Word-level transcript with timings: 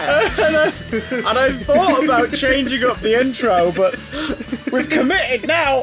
and, 0.00 0.56
I, 0.56 0.72
and 1.28 1.38
I 1.38 1.52
thought 1.52 2.04
about 2.04 2.32
changing 2.32 2.84
up 2.84 3.00
the 3.00 3.20
intro, 3.20 3.72
but 3.72 3.94
we've 4.72 4.88
committed 4.88 5.46
now. 5.46 5.82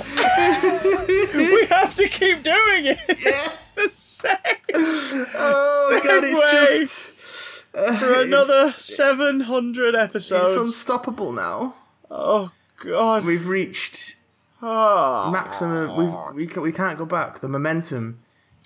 we 1.33 1.65
have 1.67 1.93
to 1.95 2.07
keep 2.09 2.43
doing 2.43 2.85
it. 2.87 2.99
Yeah. 3.25 3.51
The 3.77 3.91
same. 3.91 4.35
Oh 4.73 6.01
god, 6.03 6.23
Segue. 6.23 6.33
it's 6.33 6.95
just 6.95 7.63
uh, 7.75 7.95
For 7.99 8.21
another 8.23 8.73
700 8.75 9.93
episodes. 9.95 10.53
it's 10.53 10.59
unstoppable 10.59 11.31
now. 11.31 11.75
oh, 12.09 12.49
God. 12.83 13.23
We've 13.23 13.47
reached 13.47 14.15
Ah. 14.61 15.29
maximum. 15.31 15.95
We've 15.95 16.35
we 16.35 16.47
can, 16.47 16.61
we 16.63 16.71
can't 16.71 16.97
go 16.97 17.05
back. 17.05 17.39
The 17.41 17.47
momentum 17.49 18.19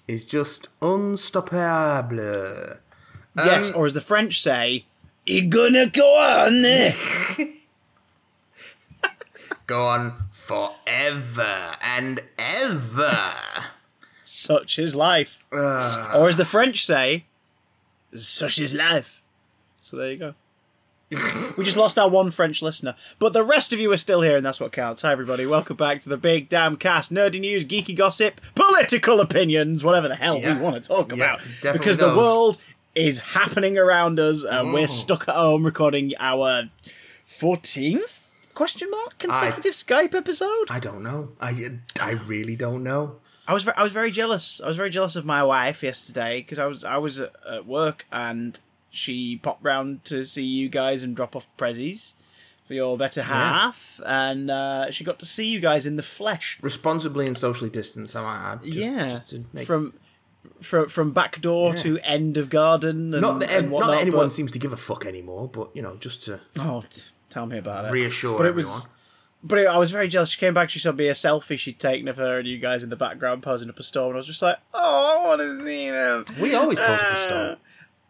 is 0.08 0.26
just 0.26 0.68
unstoppable. 0.82 2.77
yes, 3.36 3.70
Um, 3.70 3.76
or 3.76 3.86
as 3.86 3.94
the 3.94 4.02
French 4.02 4.41
say, 4.41 4.85
you 5.26 5.46
gonna 5.48 5.88
go 5.88 6.18
on 6.18 6.62
there. 6.62 6.94
Go 9.68 9.85
on 9.88 10.23
forever 10.34 11.76
and 11.82 12.21
ever. 12.38 13.32
Such 14.21 14.77
is 14.77 14.96
life. 14.98 15.38
Uh, 15.52 16.12
Or 16.13 16.27
as 16.27 16.35
the 16.35 16.44
French 16.44 16.85
say, 16.85 17.23
such 18.13 18.60
is 18.60 18.73
life. 18.73 19.21
So 19.82 19.96
there 19.96 20.12
you 20.12 20.18
go. 20.18 20.34
We 21.57 21.65
just 21.65 21.77
lost 21.77 21.99
our 21.99 22.09
one 22.09 22.31
French 22.31 22.62
listener. 22.62 22.95
But 23.20 23.34
the 23.34 23.43
rest 23.43 23.73
of 23.73 23.79
you 23.79 23.91
are 23.91 23.98
still 23.98 24.21
here, 24.21 24.37
and 24.37 24.45
that's 24.45 24.59
what 24.59 24.71
counts. 24.71 25.01
Hi, 25.01 25.12
everybody. 25.12 25.45
Welcome 25.45 25.76
back 25.76 25.99
to 26.01 26.09
the 26.09 26.17
Big 26.17 26.48
Damn 26.48 26.77
Cast. 26.77 27.12
Nerdy 27.13 27.40
news, 27.40 27.65
geeky 27.65 27.95
gossip, 27.95 28.40
political 28.55 29.20
opinions, 29.20 29.84
whatever 29.84 30.07
the 30.07 30.15
hell 30.15 30.37
Yeah. 30.37 30.55
we 30.55 30.62
want 30.62 30.82
to 30.82 30.87
talk 30.87 31.09
Yeah, 31.09 31.35
about. 31.35 31.73
Because 31.73 31.98
the 31.98 32.15
world 32.15 32.57
is 32.95 33.20
happening 33.20 33.77
around 33.77 34.20
us, 34.20 34.43
and 34.43 34.73
we're 34.73 34.87
stuck 34.87 35.27
at 35.27 35.35
home 35.35 35.65
recording 35.65 36.13
our 36.20 36.70
14th? 37.27 38.27
Question 38.54 38.89
mark 38.91 39.17
consecutive 39.17 39.73
Skype 39.73 40.13
episode. 40.13 40.67
I 40.70 40.79
don't 40.79 41.01
know. 41.04 41.29
I 41.39 41.71
I 41.99 42.12
really 42.26 42.55
don't 42.55 42.84
know. 42.84 43.15
I 43.48 43.54
was 43.54 43.67
I 43.67 43.82
was 43.82 43.91
very 43.93 44.12
jealous. 44.12 44.62
I 44.62 44.67
was 44.67 44.77
very 44.77 44.89
jealous 44.89 45.15
of 45.15 45.26
my 45.26 45.41
wife 45.43 45.82
yesterday 45.84 46.39
because 46.41 46.59
I 46.59 46.65
was 46.67 46.84
I 46.84 46.98
was 46.98 47.20
at 47.20 47.65
work 47.65 48.05
and 48.12 48.59
she 48.92 49.38
popped 49.38 49.64
round 49.64 50.04
to 50.06 50.24
see 50.24 50.44
you 50.46 50.70
guys 50.70 51.02
and 51.04 51.16
drop 51.16 51.36
off 51.36 51.48
prezzies 51.58 52.14
for 52.68 52.74
your 52.76 52.98
better 52.98 53.24
half, 53.24 54.00
and 54.06 54.52
uh, 54.52 54.92
she 54.92 55.04
got 55.04 55.18
to 55.20 55.26
see 55.26 55.48
you 55.48 55.60
guys 55.60 55.86
in 55.86 55.96
the 55.96 56.04
flesh. 56.04 56.60
Responsibly 56.62 57.26
and 57.26 57.38
socially 57.38 57.70
distanced, 57.70 58.16
I 58.16 58.22
might 58.22 58.52
add. 58.52 58.64
Just, 58.64 58.78
yeah, 58.78 59.10
just 59.10 59.30
to 59.32 59.46
make 59.54 59.66
from 59.66 59.94
from 60.62 60.88
from 60.90 61.12
back 61.12 61.42
door 61.42 61.74
to 61.76 61.98
end 62.00 62.38
of 62.38 62.50
garden. 62.50 63.14
And, 63.14 63.22
not 63.22 63.40
that 63.40 63.52
and 63.52 63.72
not 63.72 63.88
that 63.88 64.02
anyone 64.02 64.28
but- 64.28 64.34
seems 64.34 64.52
to 64.52 64.59
give 64.59 64.74
a 64.74 64.78
fuck 64.78 65.06
anymore, 65.06 65.47
but 65.47 65.69
you 65.74 65.81
know, 65.81 65.96
just 65.97 66.24
to 66.25 66.40
oh, 66.59 66.84
t- 66.90 67.02
tell 67.30 67.46
me 67.46 67.58
about 67.58 67.86
it. 67.86 67.92
reassure 67.92 68.38
But 68.38 68.46
it 68.46 68.50
everyone. 68.50 68.72
was. 68.72 68.88
But 69.44 69.58
it, 69.58 69.66
I 69.68 69.78
was 69.80 69.90
very 69.90 70.08
jealous. 70.08 70.30
She 70.30 70.40
came 70.40 70.53
back. 70.53 70.69
She 70.69 70.78
showed 70.78 70.97
me 70.97 71.08
a 71.08 71.14
selfie 71.14 71.58
she'd 71.58 71.80
taken 71.80 72.08
of 72.08 72.18
her 72.18 72.38
and 72.38 72.47
you 72.47 72.59
guys 72.59 72.84
in 72.84 72.92
the 72.92 72.96
background 72.96 73.42
posing 73.42 73.69
up 73.69 73.80
a 73.80 73.84
storm. 73.84 74.09
And 74.09 74.18
I 74.18 74.19
was 74.19 74.28
just 74.28 74.42
like, 74.44 74.58
"Oh, 74.72 75.18
I 75.19 75.28
want 75.28 75.42
to 75.42 75.66
see 75.66 75.90
them." 75.90 76.25
we 76.40 76.53
always 76.53 76.78
pose 76.78 76.90
up 77.00 77.02
a 77.02 77.12
Uh, 77.14 77.24
stone. 77.25 77.58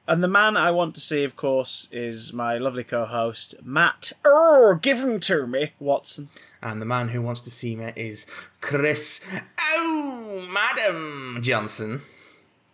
And 0.08 0.24
the 0.24 0.28
man 0.28 0.58
I 0.58 0.72
want 0.72 0.96
to 0.96 1.02
see, 1.02 1.24
of 1.24 1.36
course, 1.36 1.88
is 1.92 2.34
my 2.34 2.58
lovely 2.58 2.84
co-host 2.84 3.56
Matt. 3.64 4.12
Oh, 4.26 4.78
give 4.82 5.00
him 5.00 5.20
to 5.22 5.46
me, 5.48 5.72
Watson. 5.80 6.30
And 6.62 6.82
the 6.82 6.86
man 6.86 7.10
who 7.10 7.22
wants 7.22 7.42
to 7.42 7.52
see 7.52 7.76
me 7.76 7.94
is 7.96 8.26
Chris. 8.62 9.22
Oh, 9.62 10.48
Madam 10.52 11.40
Johnson. 11.42 12.02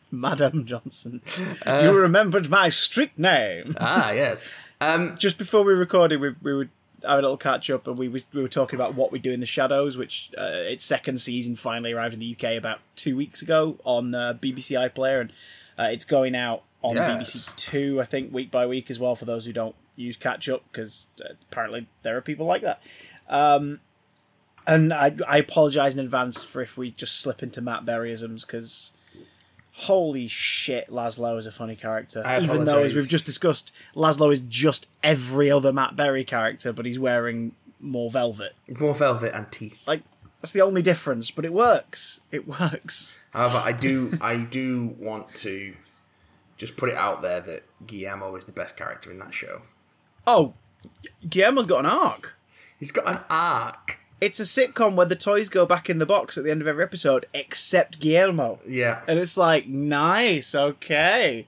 Madam 0.10 0.66
Johnson. 0.66 1.22
Uh, 1.66 1.82
you 1.84 1.92
remembered 1.92 2.50
my 2.50 2.70
street 2.70 3.18
name. 3.20 3.76
Ah, 3.80 4.12
yes. 4.12 4.44
Um, 4.80 5.16
Just 5.20 5.38
before 5.38 5.64
we 5.64 5.74
recorded, 5.74 6.22
we, 6.22 6.34
we 6.42 6.54
would 6.54 6.70
have 7.04 7.20
a 7.20 7.22
little 7.22 7.38
catch 7.38 7.70
up, 7.70 7.88
and 7.88 7.98
we 7.98 8.08
was, 8.08 8.26
we 8.34 8.42
were 8.42 8.48
talking 8.48 8.78
about 8.78 8.96
what 8.96 9.12
we 9.12 9.20
do 9.20 9.32
in 9.32 9.42
the 9.42 9.46
shadows, 9.46 9.98
which 9.98 10.32
uh, 10.38 10.50
its 10.52 10.84
second 10.84 11.20
season 11.20 11.56
finally 11.56 11.92
arrived 11.92 12.14
in 12.14 12.20
the 12.20 12.36
UK 12.40 12.58
about 12.58 12.80
two 12.96 13.16
weeks 13.18 13.42
ago 13.42 13.78
on 13.84 14.16
uh, 14.16 14.34
BBC 14.42 14.78
iPlayer, 14.90 15.22
and 15.22 15.32
uh, 15.78 15.90
it's 15.92 16.06
going 16.06 16.36
out 16.36 16.64
on 16.84 16.96
Yes. 16.96 17.32
BBC 17.50 17.56
Two, 17.56 18.02
I 18.02 18.06
think, 18.06 18.34
week 18.34 18.52
by 18.52 18.66
week 18.66 18.90
as 18.90 19.00
well. 19.00 19.16
For 19.16 19.26
those 19.26 19.46
who 19.46 19.54
don't 19.54 19.76
use 19.96 20.18
catch 20.18 20.48
up, 20.50 20.64
because 20.72 21.08
uh, 21.24 21.34
apparently 21.52 21.88
there 22.04 22.18
are 22.18 22.22
people 22.22 22.46
like 22.46 22.62
that. 22.62 22.82
Um, 23.30 23.80
and 24.66 24.94
I, 24.94 25.16
I 25.28 25.38
apologise 25.38 25.94
in 25.94 26.00
advance 26.00 26.44
for 26.44 26.62
if 26.62 26.78
we 26.78 26.92
just 26.92 27.20
slip 27.20 27.42
into 27.42 27.62
Matt 27.62 27.86
Berryisms, 27.86 28.46
because 28.46 28.92
holy 29.72 30.28
shit, 30.28 30.90
Laszlo 30.90 31.38
is 31.38 31.46
a 31.46 31.52
funny 31.52 31.76
character. 31.76 32.22
I 32.26 32.40
Even 32.42 32.66
though, 32.66 32.84
as 32.84 32.94
we've 32.94 33.08
just 33.08 33.26
discussed, 33.26 33.74
Laszlo 33.96 34.32
is 34.32 34.42
just 34.42 34.90
every 35.04 35.50
other 35.52 35.72
Matt 35.72 35.96
Berry 35.96 36.24
character, 36.24 36.74
but 36.74 36.86
he's 36.86 37.00
wearing 37.00 37.54
more 37.80 38.10
velvet. 38.10 38.56
more 38.80 38.96
velvet 38.96 39.34
and 39.34 39.52
teeth. 39.52 39.78
Like 39.86 40.02
that's 40.42 40.52
the 40.52 40.62
only 40.62 40.82
difference, 40.82 41.32
but 41.32 41.46
it 41.46 41.54
works. 41.54 42.22
It 42.32 42.48
works. 42.48 43.20
However, 43.34 43.62
I 43.64 43.72
do, 43.72 44.18
I 44.22 44.38
do 44.38 44.96
want 45.00 45.34
to 45.36 45.76
just 46.58 46.76
put 46.78 46.90
it 46.90 46.96
out 46.96 47.22
there 47.22 47.40
that 47.42 47.62
Guillermo 47.86 48.36
is 48.36 48.46
the 48.46 48.52
best 48.52 48.76
character 48.78 49.12
in 49.12 49.20
that 49.20 49.34
show. 49.34 49.62
Oh, 50.26 50.54
Guillermo's 51.30 51.66
got 51.66 51.80
an 51.80 51.86
arc. 51.92 52.36
He's 52.80 52.92
got 52.92 53.08
an 53.08 53.20
arc. 53.30 54.00
It's 54.20 54.40
a 54.40 54.44
sitcom 54.44 54.96
where 54.96 55.06
the 55.06 55.16
toys 55.16 55.48
go 55.50 55.66
back 55.68 55.90
in 55.90 56.00
the 56.00 56.06
box 56.06 56.38
at 56.38 56.44
the 56.44 56.50
end 56.52 56.62
of 56.62 56.68
every 56.68 56.84
episode, 56.84 57.28
except 57.34 58.00
Guillermo, 58.00 58.60
Yeah. 58.68 59.02
and 59.08 59.20
it's 59.20 59.38
like 59.38 59.68
nice, 59.68 60.56
okay. 60.56 61.48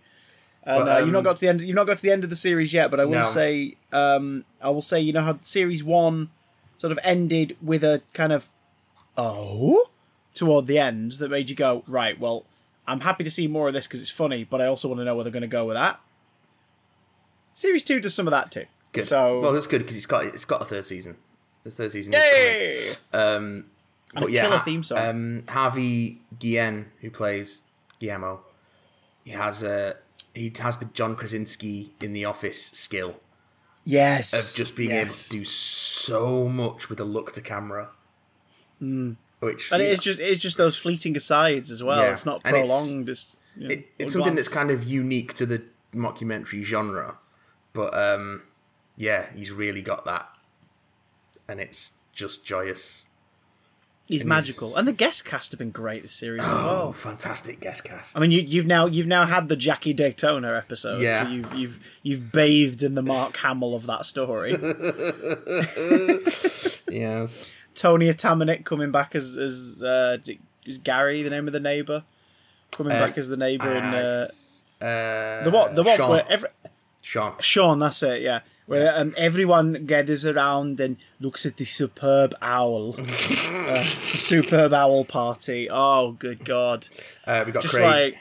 And 0.64 0.86
But, 0.86 0.88
uh, 0.98 1.00
you've 1.00 1.12
not 1.12 1.20
um, 1.20 1.24
got 1.24 1.36
to 1.38 1.42
the 1.42 1.50
end. 1.50 1.62
You've 1.62 1.76
not 1.76 1.88
got 1.88 1.98
to 1.98 2.04
the 2.04 2.12
end 2.12 2.24
of 2.24 2.30
the 2.30 2.36
series 2.36 2.72
yet, 2.74 2.92
but 2.92 3.00
I 3.00 3.06
will 3.06 3.20
No. 3.20 3.24
say, 3.24 3.76
um, 3.92 4.46
I 4.62 4.70
will 4.70 4.84
say, 4.84 5.00
you 5.00 5.12
know 5.14 5.24
how 5.24 5.38
series 5.42 5.84
one 5.84 6.30
sort 6.78 6.92
of 6.92 7.00
ended 7.04 7.58
with 7.62 7.84
a 7.84 8.02
kind 8.14 8.32
of 8.32 8.50
oh 9.18 9.90
toward 10.34 10.68
the 10.68 10.78
end 10.78 11.14
that 11.14 11.30
made 11.30 11.50
you 11.50 11.56
go 11.56 11.84
right. 11.88 12.20
Well, 12.20 12.46
I'm 12.90 13.02
happy 13.02 13.24
to 13.24 13.32
see 13.32 13.48
more 13.48 13.68
of 13.68 13.74
this 13.74 13.88
because 13.88 14.02
it's 14.02 14.10
funny, 14.10 14.44
but 14.44 14.62
I 14.62 14.66
also 14.66 14.88
want 14.88 15.00
to 15.00 15.06
know 15.06 15.16
where 15.16 15.24
they're 15.24 15.32
going 15.32 15.42
to 15.42 15.48
go 15.48 15.66
with 15.66 15.76
that. 15.76 16.00
Series 17.54 17.84
two 17.84 18.00
does 18.00 18.14
some 18.14 18.28
of 18.28 18.32
that 18.32 18.52
too. 18.52 18.66
Good. 18.92 19.06
So 19.06 19.40
well, 19.42 19.54
that's 19.54 19.68
good 19.68 19.80
because 19.80 19.96
it's 19.96 20.06
got 20.06 20.26
it's 20.26 20.46
got 20.46 20.62
a 20.62 20.66
third 20.66 20.86
season. 20.86 21.18
The 21.64 21.72
third 21.72 21.92
season 21.92 22.14
is 22.16 22.98
coming. 23.12 23.36
Um, 23.36 23.66
And 24.16 24.22
but 24.22 24.30
a 24.30 24.32
yeah, 24.32 24.60
theme 24.64 24.82
song. 24.82 24.98
Um, 24.98 25.44
Harvey 25.48 26.22
Guillen, 26.40 26.92
who 27.02 27.12
plays 27.12 27.64
Guillermo, 28.00 28.42
he 29.24 29.32
has 29.32 29.62
a 29.62 29.98
he 30.34 30.52
has 30.60 30.78
the 30.78 30.86
John 30.86 31.16
Krasinski 31.16 31.94
in 32.02 32.14
the 32.14 32.26
Office 32.26 32.66
skill 32.68 33.16
yes, 33.84 34.34
of 34.34 34.58
just 34.58 34.76
being 34.76 34.92
able 34.92 35.14
to 35.14 35.30
do 35.30 35.44
so 35.46 36.48
much 36.48 36.90
with 36.90 37.00
a 37.00 37.04
look 37.04 37.34
to 37.34 37.42
camera. 37.42 37.90
Which. 39.40 39.72
And 39.72 39.82
it 39.82 39.90
is 39.90 40.00
just 40.00 40.20
it's 40.20 40.40
just 40.40 40.58
those 40.58 40.76
fleeting 40.76 41.16
asides 41.16 41.72
as 41.72 41.84
well. 41.84 42.02
Yeah, 42.04 42.12
It's 42.12 42.26
not 42.26 42.42
and 42.46 42.56
it's- 42.56 42.70
prolonged. 42.70 43.10
It's, 43.10 43.36
you 43.56 43.68
know, 43.68 43.74
it, 43.74 43.88
it's 43.98 44.14
something 44.14 44.34
glance. 44.34 44.48
that's 44.48 44.56
kind 44.56 44.72
of 44.72 44.84
unique 44.86 45.34
to 45.36 45.46
the 45.46 45.62
mockumentary 45.94 46.64
genre, 46.64 47.18
but 47.74 47.94
um, 47.98 48.44
yeah, 48.96 49.26
he's 49.36 49.52
really 49.52 49.82
got 49.82 50.06
that, 50.06 50.28
and 51.48 51.60
it's 51.60 51.94
just 52.14 52.46
joyous. 52.46 53.06
He's 54.08 54.26
magical, 54.26 54.76
and 54.76 54.88
the 54.88 54.94
guest 54.94 55.24
cast 55.24 55.52
have 55.52 55.60
been 55.60 55.70
great 55.72 56.02
this 56.02 56.14
series 56.14 56.42
Oh, 56.46 56.56
well. 56.66 56.94
fantastic 56.94 57.60
guest 57.60 57.84
cast! 57.84 58.18
I 58.18 58.22
mean, 58.22 58.32
you, 58.32 58.42
you've 58.42 58.66
now 58.66 58.86
you've 58.88 59.06
now 59.08 59.26
had 59.26 59.50
the 59.50 59.56
Jackie 59.56 59.94
Daytona 59.94 60.54
episode, 60.56 61.02
Yeah. 61.02 61.24
so 61.24 61.30
you've 61.30 61.54
you've 61.54 61.80
you've 62.02 62.32
bathed 62.32 62.82
in 62.82 62.96
the 62.96 63.04
Mark 63.04 63.38
Hamill 63.38 63.76
of 63.76 63.86
that 63.88 64.06
story. 64.06 64.52
yes, 66.90 67.59
Tony 67.80 68.08
Atamanuik 68.08 68.66
coming 68.66 68.92
back 68.92 69.16
as 69.16 69.38
as 69.38 69.82
uh, 69.82 70.18
is 70.66 70.78
Gary 70.80 71.24
the 71.24 71.30
name 71.30 71.48
of 71.48 71.54
the 71.54 71.62
neighbor 71.62 72.04
coming 72.72 72.92
Uh, 72.92 73.00
back 73.08 73.18
as 73.18 73.30
the 73.30 73.38
neighbor 73.38 73.72
in 73.74 73.84
uh, 73.86 74.28
uh, 74.82 75.44
the 75.46 75.50
what 75.50 75.76
the 75.76 75.84
what 75.84 75.96
Sean. 75.98 76.10
where 76.10 76.26
every, 76.30 76.50
Sean. 77.02 77.36
Sean 77.40 77.80
that's 77.80 78.04
it 78.04 78.22
yeah 78.22 78.42
where 78.66 78.94
um, 79.00 79.16
everyone 79.18 79.86
gathers 79.86 80.26
around 80.26 80.80
and 80.82 80.98
looks 81.20 81.44
at 81.44 81.58
the 81.58 81.66
superb 81.66 82.36
owl. 82.40 82.94
uh, 83.00 83.04
it's 84.02 84.14
a 84.14 84.18
superb 84.18 84.74
owl 84.74 85.06
party. 85.06 85.68
Oh, 85.72 86.12
good 86.12 86.46
god! 86.46 86.86
Uh, 87.26 87.44
we 87.48 87.52
got 87.52 87.64
Just 87.64 87.74
Craig. 87.76 88.14
like. 88.14 88.18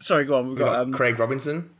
Sorry, 0.00 0.26
go 0.26 0.36
on. 0.36 0.48
We've 0.48 0.58
we 0.58 0.58
got, 0.58 0.72
got 0.72 0.80
um, 0.80 0.92
Craig 0.92 1.18
Robinson. 1.18 1.70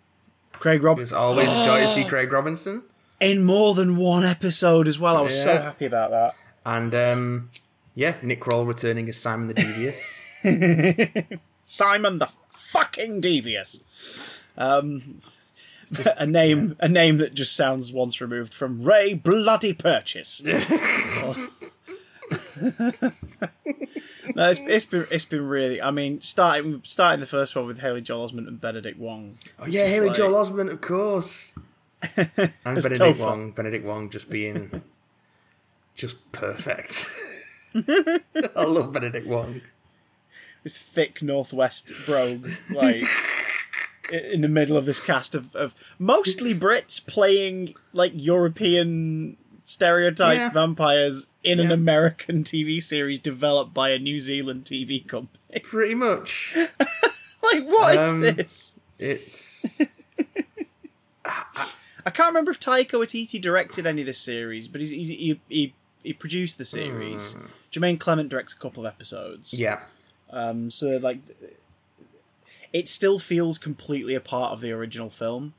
Craig 0.55 0.83
Robinson. 0.83 1.15
It's 1.17 1.21
always 1.21 1.49
a 1.51 1.65
joy 1.67 1.81
to 1.81 1.89
see 1.89 2.05
Craig 2.09 2.33
Robinson. 2.33 2.83
In 3.20 3.44
more 3.44 3.75
than 3.75 3.96
one 3.96 4.25
episode 4.25 4.88
as 4.88 4.99
well. 4.99 5.17
I 5.17 5.20
was 5.20 5.40
so 5.40 5.52
Yeah. 5.52 5.62
happy 5.62 5.84
about 5.87 6.11
that. 6.11 6.34
And 6.64 6.94
um, 6.94 7.50
yeah, 7.94 8.14
Nick 8.22 8.40
Kroll 8.40 8.64
returning 8.64 9.08
as 9.08 9.19
Simon 9.19 9.49
the 9.49 9.55
Devious. 9.55 10.17
Simon 11.67 12.19
the 12.19 12.28
fucking 12.50 13.20
devious. 13.20 14.40
Um, 14.56 15.20
a 16.17 16.26
name, 16.26 16.76
a 16.81 16.88
name 16.88 17.19
that 17.19 17.34
just 17.34 17.55
sounds 17.56 17.93
once 17.93 18.20
removed 18.20 18.55
from 18.55 18.82
Ray 18.82 19.14
Bloody 19.14 19.72
Purchase. 19.72 20.43
no, 20.44 21.34
it's, 24.50 24.61
it's 24.61 24.84
been 24.84 25.06
it's 25.11 25.25
been 25.25 25.46
really. 25.49 25.81
I 25.82 25.90
mean, 25.90 26.20
starting 26.20 26.82
starting 26.84 27.20
the 27.20 27.26
first 27.26 27.56
one 27.56 27.67
with 27.67 27.81
Haley 27.81 28.02
Joel 28.02 28.28
Osment 28.28 28.46
and 28.49 28.61
Benedict 28.61 28.99
Wong. 28.99 29.38
Oh 29.58 29.67
yeah, 29.67 29.87
Haley 29.87 30.08
like- 30.08 30.17
Joel 30.17 30.32
Osment, 30.44 30.70
of 30.70 30.81
course. 30.81 31.55
And 32.17 32.52
Benedict 32.64 33.00
Topher. 33.00 33.19
Wong, 33.19 33.50
Benedict 33.52 33.85
Wong 33.85 34.11
just 34.11 34.31
being 34.31 34.82
just 35.94 36.31
perfect. 36.32 37.08
I 37.75 38.64
love 38.64 38.93
Benedict 38.93 39.26
Wong. 39.26 39.61
this 40.64 40.76
thick 40.76 41.23
northwest 41.23 41.91
brogue, 42.06 42.49
like 42.70 43.05
in 44.12 44.41
the 44.41 44.49
middle 44.49 44.76
of 44.76 44.87
this 44.87 45.05
cast 45.05 45.35
of, 45.35 45.55
of 45.55 45.75
mostly 45.99 46.55
Brits 46.55 47.05
playing 47.06 47.75
like 47.93 48.12
European 48.14 49.37
stereotype 49.64 50.38
Yeah. 50.38 50.49
vampires 50.50 51.26
in 51.44 51.61
an 51.61 51.70
American 51.70 52.43
TV 52.44 52.82
series 52.82 53.19
developed 53.20 53.73
by 53.73 53.91
a 53.91 53.99
New 53.99 54.19
Zealand 54.20 54.64
TV 54.64 55.06
company. 55.06 55.61
Pretty 55.62 55.94
much. 55.94 56.56
like, 56.56 57.64
what 57.67 57.94
is 57.94 58.11
Um, 58.11 58.20
this? 58.23 58.75
It's 58.99 59.79
I 61.25 61.69
can't 62.08 62.29
remember 62.29 62.50
if 62.52 62.58
Taika 62.58 62.93
Waititi 62.93 63.38
directed 63.38 63.87
any 63.87 64.00
of 64.00 64.06
this 64.06 64.17
series, 64.19 64.67
but 64.69 64.81
he's, 64.81 64.88
he's, 64.91 65.08
he, 65.08 65.41
he 65.50 65.75
he 66.02 66.12
produced 66.14 66.56
the 66.56 66.64
series. 66.64 67.37
Jermaine 67.70 68.00
Clement 68.00 68.31
directs 68.31 68.55
a 68.55 68.58
couple 68.58 68.87
of 68.87 68.93
episodes. 68.94 69.52
yeah. 69.52 69.81
Um, 70.31 70.70
so 70.70 70.97
like, 70.97 71.19
it 72.73 72.88
still 72.88 73.19
feels 73.19 73.58
completely 73.58 74.14
a 74.14 74.20
part 74.20 74.52
of 74.52 74.61
the 74.62 74.70
original 74.73 75.11
film, 75.11 75.52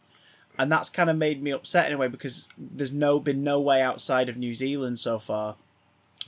and 0.57 0.71
that's 0.71 0.89
kind 0.89 1.09
of 1.11 1.17
made 1.17 1.43
me 1.43 1.51
upset 1.51 1.87
in 1.87 1.93
a 1.93 1.97
way 1.97 2.07
because 2.07 2.47
there's 2.57 2.93
no 2.93 3.19
been 3.19 3.43
no 3.43 3.59
way 3.59 3.81
outside 3.83 4.29
of 4.29 4.37
New 4.37 4.53
Zealand 4.55 4.97
so 4.97 5.19
far 5.19 5.57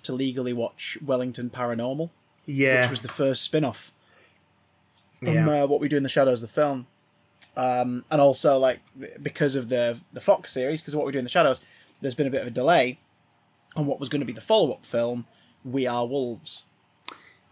to 0.03 0.13
legally 0.13 0.53
watch 0.53 0.97
Wellington 1.03 1.49
Paranormal, 1.49 2.09
Yeah. 2.45 2.81
which 2.81 2.91
was 2.91 3.01
the 3.01 3.07
first 3.07 3.41
spin-off 3.43 3.91
from 5.19 5.33
yeah. 5.33 5.63
uh, 5.63 5.67
what 5.67 5.79
we 5.79 5.87
do 5.87 5.95
in 5.97 6.03
the 6.03 6.09
shadows, 6.09 6.41
the 6.41 6.47
film. 6.47 6.85
Um, 7.55 8.03
and 8.09 8.19
also 8.19 8.57
like 8.57 8.79
because 9.21 9.55
of 9.55 9.69
the 9.69 9.99
the 10.11 10.21
Fox 10.21 10.51
series, 10.51 10.81
because 10.81 10.93
of 10.93 10.97
what 10.97 11.05
we 11.05 11.11
do 11.11 11.19
in 11.19 11.25
the 11.25 11.29
shadows, 11.29 11.59
there's 12.01 12.15
been 12.15 12.27
a 12.27 12.31
bit 12.31 12.41
of 12.41 12.47
a 12.47 12.51
delay 12.51 12.99
on 13.75 13.85
what 13.85 13.99
was 13.99 14.09
going 14.09 14.21
to 14.21 14.25
be 14.25 14.33
the 14.33 14.41
follow-up 14.41 14.85
film, 14.85 15.25
We 15.63 15.87
Are 15.87 16.05
Wolves, 16.05 16.63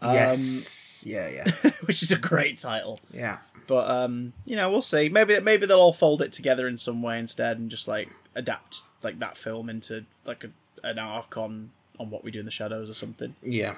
um, 0.02 0.14
yes. 0.14 1.04
yeah, 1.06 1.30
yeah. 1.30 1.72
which 1.86 2.02
is 2.02 2.12
a 2.12 2.18
great 2.18 2.58
title. 2.58 3.00
Yeah. 3.14 3.40
But 3.68 3.90
um, 3.90 4.34
you 4.46 4.56
know, 4.56 4.72
we'll 4.72 4.82
see. 4.82 5.10
Maybe 5.10 5.40
maybe 5.40 5.66
they'll 5.66 5.80
all 5.80 5.94
fold 5.94 6.22
it 6.22 6.32
together 6.32 6.68
in 6.68 6.78
some 6.78 7.02
way 7.02 7.20
instead, 7.20 7.58
and 7.58 7.70
just 7.70 7.88
like 7.88 8.10
adapt 8.36 8.82
like 9.04 9.20
that 9.20 9.38
film 9.38 9.70
into 9.70 10.06
like 10.26 10.44
a, 10.44 10.50
an 10.88 10.98
arc 10.98 11.38
on 11.38 11.72
on 12.00 12.10
what 12.10 12.24
we 12.24 12.32
do 12.32 12.40
in 12.40 12.46
the 12.46 12.52
shadows 12.52 12.90
or 12.90 12.94
something. 12.94 13.36
Yeah. 13.44 13.76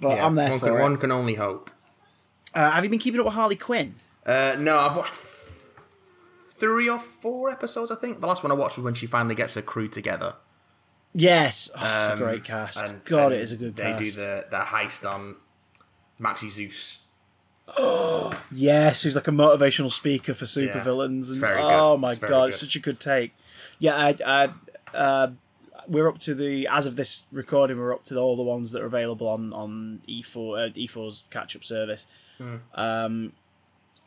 But 0.00 0.16
yeah. 0.16 0.26
I'm 0.26 0.34
there 0.34 0.50
one 0.50 0.58
for 0.58 0.66
can, 0.66 0.76
it. 0.76 0.82
One 0.82 0.96
can 0.96 1.12
only 1.12 1.34
hope. 1.34 1.70
Uh, 2.54 2.70
have 2.70 2.84
you 2.84 2.90
been 2.90 2.98
keeping 2.98 3.20
up 3.20 3.26
with 3.26 3.34
Harley 3.34 3.56
Quinn? 3.56 3.94
Uh, 4.26 4.56
no, 4.58 4.78
I've 4.78 4.96
watched 4.96 5.14
three 6.58 6.88
or 6.88 6.98
four 6.98 7.50
episodes, 7.50 7.90
I 7.90 7.94
think. 7.96 8.20
The 8.20 8.26
last 8.26 8.42
one 8.42 8.50
I 8.50 8.54
watched 8.54 8.76
was 8.76 8.84
when 8.84 8.94
she 8.94 9.06
finally 9.06 9.34
gets 9.34 9.54
her 9.54 9.62
crew 9.62 9.88
together. 9.88 10.34
Yes, 11.14 11.70
oh, 11.74 11.96
it's 11.96 12.06
a 12.06 12.12
Um, 12.12 12.18
great 12.18 12.44
cast. 12.44 12.78
and- 12.90 13.04
God, 13.04 13.26
and 13.26 13.34
it 13.34 13.40
is 13.40 13.52
a 13.52 13.56
good 13.56 13.76
cast. 13.76 13.98
They 13.98 14.04
cast. 14.04 14.16
do 14.16 14.20
the, 14.20 14.44
the 14.50 14.56
heist 14.58 15.08
on 15.10 15.36
Maxi 16.20 16.50
Zeus. 16.50 16.98
Oh 17.78 18.32
yes, 18.52 19.02
who's 19.02 19.14
like 19.16 19.26
a 19.28 19.32
motivational 19.32 19.90
speaker 19.92 20.34
for 20.34 20.44
Yeah, 20.44 20.72
supervillains. 20.74 21.30
and 21.30 21.40
very 21.40 21.60
good. 21.60 21.72
Oh 21.72 21.96
my 21.96 22.10
It's 22.10 22.18
god, 22.18 22.28
good. 22.28 22.48
it's 22.48 22.60
such 22.60 22.76
a 22.76 22.80
good 22.80 23.00
take. 23.00 23.32
Yeah, 23.78 23.94
I, 23.96 24.16
I, 24.24 24.48
uh, 24.96 25.30
we're 25.88 26.08
up 26.08 26.18
to 26.18 26.34
the 26.34 26.66
as 26.68 26.86
of 26.86 26.96
this 26.96 27.26
recording, 27.32 27.78
we're 27.78 27.94
up 27.94 28.04
to 28.04 28.14
the, 28.14 28.20
all 28.22 28.36
the 28.36 28.42
ones 28.42 28.72
that 28.72 28.82
are 28.82 28.86
available 28.86 29.28
on 29.28 29.52
on 29.52 30.00
E4 30.08 30.68
uh, 30.68 30.72
E4's 30.72 31.24
catch 31.30 31.56
up 31.56 31.64
service. 31.64 32.06
Hmm. 32.38 32.56
Um, 32.74 33.32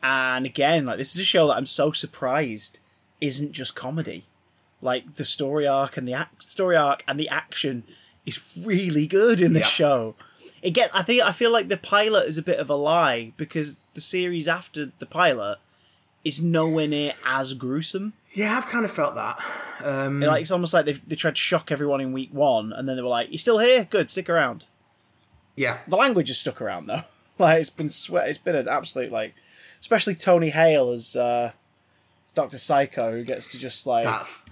and 0.02 0.46
again, 0.46 0.86
like 0.86 0.98
this 0.98 1.14
is 1.14 1.20
a 1.20 1.24
show 1.24 1.46
that 1.48 1.56
I'm 1.56 1.66
so 1.66 1.92
surprised 1.92 2.78
isn't 3.20 3.52
just 3.52 3.74
comedy. 3.76 4.24
Like 4.82 5.16
the 5.16 5.24
story 5.24 5.66
arc 5.66 5.96
and 5.96 6.08
the 6.08 6.14
act, 6.14 6.42
story 6.44 6.76
arc 6.76 7.04
and 7.06 7.20
the 7.20 7.28
action 7.28 7.84
is 8.24 8.50
really 8.56 9.06
good 9.06 9.40
in 9.42 9.52
this 9.52 9.62
Yeah. 9.62 9.68
show. 9.68 10.14
It 10.62 10.70
get 10.70 10.90
I 10.94 11.02
think 11.02 11.22
I 11.22 11.32
feel 11.32 11.50
like 11.50 11.68
the 11.68 11.76
pilot 11.76 12.26
is 12.28 12.38
a 12.38 12.42
bit 12.42 12.58
of 12.58 12.70
a 12.70 12.74
lie 12.74 13.32
because 13.36 13.76
the 13.94 14.00
series 14.00 14.46
after 14.48 14.90
the 14.98 15.06
pilot 15.06 15.58
is 16.24 16.42
nowhere 16.42 16.86
near 16.86 17.14
as 17.24 17.54
gruesome. 17.54 18.12
Yeah, 18.34 18.56
I've 18.58 18.66
kind 18.68 18.84
of 18.84 18.90
felt 18.90 19.14
that. 19.14 19.38
Um, 19.82 20.20
Like 20.20 20.42
it's 20.42 20.50
almost 20.50 20.72
like 20.74 20.84
they 20.84 20.92
they 20.92 21.16
tried 21.16 21.34
to 21.36 21.40
shock 21.40 21.72
everyone 21.72 22.00
in 22.00 22.12
week 22.12 22.28
one, 22.32 22.72
and 22.72 22.86
then 22.88 22.96
they 22.96 23.02
were 23.02 23.08
like, 23.08 23.30
"You're 23.30 23.38
still 23.38 23.58
here? 23.58 23.84
Good, 23.84 24.08
stick 24.10 24.28
around." 24.30 24.64
yeah, 25.56 25.78
The 25.88 25.96
language 25.96 26.28
has 26.28 26.38
stuck 26.38 26.60
around 26.62 26.86
though. 26.86 27.02
Like 27.38 27.60
it's 27.62 27.70
been 27.70 27.88
sweat. 27.90 28.28
It's 28.28 28.36
been 28.38 28.54
an 28.54 28.68
absolute 28.68 29.10
like, 29.10 29.34
especially 29.80 30.14
Tony 30.14 30.50
Hale 30.50 30.90
as 30.90 31.16
uh, 31.16 31.52
Doctor 32.34 32.58
Psycho, 32.58 33.12
who 33.12 33.24
gets 33.24 33.50
to 33.52 33.58
just 33.58 33.86
like 33.86 34.04
that's 34.04 34.44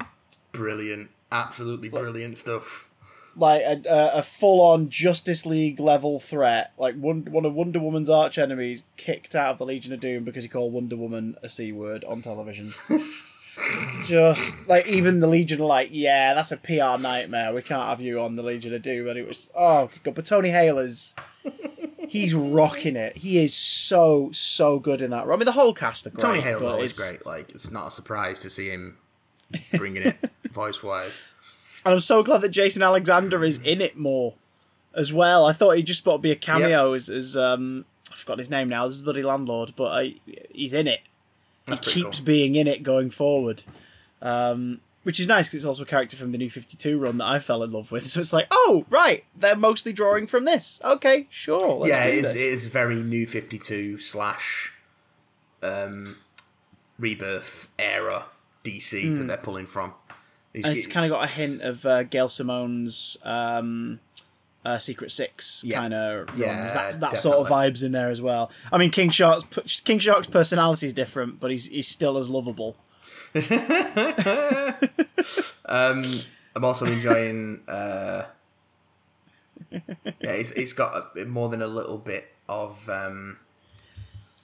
brilliant. 0.53 1.11
Absolutely 1.31 1.89
brilliant 1.91 2.39
stuff. 2.39 2.89
like 3.37 3.61
a, 3.63 3.83
a, 3.89 4.19
a 4.19 4.23
full 4.23 4.61
on 4.61 4.89
Justice 4.89 5.45
League 5.45 5.79
level 5.79 6.19
threat. 6.19 6.73
Like 6.79 6.95
one 6.97 7.27
one 7.31 7.45
of 7.45 7.55
Wonder 7.55 7.79
Woman's 7.79 8.09
arch 8.11 8.39
enemies 8.39 8.85
kicked 8.97 9.35
out 9.35 9.53
of 9.53 9.59
the 9.59 9.67
Legion 9.67 9.93
of 9.93 10.01
Doom 10.01 10.25
because 10.25 10.45
he 10.45 10.49
called 10.49 10.73
Wonder 10.73 10.97
Woman 10.97 11.37
a 11.43 11.49
c 11.49 11.71
word 11.73 12.05
on 12.05 12.23
television. 12.23 12.73
Just 14.05 14.69
like 14.69 14.87
even 14.87 15.21
the 15.21 15.27
Legion 15.27 15.59
like, 15.61 15.89
yeah, 15.93 16.35
that's 16.35 16.53
a 16.53 16.57
PR 16.57 17.01
nightmare. 17.01 17.53
We 17.53 17.63
can't 17.63 17.89
have 17.89 18.01
you 18.01 18.21
on 18.21 18.37
the 18.37 18.43
Legion 18.43 18.75
of 18.75 18.83
Doom. 18.83 19.09
And 19.09 19.19
it 19.19 19.27
was 19.27 19.51
oh 19.57 19.91
god, 20.03 20.15
but 20.15 20.25
Tony 20.27 20.51
Hale 20.51 20.79
is 20.79 21.15
he's 22.09 22.35
rocking 22.35 22.97
it. 22.97 23.17
He 23.19 23.39
is 23.39 23.55
so 23.55 24.31
so 24.33 24.79
good 24.79 25.03
in 25.03 25.11
that. 25.11 25.27
role. 25.27 25.35
I 25.35 25.39
mean, 25.39 25.47
the 25.47 25.53
whole 25.53 25.75
cast 25.75 26.07
are 26.07 26.11
great. 26.11 26.23
Tony 26.23 26.41
but 26.41 26.63
always 26.63 26.99
it's- 26.99 27.11
great. 27.11 27.27
Like, 27.27 27.51
it's 27.51 27.71
not 27.71 27.89
a 27.89 27.91
surprise 27.91 28.41
to 28.43 28.51
see 28.51 28.69
him 28.69 28.99
bringing 29.75 30.03
it 30.03 30.17
voice 30.53 30.83
wise. 30.83 31.19
And 31.85 31.95
I'm 31.95 32.01
so 32.01 32.23
glad 32.23 32.41
that 32.43 32.51
Jason 32.51 32.83
Alexander 32.83 33.45
is 33.45 33.61
in 33.63 33.81
it 33.81 33.97
more 33.97 34.35
as 34.95 35.13
well. 35.13 35.47
I 35.47 35.53
thought 35.53 35.77
he'd 35.77 35.87
just 35.87 36.05
got 36.05 36.13
to 36.13 36.19
be 36.19 36.31
a 36.33 36.37
cameo 36.37 36.93
as, 36.93 37.09
as 37.09 37.37
um 37.37 37.85
I've 38.11 38.19
forgotten 38.19 38.39
his 38.41 38.51
name 38.51 38.69
now. 38.69 38.87
This 38.87 38.97
is 38.97 39.03
bloody 39.03 39.23
landlord, 39.23 39.75
but 39.77 39.93
I, 39.93 40.15
he's 40.51 40.73
in 40.73 40.87
it. 40.87 41.01
That's 41.69 41.93
he 41.93 42.03
keeps 42.03 42.19
cool. 42.19 42.27
being 42.27 42.55
in 42.55 42.67
it 42.67 42.83
going 42.83 43.11
forward, 43.11 43.63
um, 44.23 44.81
which 45.03 45.19
is 45.21 45.27
nice 45.27 45.49
because 45.49 45.57
it's 45.57 45.65
also 45.67 45.83
a 45.83 45.87
character 45.87 46.17
from 46.17 46.33
the 46.33 46.39
New 46.39 46.51
Fifty 46.51 46.77
Two 46.77 46.99
run 46.99 47.19
that 47.19 47.27
I 47.27 47.39
fell 47.39 47.63
in 47.63 47.71
love 47.71 47.91
with. 47.93 48.07
So 48.09 48.21
it's 48.21 48.33
like, 48.33 48.47
oh 48.51 48.87
right, 48.91 49.25
they're 49.37 49.57
mostly 49.57 49.93
drawing 49.93 50.27
from 50.27 50.45
this. 50.45 50.81
Okay, 50.85 51.27
sure, 51.31 51.77
let's 51.77 51.91
yeah, 51.91 52.05
do 52.05 52.11
it 52.11 52.25
is, 52.25 52.35
it 52.35 52.41
is 52.41 52.65
very 52.67 52.97
new 53.03 53.27
52 53.27 53.99
slash 53.99 54.73
um, 55.63 56.17
rebirth 56.99 57.69
era 57.79 58.27
DC 58.65 59.17
that 59.19 59.29
they're 59.29 59.37
pulling 59.37 59.67
from. 59.67 59.91
Hmm. 59.91 60.15
and 60.55 60.67
it's 60.77 60.87
get- 60.87 60.93
kind 60.93 61.07
of 61.07 61.17
got 61.17 61.25
a 61.25 61.29
hint 61.33 61.63
of 61.63 61.87
uh, 61.87 62.03
Gail 62.05 62.29
Simone's 62.29 63.17
um, 63.23 64.01
uh, 64.69 64.79
Secret 64.79 65.11
Six 65.11 65.63
Yeah. 65.65 65.79
kind 65.81 65.95
of 65.95 66.39
Yeah, 66.39 66.67
that, 66.73 67.01
that 67.01 67.17
sort 67.17 67.37
of 67.39 67.47
vibes 67.49 67.83
in 67.85 67.93
there 67.93 68.11
as 68.11 68.21
well. 68.21 68.51
I 68.73 68.79
mean, 68.79 68.91
King 68.91 69.11
Shark's 69.11 69.81
King 69.81 69.99
Shark's 69.99 70.29
personality 70.29 70.87
is 70.87 70.93
different, 70.93 71.41
but 71.41 71.51
he's 71.51 71.67
he's 71.69 71.89
still 71.89 72.19
as 72.19 72.29
lovable. 72.29 72.77
Um, 75.71 76.03
I'm 76.57 76.65
also 76.65 76.87
enjoying. 76.87 77.61
Uh, 77.69 78.23
yeah, 79.71 79.81
it's, 80.23 80.51
it's 80.53 80.73
got 80.73 81.11
a, 81.17 81.25
more 81.27 81.49
than 81.51 81.61
a 81.63 81.67
little 81.67 81.99
bit 81.99 82.25
of. 82.49 82.89
Um, 82.89 83.39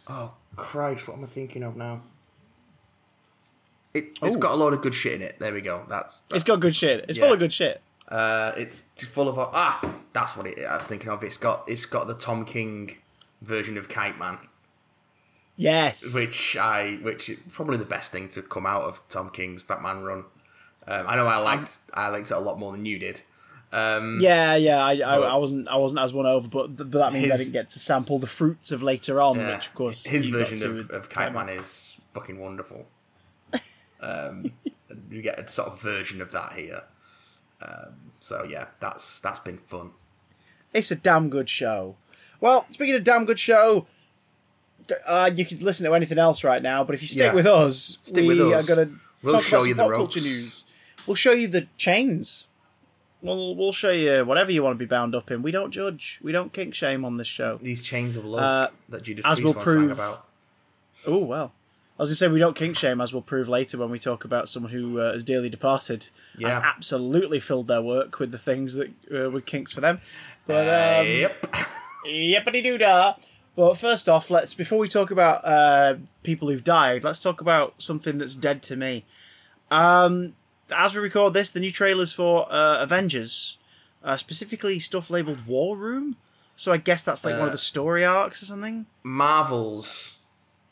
oh 0.06 0.32
Christ! 0.56 1.08
What 1.08 1.16
am 1.16 1.24
I 1.24 1.26
thinking 1.26 1.62
of 1.62 1.76
now? 1.76 2.02
It, 3.94 4.18
it's 4.22 4.36
Oh. 4.36 4.38
got 4.38 4.52
a 4.52 4.56
lot 4.56 4.72
of 4.74 4.82
good 4.82 4.94
shit 4.94 5.14
in 5.14 5.22
it. 5.22 5.38
There 5.38 5.52
we 5.54 5.60
go. 5.62 5.86
That's, 5.88 6.22
that's 6.22 6.34
It's 6.34 6.44
got 6.44 6.60
good 6.60 6.74
shit. 6.76 7.04
It's 7.08 7.16
full 7.18 7.32
of 7.32 7.38
good 7.38 7.52
shit. 7.52 7.80
Uh, 8.08 8.52
it's 8.56 8.82
full 9.06 9.28
of 9.28 9.38
ah. 9.38 9.94
That's 10.12 10.36
what 10.36 10.46
it. 10.46 10.58
I 10.68 10.76
was 10.76 10.86
thinking 10.86 11.08
of. 11.10 11.22
It's 11.22 11.36
got 11.36 11.64
it's 11.68 11.86
got 11.86 12.06
the 12.06 12.14
Tom 12.14 12.44
King 12.44 12.98
version 13.42 13.76
of 13.76 13.88
Kite 13.88 14.18
Man, 14.18 14.38
Yes. 15.56 16.14
which 16.14 16.56
I 16.56 16.98
which 17.02 17.28
is 17.28 17.38
probably 17.52 17.76
the 17.76 17.84
best 17.84 18.12
thing 18.12 18.28
to 18.30 18.42
come 18.42 18.66
out 18.66 18.82
of 18.82 19.00
Tom 19.08 19.30
King's 19.30 19.62
Batman 19.62 20.02
run. 20.02 20.24
Um, 20.86 21.06
I 21.08 21.16
know 21.16 21.26
I 21.26 21.36
liked 21.38 21.78
I 21.94 22.08
liked 22.08 22.30
it 22.30 22.36
a 22.36 22.40
lot 22.40 22.58
more 22.58 22.72
than 22.72 22.84
you 22.86 22.98
did. 22.98 23.22
Um, 23.72 24.18
Yeah, 24.20 24.54
yeah. 24.54 24.84
I, 24.84 24.92
I, 25.00 25.16
I 25.18 25.34
wasn't 25.36 25.66
I 25.68 25.76
wasn't 25.76 26.00
as 26.00 26.12
won 26.14 26.26
over, 26.26 26.46
but 26.46 26.76
but 26.76 26.90
that 26.92 27.12
means 27.12 27.30
I 27.32 27.36
didn't 27.36 27.52
get 27.52 27.70
to 27.70 27.78
sample 27.80 28.18
the 28.20 28.26
fruits 28.28 28.70
of 28.70 28.82
later 28.82 29.20
on, 29.20 29.36
Yeah. 29.38 29.56
which 29.56 29.66
of 29.68 29.74
course 29.74 30.04
his 30.04 30.26
version 30.26 30.62
of, 30.78 30.90
of 30.90 31.08
Kite 31.08 31.32
Man 31.32 31.48
is 31.48 31.96
fucking 32.12 32.38
wonderful. 32.38 32.86
Um, 34.00 34.52
you 35.10 35.22
get 35.22 35.40
a 35.40 35.48
sort 35.48 35.68
of 35.68 35.80
version 35.80 36.20
of 36.20 36.30
that 36.32 36.52
here. 36.52 36.82
Um, 37.64 37.94
so 38.20 38.44
yeah, 38.44 38.66
that's 38.80 39.20
that's 39.20 39.40
been 39.40 39.58
fun. 39.58 39.92
It's 40.72 40.90
a 40.90 40.96
damn 40.96 41.30
good 41.30 41.48
show. 41.48 41.96
Well, 42.40 42.66
speaking 42.72 42.94
of 42.96 43.04
damn 43.04 43.24
good 43.24 43.38
show, 43.38 43.86
uh, 45.06 45.30
you 45.34 45.44
could 45.46 45.62
listen 45.62 45.86
to 45.86 45.94
anything 45.94 46.18
else 46.18 46.44
right 46.44 46.62
now, 46.62 46.84
but 46.84 46.94
if 46.94 47.02
you 47.02 47.08
stick 47.08 47.28
Yeah. 47.28 47.34
with 47.34 47.46
us, 47.46 47.98
Stick 48.02 48.22
we 48.22 48.28
with 48.28 48.40
us. 48.40 48.64
are 48.68 48.74
going 48.74 48.88
to 48.88 48.94
We'll 49.22 49.34
talk 49.36 49.42
show 49.44 49.56
about 49.58 49.68
you 49.68 49.74
the 49.74 49.82
pop 49.82 49.90
ropes. 49.92 50.14
culture 50.14 50.28
news. 50.28 50.64
We'll 51.06 51.14
show 51.14 51.32
you 51.32 51.48
the 51.48 51.66
chains. 51.78 52.46
we'll 53.22 53.54
we'll 53.56 53.72
show 53.72 53.90
you 53.90 54.22
whatever 54.26 54.50
you 54.52 54.62
want 54.62 54.74
to 54.74 54.78
be 54.78 54.84
bound 54.84 55.14
up 55.14 55.30
in. 55.30 55.40
We 55.42 55.50
don't 55.50 55.70
judge. 55.70 56.18
We 56.22 56.30
don't 56.32 56.52
kink 56.52 56.74
shame 56.74 57.04
on 57.06 57.16
this 57.16 57.26
show. 57.26 57.58
These 57.62 57.82
chains 57.82 58.16
of 58.18 58.24
love 58.26 58.42
Uh, 58.42 58.68
that 58.90 59.02
Judas 59.02 59.24
as 59.24 59.38
Priest 59.40 59.56
we'll 59.56 59.64
sang 59.64 59.90
about. 59.90 60.26
Oh 61.06 61.18
well. 61.18 61.52
I 61.98 62.02
was 62.02 62.10
gonna 62.10 62.16
say 62.16 62.28
we 62.28 62.40
don't 62.40 62.56
kink 62.56 62.76
shame, 62.76 63.00
as 63.00 63.12
we'll 63.12 63.22
prove 63.22 63.48
later 63.48 63.78
when 63.78 63.90
we 63.90 63.98
talk 64.00 64.24
about 64.24 64.48
someone 64.48 64.72
who 64.72 65.00
uh, 65.00 65.12
has 65.12 65.22
dearly 65.22 65.48
departed. 65.48 66.08
Yeah. 66.36 66.56
and 66.56 66.64
absolutely 66.64 67.38
filled 67.38 67.68
their 67.68 67.82
work 67.82 68.18
with 68.18 68.32
the 68.32 68.38
things 68.38 68.74
that 68.74 68.90
uh, 69.14 69.30
were 69.30 69.40
kinks 69.40 69.72
for 69.72 69.80
them. 69.80 70.00
But 70.46 70.66
Uh, 70.66 71.00
um, 71.00 71.06
yep. 71.06 71.46
Yippity 72.06 72.62
doo 72.62 72.78
dah. 72.78 73.14
But 73.56 73.74
first 73.78 74.08
off, 74.08 74.30
let's 74.30 74.54
before 74.54 74.78
we 74.78 74.88
talk 74.88 75.12
about 75.12 75.44
uh, 75.44 75.94
people 76.24 76.48
who've 76.48 76.64
died, 76.64 77.04
let's 77.04 77.20
talk 77.20 77.40
about 77.40 77.74
something 77.78 78.18
that's 78.18 78.34
dead 78.34 78.62
to 78.64 78.76
me. 78.76 79.04
Um, 79.70 80.34
as 80.74 80.94
we 80.94 81.00
record 81.00 81.34
this, 81.34 81.50
the 81.52 81.60
new 81.60 81.70
trailers 81.70 82.12
for 82.12 82.52
uh, 82.52 82.82
Avengers, 82.82 83.58
uh, 84.02 84.16
specifically 84.16 84.80
stuff 84.80 85.10
labeled 85.10 85.46
War 85.46 85.76
Room. 85.76 86.16
So 86.56 86.72
I 86.72 86.76
guess 86.78 87.02
that's 87.02 87.24
like 87.24 87.36
one 87.36 87.46
of 87.46 87.52
the 87.52 87.58
story 87.58 88.04
arcs 88.04 88.42
or 88.42 88.46
something. 88.46 88.86
Marvel's 89.02 90.13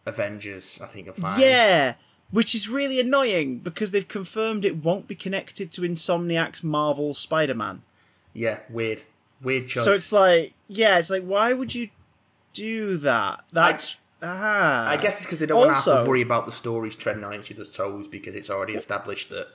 Avengers, 0.06 0.80
I 0.82 0.86
think 0.86 1.06
you'll 1.06 1.14
find. 1.14 1.40
Yeah, 1.40 1.94
which 2.30 2.54
is 2.54 2.68
really 2.68 2.98
annoying 2.98 3.58
because 3.58 3.90
they've 3.90 4.06
confirmed 4.08 4.64
it 4.64 4.82
won't 4.84 5.06
be 5.06 5.14
connected 5.14 5.70
to 5.72 5.82
Insomniac's 5.82 6.64
Marvel 6.64 7.14
Spider-Man. 7.14 7.82
Yeah, 8.32 8.60
weird. 8.68 9.02
Weird 9.42 9.68
choice. 9.68 9.84
So 9.84 9.92
it's 9.92 10.12
like, 10.12 10.54
yeah, 10.68 10.98
it's 10.98 11.10
like, 11.10 11.24
why 11.24 11.52
would 11.52 11.74
you 11.74 11.90
do 12.52 12.96
that? 12.98 13.44
That's 13.52 13.96
ah. 14.22 14.88
I 14.88 14.96
guess 14.96 15.16
it's 15.16 15.26
because 15.26 15.38
they 15.38 15.46
don't 15.46 15.58
want 15.58 15.70
to 15.70 15.90
have 15.90 16.04
to 16.04 16.08
worry 16.08 16.22
about 16.22 16.46
the 16.46 16.52
stories 16.52 16.96
treading 16.96 17.24
on 17.24 17.34
each 17.34 17.52
other's 17.52 17.70
toes 17.70 18.08
because 18.08 18.36
it's 18.36 18.50
already 18.50 18.74
established 18.74 19.30
that 19.30 19.48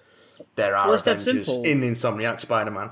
there 0.55 0.75
are 0.75 0.87
Well, 0.87 0.95
Avengers 0.95 1.47
in 1.49 1.81
Insomniac 1.81 2.41
Spider-Man. 2.41 2.91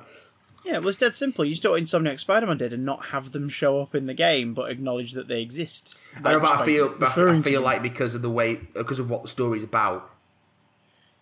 Yeah, 0.65 0.79
well, 0.79 0.89
it's 0.89 0.97
dead 0.97 1.15
simple. 1.15 1.45
You 1.45 1.51
just 1.51 1.61
do 1.61 1.71
what 1.71 1.81
Insomniac 1.81 2.19
Spider-Man 2.19 2.57
did 2.57 2.73
and 2.73 2.83
not 2.83 3.05
have 3.07 3.31
them 3.33 3.49
show 3.49 3.79
up 3.79 3.93
in 3.93 4.05
the 4.05 4.15
game, 4.15 4.55
but 4.55 4.71
acknowledge 4.71 5.11
that 5.11 5.27
they 5.27 5.41
exist. 5.41 5.99
I 6.23 6.31
know, 6.31 6.39
but 6.39 6.59
I 6.59 6.65
feel, 6.65 6.89
but 6.89 7.15
I 7.15 7.41
feel 7.41 7.61
like 7.61 7.83
because 7.83 8.15
of 8.15 8.23
the 8.23 8.31
way, 8.31 8.57
because 8.73 8.97
of 8.97 9.07
what 9.07 9.21
the 9.21 9.29
story's 9.29 9.63
about, 9.63 10.09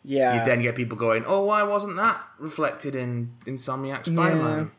yeah, 0.02 0.40
you 0.40 0.46
then 0.46 0.62
get 0.62 0.76
people 0.76 0.98
going, 0.98 1.26
"Oh, 1.28 1.44
why 1.44 1.62
wasn't 1.64 1.98
that 1.98 2.22
reflected 2.40 2.96
in 2.96 3.34
Insomniac 3.46 4.06
Spider-Man?" 4.06 4.72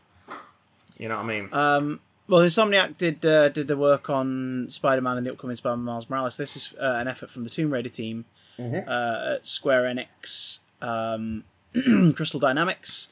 You 0.97 1.09
know 1.09 1.17
what 1.17 1.25
I 1.25 1.27
mean? 1.27 1.49
Um, 1.53 2.01
well, 2.27 2.41
Insomniac 2.41 2.97
did 2.97 3.25
uh, 3.27 3.51
did 3.51 3.69
the 3.69 3.77
work 3.77 4.09
on 4.09 4.67
Spider-Man 4.71 5.19
and 5.19 5.27
the 5.27 5.33
upcoming 5.33 5.57
Spider-Man 5.57 5.85
Miles 5.85 6.09
Morales. 6.09 6.39
This 6.39 6.57
is 6.57 6.75
uh, 6.81 6.97
an 7.01 7.07
effort 7.09 7.29
from 7.31 7.45
the 7.45 7.51
Tomb 7.51 7.71
Raider 7.71 7.91
team 7.91 8.25
uh, 8.59 9.35
at 9.35 9.47
Square 9.47 9.95
Enix, 9.95 10.61
um, 10.81 11.45
Crystal 12.15 12.41
Dynamics. 12.41 13.11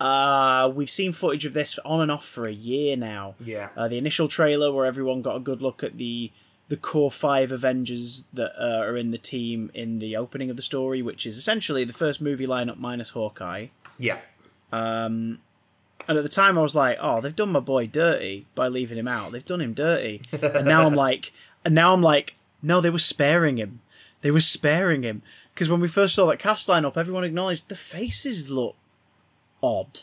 Uh, 0.00 0.70
we've 0.74 0.90
seen 0.90 1.10
footage 1.12 1.44
of 1.44 1.54
this 1.54 1.78
on 1.84 2.00
and 2.00 2.10
off 2.10 2.24
for 2.24 2.46
a 2.46 2.52
year 2.52 2.96
now. 2.96 3.34
yeah, 3.44 3.70
Uh, 3.76 3.88
the 3.88 3.98
initial 3.98 4.28
trailer 4.28 4.72
where 4.72 4.86
everyone 4.86 5.22
got 5.22 5.36
a 5.36 5.40
good 5.40 5.60
look 5.62 5.82
at 5.82 5.98
the 5.98 6.30
the 6.68 6.76
core 6.76 7.10
five 7.10 7.50
Avengers 7.50 8.26
that 8.34 8.52
uh, 8.62 8.80
are 8.84 8.94
in 8.96 9.10
the 9.10 9.16
team 9.18 9.70
in 9.72 10.00
the 10.00 10.14
opening 10.14 10.50
of 10.50 10.56
the 10.56 10.62
story, 10.62 11.00
which 11.00 11.26
is 11.26 11.38
essentially 11.38 11.82
the 11.82 11.94
first 11.94 12.20
movie 12.20 12.46
lineup 12.46 12.76
minus 12.76 13.10
Hawkeye. 13.10 13.68
yeah, 13.96 14.18
Um, 14.70 15.38
And 16.06 16.16
at 16.18 16.22
the 16.24 16.28
time, 16.28 16.58
I 16.58 16.62
was 16.62 16.74
like, 16.74 16.98
"Oh, 17.00 17.20
they've 17.22 17.34
done 17.34 17.52
my 17.52 17.60
boy 17.60 17.86
dirty 17.86 18.46
by 18.54 18.68
leaving 18.68 18.98
him 18.98 19.08
out. 19.08 19.32
They've 19.32 19.44
done 19.44 19.60
him 19.62 19.72
dirty." 19.74 20.20
and 20.32 20.66
now 20.66 20.86
I'm 20.86 20.94
like, 20.94 21.32
and 21.64 21.74
now 21.74 21.92
I'm 21.94 22.02
like, 22.02 22.36
no, 22.62 22.80
they 22.80 22.90
were 22.90 22.98
sparing 22.98 23.56
him. 23.56 23.80
They 24.20 24.30
were 24.30 24.40
sparing 24.40 25.02
him 25.04 25.22
because 25.54 25.68
when 25.70 25.80
we 25.80 25.88
first 25.88 26.14
saw 26.14 26.26
that 26.26 26.38
cast 26.38 26.68
lineup, 26.68 26.96
everyone 26.96 27.24
acknowledged 27.24 27.68
the 27.68 27.76
faces 27.76 28.48
look 28.50 28.76
odd. 29.62 30.00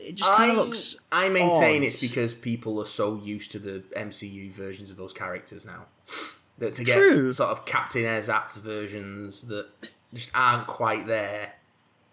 It 0.00 0.14
just 0.16 0.32
kind 0.32 0.50
of 0.50 0.56
looks. 0.56 0.96
I 1.12 1.28
maintain 1.28 1.82
odd. 1.82 1.86
it's 1.86 2.00
because 2.00 2.34
people 2.34 2.80
are 2.80 2.86
so 2.86 3.16
used 3.22 3.52
to 3.52 3.58
the 3.58 3.84
MCU 3.96 4.50
versions 4.50 4.90
of 4.90 4.96
those 4.96 5.12
characters 5.12 5.64
now 5.64 5.86
that 6.58 6.74
to 6.74 6.84
get 6.84 6.96
True. 6.96 7.32
sort 7.32 7.50
of 7.50 7.66
Captain 7.66 8.02
Ersatz 8.04 8.56
versions 8.58 9.42
that 9.48 9.68
just 10.14 10.30
aren't 10.34 10.66
quite 10.66 11.06
there. 11.06 11.52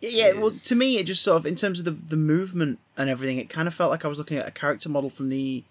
Yeah, 0.01 0.33
well, 0.33 0.51
to 0.51 0.75
me, 0.75 0.97
it 0.97 1.05
just 1.05 1.23
sort 1.23 1.37
of, 1.37 1.45
in 1.45 1.55
terms 1.55 1.79
of 1.79 1.85
the, 1.85 1.91
the 1.91 2.17
movement 2.17 2.79
and 2.97 3.09
everything, 3.09 3.37
it 3.37 3.49
kind 3.49 3.69
of 3.69 3.73
felt 3.73 3.89
like 3.89 4.03
I 4.03 4.09
was 4.09 4.17
looking 4.17 4.37
at 4.37 4.45
a 4.45 4.51
character 4.51 4.89
model 4.89 5.09
from 5.09 5.29
the 5.29 5.63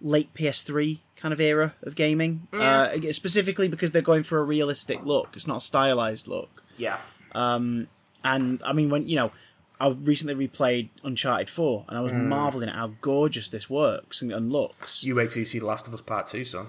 late 0.00 0.32
PS3 0.32 1.00
kind 1.16 1.34
of 1.34 1.40
era 1.40 1.74
of 1.82 1.96
gaming. 1.96 2.46
Uh, 2.52 2.90
specifically 3.10 3.66
because 3.66 3.90
they're 3.90 4.00
going 4.00 4.22
for 4.22 4.38
a 4.38 4.44
realistic 4.44 5.04
look. 5.04 5.30
It's 5.34 5.48
not 5.48 5.56
a 5.56 5.60
stylized 5.60 6.28
look. 6.28 6.62
Yeah, 6.76 6.98
And, 7.34 7.88
I 8.24 8.72
mean, 8.72 8.90
when, 8.90 9.08
you 9.08 9.16
know, 9.16 9.32
I 9.80 9.88
recently 9.88 10.48
replayed 10.48 10.88
Uncharted 11.04 11.48
4, 11.48 11.84
and 11.88 11.98
I 11.98 12.00
was 12.00 12.12
marveling 12.12 12.68
at 12.68 12.74
how 12.74 12.92
gorgeous 13.00 13.48
this 13.48 13.70
works 13.70 14.20
and, 14.20 14.32
and 14.32 14.52
looks. 14.52 15.04
you 15.04 15.14
wait 15.14 15.30
till 15.30 15.40
you 15.40 15.46
see 15.46 15.60
The 15.60 15.66
Last 15.66 15.86
of 15.86 15.94
Us 15.94 16.00
Part 16.00 16.26
Two, 16.26 16.44
son. 16.44 16.68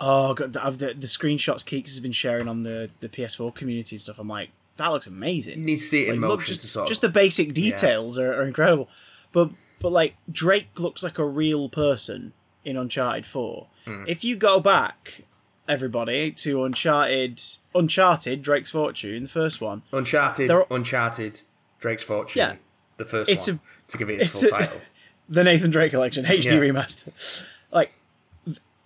Oh, 0.00 0.34
God, 0.34 0.56
I've, 0.56 0.78
the, 0.78 0.94
the 0.94 1.06
screenshots 1.06 1.62
Keeks 1.62 1.88
has 1.88 2.00
been 2.00 2.12
sharing 2.12 2.48
on 2.48 2.64
the, 2.64 2.90
the 2.98 3.08
PS4 3.08 3.54
community 3.54 3.94
and 3.94 4.00
stuff, 4.00 4.18
I'm 4.18 4.26
like, 4.26 4.50
that 4.76 4.88
looks 4.88 5.06
amazing. 5.06 5.60
You 5.60 5.64
need 5.64 5.76
to 5.76 5.82
see 5.82 6.06
it 6.06 6.14
in 6.14 6.20
motion 6.20 6.30
look, 6.30 6.44
just, 6.44 6.60
to 6.62 6.66
sort 6.66 6.84
of. 6.84 6.88
just 6.88 7.00
the 7.00 7.08
basic 7.08 7.54
details 7.54 8.18
are, 8.18 8.32
are 8.34 8.42
incredible. 8.42 8.88
But 9.32 9.50
but 9.78 9.92
like 9.92 10.14
Drake 10.30 10.78
looks 10.78 11.02
like 11.02 11.18
a 11.18 11.26
real 11.26 11.68
person 11.68 12.32
in 12.64 12.76
Uncharted 12.76 13.26
Four. 13.26 13.66
Hmm. 13.84 14.04
If 14.06 14.24
you 14.24 14.36
go 14.36 14.60
back, 14.60 15.24
everybody, 15.68 16.30
to 16.32 16.64
Uncharted 16.64 17.42
Uncharted 17.74 18.42
Drake's 18.42 18.70
Fortune, 18.70 19.24
the 19.24 19.28
first 19.28 19.60
one, 19.60 19.82
Uncharted, 19.92 20.50
Uncharted, 20.70 21.42
Drake's 21.82 22.02
Fortune. 22.04 22.38
Yeah. 22.38 22.56
the 22.96 23.04
first 23.04 23.28
It's 23.28 23.46
one 23.48 23.60
a- 23.86 23.90
to 23.92 23.98
give 23.98 24.08
it 24.08 24.14
its 24.20 24.42
it's 24.42 24.50
full 24.50 24.58
a- 24.58 24.62
title. 24.62 24.80
the 25.28 25.44
Nathan 25.44 25.70
Drake 25.70 25.90
collection 25.90 26.24
HD 26.24 26.44
Yeah. 26.44 26.52
remaster, 26.52 27.42
like. 27.70 27.92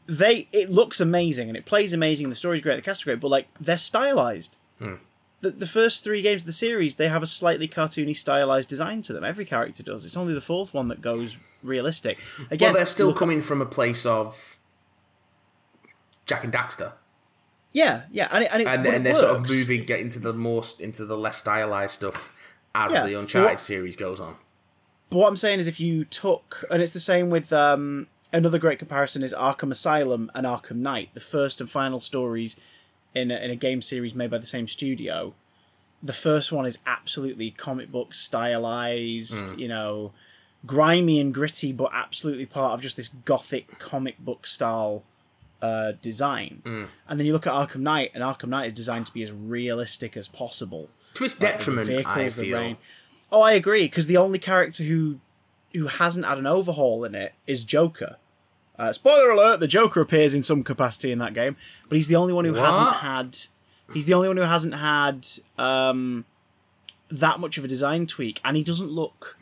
They 0.09 0.47
it 0.53 0.71
looks 0.71 1.01
amazing 1.01 1.49
and 1.49 1.57
it 1.57 1.67
plays 1.67 1.93
amazing. 1.93 2.29
The 2.29 2.37
story's 2.37 2.61
great, 2.61 2.77
the 2.77 2.83
cast 2.83 3.03
are 3.03 3.07
great, 3.07 3.19
but 3.21 3.27
like 3.29 3.49
they're 3.61 3.77
stylized. 3.77 4.55
Hmm. 4.79 4.95
The, 5.41 5.51
the 5.51 5.67
first 5.67 6.05
three 6.05 6.23
games 6.23 6.43
of 6.43 6.47
the 6.47 6.53
series, 6.53 6.95
they 6.95 7.09
have 7.09 7.25
a 7.25 7.27
slightly 7.27 7.67
cartoony, 7.67 8.17
stylized 8.17 8.69
design 8.69 9.03
to 9.03 9.13
them. 9.13 9.25
Every 9.25 9.45
character 9.45 9.83
does. 9.83 10.05
It's 10.05 10.17
only 10.17 10.33
the 10.33 10.41
fourth 10.41 10.73
one 10.73 10.87
that 10.89 11.01
goes 11.03 11.39
realistic. 11.61 12.19
Again, 12.53 12.69
well, 12.69 12.77
they're 12.77 12.87
still 12.87 13.13
coming 13.13 13.43
from 13.43 13.61
a 13.61 13.67
place 13.67 14.07
of 14.07 14.59
Jak 16.25 16.45
and 16.45 16.53
Daxter, 16.53 16.93
Yeah, 17.73 18.03
yeah, 18.13 18.29
and 18.31 18.45
it, 18.45 18.51
and, 18.53 18.63
it, 18.63 18.69
and, 18.69 18.87
and 18.87 19.05
they're 19.07 19.15
sort 19.17 19.37
of 19.37 19.49
moving, 19.49 19.85
getting 19.85 20.09
to 20.11 20.19
the 20.21 20.33
more 20.33 20.63
into 20.79 21.05
the 21.05 21.17
less 21.19 21.39
stylized 21.39 21.93
stuff 21.95 22.33
as 22.77 22.93
Yeah, 22.93 23.07
the 23.07 23.15
Uncharted 23.15 23.51
what- 23.53 23.61
series 23.61 23.97
goes 23.97 24.21
on. 24.21 24.37
But 25.09 25.19
what 25.19 25.29
I'm 25.29 25.37
saying 25.37 25.61
is, 25.61 25.69
if 25.69 25.79
you 25.79 26.05
took, 26.05 26.65
and 26.71 26.83
it's 26.83 26.93
the 26.93 26.99
same 27.01 27.31
with 27.31 27.53
um, 27.53 28.09
another 28.33 28.59
great 28.59 28.79
comparison 28.81 29.23
is 29.23 29.33
Arkham 29.33 29.71
Asylum 29.71 30.31
and 30.35 30.45
Arkham 30.45 30.77
Knight, 30.79 31.11
the 31.15 31.21
first 31.21 31.61
and 31.61 31.71
final 31.71 32.01
stories 32.01 32.57
in 33.15 33.31
a, 33.31 33.37
in 33.37 33.51
a 33.53 33.57
game 33.57 33.81
series 33.81 34.15
made 34.17 34.31
by 34.31 34.39
the 34.39 34.47
same 34.47 34.67
studio. 34.67 35.33
The 36.03 36.13
first 36.13 36.51
one 36.51 36.67
is 36.67 36.79
absolutely 36.87 37.53
comic 37.53 37.91
book 37.93 38.15
stylized, 38.15 39.59
you 39.59 39.69
know, 39.69 40.13
grimy 40.67 41.21
and 41.21 41.33
gritty, 41.33 41.73
but 41.73 41.91
absolutely 41.95 42.47
part 42.47 42.75
of 42.75 42.83
just 42.83 42.97
this 42.97 43.09
gothic 43.09 43.79
comic 43.79 44.19
book 44.19 44.47
style 44.47 45.05
uh, 45.63 45.93
design. 46.03 46.63
And 47.09 47.19
then 47.21 47.27
you 47.27 47.33
look 47.33 47.47
at 47.47 47.53
Arkham 47.53 47.81
Knight, 47.81 48.11
and 48.15 48.23
Arkham 48.23 48.49
Knight 48.49 48.67
is 48.67 48.73
designed 48.73 49.07
to 49.07 49.13
be 49.13 49.23
as 49.23 49.33
realistic 49.33 50.17
as 50.17 50.29
possible. 50.29 50.89
To 51.17 51.25
its 51.25 51.41
Like, 51.41 51.53
detriment, 51.59 51.89
I 51.91 51.93
vehicles, 51.93 52.37
the 52.37 52.45
feel. 52.45 52.59
rain. 52.59 52.77
Oh, 53.33 53.43
I 53.43 53.53
agree. 53.53 53.85
Because 53.85 54.07
the 54.07 54.17
only 54.17 54.39
character 54.39 54.85
who 54.85 55.21
who 55.75 55.89
hasn't 55.89 56.25
had 56.25 56.39
an 56.39 56.47
overhaul 56.47 57.05
in 57.05 57.15
it 57.15 57.35
is 57.47 57.63
Joker. 57.65 58.17
Uh, 58.79 58.93
spoiler 58.93 59.31
alert: 59.31 59.61
the 59.61 59.67
Joker 59.69 60.01
appears 60.01 60.35
in 60.35 60.43
some 60.43 60.63
capacity 60.63 61.11
in 61.13 61.19
that 61.19 61.35
game, 61.35 61.57
but 61.89 61.97
he's 61.97 62.09
the 62.09 62.17
only 62.17 62.33
one 62.33 62.45
who 62.45 62.55
hasn't 62.55 62.97
had. 62.97 63.37
He's 63.93 64.07
the 64.07 64.15
only 64.15 64.29
one 64.29 64.37
who 64.37 64.43
hasn't 64.45 64.75
had 64.75 65.27
um, 65.59 66.25
that 67.11 67.39
much 67.41 67.57
of 67.59 67.65
a 67.65 67.69
design 67.69 68.07
tweak, 68.07 68.41
and 68.45 68.57
he 68.57 68.63
doesn't 68.65 68.91
look 68.91 69.37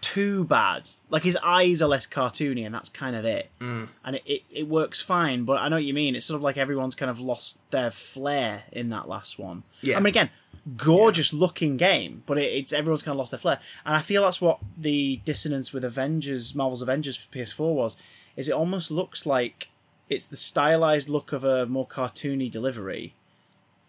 too 0.00 0.44
bad. 0.44 0.88
Like 1.08 1.22
his 1.24 1.36
eyes 1.42 1.80
are 1.82 1.88
less 1.88 2.06
cartoony, 2.06 2.64
and 2.66 2.74
that's 2.74 2.90
kind 2.90 3.16
of 3.16 3.24
it. 3.24 3.50
Mm. 3.60 3.88
And 4.04 4.16
it, 4.16 4.22
it 4.26 4.42
it 4.52 4.68
works 4.68 5.00
fine. 5.00 5.44
But 5.44 5.58
I 5.58 5.68
know 5.68 5.76
what 5.76 5.84
you 5.84 5.94
mean. 5.94 6.14
It's 6.14 6.26
sort 6.26 6.36
of 6.36 6.42
like 6.42 6.56
everyone's 6.58 6.94
kind 6.94 7.10
of 7.10 7.20
lost 7.20 7.58
their 7.70 7.90
flair 7.90 8.64
in 8.70 8.90
that 8.90 9.08
last 9.08 9.38
one. 9.38 9.62
Yeah. 9.80 9.96
I 9.96 10.00
mean, 10.00 10.08
again, 10.08 10.30
gorgeous 10.76 11.32
looking 11.32 11.76
game, 11.76 12.22
but 12.26 12.38
it, 12.38 12.52
it's 12.52 12.72
everyone's 12.72 13.02
kind 13.02 13.14
of 13.14 13.18
lost 13.18 13.32
their 13.32 13.38
flair, 13.38 13.60
and 13.84 13.96
I 13.96 14.00
feel 14.00 14.22
that's 14.22 14.40
what 14.40 14.60
the 14.76 15.20
dissonance 15.24 15.72
with 15.72 15.84
Avengers, 15.84 16.54
Marvel's 16.54 16.82
Avengers 16.82 17.16
for 17.16 17.28
PS4 17.36 17.74
was. 17.74 17.96
Is 18.36 18.48
it 18.48 18.52
almost 18.52 18.90
looks 18.90 19.26
like 19.26 19.68
it's 20.08 20.26
the 20.26 20.36
stylized 20.36 21.08
look 21.08 21.32
of 21.32 21.44
a 21.44 21.66
more 21.66 21.86
cartoony 21.86 22.50
delivery, 22.50 23.14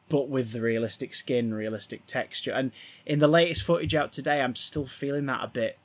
but 0.09 0.29
with 0.29 0.51
the 0.51 0.61
realistic 0.61 1.13
skin, 1.13 1.53
realistic 1.53 2.05
texture. 2.05 2.51
And 2.51 2.71
in 3.05 3.19
the 3.19 3.27
latest 3.27 3.63
footage 3.63 3.95
out 3.95 4.11
today, 4.11 4.41
I'm 4.41 4.55
still 4.55 4.85
feeling 4.85 5.25
that 5.25 5.43
a 5.43 5.47
bit, 5.47 5.77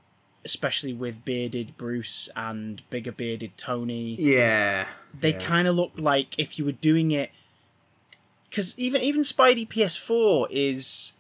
especially 0.45 0.93
with 0.93 1.25
bearded 1.25 1.77
Bruce 1.77 2.29
and 2.37 2.83
bigger 2.91 3.13
bearded 3.13 3.57
Tony 3.57 4.15
Yeah, 4.19 4.87
they 5.19 5.33
yeah. 5.33 5.39
kind 5.41 5.67
of 5.67 5.75
look 5.75 5.93
like 5.97 6.39
if 6.39 6.59
you 6.59 6.65
were 6.65 6.73
doing 6.73 7.11
it 7.11 7.31
because 8.51 8.79
even 8.79 9.01
even 9.01 9.23
Spidey 9.23 9.67
PS4 9.67 10.49
is 10.51 11.15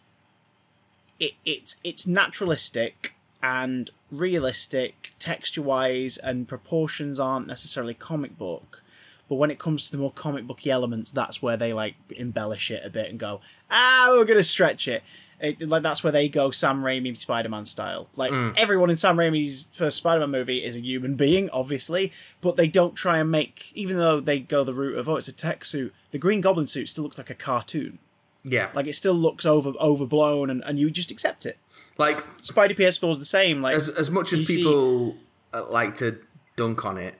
it 1.19 1.33
it's 1.45 1.77
it's 1.85 2.07
naturalistic 2.07 3.15
and 3.43 3.91
realistic 4.11 5.13
texture 5.19 5.63
wise 5.63 6.19
and 6.19 6.49
proportions 6.49 7.21
aren't 7.21 7.47
necessarily 7.47 7.95
comic 7.95 8.37
book. 8.37 8.83
But 9.29 9.37
when 9.37 9.53
it 9.53 9.61
comes 9.61 9.87
to 9.87 9.93
the 9.93 9.99
more 9.99 10.11
comic 10.11 10.47
booky 10.47 10.71
elements 10.71 11.13
that's 11.13 11.41
where 11.41 11.57
they 11.57 11.73
like 11.73 11.95
embellish 12.11 12.71
it 12.71 12.85
a 12.85 12.91
bit 12.91 13.09
and 13.09 13.19
go 13.19 13.41
ah 13.71 14.09
we're 14.11 14.25
gonna 14.25 14.43
stretch 14.43 14.89
it, 14.89 15.05
it 15.40 15.61
like 15.68 15.82
that's 15.82 16.02
where 16.04 16.12
they 16.12 16.28
go 16.28 16.50
sam 16.50 16.82
raimi 16.82 17.16
spider-man 17.16 17.64
style 17.66 18.09
like 18.16 18.32
everyone 18.56 18.90
in 18.90 18.97
sam 18.97 19.16
raimi's 19.16 19.68
first 19.73 19.97
spider-man 19.97 20.30
movie 20.30 20.62
is 20.64 20.76
a 20.76 20.80
human 20.80 21.14
being 21.14 21.49
obviously 21.50 22.12
but 22.40 22.56
they 22.56 22.66
don't 22.68 22.94
try 22.94 23.18
and 23.18 23.30
make 23.30 23.73
even 23.75 23.97
though 23.97 24.20
they 24.20 24.38
go 24.38 24.62
the 24.64 24.75
route 24.75 24.99
of 24.99 25.09
oh 25.09 25.16
it's 25.16 25.28
a 25.28 25.32
tech 25.32 25.64
suit 25.64 25.92
the 26.11 26.18
green 26.18 26.40
goblin 26.40 26.66
suit 26.66 26.88
still 26.88 27.04
looks 27.04 27.18
like 27.18 27.30
a 27.30 27.35
cartoon 27.35 27.99
Yeah. 28.44 28.68
like 28.75 28.87
it 28.87 28.94
still 28.94 29.14
looks 29.14 29.47
over 29.47 29.70
overblown 29.80 30.50
and, 30.50 30.62
and 30.64 30.78
you 30.78 30.90
just 30.90 31.11
accept 31.11 31.47
it 31.47 31.56
Like 31.99 32.18
spidey 32.42 32.76
ps4 32.76 33.11
is 33.11 33.18
the 33.18 33.25
same 33.25 33.62
like 33.62 33.75
as 33.75 33.88
as 33.88 34.11
much 34.11 34.32
as 34.32 34.40
you 34.40 34.44
see- 34.44 34.56
people 34.59 35.16
uh, 35.52 35.64
like 35.68 35.94
to 35.97 36.18
dunk 36.56 36.85
on 36.85 36.97
it, 36.99 37.14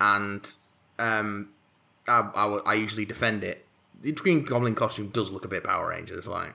and 0.00 0.54
um, 0.98 1.50
I 2.08 2.58
I 2.66 2.74
usually 2.74 3.04
defend 3.04 3.44
it. 3.44 3.64
The 4.00 4.12
Green 4.12 4.42
Goblin 4.42 4.74
costume 4.74 5.08
does 5.08 5.30
look 5.30 5.44
a 5.44 5.48
bit 5.48 5.62
Power 5.64 5.88
Rangers 5.90 6.26
like. 6.26 6.54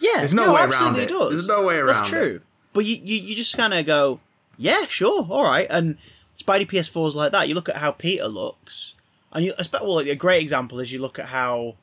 Yeah, 0.00 0.18
There's 0.18 0.34
no 0.34 0.52
way 0.52 0.60
around 0.60 0.68
absolutely 0.72 1.02
it. 1.02 1.08
Does. 1.08 1.30
There's 1.30 1.48
no 1.48 1.64
way 1.64 1.76
around 1.76 1.88
That's 1.88 2.08
true. 2.08 2.36
it. 2.36 2.42
But 2.72 2.84
you, 2.84 2.96
you, 3.02 3.20
you 3.20 3.34
just 3.34 3.56
kind 3.56 3.74
of 3.74 3.84
go, 3.84 4.20
yeah, 4.56 4.86
sure, 4.86 5.26
all 5.28 5.44
right. 5.44 5.66
And 5.70 5.98
Spidey 6.36 6.68
PS4 6.68 7.08
is 7.08 7.16
like 7.16 7.32
that. 7.32 7.48
You 7.48 7.54
look 7.54 7.68
at 7.68 7.76
how 7.76 7.90
Peter 7.92 8.28
looks, 8.28 8.94
and 9.32 9.44
you, 9.44 9.54
well, 9.72 9.96
like, 9.96 10.06
a 10.06 10.14
great 10.14 10.42
example 10.42 10.78
is 10.80 10.92
you 10.92 11.00
look 11.00 11.18
at 11.18 11.26
how 11.26 11.74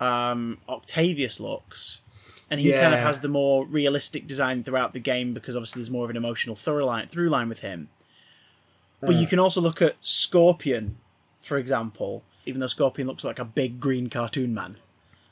um, 0.00 0.58
Octavius 0.68 1.38
looks, 1.38 2.00
and 2.50 2.60
he 2.60 2.72
kind 2.72 2.94
of 2.94 3.00
has 3.00 3.20
the 3.20 3.28
more 3.28 3.64
realistic 3.64 4.26
design 4.26 4.62
throughout 4.62 4.92
the 4.92 5.00
game 5.00 5.32
because 5.32 5.56
obviously 5.56 5.80
there's 5.80 5.90
more 5.90 6.04
of 6.04 6.10
an 6.10 6.16
emotional 6.16 6.56
through 6.56 6.84
line, 6.84 7.06
through 7.06 7.28
line 7.28 7.48
with 7.48 7.60
him. 7.60 7.88
But 9.00 9.16
you 9.16 9.26
can 9.26 9.40
also 9.40 9.60
look 9.60 9.82
at 9.82 9.96
Scorpion, 10.00 10.96
for 11.40 11.56
example, 11.56 12.22
even 12.46 12.60
though 12.60 12.68
Scorpion 12.68 13.08
looks 13.08 13.24
like 13.24 13.38
a 13.38 13.44
big 13.44 13.80
green 13.80 14.08
cartoon 14.08 14.54
man. 14.54 14.76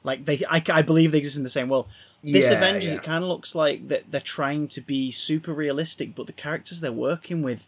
Like 0.03 0.25
they, 0.25 0.43
I, 0.49 0.63
I 0.71 0.83
believe 0.83 1.13
they 1.13 1.19
exist 1.19 1.37
in 1.37 1.45
the 1.45 1.51
same 1.51 1.69
world. 1.69 1.89
This 2.23 2.51
Yeah, 2.51 2.57
Avengers, 2.57 2.85
yeah. 2.85 2.95
it 2.97 3.03
kind 3.03 3.23
of 3.25 3.29
looks 3.29 3.55
like 3.55 3.89
that 3.89 4.11
they're 4.11 4.21
trying 4.21 4.69
to 4.69 4.81
be 4.81 5.11
super 5.11 5.53
realistic, 5.53 6.15
but 6.15 6.27
the 6.27 6.33
characters 6.33 6.81
they're 6.81 6.93
working 6.93 7.43
with 7.43 7.67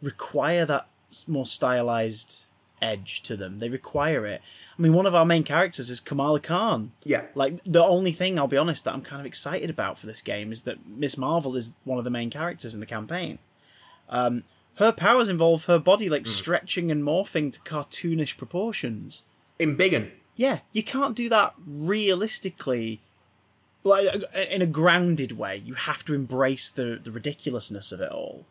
require 0.00 0.64
that 0.66 0.88
more 1.26 1.46
stylized 1.46 2.44
edge 2.80 3.22
to 3.22 3.36
them. 3.36 3.58
They 3.58 3.68
require 3.68 4.24
it. 4.26 4.40
I 4.78 4.82
mean, 4.82 4.92
one 4.92 5.06
of 5.06 5.14
our 5.14 5.24
main 5.24 5.42
characters 5.42 5.90
is 5.90 6.00
Kamala 6.00 6.40
Khan. 6.40 6.92
Yeah. 7.02 7.22
Like 7.34 7.60
the 7.64 7.84
only 7.84 8.12
thing, 8.12 8.38
I'll 8.38 8.46
be 8.46 8.56
honest, 8.56 8.84
that 8.84 8.94
I'm 8.94 9.02
kind 9.02 9.20
of 9.20 9.26
excited 9.26 9.70
about 9.70 9.98
for 9.98 10.06
this 10.06 10.22
game 10.22 10.52
is 10.52 10.62
that 10.62 10.86
Miss 10.86 11.18
Marvel 11.18 11.56
is 11.56 11.74
one 11.84 11.98
of 11.98 12.04
the 12.04 12.10
main 12.10 12.30
characters 12.30 12.74
in 12.74 12.80
the 12.80 12.86
campaign. 12.86 13.38
Um, 14.08 14.44
her 14.76 14.92
powers 14.92 15.28
involve 15.28 15.64
her 15.64 15.78
body 15.78 16.08
like 16.08 16.26
stretching 16.26 16.90
and 16.90 17.02
morphing 17.02 17.50
to 17.52 17.60
cartoonish 17.60 18.36
proportions. 18.36 19.24
Embiggen. 19.58 20.12
Yeah, 20.38 20.60
you 20.72 20.82
can't 20.84 21.14
do 21.16 21.28
that 21.28 21.52
realistically. 21.66 23.00
Like 23.84 24.06
in 24.50 24.62
a 24.62 24.66
grounded 24.66 25.32
way, 25.32 25.56
you 25.56 25.74
have 25.74 26.04
to 26.06 26.14
embrace 26.14 26.70
the 26.70 26.98
the 27.02 27.10
ridiculousness 27.10 27.92
of 27.92 28.00
it 28.00 28.10
all. 28.10 28.46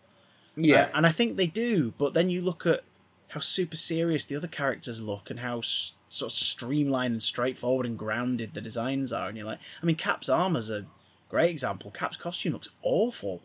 Yeah. 0.55 0.83
Uh, 0.83 0.89
and 0.95 1.07
I 1.07 1.11
think 1.11 1.37
they 1.37 1.47
do. 1.47 1.93
But 1.97 2.13
then 2.13 2.29
you 2.29 2.41
look 2.41 2.65
at 2.65 2.83
how 3.29 3.39
super 3.39 3.77
serious 3.77 4.25
the 4.25 4.35
other 4.35 4.47
characters 4.47 5.01
look 5.01 5.29
and 5.29 5.39
how 5.41 5.59
s- 5.59 5.93
sort 6.09 6.31
of 6.31 6.35
streamlined 6.37 7.11
and 7.13 7.21
straightforward 7.23 7.85
and 7.85 7.97
grounded 7.97 8.53
the 8.53 8.61
designs 8.61 9.13
are, 9.13 9.27
and 9.29 9.37
you're 9.37 9.45
like, 9.45 9.59
I 9.81 9.85
mean, 9.85 9.95
Cap's 9.97 10.29
armor's 10.29 10.69
a 10.69 10.85
great 11.29 11.49
example. 11.51 11.91
Cap's 11.91 12.17
costume 12.17 12.53
looks 12.53 12.69
awful. 12.81 13.43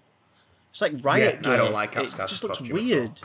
It's 0.70 0.81
like 0.81 0.94
riot 1.05 1.40
Yeah, 1.44 1.52
I 1.52 1.57
don't 1.57 1.72
like 1.72 1.92
Cap's 1.92 2.14
costume. 2.14 2.24
It 2.24 2.28
just 2.28 2.44
looks 2.44 2.59
costume 2.59 2.76
at 2.76 2.81
all. 2.81 2.88
weird. 2.88 3.20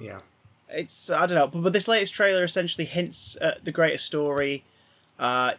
yeah. 0.00 0.20
It's 0.70 1.10
I 1.10 1.26
don't 1.26 1.36
know, 1.36 1.46
but, 1.46 1.62
but 1.62 1.72
this 1.72 1.88
latest 1.88 2.14
trailer 2.14 2.44
essentially 2.44 2.84
hints 2.84 3.36
at 3.40 3.64
the 3.64 3.72
greater 3.72 3.98
story. 3.98 4.64
Uh, 5.18 5.52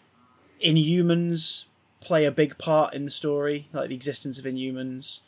Inhumans 0.64 1.66
play 2.02 2.26
a 2.26 2.32
big 2.32 2.58
part 2.58 2.94
in 2.94 3.06
the 3.06 3.12
story, 3.12 3.68
like 3.74 3.90
the 3.90 3.96
existence 3.96 4.40
of 4.40 4.46
Inhumans. 4.46 5.22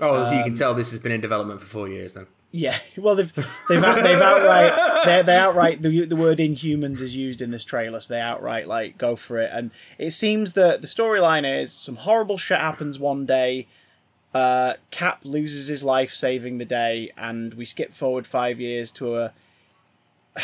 Oh, 0.00 0.24
so 0.24 0.30
you 0.32 0.38
Um, 0.38 0.44
can 0.44 0.54
tell 0.54 0.74
this 0.74 0.90
has 0.90 1.00
been 1.00 1.12
in 1.12 1.20
development 1.20 1.60
for 1.60 1.66
four 1.66 1.88
years 1.88 2.14
then. 2.14 2.26
Yeah, 2.50 2.78
well 2.96 3.14
they've 3.16 3.32
they've 3.68 3.82
out, 3.82 4.02
they've 4.02 4.20
outright 4.20 5.04
they 5.04 5.22
they 5.22 5.36
outright 5.36 5.82
the 5.82 6.04
the 6.04 6.16
word 6.16 6.38
Inhumans 6.38 7.00
is 7.00 7.16
used 7.16 7.40
in 7.42 7.50
this 7.50 7.64
trailer, 7.64 8.00
so 8.00 8.14
they 8.14 8.20
outright 8.20 8.68
like 8.68 8.98
go 8.98 9.16
for 9.16 9.38
it. 9.40 9.50
And 9.52 9.70
it 9.98 10.10
seems 10.12 10.52
that 10.52 10.80
the 10.80 10.86
storyline 10.86 11.60
is 11.60 11.72
some 11.72 11.96
horrible 11.96 12.38
shit 12.38 12.58
happens 12.58 12.98
one 12.98 13.26
day. 13.26 13.66
Uh, 14.34 14.74
Cap 14.90 15.20
loses 15.22 15.68
his 15.68 15.84
life 15.84 16.12
saving 16.12 16.58
the 16.58 16.64
day, 16.64 17.12
and 17.16 17.54
we 17.54 17.64
skip 17.64 17.92
forward 17.92 18.26
five 18.26 18.60
years 18.60 18.90
to 18.92 19.16
a. 19.16 19.32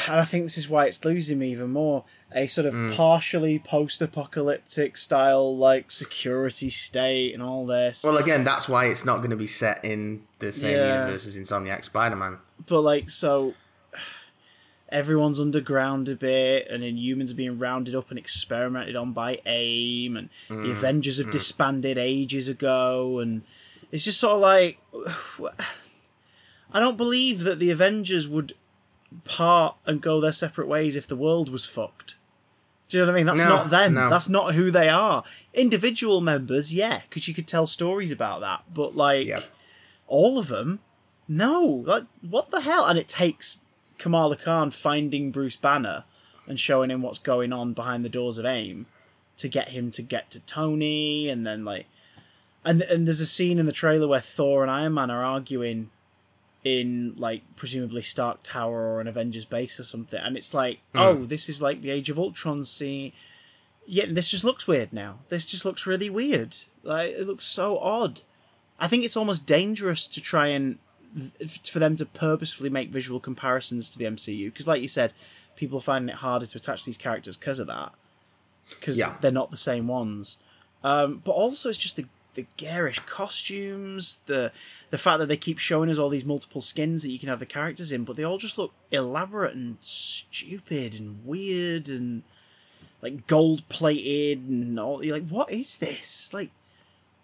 And 0.07 0.21
I 0.21 0.25
think 0.25 0.45
this 0.45 0.57
is 0.57 0.69
why 0.69 0.87
it's 0.87 1.05
losing 1.05 1.41
me 1.41 1.51
even 1.51 1.73
more. 1.73 2.05
A 2.33 2.47
sort 2.47 2.69
of 2.69 2.75
mm. 2.75 2.95
partially 2.95 3.59
post-apocalyptic 3.59 4.97
style, 4.97 5.57
like 5.57 5.91
security 5.91 6.71
state 6.71 7.35
and 7.35 7.43
all 7.43 7.67
this. 7.67 8.05
Well, 8.05 8.17
again, 8.17 8.45
that's 8.45 8.69
why 8.69 8.85
it's 8.87 9.05
not 9.05 9.17
going 9.17 9.31
to 9.31 9.37
be 9.37 9.49
set 9.49 9.85
in 9.85 10.23
the 10.39 10.53
same 10.53 10.77
Yeah. 10.77 11.07
universe 11.07 11.27
as 11.27 11.37
Insomniac 11.37 11.85
Spider-Man. 11.85 12.39
but 12.67 12.83
like 12.83 13.11
so 13.11 13.55
everyone's 14.91 15.41
underground 15.41 16.09
a 16.09 16.15
bit 16.15 16.69
and 16.69 16.85
Inhumans 16.85 17.33
are 17.33 17.35
being 17.35 17.59
rounded 17.59 17.97
up 17.97 18.11
and 18.11 18.19
experimented 18.19 18.95
on 18.95 19.13
by 19.13 19.41
aim 19.45 20.17
and 20.17 20.29
the 20.49 20.55
mm. 20.55 20.71
avengers 20.71 21.19
have 21.19 21.29
mm. 21.29 21.33
disbanded 21.33 21.99
ages 21.99 22.49
ago 22.49 23.19
and 23.19 23.43
it's 23.91 24.05
just 24.05 24.21
sort 24.21 24.35
of 24.35 24.41
like 24.41 24.79
i 26.73 26.81
don't 26.81 26.97
believe 26.97 27.41
that 27.45 27.59
the 27.59 27.71
avengers 27.71 28.29
would 28.29 28.55
part 29.25 29.77
and 29.87 30.01
go 30.01 30.21
their 30.21 30.33
separate 30.33 30.69
ways 30.69 30.97
if 30.97 31.07
the 31.07 31.17
world 31.17 31.51
was 31.51 31.67
fucked 31.67 32.17
do 32.89 32.99
you 32.99 33.05
know 33.07 33.13
what 33.13 33.15
I 33.15 33.19
mean? 33.19 33.27
That's 33.27 33.41
No, 33.41 33.49
not 33.49 33.71
them. 33.71 33.95
no. 33.95 34.11
That's 34.11 34.29
not 34.29 34.55
who 34.57 34.73
they 34.73 34.89
are. 34.89 35.23
Individual 35.55 36.21
members, 36.21 36.75
yeah, 36.75 37.03
because 37.09 37.29
you 37.29 37.35
could 37.35 37.47
tell 37.47 37.65
stories 37.67 38.11
about 38.11 38.41
that. 38.41 38.65
But 38.75 38.97
like, 38.97 39.29
Yeah. 39.29 39.43
all 40.09 40.39
of 40.41 40.49
them 40.49 40.81
no 41.29 41.63
like 41.87 42.03
what 42.29 42.49
the 42.51 42.63
hell 42.63 42.85
and 42.87 42.99
it 42.99 43.07
takes 43.07 43.61
kamala 43.99 44.35
khan 44.37 44.73
finding 44.73 45.31
bruce 45.31 45.55
banner 45.55 46.03
and 46.49 46.59
showing 46.59 46.91
him 46.91 47.01
what's 47.03 47.21
going 47.21 47.53
on 47.53 47.73
behind 47.75 48.05
the 48.05 48.09
doors 48.09 48.37
of 48.39 48.45
aim 48.45 48.87
to 49.37 49.47
get 49.47 49.69
him 49.69 49.93
to 49.93 50.03
get 50.03 50.29
to 50.33 50.41
tony 50.41 51.29
and 51.29 51.47
then 51.47 51.65
like 51.65 51.87
and 52.65 52.83
and 52.83 53.07
there's 53.07 53.21
a 53.21 53.27
scene 53.27 53.59
in 53.59 53.67
the 53.67 53.73
trailer 53.73 54.07
where 54.09 54.21
thor 54.21 54.63
and 54.63 54.71
iron 54.71 54.95
man 54.95 55.11
are 55.11 55.25
arguing 55.25 55.91
in 56.63 57.15
like 57.17 57.43
presumably 57.57 58.03
stark 58.03 58.41
tower 58.43 58.93
or 58.93 59.01
an 59.01 59.07
avengers 59.09 59.47
base 59.47 59.81
or 59.81 59.85
something 59.85 60.21
and 60.23 60.37
it's 60.37 60.53
like 60.53 60.81
oh. 60.95 61.25
this 61.25 61.49
is 61.49 61.63
like 61.63 61.81
the 61.81 61.91
age 61.91 62.11
of 62.11 62.19
ultron 62.19 62.65
scene. 62.65 63.13
Yeah 63.87 64.05
this 64.09 64.31
just 64.31 64.45
looks 64.45 64.67
weird 64.67 64.93
now. 64.93 65.21
This 65.31 65.47
just 65.47 65.65
looks 65.65 65.87
really 65.87 66.11
weird. 66.11 66.57
Like 66.83 67.13
it 67.13 67.27
looks 67.27 67.45
so 67.45 67.79
odd. 67.79 68.23
I 68.79 68.89
think 68.89 69.05
it's 69.05 69.17
almost 69.17 69.47
dangerous 69.47 70.07
to 70.09 70.21
try 70.21 70.49
and 70.49 70.79
for 71.65 71.79
them 71.79 71.97
to 71.97 72.07
purposefully 72.07 72.71
make 72.71 72.91
visual 72.91 73.21
comparisons 73.21 73.89
to 73.89 73.99
the 73.99 74.05
MCU 74.05 74.47
because, 74.47 74.67
like 74.69 74.81
you 74.81 74.89
said, 74.89 75.13
people 75.57 75.79
are 75.79 75.83
finding 75.83 76.09
it 76.11 76.17
harder 76.17 76.47
to 76.47 76.59
attach 76.59 76.85
these 76.85 76.97
characters 76.97 77.37
because 77.37 77.59
of 77.59 77.67
that 77.67 77.93
because 78.69 78.99
Yeah. 78.99 79.17
they're 79.21 79.33
not 79.33 79.51
the 79.51 79.57
same 79.57 79.89
ones. 79.89 80.39
Um, 80.85 81.21
but 81.25 81.33
also, 81.33 81.69
it's 81.69 81.79
just 81.79 81.97
the 81.97 82.07
the 82.35 82.47
garish 82.57 82.99
costumes, 83.01 84.21
the 84.27 84.53
the 84.91 84.99
fact 84.99 85.19
that 85.19 85.27
they 85.27 85.37
keep 85.37 85.59
showing 85.59 85.91
us 85.91 85.99
all 85.99 86.09
these 86.09 86.25
multiple 86.25 86.61
skins 86.63 87.03
that 87.03 87.11
you 87.11 87.19
can 87.19 87.29
have 87.29 87.41
the 87.41 87.47
characters 87.47 87.93
in, 87.93 88.05
but 88.05 88.17
they 88.17 88.25
all 88.25 88.39
just 88.39 88.59
look 88.59 88.73
elaborate 88.91 89.55
and 89.55 89.77
stupid 89.81 90.95
and 90.95 91.25
weird 91.25 91.89
and 91.89 92.23
like 93.03 93.27
gold 93.27 93.69
plated 93.69 94.39
and 94.49 94.79
all. 94.79 95.05
You're 95.05 95.17
like, 95.19 95.29
what 95.29 95.51
is 95.53 95.79
this? 95.79 96.33
Like, 96.33 96.51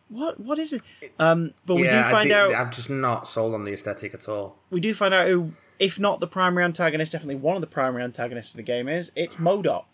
what 0.09 0.39
what 0.41 0.59
is 0.59 0.73
it? 0.73 0.83
Um, 1.19 1.53
but 1.65 1.75
we 1.77 1.83
do 1.83 2.03
find 2.05 2.29
thi- 2.29 2.35
out 2.35 2.55
I'm 2.55 2.71
just 2.73 2.91
not 2.91 3.27
sold 3.29 3.55
on 3.55 3.65
the 3.65 3.73
aesthetic 3.73 4.15
at 4.15 4.29
all. 4.29 4.57
we 4.71 4.81
do 4.81 4.95
find 4.95 5.13
out 5.13 5.29
who, 5.29 5.53
if 5.79 5.99
not 5.99 6.21
the 6.21 6.27
primary 6.27 6.65
antagonist, 6.65 7.13
definitely 7.13 7.35
one 7.37 7.57
of 7.57 7.61
the 7.61 7.67
primary 7.67 8.03
antagonists 8.05 8.55
of 8.55 8.59
the 8.59 8.63
game 8.63 8.89
is. 8.89 9.13
It's 9.17 9.37
MODOK. 9.37 9.85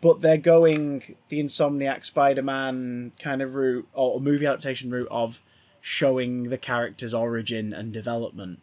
But 0.00 0.20
they're 0.20 0.38
going 0.38 1.16
the 1.28 1.40
Insomniac 1.42 2.04
Spider 2.04 2.42
Man 2.42 3.12
kind 3.18 3.42
of 3.42 3.54
route, 3.54 3.88
or 3.92 4.20
movie 4.20 4.46
adaptation 4.46 4.90
route 4.90 5.08
of 5.10 5.40
showing 5.80 6.44
the 6.50 6.58
character's 6.58 7.14
origin 7.14 7.72
and 7.72 7.92
development. 7.92 8.60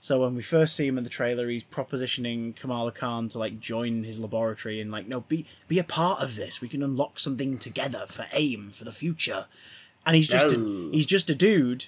So 0.00 0.20
when 0.20 0.34
we 0.34 0.42
first 0.42 0.74
see 0.74 0.88
him 0.88 0.98
in 0.98 1.04
the 1.04 1.10
trailer, 1.10 1.48
he's 1.48 1.62
propositioning 1.62 2.56
Kamala 2.56 2.90
Khan 2.90 3.28
to 3.28 3.38
like 3.38 3.60
join 3.60 4.02
his 4.02 4.18
laboratory 4.18 4.80
and 4.80 4.90
like, 4.90 5.06
no, 5.06 5.20
be 5.20 5.46
be 5.68 5.78
a 5.78 5.84
part 5.84 6.20
of 6.20 6.34
this. 6.34 6.60
We 6.60 6.68
can 6.68 6.82
unlock 6.82 7.20
something 7.20 7.56
together 7.56 8.06
for 8.08 8.26
AIM 8.32 8.72
for 8.72 8.84
the 8.84 8.90
future. 8.90 9.46
And 10.04 10.16
he's 10.16 10.26
just 10.26 10.56
No. 10.56 10.88
a, 10.88 10.92
he's 10.92 11.06
just 11.06 11.30
a 11.30 11.36
dude, 11.36 11.86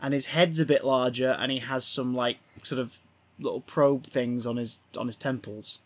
and 0.00 0.14
his 0.14 0.26
head's 0.26 0.60
a 0.60 0.64
bit 0.64 0.84
larger, 0.84 1.36
and 1.40 1.50
he 1.50 1.58
has 1.58 1.84
some 1.84 2.14
like 2.14 2.38
sort 2.62 2.80
of 2.80 3.00
little 3.40 3.62
probe 3.62 4.06
things 4.06 4.46
on 4.46 4.58
his 4.58 4.78
on 4.96 5.08
his 5.08 5.16
temples. 5.16 5.80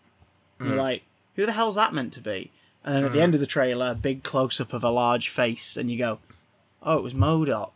And 0.59 0.69
you're 0.69 0.77
hmm. 0.77 0.83
like, 0.83 1.03
who 1.41 1.47
the 1.47 1.53
hell's 1.53 1.75
that 1.77 1.93
meant 1.95 2.13
to 2.15 2.21
be? 2.21 2.51
And 2.85 2.95
then 2.95 3.05
at 3.05 3.13
the 3.13 3.21
end 3.21 3.35
of 3.35 3.41
the 3.41 3.47
trailer, 3.47 3.91
a 3.91 3.95
big 3.95 4.23
close 4.23 4.61
up 4.61 4.73
of 4.73 4.83
a 4.83 4.91
large 4.91 5.29
face, 5.29 5.77
and 5.77 5.91
you 5.91 5.99
go, 5.99 6.19
oh, 6.83 6.97
it 6.97 7.03
was 7.03 7.13
MODOK. 7.15 7.73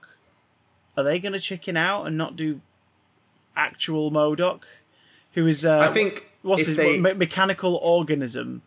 are 0.96 1.04
they 1.04 1.18
going 1.18 1.32
to 1.32 1.40
chicken 1.40 1.76
out 1.76 2.06
and 2.06 2.16
not 2.16 2.36
do 2.36 2.60
actual 3.56 4.10
MODOK, 4.10 4.62
who 5.32 5.46
is 5.46 5.64
uh, 5.64 5.80
I 5.80 5.88
think 5.88 6.26
what's 6.42 6.66
his 6.66 6.76
they, 6.76 7.00
me- 7.00 7.14
mechanical 7.14 7.76
organism? 7.76 8.62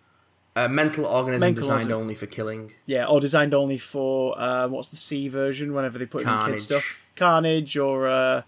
a 0.55 0.67
mental 0.67 1.05
organism 1.05 1.39
Mental 1.39 1.62
designed 1.62 1.91
organism. 1.91 2.01
only 2.01 2.15
for 2.15 2.25
killing. 2.25 2.73
Yeah, 2.88 3.05
or 3.05 3.19
designed 3.19 3.53
only 3.53 3.77
for 3.77 4.39
uh, 4.39 4.67
what's 4.67 4.89
the 4.89 4.97
C 4.97 5.27
version? 5.27 5.73
Whenever 5.73 5.99
they 5.99 6.05
put 6.07 6.23
in 6.23 6.45
kid 6.45 6.60
stuff, 6.60 7.03
Carnage 7.15 7.77
or 7.77 8.07
uh, 8.07 8.41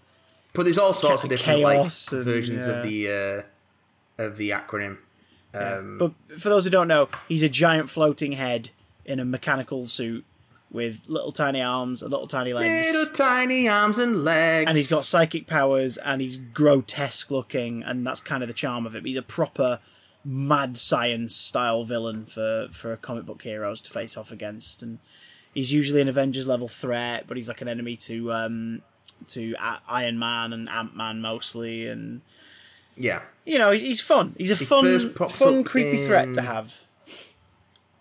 But 0.52 0.64
there's 0.64 0.78
all 0.78 0.92
sorts 0.92 1.22
of 1.24 1.30
different 1.30 1.60
like 1.60 1.78
and, 1.78 2.24
versions 2.24 2.66
yeah. 2.66 2.72
of 2.72 2.82
the 2.84 3.44
uh, 4.18 4.22
of 4.24 4.36
the 4.36 4.50
acronym. 4.50 4.98
Um, 5.52 5.98
But 5.98 6.12
for 6.38 6.48
those 6.48 6.64
who 6.64 6.70
don't 6.70 6.88
know, 6.88 7.08
he's 7.28 7.42
a 7.42 7.48
giant 7.48 7.90
floating 7.90 8.32
head 8.32 8.70
in 9.04 9.18
a 9.18 9.24
mechanical 9.24 9.86
suit 9.86 10.24
with 10.70 11.02
little 11.08 11.32
tiny 11.32 11.60
arms 11.60 12.00
and 12.02 12.12
little 12.12 12.28
tiny 12.28 12.52
legs. 12.52 12.94
little 12.94 13.12
tiny 13.12 13.68
arms 13.68 13.98
and 13.98 14.22
legs, 14.24 14.68
and 14.68 14.76
he's 14.76 14.88
got 14.88 15.04
psychic 15.04 15.48
powers 15.48 15.96
and 15.96 16.20
he's 16.20 16.36
grotesque 16.36 17.30
looking 17.30 17.82
and 17.82 18.06
that's 18.06 18.20
kind 18.20 18.42
of 18.42 18.46
the 18.48 18.54
charm 18.54 18.86
of 18.86 18.94
him. 18.94 19.04
He's 19.04 19.16
a 19.16 19.22
proper 19.22 19.80
mad 20.24 20.76
science 20.76 21.34
style 21.34 21.82
villain 21.82 22.26
for, 22.26 22.68
for 22.70 22.94
comic 22.96 23.26
book 23.26 23.42
heroes 23.42 23.82
to 23.82 23.90
face 23.90 24.16
off 24.16 24.30
against 24.30 24.80
and 24.82 24.98
he's 25.54 25.72
usually 25.72 26.00
an 26.00 26.08
Avengers 26.08 26.46
level 26.46 26.68
threat, 26.68 27.24
but 27.26 27.36
he's 27.36 27.48
like 27.48 27.60
an 27.62 27.68
enemy 27.68 27.96
to 27.96 28.32
um 28.32 28.82
to 29.26 29.54
Iron 29.88 30.18
Man 30.18 30.52
and 30.52 30.68
Ant 30.68 30.96
Man 30.96 31.20
mostly 31.20 31.88
and 31.88 32.20
yeah. 32.96 33.22
you 33.44 33.58
know, 33.58 33.70
he's 33.72 34.00
fun. 34.00 34.34
He's 34.38 34.50
a 34.50 34.54
He 34.56 34.64
fun, 34.64 35.14
fun, 35.28 35.64
creepy 35.64 36.02
in- 36.02 36.06
threat 36.06 36.34
to 36.34 36.42
have. 36.42 36.80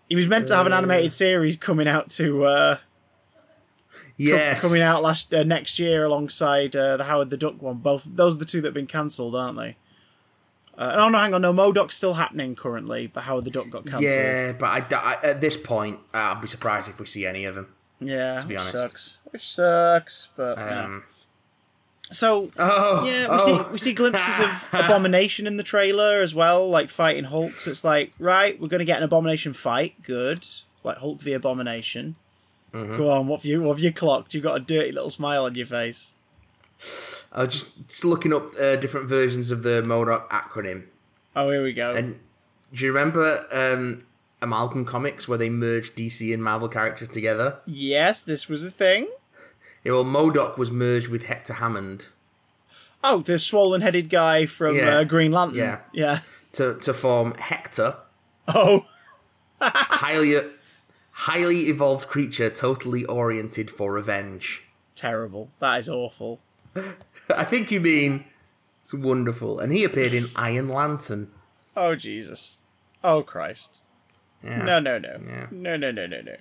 He 0.08 0.16
was 0.16 0.28
meant 0.28 0.48
to 0.48 0.56
have 0.56 0.66
an 0.66 0.74
animated 0.74 1.14
series 1.14 1.56
coming 1.58 1.88
out 1.88 2.10
to 2.12 2.46
uh, 2.46 2.78
Yes, 4.18 4.60
coming 4.62 4.82
out 4.82 5.02
last 5.02 5.34
uh, 5.34 5.44
next 5.44 5.80
year 5.80 6.04
alongside 6.04 6.76
uh, 6.76 6.98
the 6.98 7.06
Howard 7.06 7.30
the 7.30 7.38
Duck 7.38 7.62
one. 7.62 7.78
Both 7.78 8.06
those 8.06 8.36
are 8.36 8.40
the 8.40 8.46
two 8.46 8.60
that 8.62 8.70
have 8.70 8.74
been 8.74 8.88
cancelled, 8.88 9.36
aren't 9.36 9.58
they? 9.58 9.78
Uh, 10.78 10.96
no, 10.96 11.10
no, 11.10 11.18
hang 11.20 11.34
on, 11.34 11.42
no, 11.42 11.54
MODOK's 11.54 11.96
still 11.96 12.14
happening 12.14 12.56
currently, 12.56 13.08
but 13.08 13.22
Howard 13.26 13.44
the 13.46 13.52
Duck 13.52 13.70
got 13.70 13.84
cancelled. 13.84 14.04
Yeah, 14.04 14.54
but 14.54 14.66
I, 14.94 14.96
I- 14.96 15.18
at 15.28 15.42
this 15.42 15.58
point, 15.58 16.00
uh, 16.14 16.18
I'd 16.36 16.42
be 16.42 16.48
surprised 16.48 16.90
if 16.90 17.00
we 17.00 17.06
see 17.06 17.26
any 17.26 17.46
of 17.46 17.56
them. 17.56 17.74
yeah, 18.00 18.40
to 18.40 18.46
be 18.48 18.54
which 18.56 18.60
honest. 18.62 18.72
sucks. 18.74 19.18
Which 19.32 19.48
sucks, 19.48 20.30
but 20.36 20.58
yeah. 20.58 21.00
So 22.12 22.52
oh, 22.58 23.06
Yeah, 23.06 23.28
we 23.30 23.36
oh. 23.36 23.38
see 23.38 23.72
we 23.72 23.78
see 23.78 23.94
glimpses 23.94 24.40
of 24.40 24.68
Abomination 24.74 25.46
in 25.48 25.58
the 25.58 25.64
trailer 25.64 26.22
as 26.22 26.34
well, 26.34 26.68
like 26.70 26.90
fighting 26.90 27.26
Hulk. 27.26 27.60
So 27.60 27.72
it's 27.72 27.84
like, 27.84 28.14
right, 28.20 28.60
we're 28.60 28.68
going 28.68 28.80
to 28.80 28.86
get 28.86 28.98
an 28.98 29.04
Abomination 29.04 29.54
fight. 29.54 30.02
Good, 30.04 30.46
like 30.84 30.98
Hulk 30.98 31.22
v 31.22 31.34
Abomination. 31.34 32.16
Mm-hmm. 32.74 32.98
Go 32.98 33.10
on, 33.12 33.28
what 33.28 33.42
have 33.42 33.46
you 33.46 33.62
what 33.62 33.78
have 33.78 33.84
you 33.84 33.92
clocked? 33.92 34.34
You've 34.34 34.44
got 34.44 34.56
a 34.56 34.60
dirty 34.60 34.92
little 34.92 35.10
smile 35.10 35.46
on 35.46 35.56
your 35.56 35.66
face. 35.66 36.14
I 37.32 37.44
was 37.44 37.54
just, 37.54 37.88
just 37.88 38.06
looking 38.06 38.32
up 38.34 38.54
uh, 38.60 38.76
different 38.78 39.10
versions 39.10 39.52
of 39.52 39.64
the 39.64 39.82
MODOK 39.82 40.30
acronym, 40.30 40.86
Oh, 41.36 41.50
here 41.52 41.62
we 41.62 41.74
go. 41.74 41.92
and 41.92 42.20
do 42.74 42.86
you 42.86 42.94
remember 42.94 43.46
um, 43.52 44.06
Amalgam 44.42 44.86
Comics 44.86 45.28
where 45.28 45.38
they 45.38 45.50
merged 45.50 45.98
DC 45.98 46.34
and 46.34 46.42
Marvel 46.44 46.70
characters 46.70 47.10
together? 47.10 47.60
yes, 47.66 48.24
this 48.24 48.48
was 48.48 48.64
a 48.64 48.72
thing. 48.72 49.10
Yeah, 49.84 49.94
well, 49.94 50.04
MODOK 50.06 50.58
was 50.58 50.72
merged 50.72 51.08
with 51.08 51.26
Hector 51.26 51.54
Hammond 51.54 52.08
Oh, 53.04 53.22
the 53.22 53.40
swollen-headed 53.40 54.10
guy 54.10 54.46
from 54.46 54.76
Yeah. 54.76 54.98
uh, 54.98 55.04
Green 55.06 55.32
Lantern. 55.32 55.58
Yeah. 55.58 55.80
yeah. 55.94 56.20
to 56.54 56.76
to 56.80 56.94
form 56.94 57.34
Hector, 57.36 57.96
Oh, 58.48 58.86
highly 59.62 60.36
highly 61.12 61.60
evolved 61.70 62.08
creature, 62.10 62.50
totally 62.50 63.06
oriented 63.06 63.70
for 63.72 63.94
revenge. 63.94 64.64
terrible. 64.96 65.50
That 65.60 65.78
is 65.80 65.88
awful. 65.90 66.40
I 67.30 67.44
think 67.46 67.72
you 67.72 67.80
mean 67.80 68.26
it's 68.82 68.94
wonderful, 68.94 69.60
and 69.60 69.72
he 69.72 69.84
appeared 69.84 70.14
in 70.14 70.26
Iron 70.36 70.68
Lantern. 70.70 71.32
Oh 71.78 71.96
Jesus. 71.96 72.58
Oh 73.04 73.22
Christ. 73.24 73.84
Yeah. 74.44 74.64
No, 74.64 74.80
no, 74.80 74.98
no, 74.98 75.20
Yeah. 75.26 75.48
no, 75.52 75.78
no, 75.78 75.92
no, 75.92 76.06
no, 76.06 76.22
no. 76.22 76.36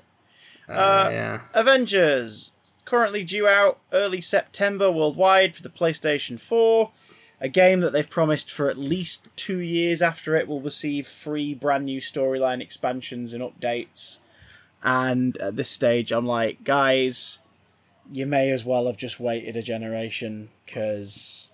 Uh, 0.69 1.09
yeah. 1.13 1.41
Avengers 1.55 2.51
currently 2.89 3.23
due 3.23 3.47
out 3.47 3.79
early 3.93 4.19
September 4.19 4.91
worldwide 4.91 5.55
for 5.55 5.63
the 5.63 5.69
PlayStation 5.69 6.41
4. 6.41 6.91
A 7.39 7.49
game 7.49 7.81
that 7.81 7.93
they've 7.93 8.09
promised 8.09 8.51
for 8.51 8.71
at 8.71 8.79
least 8.79 9.29
two 9.37 9.59
years 9.59 10.01
after 10.01 10.35
it 10.35 10.49
will 10.49 10.63
receive 10.63 11.07
free 11.07 11.53
brand 11.53 11.85
new 11.85 12.01
storyline 12.01 12.63
expansions 12.63 13.35
and 13.35 13.43
updates. 13.43 14.21
And 14.83 15.37
at 15.37 15.57
this 15.57 15.69
stage, 15.69 16.13
I'm 16.13 16.27
like, 16.27 16.65
guys, 16.65 17.41
you 18.11 18.25
may 18.25 18.51
as 18.51 18.65
well 18.65 18.87
have 18.87 18.97
just 18.97 19.21
waited 19.21 19.55
a 19.55 19.63
generation 19.63 20.49
because 20.65 21.53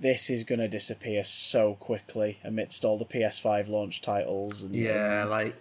this 0.00 0.30
is 0.30 0.44
going 0.44 0.60
to 0.60 0.68
disappear 0.68 1.24
so 1.24 1.74
quickly 1.74 2.38
amidst 2.42 2.86
all 2.86 2.96
the 2.96 3.04
PS5 3.04 3.68
launch 3.68 4.00
titles. 4.00 4.62
And, 4.62 4.74
Yeah, 4.74 5.26
like 5.28 5.54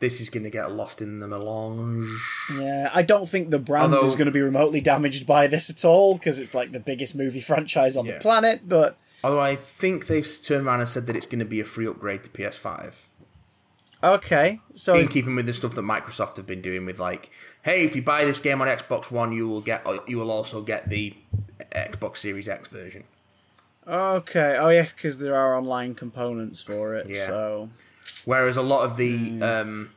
this 0.00 0.20
is 0.20 0.28
going 0.30 0.42
to 0.44 0.50
get 0.50 0.70
lost 0.72 1.00
in 1.02 1.20
the 1.20 1.28
melange. 1.28 2.08
Yeah, 2.58 2.90
I 2.92 3.02
don't 3.02 3.28
think 3.28 3.50
the 3.50 3.58
brand 3.58 3.94
Although- 3.94 4.06
is 4.06 4.14
going 4.16 4.26
to 4.26 4.32
be 4.32 4.40
remotely 4.40 4.80
damaged 4.80 5.26
by 5.26 5.46
this 5.46 5.70
at 5.70 5.84
all 5.84 6.14
because 6.14 6.38
it's 6.38 6.54
like 6.54 6.72
the 6.72 6.80
biggest 6.80 7.14
movie 7.14 7.40
franchise 7.40 7.96
on 7.96 8.06
Yeah. 8.06 8.14
the 8.14 8.20
planet. 8.20 8.62
But 8.68 8.96
Although 9.22 9.40
I 9.40 9.56
think 9.56 10.06
they've 10.06 10.26
turned 10.42 10.66
around 10.66 10.80
and 10.80 10.88
said 10.88 11.06
that 11.06 11.14
it's 11.16 11.26
going 11.26 11.38
to 11.40 11.44
be 11.44 11.60
a 11.60 11.64
free 11.64 11.86
upgrade 11.86 12.24
to 12.24 12.30
PS5. 12.30 13.06
okay, 14.02 14.60
so 14.74 14.94
In 14.94 15.06
keeping 15.08 15.36
with 15.36 15.44
the 15.46 15.52
stuff 15.54 15.74
that 15.74 15.82
Microsoft 15.82 16.36
have 16.38 16.46
been 16.46 16.62
doing 16.62 16.86
with 16.86 16.98
like, 16.98 17.30
hey, 17.62 17.84
if 17.84 17.94
you 17.94 18.00
buy 18.00 18.24
this 18.24 18.38
game 18.40 18.62
on 18.62 18.68
Xbox 18.68 19.10
One, 19.10 19.32
you 19.32 19.46
will 19.46 19.60
get 19.60 19.86
you 20.08 20.16
will 20.16 20.30
also 20.30 20.62
get 20.62 20.88
the 20.88 21.14
Xbox 21.76 22.16
Series 22.18 22.48
X 22.48 22.68
version. 22.68 23.04
okay, 23.86 24.56
oh 24.58 24.68
yeah, 24.70 24.84
because 24.84 25.18
there 25.18 25.36
are 25.36 25.54
online 25.56 25.94
components 25.94 26.62
for 26.62 26.94
it. 26.96 27.06
Yeah. 27.08 27.26
So 27.26 27.68
Whereas 28.26 28.56
a 28.56 28.62
lot 28.62 28.84
of 28.84 28.96
the 28.96 29.16
Hmm. 29.30 29.42
um, 29.42 29.90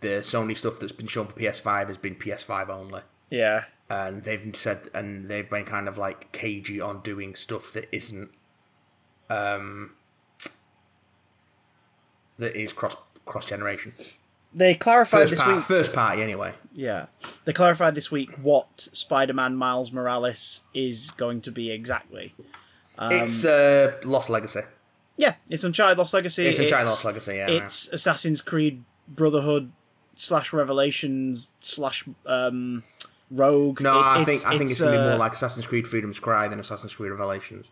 the 0.00 0.08
Sony 0.22 0.56
stuff 0.56 0.80
that's 0.80 0.92
been 0.92 1.06
shown 1.06 1.26
for 1.28 1.34
PS5 1.34 1.86
has 1.88 1.96
been 1.96 2.14
PS5 2.16 2.68
only, 2.68 3.02
yeah, 3.30 3.64
and 3.88 4.24
they've 4.24 4.54
said 4.56 4.88
and 4.94 5.28
they've 5.28 5.48
been 5.48 5.64
kind 5.64 5.86
of 5.88 5.96
like 5.98 6.32
cagey 6.32 6.80
on 6.80 7.00
doing 7.02 7.34
stuff 7.34 7.72
that 7.72 7.86
isn't 7.94 8.30
um, 9.30 9.92
that 12.38 12.56
is 12.56 12.72
cross 12.72 12.96
cross 13.24 13.46
generation. 13.46 13.92
they 14.54 14.74
clarified 14.74 15.20
First 15.22 15.30
this 15.30 15.40
part, 15.42 15.56
week. 15.56 15.64
first 15.64 15.92
party 15.92 16.22
anyway. 16.22 16.52
Yeah, 16.74 17.06
they 17.44 17.52
clarified 17.52 17.94
this 17.94 18.10
week 18.10 18.34
what 18.36 18.80
Spider-Man 18.92 19.56
Miles 19.56 19.92
Morales 19.92 20.62
is 20.74 21.10
going 21.12 21.40
to 21.42 21.52
be 21.52 21.70
exactly. 21.70 22.34
Um, 22.98 23.12
it's 23.12 23.44
uh, 23.44 23.96
Lost 24.04 24.28
Legacy. 24.30 24.60
Yeah, 25.22 25.34
it's 25.48 25.62
Uncharted 25.62 25.98
Lost 25.98 26.12
Legacy. 26.14 26.46
It's 26.46 26.58
Uncharted 26.58 26.88
Lost 26.88 27.04
Legacy. 27.04 27.34
Yeah, 27.36 27.48
it's 27.48 27.86
Assassin's 27.92 28.40
Creed 28.40 28.82
Brotherhood 29.06 29.70
slash 30.16 30.52
Revelations 30.52 31.52
slash 31.60 32.04
um, 32.26 32.82
Rogue. 33.30 33.80
no, 33.80 33.98
It- 34.00 34.02
I 34.02 34.24
think 34.24 34.44
I 34.44 34.58
think 34.58 34.70
it's, 34.70 34.80
gonna 34.80 34.90
be 34.92 34.96
uh, 34.98 35.08
more 35.10 35.18
like 35.18 35.32
Assassin's 35.32 35.64
Creed 35.66 35.86
Freedom's 35.86 36.18
Cry 36.18 36.48
than 36.48 36.58
Assassin's 36.58 36.94
Creed 36.94 37.12
Revelations. 37.12 37.66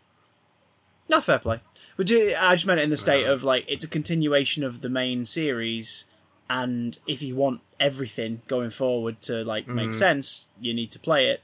No, 1.09 1.19
fair 1.19 1.39
play. 1.39 1.59
But 1.97 2.09
I 2.09 2.53
just 2.55 2.65
meant 2.65 2.79
it 2.79 2.83
in 2.83 2.89
the 2.89 2.95
state 2.95 3.25
of 3.27 3.43
like 3.43 3.65
it's 3.67 3.83
a 3.83 3.87
continuation 3.89 4.63
of 4.63 4.79
the 4.79 4.87
main 4.89 5.25
series, 5.25 6.05
and 6.49 6.97
if 7.05 7.21
you 7.21 7.35
want 7.35 7.59
everything 7.81 8.43
going 8.47 8.69
forward 8.69 9.21
to 9.23 9.43
like 9.43 9.67
make 9.67 9.93
sense, 9.93 10.47
you 10.61 10.73
need 10.73 10.89
to 10.91 10.99
play 10.99 11.27
it. 11.27 11.41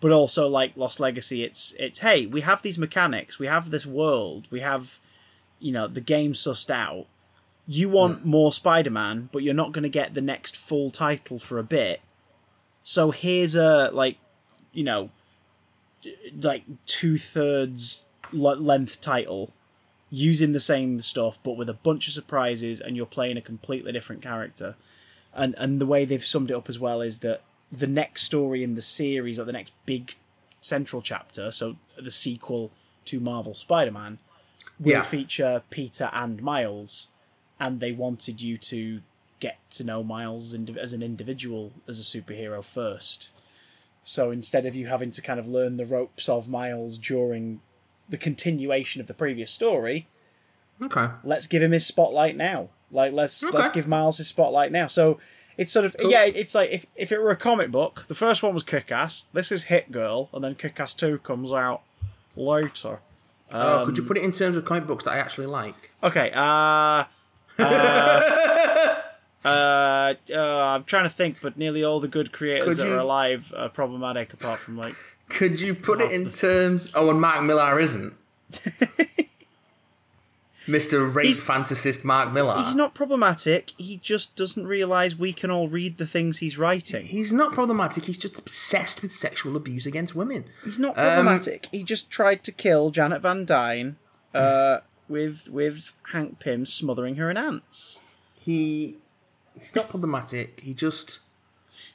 But 0.00 0.10
also 0.12 0.48
like 0.48 0.74
Lost 0.74 1.00
Legacy, 1.00 1.44
it's 1.44 1.74
it's 1.78 1.98
hey, 1.98 2.24
we 2.24 2.40
have 2.40 2.62
these 2.62 2.78
mechanics, 2.78 3.38
we 3.38 3.46
have 3.46 3.70
this 3.70 3.84
world, 3.84 4.46
we 4.50 4.60
have 4.60 4.98
you 5.60 5.72
know 5.72 5.86
the 5.86 6.00
game 6.00 6.32
sussed 6.32 6.70
out. 6.70 7.06
You 7.66 7.88
want 7.88 8.24
more 8.24 8.52
Spider-Man, 8.52 9.28
but 9.30 9.44
you're 9.44 9.54
not 9.54 9.70
going 9.70 9.84
to 9.84 9.88
get 9.88 10.14
the 10.14 10.20
next 10.20 10.56
full 10.56 10.90
title 10.90 11.38
for 11.38 11.56
a 11.58 11.62
bit. 11.62 12.00
So 12.82 13.12
here's 13.12 13.54
a 13.54 13.90
like, 13.92 14.16
you 14.72 14.82
know, 14.82 15.10
like 16.42 16.64
two 16.86 17.18
thirds 17.18 18.06
length 18.32 19.00
title 19.00 19.52
using 20.10 20.52
the 20.52 20.60
same 20.60 21.00
stuff 21.00 21.38
but 21.42 21.56
with 21.56 21.68
a 21.68 21.74
bunch 21.74 22.08
of 22.08 22.12
surprises 22.12 22.80
and 22.80 22.96
you're 22.96 23.06
playing 23.06 23.36
a 23.36 23.40
completely 23.40 23.92
different 23.92 24.20
character 24.20 24.74
and 25.32 25.54
and 25.56 25.80
the 25.80 25.86
way 25.86 26.04
they've 26.04 26.24
summed 26.24 26.50
it 26.50 26.54
up 26.54 26.68
as 26.68 26.78
well 26.78 27.00
is 27.00 27.20
that 27.20 27.42
the 27.70 27.86
next 27.86 28.24
story 28.24 28.64
in 28.64 28.74
the 28.74 28.82
series 28.82 29.38
or 29.38 29.44
the 29.44 29.52
next 29.52 29.72
big 29.86 30.14
central 30.60 31.00
chapter 31.00 31.52
so 31.52 31.76
the 31.96 32.10
sequel 32.10 32.70
to 33.04 33.20
marvel 33.20 33.54
spider-man 33.54 34.18
will 34.80 34.90
Yeah. 34.92 35.02
feature 35.02 35.62
peter 35.70 36.08
and 36.12 36.42
miles 36.42 37.08
and 37.60 37.78
they 37.78 37.92
wanted 37.92 38.40
you 38.42 38.56
to 38.58 39.02
get 39.38 39.58
to 39.70 39.84
know 39.84 40.02
miles 40.02 40.54
as 40.80 40.92
an 40.92 41.02
individual 41.02 41.72
as 41.86 42.00
a 42.00 42.02
superhero 42.02 42.64
first 42.64 43.30
so 44.02 44.30
instead 44.30 44.64
of 44.66 44.74
you 44.74 44.86
having 44.86 45.10
to 45.12 45.20
kind 45.22 45.38
of 45.38 45.46
learn 45.46 45.76
the 45.76 45.84
ropes 45.86 46.28
of 46.28 46.48
Miles 46.48 46.96
during 46.96 47.60
the 48.08 48.16
continuation 48.16 49.00
of 49.00 49.06
the 49.06 49.14
previous 49.14 49.50
story, 49.52 50.08
Okay. 50.82 51.08
let's 51.22 51.46
give 51.46 51.62
him 51.62 51.72
his 51.72 51.86
spotlight 51.86 52.34
now. 52.34 52.70
Like 52.90 53.12
let's 53.12 53.42
let's 53.42 53.68
give 53.68 53.86
Miles 53.86 54.16
his 54.16 54.26
spotlight 54.26 54.72
now. 54.72 54.86
So 54.86 55.20
It's 55.58 55.70
sort 55.70 55.84
of 55.84 55.94
yeah. 56.00 56.24
It's 56.24 56.54
like 56.54 56.70
if 56.70 56.86
if 56.96 57.12
it 57.12 57.18
were 57.20 57.30
a 57.30 57.36
comic 57.36 57.70
book, 57.70 58.06
the 58.08 58.14
first 58.14 58.42
one 58.42 58.54
was 58.54 58.62
Kick 58.62 58.90
Ass. 58.90 59.26
This 59.34 59.52
is 59.52 59.64
Hit 59.64 59.92
Girl, 59.92 60.30
and 60.32 60.42
then 60.42 60.54
Kick 60.54 60.80
Ass 60.80 60.94
Two 60.94 61.18
comes 61.18 61.52
out 61.52 61.82
later. 62.34 63.00
Oh, 63.52 63.84
could 63.86 63.96
you 63.98 64.04
put 64.04 64.16
it 64.16 64.22
in 64.22 64.32
terms 64.32 64.56
of 64.56 64.64
comic 64.64 64.86
books 64.86 65.04
that 65.04 65.12
I 65.12 65.18
actually 65.18 65.46
like? 65.46 65.90
Okay. 66.02 66.30
Uh. 66.34 67.04
Uh, 67.58 67.62
uh, 69.44 69.48
uh, 69.48 70.14
I'm 70.34 70.84
trying 70.84 71.04
to 71.04 71.10
think, 71.10 71.38
but 71.42 71.56
nearly 71.58 71.84
all 71.84 72.00
the 72.00 72.08
good 72.08 72.32
creators 72.32 72.76
that 72.78 72.86
you- 72.86 72.94
are 72.94 72.98
alive 72.98 73.52
are 73.56 73.68
problematic, 73.68 74.32
apart 74.32 74.60
from 74.60 74.76
like 74.76 74.94
Could 75.28 75.60
you 75.60 75.74
put 75.74 76.00
it 76.00 76.10
in 76.12 76.30
terms? 76.30 76.90
Oh, 76.94 77.10
and 77.10 77.20
Mark 77.20 77.42
Millar 77.44 77.78
isn't. 77.80 78.14
Mr. 80.66 81.12
Rape 81.12 81.26
He's- 81.26 81.42
fantasist 81.42 82.04
Mark 82.04 82.32
Millar. 82.32 82.62
he's 82.64 82.74
not 82.74 82.94
problematic. 82.94 83.72
He 83.78 83.96
just 83.96 84.36
doesn't 84.36 84.66
realize 84.66 85.16
we 85.16 85.32
can 85.32 85.50
all 85.50 85.68
read 85.68 85.96
the 85.98 86.06
things 86.06 86.38
he's 86.38 86.58
writing. 86.58 87.06
He's 87.06 87.32
not 87.32 87.52
problematic. 87.52 88.04
He's 88.04 88.18
just 88.18 88.38
obsessed 88.38 89.02
with 89.02 89.10
sexual 89.12 89.56
abuse 89.56 89.86
against 89.86 90.14
women. 90.14 90.44
He's 90.64 90.78
not 90.78 90.98
Um, 90.98 91.04
problematic. 91.04 91.68
he 91.72 91.82
just 91.82 92.10
tried 92.10 92.44
to 92.44 92.52
kill 92.52 92.90
Janet 92.90 93.22
Van 93.22 93.44
Dyne 93.44 93.96
uh, 94.34 94.78
with 95.08 95.48
with 95.50 95.92
Hank 96.12 96.38
Pym 96.40 96.66
smothering 96.66 97.16
her 97.16 97.30
in 97.30 97.36
ants. 97.36 97.98
He 98.38 98.98
he's 99.58 99.74
not 99.74 99.88
problematic. 99.88 100.60
He 100.60 100.74
just 100.74 101.18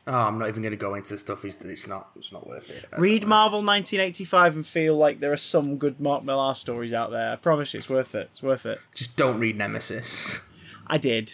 oh, 0.08 0.14
I'm 0.14 0.40
not 0.40 0.48
even 0.48 0.62
going 0.62 0.72
to 0.72 0.78
go 0.78 0.96
into 0.96 1.14
the 1.14 1.20
stuff. 1.20 1.42
He's 1.44 1.56
it's 1.56 1.88
not 1.88 2.10
it's 2.16 2.32
not 2.32 2.48
worth 2.48 2.70
it. 2.70 2.86
Read 2.98 3.26
Marvel 3.28 3.60
1985 3.60 4.56
and 4.56 4.66
feel 4.66 4.96
like 4.96 5.20
there 5.20 5.32
are 5.32 5.38
some 5.38 5.78
good 5.78 6.00
Mark 6.00 6.24
Millar 6.24 6.56
stories 6.56 6.94
out 6.94 7.12
there. 7.12 7.32
I 7.32 7.36
promise 7.36 7.74
you, 7.74 7.80
it's 7.80 7.90
worth 7.90 8.16
it. 8.16 8.30
It's 8.32 8.44
worth 8.44 8.66
it. 8.66 8.80
Just 8.94 9.18
don't 9.18 9.40
read 9.40 9.58
Nemesis. 9.58 10.40
I 10.88 10.98
did. 10.98 11.34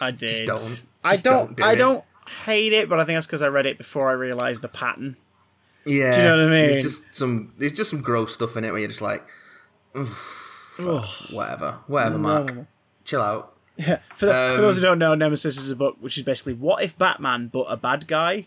I 0.00 0.10
did. 0.10 0.46
don't. 0.46 0.82
I 1.04 1.16
don't. 1.16 1.46
don't 1.46 1.56
do 1.56 1.62
I 1.64 1.72
it. 1.72 1.76
don't 1.76 2.04
hate 2.44 2.72
it, 2.72 2.88
but 2.88 3.00
I 3.00 3.04
think 3.04 3.16
that's 3.16 3.26
because 3.26 3.42
I 3.42 3.48
read 3.48 3.66
it 3.66 3.78
before 3.78 4.08
I 4.10 4.12
realized 4.12 4.62
the 4.62 4.68
pattern. 4.68 5.16
Yeah, 5.84 6.12
Do 6.12 6.18
you 6.18 6.24
know 6.24 6.36
what 6.36 6.46
I 6.46 6.50
mean? 6.50 6.66
There's 6.68 6.82
just 6.84 7.14
some 7.14 7.52
there's 7.58 7.72
just 7.72 7.90
some 7.90 8.02
gross 8.02 8.32
stuff 8.34 8.56
in 8.56 8.64
it 8.64 8.70
where 8.70 8.78
you're 8.78 8.88
just 8.88 9.02
like, 9.02 9.24
Ugh. 9.96 10.06
whatever, 11.32 11.78
whatever, 11.86 12.18
Mark, 12.18 12.54
chill 13.04 13.20
out. 13.20 13.51
For, 14.14 14.26
the, 14.26 14.32
Um, 14.50 14.56
for 14.56 14.62
those 14.62 14.76
who 14.76 14.82
don't 14.82 14.98
know, 14.98 15.14
Nemesis 15.14 15.56
is 15.56 15.70
a 15.70 15.76
book 15.76 15.96
which 16.00 16.16
is 16.18 16.24
basically 16.24 16.54
what 16.54 16.82
if 16.82 16.96
Batman 16.98 17.48
but 17.48 17.64
a 17.68 17.76
bad 17.76 18.06
guy? 18.06 18.46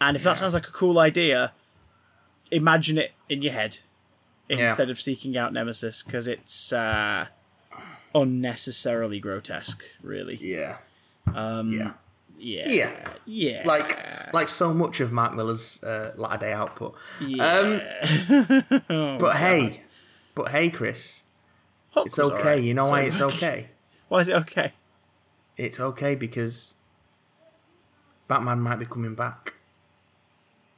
And 0.00 0.16
if 0.16 0.22
that 0.24 0.38
sounds 0.38 0.54
like 0.54 0.66
a 0.66 0.70
cool 0.72 0.98
idea, 0.98 1.52
imagine 2.50 2.96
it 2.98 3.12
in 3.28 3.42
your 3.42 3.52
head 3.52 3.78
instead 4.48 4.88
of 4.90 5.00
seeking 5.00 5.36
out 5.36 5.52
Nemesis 5.52 6.02
because 6.02 6.26
it's 6.26 6.72
uh, 6.72 7.26
unnecessarily 8.14 9.20
grotesque, 9.20 9.84
really. 10.02 10.36
Yeah, 10.40 10.78
Um, 11.34 11.70
yeah, 11.72 11.92
yeah. 12.38 12.68
yeah. 12.68 13.08
Yeah. 13.26 13.62
Like 13.66 14.32
like 14.32 14.48
so 14.48 14.72
much 14.72 15.00
of 15.00 15.12
Mark 15.12 15.34
Millar's 15.34 15.82
uh, 15.84 16.12
latter 16.16 16.46
day 16.46 16.52
output. 16.52 16.94
yeah. 17.20 17.44
Um, 18.88 19.18
but 19.18 19.36
hey, 19.36 19.82
but 20.34 20.48
hey, 20.48 20.70
Chris, 20.70 21.22
Hook 21.90 22.06
it's 22.06 22.18
okay. 22.18 22.36
alright. 22.36 22.62
You 22.62 22.74
know 22.74 22.88
why 22.88 23.02
it's 23.02 23.20
okay? 23.20 23.68
Why 24.10 24.18
is 24.18 24.28
it 24.28 24.34
okay? 24.34 24.72
It's 25.56 25.78
okay 25.78 26.16
because 26.16 26.74
Batman 28.26 28.60
might 28.60 28.80
be 28.80 28.86
coming 28.86 29.14
back. 29.14 29.54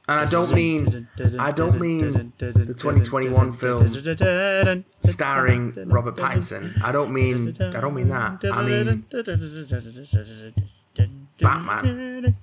And 0.07 0.19
I 0.19 0.25
don't 0.25 0.53
mean 0.53 1.07
I 1.39 1.51
don't 1.51 1.79
mean 1.79 2.33
the 2.37 2.75
2021 2.77 3.53
film 3.53 3.89
starring 5.01 5.73
Robert 5.87 6.15
Pattinson. 6.15 6.79
I 6.83 6.91
don't 6.91 7.11
mean 7.11 7.57
I 7.59 7.79
don't 7.79 7.95
mean 7.95 8.09
that. 8.09 8.45
I 8.45 8.61
mean 8.61 9.05
Batman. 11.39 12.35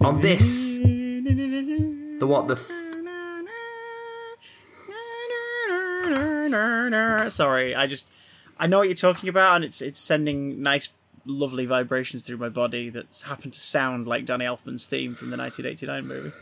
on 0.00 0.20
this 0.20 0.78
the 0.78 2.26
what 2.26 2.46
the 2.46 2.54
th- 2.54 2.92
Sorry, 7.32 7.74
I 7.74 7.86
just 7.86 8.12
I 8.62 8.66
know 8.68 8.78
what 8.78 8.88
you're 8.88 8.94
talking 8.94 9.28
about, 9.28 9.56
and 9.56 9.64
it's 9.64 9.82
it's 9.82 9.98
sending 9.98 10.62
nice, 10.62 10.88
lovely 11.26 11.66
vibrations 11.66 12.22
through 12.22 12.36
my 12.36 12.48
body 12.48 12.90
that's 12.90 13.22
happened 13.22 13.54
to 13.54 13.60
sound 13.60 14.06
like 14.06 14.24
Danny 14.24 14.44
Elfman's 14.44 14.86
theme 14.86 15.14
from 15.16 15.30
the 15.30 15.36
1989 15.36 16.06
movie. 16.06 16.32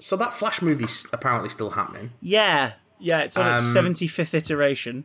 so 0.00 0.16
that 0.16 0.32
Flash 0.32 0.60
movie's 0.62 1.06
apparently 1.12 1.48
still 1.48 1.70
happening. 1.70 2.10
Yeah, 2.20 2.72
yeah, 2.98 3.20
it's 3.20 3.36
on 3.36 3.54
its 3.54 3.76
Um, 3.76 3.86
75th 3.94 4.34
iteration. 4.34 5.04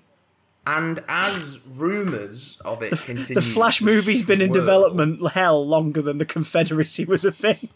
And 0.68 1.04
as 1.08 1.60
rumours 1.68 2.58
of 2.66 2.82
it 2.82 2.90
continue, 3.00 3.36
The 3.36 3.42
Flash 3.44 3.84
movie's 3.84 4.26
been 4.26 4.42
in 4.42 4.52
development 4.52 5.32
hell 5.34 5.64
longer 5.68 6.02
than 6.02 6.18
the 6.18 6.26
Confederacy 6.26 7.06
was 7.06 7.24
a 7.24 7.32
thing. 7.32 7.70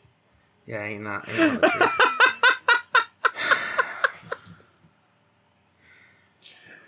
Yeah, 0.66 0.84
ain't 0.84 1.04
that, 1.04 1.30
ain't 1.30 1.62
that 1.62 1.62
the 1.62 1.70
truth? 1.70 1.96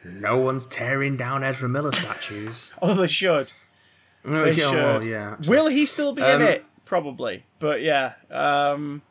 No 0.03 0.37
one's 0.37 0.65
tearing 0.65 1.17
down 1.17 1.43
Ezra 1.43 1.69
Miller 1.69 1.91
statues. 1.91 2.71
Oh, 2.81 2.93
they 2.95 3.07
should. 3.07 3.51
No, 4.23 4.45
They 4.45 4.53
should. 4.53 4.73
well, 4.73 5.03
yeah. 5.03 5.35
Will 5.47 5.67
he 5.67 5.85
still 5.85 6.13
be 6.13 6.21
in 6.21 6.27
Um, 6.27 6.41
it? 6.43 6.63
Probably, 6.85 7.43
but 7.59 7.81
yeah. 7.81 8.13
Um, 8.29 9.01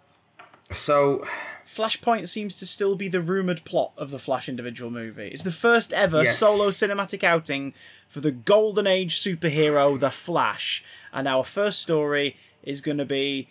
So, 0.70 1.26
Flashpoint 1.66 2.28
seems 2.28 2.56
to 2.56 2.66
still 2.66 2.94
be 2.96 3.08
the 3.08 3.20
rumored 3.20 3.64
plot 3.64 3.92
of 3.96 4.10
the 4.10 4.18
Flash 4.18 4.48
individual 4.48 4.90
movie. 4.90 5.28
It's 5.28 5.42
the 5.42 5.52
first 5.52 5.92
ever 5.92 6.22
Yes. 6.24 6.38
solo 6.38 6.68
cinematic 6.70 7.24
outing 7.24 7.74
for 8.08 8.20
the 8.20 8.30
golden 8.32 8.86
age 8.86 9.16
superhero, 9.20 9.98
the 9.98 10.10
Flash. 10.10 10.84
And 11.12 11.26
our 11.28 11.44
first 11.44 11.80
story 11.82 12.36
is 12.62 12.80
going 12.80 12.98
to 12.98 13.04
be 13.04 13.48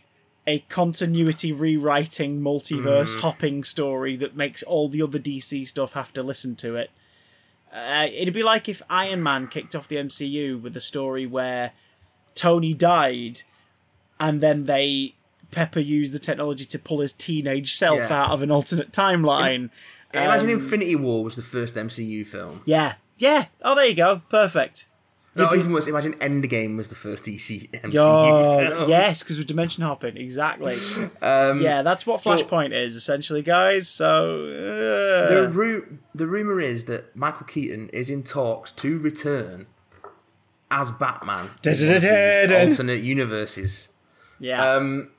a 0.48 0.60
continuity 0.70 1.52
rewriting, 1.52 2.42
multiverse 2.42 3.16
Mm. 3.18 3.20
hopping 3.22 3.64
story 3.64 4.16
that 4.18 4.36
makes 4.36 4.64
all 4.64 4.88
the 4.90 5.02
other 5.02 5.20
DC 5.20 5.66
stuff 5.66 5.94
have 5.94 6.14
to 6.14 6.24
listen 6.24 6.56
to 6.58 6.76
it. 6.76 6.90
Uh, 7.74 8.08
it'd 8.12 8.34
be 8.34 8.44
like 8.44 8.68
if 8.68 8.82
Iron 8.90 9.22
Man 9.22 9.48
kicked 9.48 9.76
off 9.76 9.88
the 9.88 9.98
MCU 9.98 10.60
with 10.62 10.76
a 10.76 10.82
story 10.82 11.26
where 11.28 11.72
Tony 12.36 12.74
died 12.74 13.42
and 14.20 14.42
then 14.42 14.66
they 14.66 15.16
Pepper 15.52 15.80
used 15.80 16.14
the 16.14 16.20
technology 16.20 16.66
to 16.66 16.80
pull 16.80 17.00
his 17.00 17.14
teenage 17.14 17.74
self 17.74 17.98
Yeah. 17.98 18.24
out 18.24 18.32
of 18.32 18.42
an 18.42 18.52
alternate 18.52 18.92
timeline. 18.92 19.70
imagine 20.14 20.50
Um, 20.50 20.56
Infinity 20.62 20.96
War 20.96 21.24
was 21.24 21.36
the 21.36 21.42
first 21.42 21.76
MCU 21.76 22.24
film. 22.26 22.62
Yeah. 22.66 22.96
Yeah. 23.18 23.46
Oh, 23.62 23.76
there 23.76 23.86
you 23.86 23.96
go. 23.96 24.22
Perfect. 24.30 24.86
Be- 25.48 25.60
even 25.60 25.72
worse, 25.74 25.88
imagine 25.88 26.14
Endgame 26.16 26.76
was 26.78 26.90
the 26.90 26.96
first 26.96 27.24
DC 27.26 27.70
MCU 27.72 27.94
Yo, 27.94 28.58
film. 28.60 28.90
yes, 28.90 29.22
because 29.24 29.38
we're 29.38 29.44
dimension 29.46 29.84
hopping. 29.84 30.18
Exactly. 30.18 30.78
Um, 31.22 31.62
yeah, 31.62 31.82
that's 31.82 32.06
what 32.08 32.22
Flashpoint 32.22 32.74
is, 32.74 32.96
essentially, 32.96 33.42
guys. 33.42 33.88
So. 33.88 34.46
The, 34.48 35.46
Uh, 35.46 35.50
ru- 35.52 35.98
the 36.16 36.28
rumor 36.28 36.60
is 36.62 36.86
that 36.86 37.16
Michael 37.16 37.46
Keaton 37.46 37.90
is 37.90 38.10
in 38.10 38.24
talks 38.24 38.72
to 38.74 38.98
return 39.00 39.68
as 40.72 40.92
Batman 40.92 41.50
in 41.66 42.52
alternate 42.54 43.02
universes. 43.02 43.90
yeah. 44.40 44.74
Um, 44.76 45.12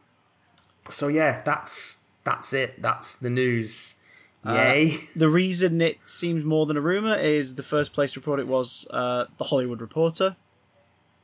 so 0.88 1.08
yeah, 1.08 1.42
that's 1.44 1.98
that's 2.24 2.52
it. 2.52 2.80
That's 2.82 3.14
the 3.16 3.30
news. 3.30 3.96
Uh, 4.44 4.88
the 5.16 5.28
reason 5.28 5.80
it 5.80 5.98
seems 6.06 6.44
more 6.44 6.66
than 6.66 6.76
a 6.76 6.80
rumor 6.80 7.14
is 7.14 7.56
the 7.56 7.62
first 7.62 7.92
place 7.92 8.14
to 8.14 8.20
report 8.20 8.40
it 8.40 8.48
was 8.48 8.86
uh, 8.90 9.26
the 9.38 9.44
Hollywood 9.44 9.80
Reporter, 9.80 10.36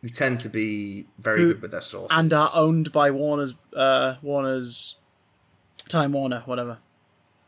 who 0.02 0.08
tend 0.08 0.40
to 0.40 0.48
be 0.48 1.06
very 1.18 1.40
Who- 1.40 1.52
good 1.54 1.62
with 1.62 1.70
their 1.70 1.80
sources 1.80 2.16
and 2.16 2.32
are 2.32 2.50
owned 2.54 2.92
by 2.92 3.10
Warner's 3.10 3.54
uh, 3.74 4.16
Warner's 4.22 4.98
Time 5.88 6.12
Warner, 6.12 6.42
whatever. 6.44 6.78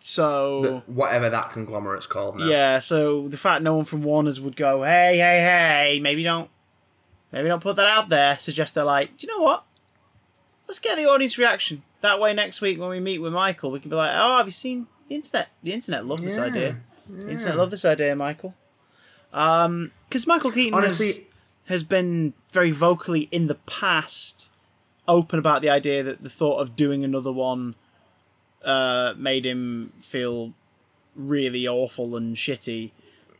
So 0.00 0.82
whatever 0.86 1.28
that 1.28 1.52
conglomerate's 1.52 2.06
called 2.06 2.38
now. 2.38 2.46
yeah, 2.46 2.78
so 2.78 3.26
the 3.28 3.36
fact 3.36 3.62
no 3.62 3.74
one 3.76 3.84
from 3.84 4.02
Warner's 4.02 4.40
would 4.40 4.56
go, 4.56 4.84
hey, 4.84 5.18
hey, 5.18 5.40
hey, 5.40 6.00
maybe 6.00 6.22
don't, 6.22 6.48
maybe 7.32 7.48
don't 7.48 7.60
put 7.62 7.76
that 7.76 7.86
out 7.86 8.08
there. 8.08 8.38
Suggest 8.38 8.74
they're 8.74 8.84
like, 8.84 9.18
do 9.18 9.26
you 9.26 9.36
know 9.36 9.42
what? 9.42 9.64
Let's 10.68 10.78
get 10.78 10.96
the 10.96 11.06
audience 11.06 11.36
reaction. 11.36 11.82
That 12.00 12.20
way, 12.20 12.32
next 12.32 12.60
week 12.60 12.78
when 12.78 12.90
we 12.90 13.00
meet 13.00 13.18
with 13.18 13.32
Michael, 13.32 13.72
we 13.72 13.80
can 13.80 13.90
be 13.90 13.96
like, 13.96 14.12
oh, 14.14 14.36
have 14.38 14.46
you 14.46 14.52
seen 14.52 14.86
the 15.08 15.14
internet? 15.14 15.48
The 15.62 15.72
internet 15.72 16.06
love 16.06 16.20
this 16.22 16.36
Yeah, 16.36 16.44
idea. 16.44 16.76
The 17.08 17.30
internet 17.30 17.56
love 17.56 17.70
this 17.70 17.84
idea, 17.84 18.14
Michael. 18.16 18.54
Um, 19.32 19.92
because 20.08 20.26
Michael 20.26 20.52
Keaton 20.52 20.72
has, 20.74 21.00
Honestly- 21.00 21.26
has 21.66 21.82
been 21.84 22.32
very 22.52 22.70
vocally 22.70 23.28
in 23.30 23.46
the 23.46 23.54
past 23.56 24.50
open 25.06 25.38
about 25.38 25.62
the 25.62 25.70
idea 25.70 26.02
that 26.02 26.22
the 26.22 26.30
thought 26.30 26.58
of 26.58 26.76
doing 26.76 27.04
another 27.04 27.32
one 27.32 27.74
uh, 28.64 29.14
made 29.16 29.44
him 29.46 29.92
feel 30.00 30.52
really 31.14 31.66
awful 31.66 32.16
and 32.16 32.36
shitty, 32.36 32.90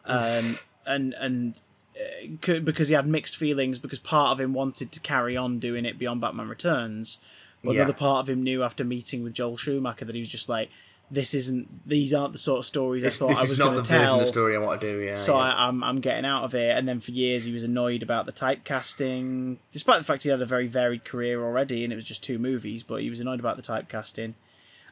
um, 0.05 0.57
and 0.87 1.15
and 1.15 1.55
uh, 1.97 2.59
because 2.61 2.89
he 2.89 2.95
had 2.95 3.07
mixed 3.07 3.37
feelings 3.37 3.79
because 3.79 3.99
part 3.99 4.31
of 4.31 4.41
him 4.41 4.55
wanted 4.55 4.93
to 4.93 5.01
carry 5.01 5.37
on 5.37 5.59
doing 5.59 5.85
it 5.85 5.99
beyond 5.99 6.21
Batman 6.21 6.49
Returns, 6.49 7.19
but 7.65 7.75
Yeah. 7.75 7.81
another 7.83 7.93
part 7.99 8.21
of 8.25 8.29
him 8.29 8.43
knew 8.43 8.63
after 8.63 8.85
meeting 8.85 9.23
with 9.23 9.35
Joel 9.35 9.57
Schumacher 9.57 10.05
that 10.05 10.15
he 10.15 10.21
was 10.21 10.29
just 10.29 10.49
like, 10.49 10.71
this 11.11 11.33
isn't 11.33 11.89
these 11.89 12.13
aren't 12.13 12.33
the 12.35 12.39
sort 12.39 12.59
of 12.59 12.67
stories 12.67 13.03
This, 13.03 13.21
I 13.23 13.29
thought 13.33 13.39
I 13.39 13.43
was 13.43 13.59
going 13.59 13.77
to 13.77 13.83
tell. 13.83 14.19
the 14.21 14.27
story 14.27 14.55
I 14.55 14.59
want 14.59 14.81
to 14.81 14.93
do. 14.93 15.01
Yeah. 15.01 15.15
So 15.15 15.35
yeah. 15.35 15.41
I, 15.55 15.67
I'm 15.69 15.83
I'm 15.83 16.01
getting 16.01 16.25
out 16.27 16.45
of 16.45 16.55
it. 16.55 16.77
And 16.77 16.87
then 16.89 17.01
for 17.01 17.13
years 17.13 17.45
he 17.45 17.53
was 17.53 17.65
annoyed 17.65 18.03
about 18.03 18.27
the 18.27 18.33
typecasting, 18.33 19.57
despite 19.73 19.99
the 19.99 20.05
fact 20.05 20.23
he 20.23 20.29
had 20.29 20.41
a 20.43 20.47
very 20.47 20.67
varied 20.67 21.05
career 21.05 21.43
already, 21.43 21.85
and 21.85 21.93
it 21.93 21.97
was 21.97 22.05
just 22.05 22.23
two 22.23 22.39
movies. 22.39 22.83
But 22.83 23.03
he 23.03 23.11
was 23.11 23.21
annoyed 23.21 23.41
about 23.41 23.57
the 23.57 23.63
typecasting. 23.63 24.35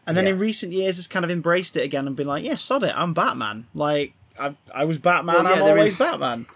And 0.07 0.17
then 0.17 0.25
Yeah. 0.25 0.33
in 0.33 0.39
recent 0.39 0.73
years 0.73 0.97
has 0.97 1.07
kind 1.09 1.25
of 1.25 1.31
embraced 1.31 1.77
it 1.77 1.83
again 1.83 2.07
and 2.07 2.15
been 2.15 2.29
like, 2.29 2.45
yeah, 2.45 2.55
sod 2.55 2.85
it, 2.85 2.93
I'm 2.97 3.13
Batman. 3.13 3.67
Like 3.75 4.13
I 4.39 4.55
I 4.75 4.85
was 4.85 4.99
Batman. 4.99 5.35
Well, 5.37 5.45
yeah, 5.57 5.63
I'm 5.65 5.71
always 5.71 5.93
is- 5.95 5.99
Batman. 5.99 6.47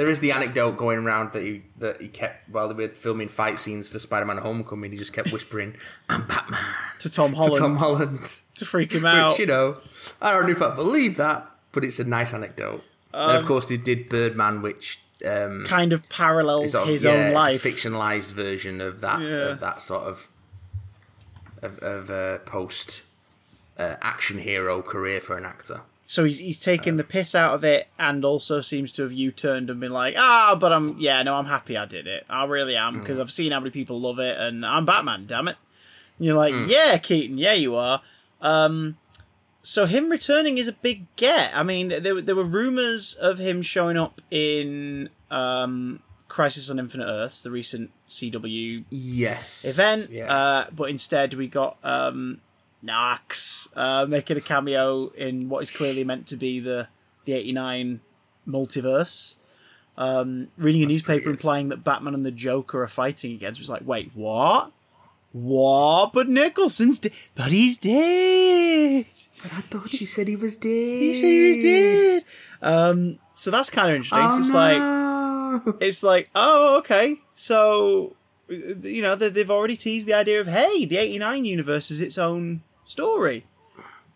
There 0.00 0.08
is 0.08 0.20
the 0.20 0.32
anecdote 0.32 0.78
going 0.78 0.98
around 1.00 1.34
that 1.34 1.42
he 1.42 1.62
that 1.76 2.00
he 2.00 2.08
kept 2.08 2.48
while 2.48 2.68
they 2.68 2.74
were 2.74 2.88
filming 2.88 3.28
fight 3.28 3.60
scenes 3.60 3.86
for 3.86 3.98
Spider-Man: 3.98 4.38
Homecoming. 4.38 4.92
He 4.92 4.96
just 4.96 5.12
kept 5.12 5.30
whispering, 5.30 5.76
"I'm 6.08 6.26
Batman" 6.26 6.58
To 7.00 7.10
Tom 7.10 7.32
to 7.32 7.36
Holland 7.36 7.58
Tom 7.58 7.76
Holland. 7.76 8.38
to 8.54 8.64
freak 8.64 8.92
him 8.92 9.04
out. 9.04 9.32
Which 9.32 9.40
you 9.40 9.46
know, 9.46 9.76
I 10.22 10.32
don't 10.32 10.44
know 10.46 10.52
if 10.52 10.62
I 10.62 10.74
believe 10.74 11.18
that, 11.18 11.50
but 11.72 11.84
it's 11.84 12.00
a 12.00 12.04
nice 12.04 12.32
anecdote. 12.32 12.82
and 13.12 13.36
of 13.36 13.44
course, 13.44 13.68
they 13.68 13.76
did 13.76 14.08
Birdman, 14.08 14.62
which 14.62 15.00
um, 15.26 15.64
kind 15.66 15.92
of 15.92 16.08
parallels 16.08 16.72
sort 16.72 16.84
of- 16.84 16.88
his 16.94 17.04
yeah, 17.04 17.10
own 17.10 17.26
it's 17.26 17.34
life. 17.34 17.62
fictionalized 17.62 18.32
version 18.32 18.80
of 18.80 19.02
that 19.02 19.20
Yeah. 19.20 19.50
of 19.52 19.60
that 19.60 19.82
sort 19.82 20.04
of 20.04 20.28
of, 21.62 21.78
of 21.80 22.08
uh, 22.10 22.38
post 22.46 23.02
uh, 23.78 23.96
action 24.00 24.38
hero 24.38 24.80
career 24.80 25.20
for 25.20 25.36
an 25.36 25.44
actor. 25.44 25.82
So 26.10 26.24
he's 26.24 26.38
he's 26.40 26.58
taken 26.58 26.96
the 26.96 27.04
piss 27.04 27.36
out 27.36 27.54
of 27.54 27.62
it, 27.62 27.86
and 27.96 28.24
also 28.24 28.60
seems 28.60 28.90
to 28.92 29.02
have 29.02 29.12
U-turned 29.12 29.70
and 29.70 29.78
been 29.78 29.92
like, 29.92 30.16
ah, 30.18 30.56
but 30.58 30.72
I'm 30.72 30.98
yeah, 30.98 31.22
no, 31.22 31.36
I'm 31.36 31.46
happy 31.46 31.76
I 31.76 31.84
did 31.84 32.08
it. 32.08 32.26
I 32.28 32.46
really 32.46 32.74
am 32.74 32.98
because 32.98 33.18
Mm. 33.18 33.20
I've 33.20 33.32
seen 33.32 33.52
how 33.52 33.60
many 33.60 33.70
people 33.70 34.00
love 34.00 34.18
it, 34.18 34.36
and 34.36 34.66
I'm 34.66 34.84
Batman. 34.84 35.26
Damn 35.26 35.46
it! 35.46 35.56
And 36.18 36.26
you're 36.26 36.34
like, 36.36 36.52
Mm. 36.52 36.68
yeah, 36.68 36.98
Keaton, 36.98 37.38
yeah, 37.38 37.52
you 37.52 37.76
are. 37.76 38.02
Um, 38.40 38.96
so 39.62 39.86
him 39.86 40.08
returning 40.08 40.58
is 40.58 40.66
a 40.66 40.72
big 40.72 41.06
get. 41.14 41.52
I 41.56 41.62
mean, 41.62 41.90
there 42.02 42.16
were- 42.16 42.22
there 42.22 42.34
were 42.34 42.42
rumors 42.42 43.14
of 43.14 43.38
him 43.38 43.62
showing 43.62 43.96
up 43.96 44.20
in 44.32 45.10
um, 45.30 46.02
Crisis 46.26 46.68
on 46.70 46.80
Infinite 46.80 47.06
Earths, 47.06 47.40
the 47.40 47.52
recent 47.52 47.92
CW 48.08 48.84
Yes, 48.90 49.64
event. 49.64 50.10
Yeah. 50.10 50.32
Uh, 50.34 50.66
but 50.74 50.90
instead, 50.90 51.34
we 51.34 51.46
got 51.46 51.76
um, 51.84 52.40
Knox 52.82 53.68
uh, 53.76 54.06
making 54.06 54.36
a 54.36 54.40
cameo 54.40 55.08
in 55.08 55.48
what 55.48 55.62
is 55.62 55.70
clearly 55.70 56.04
meant 56.04 56.26
to 56.28 56.36
be 56.36 56.60
the 56.60 56.88
the 57.24 57.34
'89 57.34 58.00
multiverse. 58.46 59.36
Um, 59.96 60.48
reading 60.56 60.82
a 60.82 60.86
pretty 60.86 60.94
newspaper 60.94 61.28
implying 61.30 61.68
that 61.68 61.84
Batman 61.84 62.14
and 62.14 62.24
the 62.24 62.30
Joker 62.30 62.82
are 62.82 62.88
fighting 62.88 63.32
again. 63.32 63.54
So 63.54 63.60
it's 63.60 63.68
like, 63.68 63.86
wait, 63.86 64.12
what? 64.14 64.72
What? 65.32 66.12
But 66.12 66.28
Nicholson's 66.28 66.98
dead. 66.98 67.12
But 67.34 67.52
he's 67.52 67.76
dead. 67.76 69.04
But 69.42 69.52
I 69.52 69.60
thought 69.60 69.92
you 70.00 70.06
said 70.06 70.26
he 70.28 70.36
was 70.36 70.56
dead. 70.56 70.68
He 70.68 71.14
said 71.14 71.26
he 71.26 71.48
was 71.48 71.62
dead. 71.62 72.24
Um, 72.62 73.18
so 73.34 73.50
that's 73.50 73.70
kind 73.70 73.90
of 73.90 73.96
interesting. 73.96 74.18
Oh, 74.20 74.30
So 74.32 74.38
it's 74.38 74.52
like 74.52 74.78
like 74.78 75.76
it's 75.80 76.02
like, 76.02 76.30
oh, 76.34 76.78
okay. 76.78 77.16
So, 77.32 78.16
you 78.48 79.02
know, 79.02 79.14
they've 79.16 79.50
already 79.50 79.76
teased 79.76 80.06
the 80.06 80.14
idea 80.14 80.40
of, 80.40 80.46
hey, 80.46 80.84
the 80.84 80.96
89 80.96 81.44
universe 81.44 81.90
is 81.90 82.00
its 82.00 82.18
own 82.18 82.62
story. 82.90 83.44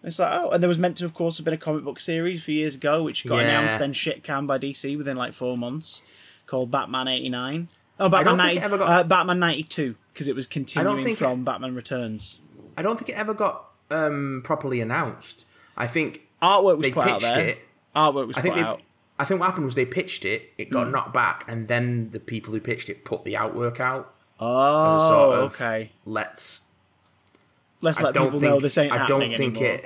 It's 0.03 0.19
like, 0.19 0.33
oh, 0.39 0.51
and 0.51 0.63
there 0.63 0.69
was 0.69 0.77
meant 0.79 0.99
to, 0.99 1.07
of 1.07 1.15
course, 1.15 1.39
have 1.39 1.45
been 1.47 1.55
a 1.55 1.59
comic 1.59 1.83
book 1.85 1.99
series 1.99 2.41
a 2.41 2.43
few 2.43 2.57
years 2.57 2.75
ago, 2.75 3.03
which 3.03 3.25
got 3.27 3.37
Yeah. 3.37 3.43
announced 3.49 3.79
then 3.79 3.93
shit 3.95 4.23
canned 4.23 4.47
by 4.47 4.59
DC 4.59 4.97
within 4.99 5.17
like 5.17 5.33
four 5.33 5.57
months, 5.57 6.03
called 6.47 6.71
Batman 6.71 7.09
89. 7.09 7.69
Oh, 7.99 8.09
Batman, 8.11 8.25
don't 8.27 8.37
90, 8.39 8.57
it 8.57 8.63
ever 8.63 8.77
got- 8.79 8.91
uh, 8.91 9.05
Batman 9.05 9.39
92, 9.39 9.95
because 10.13 10.29
it 10.29 10.35
was 10.35 10.47
continuing 10.47 11.03
think 11.03 11.17
from 11.17 11.41
it- 11.41 11.45
Batman 11.45 11.75
Returns. 11.75 12.39
I 12.77 12.83
don't 12.83 12.97
think 12.99 13.09
it 13.09 13.17
ever 13.17 13.33
got 13.33 13.71
um, 13.91 14.43
properly 14.45 14.81
announced. 14.81 15.47
I 15.77 15.87
think 15.87 16.23
Artwork 16.43 16.79
was 16.79 16.83
they 16.83 16.91
put 16.93 17.05
out 17.05 17.21
pitched 17.21 17.35
there. 17.35 17.47
it. 17.49 17.59
Artwork 17.95 18.27
was 18.27 18.37
I 18.37 18.41
put 18.41 18.43
think 18.43 18.57
they, 18.57 18.63
out. 18.63 18.81
I 19.19 19.25
think 19.25 19.41
what 19.41 19.47
happened 19.47 19.67
was 19.67 19.75
they 19.77 19.87
pitched 19.87 20.25
it, 20.25 20.53
it 20.59 20.69
Hmm. 20.69 20.75
got 20.75 20.91
knocked 20.91 21.15
back, 21.15 21.45
and 21.49 21.69
then 21.69 22.11
the 22.11 22.19
people 22.21 22.53
who 22.53 22.61
pitched 22.61 22.89
it 22.91 23.05
put 23.05 23.25
the 23.25 23.37
outwork 23.37 23.79
out. 23.81 24.13
Oh, 24.41 25.09
sort 25.09 25.39
of, 25.39 25.55
okay. 25.55 25.93
Let's. 26.05 26.63
Let's 27.85 27.99
I 27.99 28.03
let 28.05 28.15
don't 28.15 28.25
people 28.27 28.41
think. 28.41 28.51
know 28.53 28.61
this 28.61 28.79
ain't 28.79 28.93
I 28.93 29.07
don't 29.07 29.21
think 29.21 29.35
anymore. 29.57 29.65
it. 29.65 29.85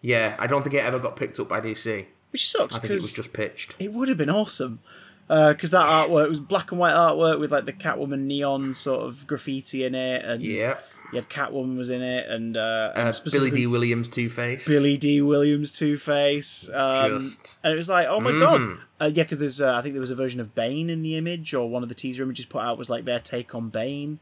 Yeah, 0.00 0.36
I 0.38 0.46
don't 0.46 0.62
think 0.62 0.74
it 0.74 0.84
ever 0.84 0.98
got 0.98 1.16
picked 1.16 1.38
up 1.40 1.48
by 1.48 1.60
DC. 1.60 2.06
Which 2.30 2.48
sucks 2.48 2.76
I 2.76 2.80
think 2.80 2.90
it 2.92 2.94
was 2.94 3.12
just 3.14 3.32
pitched. 3.32 3.76
it 3.78 3.92
would 3.92 4.08
have 4.08 4.18
been 4.18 4.30
awesome 4.30 4.80
because 5.28 5.70
that 5.70 5.86
artwork 5.86 6.28
was 6.28 6.40
black 6.40 6.70
and 6.72 6.80
white 6.80 6.92
artwork 6.94 7.38
with 7.40 7.52
like 7.52 7.64
the 7.66 7.72
Catwoman 7.72 8.20
neon 8.22 8.74
sort 8.74 9.06
of 9.06 9.26
graffiti 9.26 9.84
in 9.84 9.94
it, 9.94 10.24
and 10.24 10.42
Yeah. 10.42 10.78
you 11.12 11.16
had 11.18 11.28
Catwoman 11.28 11.76
was 11.76 11.88
in 11.90 12.02
it, 12.02 12.26
and, 12.28 12.56
uh, 12.56 12.92
and 12.94 13.08
Uh, 13.08 13.30
Billy 13.30 13.50
Dee 13.50 13.66
Williams 13.66 14.08
Two 14.08 14.28
Face. 14.28 14.66
Billy 14.66 14.96
Dee 14.96 15.20
Williams 15.22 15.72
Two 15.72 15.96
Face, 15.96 16.68
um, 16.74 17.20
Just- 17.20 17.56
and 17.62 17.72
it 17.72 17.76
was 17.76 17.88
like, 17.88 18.06
oh 18.08 18.18
my 18.20 18.32
Mhm. 18.32 18.40
god, 18.40 18.78
uh, 19.00 19.10
yeah, 19.14 19.22
because 19.22 19.38
there's 19.38 19.60
uh, 19.60 19.74
I 19.74 19.82
think 19.82 19.94
there 19.94 20.00
was 20.00 20.10
a 20.10 20.14
version 20.16 20.40
of 20.40 20.54
Bane 20.54 20.90
in 20.90 21.02
the 21.02 21.16
image, 21.16 21.54
or 21.54 21.68
one 21.68 21.82
of 21.82 21.88
the 21.88 21.94
teaser 21.94 22.22
images 22.24 22.46
put 22.46 22.60
out 22.60 22.76
was 22.78 22.90
like 22.90 23.04
their 23.04 23.20
take 23.20 23.54
on 23.54 23.68
Bane. 23.68 24.18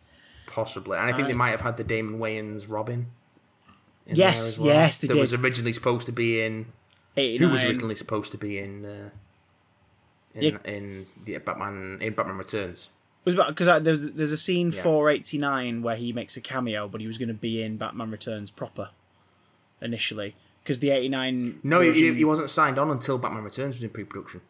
Possibly, 0.50 0.98
and 0.98 1.06
I 1.06 1.12
think 1.12 1.28
they 1.28 1.34
might 1.34 1.50
have 1.50 1.60
had 1.60 1.76
the 1.76 1.84
Damon 1.84 2.18
Wayans 2.18 2.66
Robin. 2.68 3.06
in 4.06 4.16
Yes, 4.16 4.40
there 4.40 4.48
as 4.48 4.58
well, 4.58 4.68
yes, 4.74 4.98
they 4.98 5.08
that 5.08 5.14
did. 5.14 5.20
was 5.20 5.32
originally 5.34 5.72
supposed 5.72 6.06
to 6.06 6.12
be 6.12 6.42
in. 6.42 6.66
89. 7.16 7.46
Who 7.48 7.52
was 7.52 7.64
originally 7.64 7.94
supposed 7.96 8.32
to 8.32 8.38
be 8.38 8.58
in? 8.58 8.84
Uh, 8.84 9.10
in 10.34 10.42
Yeah. 10.42 10.58
in 10.64 11.06
the 11.24 11.38
Batman 11.38 11.98
in 12.00 12.14
Batman 12.14 12.36
Returns. 12.38 12.90
was 13.24 13.34
because 13.36 13.82
there's 13.84 14.12
there's 14.12 14.32
a 14.32 14.36
scene 14.36 14.72
Yeah. 14.72 14.82
for 14.82 15.10
89 15.10 15.82
where 15.82 15.96
he 15.96 16.12
makes 16.12 16.36
a 16.36 16.40
cameo, 16.40 16.88
but 16.88 17.00
he 17.00 17.06
was 17.06 17.18
going 17.18 17.28
to 17.28 17.34
be 17.34 17.62
in 17.62 17.76
Batman 17.76 18.10
Returns 18.10 18.50
proper 18.50 18.90
initially 19.80 20.34
because 20.62 20.80
the 20.80 20.90
89 20.90 21.58
No, 21.62 21.80
he, 21.80 22.12
he 22.14 22.24
wasn't 22.24 22.50
signed 22.50 22.78
on 22.78 22.90
until 22.90 23.18
Batman 23.18 23.42
Returns 23.44 23.76
was 23.76 23.82
in 23.82 23.90
pre-production 23.90 24.40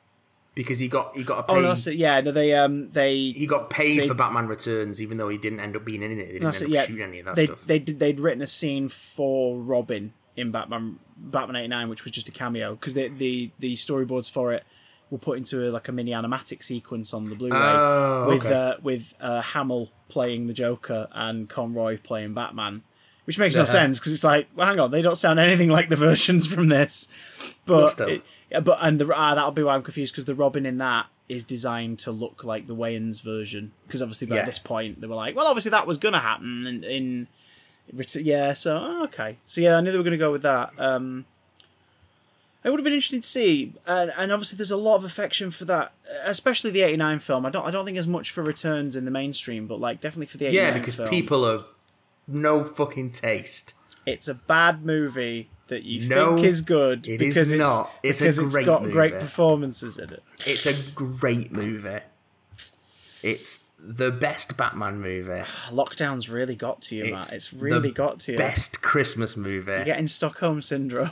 because 0.54 0.78
he 0.78 0.88
got 0.88 1.16
he 1.16 1.22
got 1.24 1.38
a 1.38 1.42
pay. 1.44 1.54
Oh, 1.58 1.62
that's 1.62 1.86
it. 1.86 1.96
Yeah, 1.96 2.20
no, 2.20 2.32
they 2.32 2.54
um 2.54 2.90
they 2.90 3.16
he 3.30 3.46
got 3.46 3.70
paid 3.70 4.00
they- 4.00 4.08
for 4.08 4.14
Batman 4.14 4.46
Returns, 4.46 5.00
even 5.00 5.16
though 5.18 5.28
he 5.28 5.38
didn't 5.38 5.60
end 5.60 5.76
up 5.76 5.84
being 5.84 6.02
in 6.02 6.12
it. 6.12 6.16
They 6.16 6.32
didn't 6.38 6.44
end 6.46 6.54
it. 6.56 6.62
up 6.64 6.68
Yeah, 6.70 6.82
shooting 6.86 7.02
any 7.02 7.18
of 7.20 7.26
that 7.26 7.36
they 7.36 7.46
stuff. 7.46 7.64
they 7.66 7.78
did 7.78 7.98
they'd 7.98 8.20
written 8.20 8.42
a 8.42 8.46
scene 8.46 8.88
for 8.88 9.58
Robin 9.58 10.12
in 10.36 10.50
Batman 10.50 10.98
Batman 11.16 11.56
89, 11.56 11.88
which 11.88 12.04
was 12.04 12.12
just 12.12 12.28
a 12.28 12.32
cameo 12.32 12.74
because 12.74 12.94
the 12.94 13.08
the 13.08 13.50
the 13.58 13.74
storyboards 13.76 14.30
for 14.30 14.52
it 14.52 14.64
were 15.10 15.18
put 15.18 15.36
into 15.38 15.68
a, 15.68 15.70
like 15.70 15.88
a 15.88 15.92
mini 15.92 16.12
animatic 16.12 16.62
sequence 16.62 17.12
on 17.12 17.28
the 17.28 17.34
Blu-ray 17.34 17.56
Oh, 17.56 18.26
with 18.28 18.46
okay. 18.46 18.54
uh, 18.54 18.74
with 18.82 19.12
uh, 19.20 19.40
Hamill 19.42 19.90
playing 20.08 20.46
the 20.46 20.52
Joker 20.52 21.08
and 21.12 21.48
Conroy 21.48 21.98
playing 21.98 22.32
Batman. 22.34 22.82
Which 23.24 23.38
makes 23.38 23.54
no 23.54 23.64
sense 23.64 23.98
because 24.00 24.12
it's 24.12 24.24
like, 24.24 24.48
well, 24.56 24.66
hang 24.66 24.80
on, 24.80 24.90
they 24.90 25.02
don't 25.02 25.16
sound 25.16 25.38
anything 25.38 25.68
like 25.68 25.88
the 25.88 25.94
versions 26.08 26.46
from 26.46 26.68
this. 26.68 27.06
But, 27.64 27.98
it- 28.00 28.22
yeah, 28.50 28.60
but 28.60 28.78
and 28.80 29.00
the 29.00 29.12
ah, 29.14 29.34
that'll 29.34 29.50
be 29.52 29.62
why 29.62 29.74
I'm 29.74 29.82
confused 29.82 30.12
because 30.14 30.24
the 30.24 30.34
Robin 30.34 30.66
in 30.66 30.78
that 30.78 31.06
is 31.28 31.44
designed 31.44 31.98
to 32.00 32.10
look 32.10 32.42
like 32.44 32.66
the 32.66 32.74
Wayans 32.74 33.22
version 33.22 33.72
because 33.86 34.02
obviously 34.02 34.26
by 34.26 34.36
Yeah. 34.36 34.44
this 34.46 34.58
point 34.58 35.00
they 35.00 35.06
were 35.06 35.14
like, 35.14 35.36
well, 35.36 35.46
obviously 35.46 35.70
that 35.70 35.86
was 35.86 35.96
gonna 35.98 36.18
happen 36.20 36.66
in, 36.66 36.82
in 36.84 37.28
yeah. 38.14 38.52
So 38.52 38.76
oh, 38.76 39.04
okay, 39.04 39.36
so 39.46 39.60
yeah, 39.60 39.76
I 39.76 39.80
knew 39.80 39.92
they 39.92 39.98
were 39.98 40.04
gonna 40.04 40.16
go 40.16 40.32
with 40.32 40.42
that. 40.42 40.72
Um, 40.78 41.26
it 42.62 42.68
would 42.68 42.78
have 42.78 42.84
been 42.84 42.92
interesting 42.92 43.22
to 43.22 43.26
see, 43.28 43.72
and, 43.86 44.12
and 44.18 44.30
obviously 44.30 44.56
there's 44.58 44.70
a 44.70 44.76
lot 44.76 44.96
of 44.96 45.04
affection 45.04 45.50
for 45.50 45.64
that, 45.64 45.92
especially 46.24 46.70
the 46.70 46.82
'89 46.82 47.18
film. 47.20 47.46
I 47.46 47.50
don't, 47.50 47.66
I 47.66 47.70
don't 47.70 47.86
think 47.86 47.96
as 47.96 48.06
much 48.06 48.30
for 48.32 48.42
Returns 48.42 48.96
in 48.96 49.06
the 49.06 49.10
mainstream, 49.10 49.66
but 49.66 49.80
like 49.80 50.00
definitely 50.02 50.26
for 50.26 50.36
the 50.36 50.46
'89 50.46 50.64
yeah, 50.66 50.78
because 50.78 50.94
film. 50.96 51.08
people 51.08 51.46
are 51.46 51.64
no 52.28 52.62
fucking 52.64 53.12
taste. 53.12 53.72
it's 54.04 54.28
a 54.28 54.34
bad 54.34 54.84
movie 54.84 55.48
that 55.70 55.84
you 55.84 56.08
No, 56.08 56.34
think 56.36 56.46
is 56.46 56.60
good 56.60 57.08
it 57.08 57.22
is 57.22 57.28
because 57.28 57.50
it's 57.52 57.58
not. 57.58 57.90
It's 58.02 58.20
a 58.20 58.24
because 58.24 58.38
it's 58.38 58.66
got 58.66 58.82
great 58.84 59.14
performances 59.14 59.98
in 59.98 60.10
it. 60.10 60.22
It's 60.46 60.66
a 60.66 60.74
great 60.94 61.50
movie. 61.50 62.00
It's 63.22 63.60
the 63.78 64.10
best 64.10 64.56
Batman 64.56 65.00
movie. 65.00 65.42
Lockdown's 65.70 66.28
really 66.28 66.54
got 66.54 66.82
to 66.82 66.96
you, 66.96 67.02
It's 67.04 67.12
Matt. 67.12 67.32
It's 67.32 67.52
really 67.52 67.90
got 67.90 68.20
to 68.20 68.32
you. 68.32 68.38
Best 68.38 68.82
Christmas 68.82 69.36
movie. 69.36 69.72
You're 69.72 69.84
getting 69.84 70.06
Stockholm 70.06 70.60
syndrome. 70.60 71.10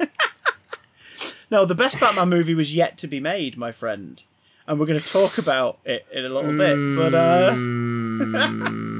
no, 1.50 1.64
the 1.64 1.74
best 1.74 2.00
Batman 2.00 2.28
movie 2.28 2.54
was 2.54 2.74
yet 2.74 2.98
to 2.98 3.06
be 3.06 3.20
made, 3.20 3.56
my 3.56 3.70
friend, 3.72 4.22
and 4.66 4.80
we're 4.80 4.86
going 4.86 4.98
to 5.00 5.06
talk 5.08 5.38
about 5.38 5.78
it 5.84 6.04
in 6.12 6.24
a 6.24 6.28
little 6.28 6.56
bit. 6.56 6.76
But 6.96 7.14
uh, 7.14 7.52
Mm, 7.52 8.93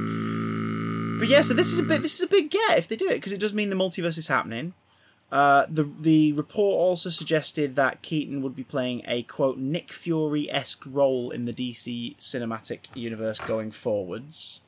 but 1.19 1.27
yeah, 1.27 1.41
so 1.41 1.53
this 1.53 1.71
is 1.71 1.79
a 1.79 1.83
bit. 1.83 2.01
This 2.01 2.15
is 2.15 2.21
a 2.21 2.27
big 2.27 2.49
get 2.49 2.77
if 2.77 2.87
they 2.87 2.95
do 2.95 3.07
it 3.09 3.15
because 3.15 3.33
it 3.33 3.39
does 3.39 3.53
mean 3.53 3.69
the 3.69 3.75
multiverse 3.75 4.17
is 4.17 4.27
happening. 4.27 4.73
Uh, 5.31 5.65
the 5.69 5.91
the 5.99 6.33
report 6.33 6.79
also 6.79 7.09
suggested 7.09 7.75
that 7.75 8.01
Keaton 8.01 8.41
would 8.41 8.55
be 8.55 8.63
playing 8.63 9.01
a 9.07 9.23
quote 9.23 9.57
Nick 9.57 9.91
Fury 9.91 10.49
esque 10.51 10.83
role 10.85 11.31
in 11.31 11.45
the 11.45 11.53
DC 11.53 12.15
cinematic 12.17 12.85
universe 12.93 13.39
going 13.39 13.71
forwards, 13.71 14.61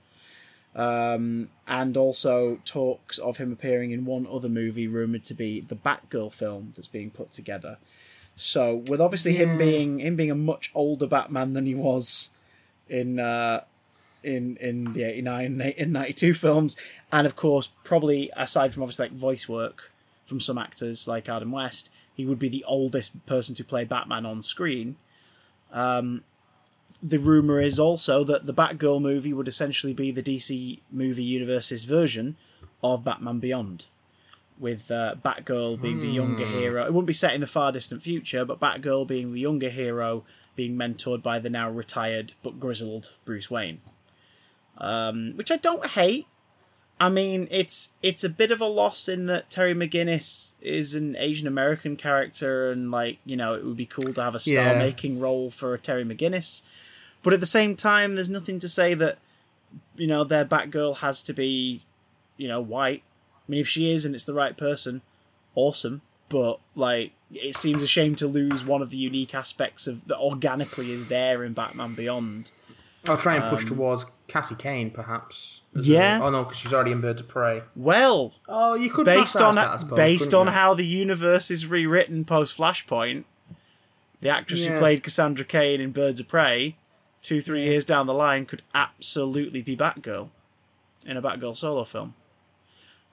um, 0.75 1.49
and 1.67 1.95
also 1.95 2.59
talks 2.65 3.19
of 3.19 3.37
him 3.37 3.51
appearing 3.51 3.91
in 3.91 4.05
one 4.05 4.27
other 4.29 4.49
movie 4.49 4.87
rumored 4.87 5.23
to 5.25 5.33
be 5.33 5.61
the 5.61 5.75
Batgirl 5.75 6.33
film 6.33 6.73
that's 6.75 6.87
being 6.87 7.11
put 7.11 7.31
together. 7.31 7.77
So 8.35 8.75
with 8.75 8.99
obviously 8.99 9.33
him 9.33 9.57
being 9.57 9.99
him 9.99 10.15
being 10.15 10.31
a 10.31 10.35
much 10.35 10.71
older 10.73 11.07
Batman 11.07 11.53
than 11.53 11.65
he 11.65 11.75
was 11.75 12.31
in 12.89 13.19
uh, 13.19 13.61
in 14.27 14.57
in 14.57 14.93
the 14.93 15.03
89 15.03 15.61
and 15.77 15.93
92 15.93 16.33
films 16.33 16.75
and 17.11 17.25
of 17.25 17.35
course 17.35 17.69
probably 17.83 18.29
aside 18.35 18.73
from 18.73 18.83
obviously 18.83 19.05
like 19.05 19.17
voice 19.17 19.47
work 19.47 19.91
from 20.25 20.39
some 20.39 20.57
actors 20.57 21.07
like 21.07 21.29
Adam 21.29 21.51
West 21.51 21.89
he 22.15 22.25
would 22.25 22.39
be 22.39 22.49
the 22.49 22.65
oldest 22.67 23.25
person 23.25 23.55
to 23.55 23.63
play 23.63 23.83
Batman 23.83 24.25
on 24.25 24.41
screen 24.41 24.97
um, 25.71 26.23
the 27.01 27.19
rumor 27.19 27.61
is 27.61 27.79
also 27.79 28.23
that 28.23 28.45
the 28.45 28.53
Batgirl 28.53 29.01
movie 29.01 29.33
would 29.33 29.47
essentially 29.47 29.93
be 29.93 30.11
the 30.11 30.23
DC 30.23 30.79
movie 30.91 31.23
universe's 31.23 31.83
version 31.83 32.35
of 32.83 33.03
Batman 33.03 33.39
Beyond 33.39 33.85
with 34.59 34.89
uh, 34.89 35.15
Batgirl 35.23 35.79
being 35.81 35.99
the 35.99 36.07
younger 36.07 36.45
hero. 36.45 36.85
It 36.85 36.93
wouldn't 36.93 37.07
be 37.07 37.13
set 37.13 37.35
in 37.35 37.41
the 37.41 37.47
far 37.47 37.71
distant 37.71 38.01
future, 38.01 38.43
but 38.43 38.59
Batgirl 38.59 39.07
being 39.07 39.33
the 39.33 39.39
younger 39.39 39.69
hero, 39.69 40.23
being 40.55 40.75
mentored 40.75 41.21
by 41.21 41.39
the 41.39 41.49
now 41.49 41.69
retired 41.69 42.33
but 42.41 42.59
grizzled 42.59 43.13
Bruce 43.25 43.51
Wayne. 43.51 43.81
Um, 44.79 45.33
which 45.35 45.51
I 45.51 45.57
don't 45.57 45.85
hate. 45.87 46.27
I 46.99 47.09
mean, 47.09 47.47
it's 47.51 47.91
it's 48.01 48.23
a 48.23 48.29
bit 48.29 48.49
of 48.51 48.59
a 48.59 48.65
loss 48.65 49.07
in 49.07 49.27
that 49.27 49.49
Terry 49.51 49.75
McGinnis 49.75 50.51
is 50.61 50.95
an 50.95 51.15
Asian 51.17 51.47
American 51.47 51.95
character, 51.95 52.71
and 52.71 52.89
like 52.89 53.19
you 53.25 53.35
know, 53.37 53.53
it 53.53 53.63
would 53.65 53.77
be 53.77 53.85
cool 53.85 54.13
to 54.13 54.21
have 54.21 54.33
a 54.35 54.39
star 54.39 54.53
Yeah. 54.53 54.77
making 54.79 55.19
role 55.19 55.51
for 55.51 55.73
a 55.73 55.79
Terry 55.79 56.03
McGinnis. 56.03 56.61
But 57.21 57.33
at 57.33 57.39
the 57.39 57.45
same 57.45 57.75
time, 57.75 58.15
there's 58.15 58.29
nothing 58.29 58.57
to 58.59 58.69
say 58.69 58.93
that 58.95 59.19
you 59.95 60.07
know 60.07 60.23
their 60.23 60.45
Batgirl 60.45 60.97
has 60.97 61.21
to 61.23 61.33
be, 61.33 61.83
you 62.35 62.47
know, 62.47 62.61
white. 62.61 63.03
I 63.47 63.51
mean, 63.51 63.61
if 63.61 63.67
she 63.67 63.91
is 63.91 64.03
and 64.05 64.15
it's 64.15 64.25
the 64.25 64.33
right 64.33 64.57
person, 64.57 65.01
awesome. 65.55 66.01
But 66.29 66.59
like, 66.75 67.11
it 67.31 67.55
seems 67.55 67.83
a 67.83 67.87
shame 67.87 68.15
to 68.17 68.27
lose 68.27 68.65
one 68.65 68.81
of 68.81 68.89
the 68.89 68.97
unique 68.97 69.33
aspects 69.35 69.87
of 69.87 70.07
that 70.07 70.17
organically 70.17 70.91
is 70.91 71.07
there 71.07 71.43
in 71.43 71.53
Batman 71.53 71.93
Beyond. 71.93 72.51
I'll 73.05 73.17
try 73.17 73.35
and 73.35 73.45
push 73.49 73.63
towards 73.65 74.05
Cassie 74.27 74.55
Cain, 74.55 74.91
perhaps. 74.91 75.61
Yeah. 75.73 76.19
oh 76.21 76.29
no, 76.29 76.43
because 76.43 76.57
she's 76.57 76.73
already 76.73 76.91
in 76.91 76.99
Birds 77.01 77.21
of 77.21 77.27
Prey. 77.27 77.61
Well, 77.75 78.33
Oh, 78.47 78.75
you 78.75 78.89
could 78.89 79.05
based 79.05 79.37
on 79.37 79.55
that, 79.55 79.79
suppose, 79.79 79.95
based 79.97 80.33
on 80.33 80.47
you? 80.47 80.51
how 80.53 80.73
the 80.73 80.85
universe 80.85 81.49
is 81.49 81.65
rewritten 81.65 82.25
post 82.25 82.57
Flashpoint, 82.57 83.23
the 84.21 84.29
actress 84.29 84.65
who 84.65 84.77
played 84.77 85.03
Cassandra 85.03 85.45
Cain 85.45 85.79
in 85.79 85.91
Birds 85.91 86.19
of 86.19 86.27
Prey, 86.27 86.75
two 87.21 87.39
three 87.41 87.61
years 87.63 87.85
down 87.85 88.05
the 88.07 88.13
line, 88.13 88.45
could 88.45 88.63
absolutely 88.75 89.61
be 89.61 89.77
Batgirl 89.77 90.29
in 91.05 91.15
a 91.15 91.21
Batgirl 91.21 91.55
solo 91.55 91.83
film. 91.85 92.13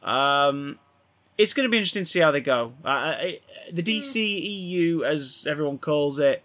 Um, 0.02 0.78
it's 1.38 1.54
going 1.54 1.64
to 1.64 1.70
be 1.70 1.76
interesting 1.78 2.02
to 2.04 2.10
see 2.10 2.20
how 2.20 2.30
they 2.30 2.40
go. 2.40 2.74
Uh, 2.84 2.88
I- 2.88 3.40
the 3.72 3.82
DCEU, 3.82 5.02
as 5.04 5.46
everyone 5.48 5.78
calls 5.78 6.18
it, 6.18 6.42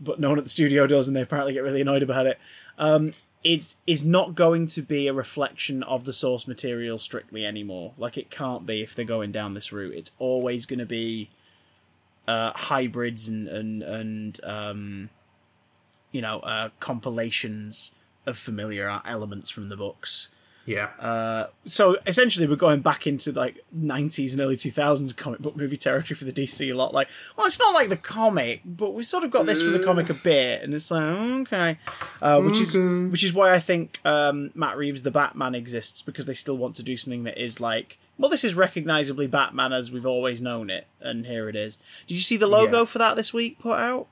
but 0.00 0.20
no 0.20 0.28
one 0.28 0.38
at 0.38 0.44
the 0.44 0.50
studio 0.50 0.86
does, 0.86 1.08
and 1.08 1.16
they 1.16 1.22
apparently 1.22 1.52
get 1.52 1.62
really 1.62 1.80
annoyed 1.80 2.02
about 2.02 2.26
it. 2.26 2.38
Um, 2.78 3.14
it's 3.46 3.76
is 3.86 4.04
not 4.04 4.34
going 4.34 4.66
to 4.66 4.82
be 4.82 5.06
a 5.06 5.12
reflection 5.12 5.84
of 5.84 6.04
the 6.04 6.12
source 6.12 6.48
material 6.48 6.98
strictly 6.98 7.46
anymore. 7.46 7.92
Like 7.96 8.18
it 8.18 8.28
can't 8.28 8.66
be 8.66 8.82
if 8.82 8.94
they're 8.94 9.04
going 9.04 9.30
down 9.30 9.54
this 9.54 9.72
route. 9.72 9.94
It's 9.94 10.10
always 10.18 10.66
going 10.66 10.80
to 10.80 10.86
be 10.86 11.30
uh, 12.26 12.50
hybrids 12.54 13.28
and 13.28 13.46
and 13.46 13.84
and 13.84 14.40
um, 14.44 15.10
you 16.10 16.20
know 16.20 16.40
uh, 16.40 16.70
compilations 16.80 17.92
of 18.26 18.36
familiar 18.36 19.00
elements 19.04 19.48
from 19.48 19.68
the 19.68 19.76
books. 19.76 20.28
Yeah. 20.66 20.86
Uh, 20.98 21.46
so 21.64 21.96
essentially, 22.06 22.46
we're 22.46 22.56
going 22.56 22.80
back 22.80 23.06
into 23.06 23.30
like 23.32 23.64
'90s 23.76 24.32
and 24.32 24.40
early 24.40 24.56
2000s 24.56 25.16
comic 25.16 25.38
book 25.40 25.56
movie 25.56 25.76
territory 25.76 26.16
for 26.16 26.24
the 26.24 26.32
DC 26.32 26.68
a 26.70 26.74
lot. 26.74 26.92
Like, 26.92 27.08
well, 27.36 27.46
it's 27.46 27.58
not 27.60 27.72
like 27.72 27.88
the 27.88 27.96
comic, 27.96 28.62
but 28.64 28.92
we 28.92 29.04
sort 29.04 29.22
of 29.22 29.30
got 29.30 29.46
this 29.46 29.62
from 29.62 29.72
the 29.72 29.84
comic 29.84 30.10
a 30.10 30.14
bit, 30.14 30.62
and 30.62 30.74
it's 30.74 30.90
like 30.90 31.02
okay, 31.02 31.78
uh, 32.20 32.40
which 32.40 32.58
is 32.58 32.74
which 33.10 33.22
is 33.22 33.32
why 33.32 33.52
I 33.54 33.60
think 33.60 34.00
um, 34.04 34.50
Matt 34.54 34.76
Reeves' 34.76 35.04
The 35.04 35.10
Batman 35.12 35.54
exists 35.54 36.02
because 36.02 36.26
they 36.26 36.34
still 36.34 36.56
want 36.56 36.74
to 36.76 36.82
do 36.82 36.96
something 36.96 37.22
that 37.24 37.40
is 37.40 37.60
like, 37.60 37.98
well, 38.18 38.28
this 38.30 38.42
is 38.42 38.54
recognizably 38.54 39.28
Batman 39.28 39.72
as 39.72 39.92
we've 39.92 40.04
always 40.06 40.40
known 40.40 40.68
it, 40.68 40.88
and 41.00 41.26
here 41.26 41.48
it 41.48 41.54
is. 41.54 41.78
Did 42.08 42.14
you 42.14 42.20
see 42.20 42.36
the 42.36 42.48
logo 42.48 42.80
Yeah. 42.80 42.84
for 42.86 42.98
that 42.98 43.14
this 43.14 43.32
week 43.32 43.60
put 43.60 43.78
out? 43.78 44.08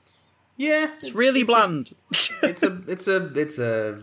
yeah. 0.57 0.91
It's, 1.01 1.11
really 1.13 1.41
a- 1.41 1.45
bland. 1.45 1.91
it's 2.11 2.63
a 2.63 2.81
it's 2.87 3.07
a 3.09 3.25
it's 3.37 3.59
a 3.59 4.01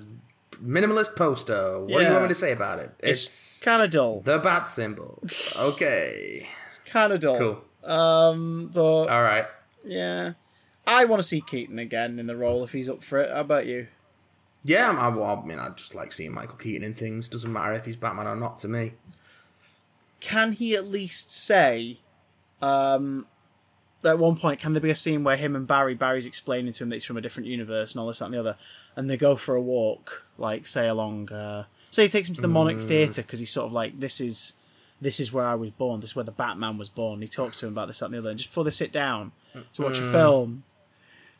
minimalist 0.63 1.17
poster. 1.17 1.81
What 1.81 1.99
do 2.01 2.05
you 2.05 2.11
want 2.11 2.23
me 2.25 2.29
to 2.29 2.35
say 2.35 2.53
about 2.53 2.79
it? 2.79 2.91
it's 3.01 3.21
It's 3.23 3.61
kind 3.61 3.83
of 3.83 3.91
dull. 3.91 4.21
the 4.21 4.39
bat 4.39 4.69
symbol. 4.69 5.23
Okay. 5.59 6.49
It's 6.67 6.79
kind 6.79 7.13
of 7.13 7.21
dull. 7.21 7.39
Cool. 7.39 7.65
Um, 7.91 8.71
but 8.73 9.07
All 9.09 9.23
right. 9.23 9.47
Yeah. 9.85 10.33
I 10.87 11.05
want 11.05 11.21
to 11.23 11.27
see 11.29 11.41
Keaton 11.41 11.79
again 11.79 12.19
in 12.19 12.27
the 12.27 12.37
role 12.37 12.65
if 12.65 12.73
he's 12.73 12.89
up 12.89 13.03
for 13.03 13.21
it. 13.21 13.31
How 13.31 13.41
about 13.41 13.67
you? 13.67 13.87
Yeah, 14.65 14.91
I, 14.91 15.09
I 15.09 15.45
mean, 15.45 15.59
I 15.59 15.69
just 15.71 15.95
like 15.95 16.13
seeing 16.13 16.33
Michael 16.33 16.57
Keaton 16.57 16.83
in 16.85 16.95
things. 16.95 17.29
Doesn't 17.29 17.53
matter 17.53 17.73
if 17.75 17.85
he's 17.85 17.97
Batman 17.97 18.27
or 18.27 18.37
not 18.37 18.59
to 18.59 18.69
me. 18.69 18.93
Can 20.21 20.53
he 20.53 20.75
at 20.77 20.87
least 20.87 21.33
say, 21.33 21.99
um, 22.61 23.27
at 24.05 24.19
one 24.19 24.37
point, 24.37 24.61
can 24.61 24.73
there 24.73 24.81
be 24.81 24.91
a 24.91 24.95
scene 24.95 25.25
where 25.25 25.37
him 25.37 25.57
and 25.57 25.67
Barry, 25.67 25.95
Barry's 25.95 26.27
explaining 26.27 26.73
to 26.75 26.85
him 26.85 26.91
that 26.91 26.97
he's 26.97 27.05
from 27.05 27.17
a 27.17 27.21
different 27.21 27.49
universe 27.49 27.93
and 27.93 28.01
all 28.01 28.07
this, 28.07 28.21
that, 28.21 28.27
and 28.27 28.35
the 28.35 28.41
other, 28.41 28.57
and 28.97 29.09
they 29.09 29.17
go 29.17 29.37
for 29.37 29.55
a 29.55 29.61
walk, 29.61 30.25
like, 30.39 30.67
say, 30.67 30.89
along, 30.89 31.31
uh, 31.33 31.65
say 31.91 32.05
he 32.05 32.09
takes 32.09 32.29
him 32.29 32.35
to 32.35 32.41
the 32.43 32.49
Monarch 32.49 32.77
mm. 32.77 32.89
Theatre 32.89 33.23
because 33.23 33.41
he's 33.41 33.51
sort 33.51 33.67
of 33.67 33.73
like, 33.73 33.99
this 33.99 34.21
is, 34.21 34.55
this 35.01 35.19
is 35.19 35.33
where 35.33 35.47
I 35.47 35.55
was 35.55 35.71
born, 35.71 36.01
this 36.01 36.11
is 36.11 36.17
where 36.17 36.25
the 36.25 36.31
Batman 36.31 36.79
was 36.79 36.89
born. 36.89 37.23
He 37.23 37.29
talks 37.29 37.61
to 37.61 37.67
him 37.67 37.73
about 37.73 37.89
this, 37.89 37.99
that, 38.01 38.07
and 38.07 38.15
the 38.15 38.19
other, 38.19 38.31
and 38.31 38.39
just 38.39 38.51
before 38.51 38.65
they 38.65 38.71
sit 38.71 38.93
down 38.93 39.33
to 39.75 39.83
watch 39.83 39.99
a 39.99 40.03
mm. 40.03 40.13
film, 40.13 40.65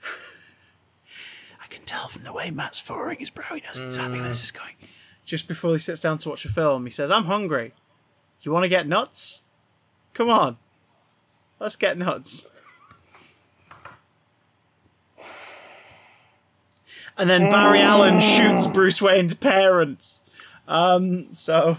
I 1.63 1.67
can 1.69 1.85
tell 1.85 2.09
from 2.09 2.25
the 2.25 2.33
way 2.33 2.51
Matt's 2.51 2.79
furrowing 2.79 3.19
his 3.19 3.31
brow, 3.31 3.55
he 3.55 3.61
knows 3.61 3.79
exactly 3.79 4.19
where 4.19 4.29
this 4.29 4.41
mm. 4.41 4.45
is 4.45 4.51
going. 4.51 4.75
Just 5.25 5.47
before 5.49 5.73
he 5.73 5.79
sits 5.79 6.01
down 6.01 6.19
to 6.19 6.29
watch 6.31 6.45
a 6.45 6.49
film, 6.49 6.85
he 6.85 6.91
says, 6.91 7.11
I'm 7.11 7.25
hungry. 7.25 7.73
You 8.43 8.51
want 8.51 8.65
to 8.65 8.69
get 8.69 8.89
nuts? 8.89 9.43
Come 10.15 10.29
on. 10.29 10.57
Let's 11.61 11.77
get 11.77 11.97
nuts. 11.97 12.49
And 17.23 17.31
then 17.31 17.51
Barry 17.51 17.81
Allen 17.81 18.19
shoots 18.19 18.67
Bruce 18.67 19.01
Wayne's 19.01 19.33
parents. 19.35 20.19
Um, 20.67 21.33
so 21.33 21.77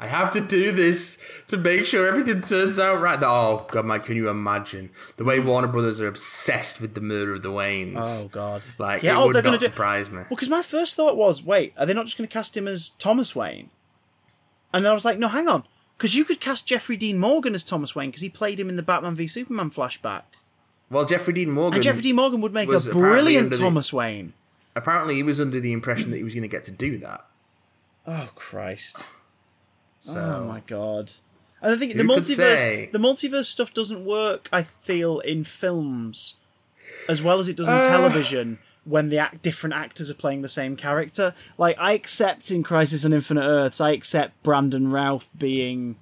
I 0.00 0.06
have 0.06 0.30
to 0.30 0.40
do 0.40 0.72
this 0.72 1.18
to 1.48 1.58
make 1.58 1.84
sure 1.84 2.06
everything 2.08 2.40
turns 2.40 2.78
out 2.78 3.00
right. 3.02 3.18
Oh 3.20 3.66
God, 3.70 3.84
Mike, 3.84 4.04
can 4.06 4.16
you 4.16 4.30
imagine 4.30 4.88
the 5.18 5.24
way 5.24 5.38
Warner 5.38 5.68
Brothers 5.68 6.00
are 6.00 6.06
obsessed 6.08 6.80
with 6.80 6.94
the 6.94 7.02
murder 7.02 7.34
of 7.34 7.42
the 7.42 7.50
Waynes? 7.50 7.98
Oh 8.00 8.28
god. 8.28 8.64
Like 8.78 9.02
Yeah, 9.02 9.12
it 9.12 9.16
oh, 9.18 9.26
would 9.26 9.34
they're 9.34 9.42
not 9.42 9.48
gonna 9.48 9.58
do- 9.58 9.66
surprise 9.66 10.08
me. 10.10 10.16
Well, 10.18 10.26
because 10.30 10.48
my 10.48 10.62
first 10.62 10.96
thought 10.96 11.16
was, 11.18 11.44
wait, 11.44 11.74
are 11.76 11.84
they 11.84 11.92
not 11.92 12.06
just 12.06 12.16
going 12.16 12.26
to 12.28 12.32
cast 12.32 12.56
him 12.56 12.66
as 12.66 12.90
Thomas 12.90 13.36
Wayne? 13.36 13.68
And 14.72 14.84
then 14.84 14.90
I 14.90 14.94
was 14.94 15.04
like, 15.04 15.18
no, 15.18 15.28
hang 15.28 15.46
on, 15.46 15.64
because 15.98 16.14
you 16.14 16.24
could 16.24 16.40
cast 16.40 16.66
Jeffrey 16.66 16.96
Dean 16.96 17.18
Morgan 17.18 17.54
as 17.54 17.64
Thomas 17.64 17.94
Wayne 17.94 18.08
because 18.08 18.22
he 18.22 18.30
played 18.30 18.58
him 18.58 18.70
in 18.70 18.76
the 18.76 18.82
Batman 18.82 19.14
v 19.14 19.26
Superman 19.26 19.70
flashback, 19.70 20.22
Well, 20.90 21.04
Jeffrey 21.04 21.34
Dean 21.34 21.50
Morgan. 21.50 21.76
and 21.76 21.82
Jeffrey 21.84 22.00
Dean 22.02 22.16
Morgan 22.16 22.40
would 22.40 22.54
make 22.54 22.70
a 22.70 22.80
brilliant 22.80 23.46
under 23.46 23.56
the- 23.56 23.62
Thomas 23.62 23.92
Wayne. 23.92 24.32
Apparently, 24.78 25.16
he 25.16 25.22
was 25.22 25.38
under 25.40 25.60
the 25.60 25.72
impression 25.72 26.10
that 26.10 26.16
he 26.16 26.22
was 26.24 26.34
going 26.34 26.42
to 26.42 26.48
get 26.48 26.64
to 26.64 26.70
do 26.70 26.96
that. 26.98 27.24
Oh 28.06 28.30
Christ! 28.34 29.08
So 30.00 30.18
Oh 30.18 30.44
my 30.48 30.60
god! 30.66 31.12
And 31.60 31.74
I 31.74 31.76
think 31.76 31.96
the 31.96 32.04
multiverse, 32.04 32.56
say? 32.58 32.88
the 32.92 32.98
multiverse 32.98 33.46
stuff 33.46 33.74
doesn't 33.74 34.04
work. 34.04 34.48
I 34.52 34.62
feel 34.62 35.18
in 35.20 35.44
films 35.44 36.36
as 37.08 37.22
well 37.22 37.38
as 37.38 37.48
it 37.48 37.56
does 37.56 37.68
in 37.68 37.74
Uh. 37.74 37.82
television 37.86 38.58
when 38.84 39.10
the 39.10 39.18
act, 39.18 39.42
different 39.42 39.74
actors 39.74 40.08
are 40.08 40.14
playing 40.14 40.40
the 40.40 40.48
same 40.48 40.74
character. 40.76 41.34
Like 41.58 41.76
I 41.78 41.92
accept 41.92 42.50
in 42.50 42.62
Crisis 42.62 43.04
on 43.04 43.12
Infinite 43.12 43.42
Earths, 43.44 43.80
I 43.80 43.90
accept 43.90 44.42
Brandon 44.42 44.90
Routh 44.90 45.28
being 45.36 45.96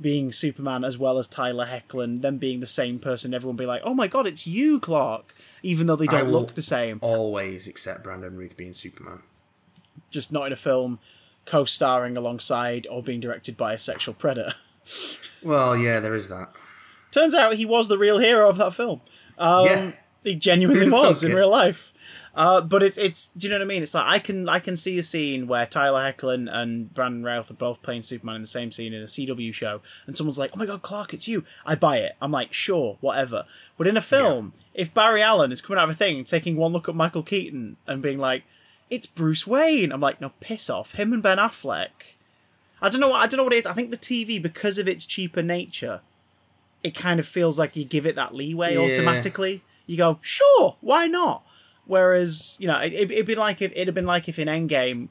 being 0.00 0.30
Superman 0.32 0.84
as 0.84 0.98
well 0.98 1.18
as 1.18 1.26
Tyler 1.26 1.66
Hoechlin, 1.66 2.20
them 2.22 2.38
being 2.38 2.60
the 2.60 2.66
same 2.66 2.98
person. 2.98 3.32
Everyone 3.34 3.56
be 3.56 3.66
like, 3.66 3.82
"Oh 3.84 3.94
my 3.94 4.06
god, 4.08 4.26
it's 4.26 4.46
you, 4.46 4.78
Clark," 4.80 5.34
even 5.62 5.86
though 5.86 5.96
they 5.96 6.06
don't 6.06 6.30
look 6.30 6.54
the 6.54 6.62
same. 6.62 6.98
always 7.00 7.66
accept 7.66 8.02
Brandon 8.04 8.36
Routh 8.36 8.56
being 8.56 8.72
Superman. 8.74 9.22
Just 10.10 10.32
not 10.32 10.46
in 10.46 10.52
a 10.52 10.56
film 10.56 10.98
co-starring 11.46 12.16
alongside 12.16 12.86
or 12.90 13.02
being 13.02 13.20
directed 13.20 13.56
by 13.56 13.72
a 13.72 13.78
sexual 13.78 14.14
predator. 14.14 14.54
Well, 15.42 15.76
yeah, 15.76 16.00
there 16.00 16.14
is 16.14 16.28
that. 16.28 16.52
Turns 17.12 17.34
out 17.34 17.54
he 17.54 17.66
was 17.66 17.86
the 17.88 17.98
real 17.98 18.18
hero 18.18 18.48
of 18.48 18.56
that 18.56 18.72
film. 18.74 19.00
Um, 19.38 19.64
Yeah. 19.66 19.92
he 20.24 20.34
genuinely 20.34 20.90
was 20.90 21.22
in 21.22 21.32
it? 21.32 21.34
real 21.34 21.50
life. 21.50 21.92
Uh, 22.36 22.60
but 22.60 22.82
it's 22.82 22.98
it's 22.98 23.28
do 23.28 23.46
you 23.46 23.50
know 23.50 23.56
what 23.58 23.62
I 23.64 23.66
mean? 23.66 23.82
It's 23.82 23.94
like 23.94 24.04
I 24.06 24.18
can 24.18 24.46
I 24.46 24.58
can 24.58 24.76
see 24.76 24.98
a 24.98 25.02
scene 25.02 25.46
where 25.48 25.64
Tyler 25.64 26.00
Hoechlin 26.12 26.48
and 26.52 26.92
Brandon 26.92 27.24
Routh 27.24 27.50
are 27.50 27.54
both 27.54 27.80
playing 27.80 28.02
Superman 28.02 28.36
in 28.36 28.40
the 28.42 28.46
same 28.46 28.70
scene 28.70 28.92
in 28.92 29.00
a 29.00 29.06
CW 29.06 29.54
show, 29.54 29.80
and 30.06 30.16
someone's 30.18 30.36
like, 30.36 30.50
"Oh 30.54 30.58
my 30.58 30.66
god, 30.66 30.82
Clark, 30.82 31.14
it's 31.14 31.26
you!" 31.26 31.44
I 31.64 31.76
buy 31.76 31.96
it. 31.96 32.12
I'm 32.20 32.30
like, 32.32 32.52
sure, 32.52 32.98
whatever. 33.00 33.46
But 33.78 33.86
in 33.86 33.96
a 33.96 34.02
film, 34.02 34.52
if 34.74 34.92
Barry 34.92 35.22
Allen 35.22 35.50
is 35.50 35.62
coming 35.62 35.78
out 35.80 35.88
of 35.88 35.94
a 35.94 35.98
thing, 35.98 36.22
taking 36.24 36.56
one 36.56 36.72
look 36.74 36.90
at 36.90 36.94
Michael 36.94 37.22
Keaton 37.22 37.78
and 37.86 38.02
being 38.02 38.18
like, 38.18 38.44
"It's 38.90 39.06
Bruce 39.06 39.46
Wayne," 39.46 39.90
I'm 39.90 40.02
like, 40.02 40.20
no, 40.20 40.32
piss 40.40 40.68
off. 40.68 40.92
Him 40.92 41.14
and 41.14 41.22
Ben 41.22 41.38
Affleck. 41.38 41.88
I 42.82 42.90
don't 42.90 43.00
know. 43.00 43.08
what 43.08 43.22
I 43.22 43.26
don't 43.28 43.38
know 43.38 43.44
what 43.44 43.54
it 43.54 43.60
is. 43.60 43.66
I 43.66 43.72
think 43.72 43.90
the 43.90 43.96
TV, 43.96 44.40
because 44.42 44.76
of 44.76 44.86
its 44.86 45.06
cheaper 45.06 45.42
nature, 45.42 46.02
it 46.84 46.94
kind 46.94 47.18
of 47.18 47.26
feels 47.26 47.58
like 47.58 47.74
you 47.76 47.86
give 47.86 48.04
it 48.04 48.14
that 48.16 48.34
leeway 48.34 48.74
Yeah. 48.74 48.80
automatically. 48.80 49.62
You 49.86 49.96
go, 49.96 50.18
sure, 50.20 50.76
why 50.82 51.06
not? 51.06 51.42
Whereas 51.86 52.56
you 52.58 52.66
know, 52.66 52.78
it, 52.78 52.92
it'd 52.92 53.26
be 53.26 53.34
like 53.34 53.62
if 53.62 53.72
it'd 53.72 53.88
have 53.88 53.94
been 53.94 54.06
like 54.06 54.28
if 54.28 54.38
in 54.38 54.48
Endgame 54.48 55.08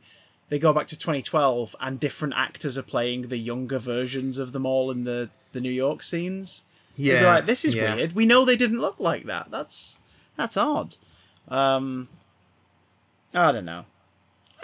they 0.50 0.60
go 0.60 0.74
back 0.74 0.88
to 0.88 0.98
2012 0.98 1.76
and 1.80 2.00
different 2.00 2.34
actors 2.38 2.78
are 2.78 2.84
playing 2.84 3.30
the 3.30 3.38
younger 3.38 3.80
versions 3.80 4.38
of 4.38 4.52
them 4.52 4.66
all 4.66 4.92
in 4.92 5.04
the 5.04 5.30
the 5.54 5.62
New 5.62 5.72
York 5.72 6.04
scenes. 6.04 6.64
Yeah, 6.98 7.36
like, 7.36 7.46
this 7.46 7.66
is 7.66 7.76
yeah. 7.76 7.96
weird. 7.96 8.14
We 8.14 8.26
know 8.26 8.46
they 8.46 8.56
didn't 8.56 8.80
look 8.80 9.00
like 9.00 9.26
that. 9.26 9.52
That's 9.52 9.98
that's 10.38 10.58
odd. 10.58 10.96
Um, 11.48 12.08
I 13.34 13.52
don't 13.52 13.66
know. 13.66 13.86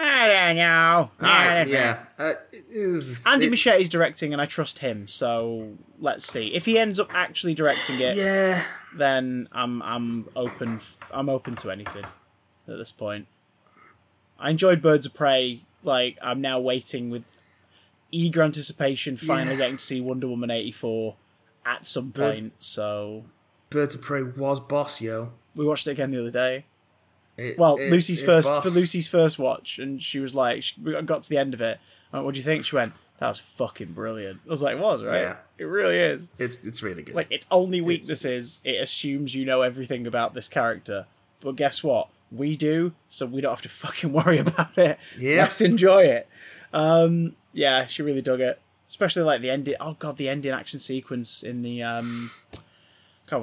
I 0.04 0.26
don't 0.28 0.56
know. 0.56 1.10
I 1.20 1.54
don't 1.54 1.68
know. 1.68 1.72
yeah, 1.72 1.98
uh, 2.18 2.32
it 2.52 2.64
is- 2.70 3.24
Andy 3.26 3.46
it's- 3.46 3.80
is 3.80 3.88
directing, 3.88 4.32
and 4.32 4.42
I 4.42 4.46
trust 4.46 4.80
him. 4.80 5.06
So 5.06 5.74
let's 6.00 6.26
see 6.26 6.54
if 6.54 6.64
he 6.64 6.78
ends 6.78 6.98
up 6.98 7.08
actually 7.14 7.54
directing 7.54 8.00
it. 8.00 8.16
Yeah, 8.16 8.64
Then 8.94 9.48
I'm 9.52 9.80
I'm 9.82 10.28
open. 10.34 10.76
f- 10.76 10.96
I'm 11.12 11.28
open 11.28 11.54
to 11.56 11.70
anything 11.70 12.04
at 12.04 12.76
this 12.78 12.90
point. 12.92 13.26
I 14.38 14.50
enjoyed 14.50 14.82
Birds 14.82 15.06
of 15.06 15.14
Prey. 15.14 15.62
Like 15.84 16.18
I'm 16.20 16.40
now 16.40 16.58
waiting 16.60 17.08
with 17.10 17.26
eager 18.10 18.42
anticipation, 18.42 19.16
finally 19.16 19.52
Yeah. 19.52 19.58
getting 19.58 19.76
to 19.78 19.84
see 19.84 20.00
Wonder 20.00 20.26
Woman 20.28 20.50
eighty 20.50 20.72
four 20.72 21.16
at 21.64 21.86
some 21.86 22.08
Bird- 22.10 22.34
point. 22.34 22.52
So 22.58 23.24
Birds 23.70 23.94
of 23.94 24.02
Prey 24.02 24.22
was 24.22 24.58
boss, 24.60 25.00
yo. 25.00 25.32
we 25.54 25.64
watched 25.64 25.86
it 25.86 25.92
again 25.92 26.10
the 26.10 26.20
other 26.20 26.30
day. 26.30 26.64
It- 27.42 27.58
Well, 27.58 27.76
it- 27.76 27.90
Lucy's 27.90 28.22
first 28.22 28.48
boss. 28.48 28.62
for 28.64 28.70
Lucy's 28.70 29.08
first 29.08 29.38
watch, 29.38 29.78
and 29.78 30.02
she 30.02 30.18
was 30.20 30.34
like, 30.34 30.62
she, 30.62 30.80
we 30.80 31.00
got 31.02 31.22
to 31.22 31.28
the 31.28 31.38
end 31.38 31.54
of 31.54 31.60
it. 31.60 31.78
I 32.12 32.16
went, 32.16 32.24
"What 32.26 32.34
do 32.34 32.40
you 32.40 32.44
think?" 32.44 32.64
She 32.64 32.76
went, 32.76 32.92
"That 33.18 33.28
was 33.28 33.38
fucking 33.38 33.92
brilliant." 33.92 34.40
I 34.46 34.50
was 34.50 34.62
like, 34.62 34.76
"It 34.76 34.80
was 34.80 35.02
right? 35.02 35.20
Yeah. 35.22 35.36
It 35.58 35.64
really 35.64 35.96
is." 35.98 36.28
It's 36.38 36.58
it's 36.58 36.82
really 36.82 37.02
good. 37.02 37.14
Like 37.14 37.30
its 37.30 37.46
only 37.50 37.80
weakness 37.80 38.24
is 38.24 38.60
it 38.64 38.80
assumes 38.82 39.34
you 39.34 39.44
know 39.44 39.62
everything 39.62 40.06
about 40.06 40.34
this 40.34 40.48
character. 40.48 41.06
But 41.40 41.56
guess 41.56 41.82
what? 41.82 42.08
We 42.30 42.56
do, 42.56 42.92
so 43.08 43.26
we 43.26 43.40
don't 43.40 43.50
have 43.52 43.62
to 43.62 43.68
fucking 43.68 44.12
worry 44.18 44.38
about 44.38 44.76
it. 44.78 44.98
Yeah. 45.18 45.38
Let's 45.42 45.60
enjoy 45.60 46.04
it. 46.04 46.28
Um, 46.72 47.36
yeah, 47.52 47.86
she 47.86 48.02
really 48.02 48.22
dug 48.22 48.40
it. 48.40 48.60
Especially 48.88 49.22
like 49.22 49.40
the 49.40 49.50
ending. 49.50 49.74
Oh 49.80 49.94
god, 49.98 50.16
the 50.18 50.28
ending 50.28 50.52
action 50.52 50.78
sequence 50.78 51.42
in 51.42 51.62
the 51.62 51.82
um, 51.82 52.30
I 52.52 52.56
can't 52.56 52.64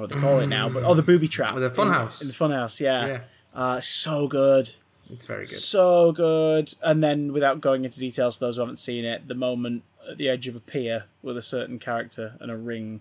what 0.02 0.08
they 0.10 0.20
call 0.20 0.38
it 0.40 0.46
now, 0.46 0.68
but 0.68 0.84
oh, 0.84 0.94
the 0.94 1.02
booby 1.02 1.26
trap 1.28 1.54
The 1.56 1.64
in- 1.64 1.70
funhouse. 1.72 2.20
in, 2.22 2.28
the 2.28 2.34
funhouse. 2.34 2.78
Yeah, 2.80 3.06
Yeah. 3.06 3.20
Uh, 3.54 3.80
so 3.80 4.28
good, 4.28 4.70
it's 5.10 5.24
very 5.24 5.44
good. 5.44 5.58
so 5.58 6.12
good. 6.12 6.74
And 6.82 7.02
then, 7.02 7.32
without 7.32 7.60
going 7.60 7.84
into 7.84 7.98
details 7.98 8.38
for 8.38 8.46
those 8.46 8.56
who 8.56 8.62
haven't 8.62 8.78
seen 8.78 9.04
it, 9.04 9.26
the 9.28 9.34
moment 9.34 9.82
at 10.08 10.18
the 10.18 10.28
edge 10.28 10.48
of 10.48 10.56
a 10.56 10.60
pier 10.60 11.04
with 11.22 11.36
a 11.36 11.42
certain 11.42 11.78
character 11.78 12.36
and 12.40 12.50
a 12.50 12.56
ring 12.56 13.00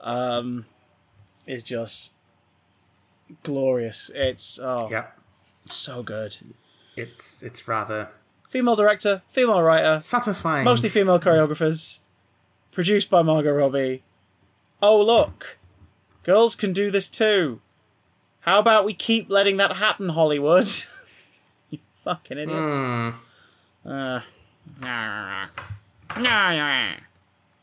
um, 0.00 0.64
is 1.46 1.62
just 1.62 2.14
glorious. 3.42 4.10
It's 4.14 4.58
oh, 4.58 4.88
Yeah, 4.90 5.06
so 5.66 6.02
good. 6.02 6.36
it's 6.96 7.42
it's 7.42 7.66
rather 7.68 8.10
Female 8.48 8.76
director, 8.76 9.22
female 9.30 9.60
writer, 9.62 9.98
satisfying. 10.00 10.64
mostly 10.64 10.88
female 10.88 11.18
choreographers, 11.18 11.98
produced 12.70 13.10
by 13.10 13.20
Margot 13.22 13.52
Robbie. 13.52 14.02
Oh 14.80 15.00
look, 15.02 15.58
girls 16.22 16.54
can 16.54 16.72
do 16.72 16.90
this 16.90 17.08
too. 17.08 17.60
How 18.46 18.60
about 18.60 18.84
we 18.84 18.94
keep 18.94 19.28
letting 19.28 19.56
that 19.56 19.72
happen, 19.74 20.08
Hollywood? 20.10 20.68
you 21.70 21.78
fucking 22.04 22.38
idiots. 22.38 22.76
Hmm. 22.76 23.10
Uh, 23.84 24.20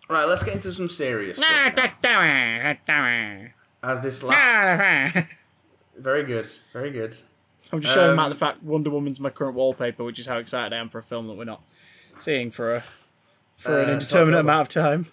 Right, 0.10 0.26
let's 0.26 0.44
get 0.44 0.56
into 0.56 0.74
some 0.74 0.90
serious 0.90 1.38
stuff. 1.38 1.50
now. 1.50 1.72
As 3.82 4.02
this 4.02 4.22
last, 4.24 5.26
very 5.98 6.24
good, 6.24 6.48
very 6.74 6.92
good. 6.92 7.18
I'm 7.72 7.80
just 7.82 7.94
showing 7.94 8.12
Um, 8.12 8.16
Matt 8.18 8.30
the 8.30 8.36
fact 8.36 8.62
Wonder 8.62 8.90
Woman's 8.90 9.20
my 9.20 9.30
current 9.30 9.56
wallpaper, 9.56 10.04
which 10.04 10.20
is 10.20 10.28
how 10.28 10.38
excited 10.38 10.74
I 10.74 10.80
am 10.80 10.90
for 10.90 11.00
a 11.00 11.04
film 11.04 11.28
that 11.28 11.34
we're 11.34 11.44
not 11.46 11.62
seeing 12.20 12.52
for 12.52 12.76
a 12.76 12.84
for 13.58 13.80
an 13.82 13.90
Uh, 13.90 13.94
indeterminate 13.94 14.40
amount 14.42 14.62
of 14.62 14.68
time. 14.70 15.08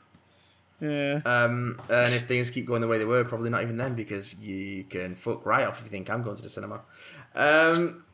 Yeah. 0.80 1.20
Um, 1.24 1.80
and 1.90 2.14
if 2.14 2.26
things 2.26 2.50
keep 2.50 2.66
going 2.66 2.80
the 2.80 2.88
way 2.88 2.98
they 2.98 3.04
were, 3.04 3.24
probably 3.24 3.50
not 3.50 3.62
even 3.62 3.76
then, 3.76 3.94
because 3.94 4.34
you 4.34 4.84
can 4.84 5.14
fuck 5.14 5.44
right 5.44 5.66
off 5.66 5.78
if 5.78 5.84
you 5.84 5.90
think 5.90 6.08
I'm 6.08 6.22
going 6.22 6.36
to 6.36 6.42
the 6.42 6.48
cinema. 6.48 6.82
Um, 7.34 8.04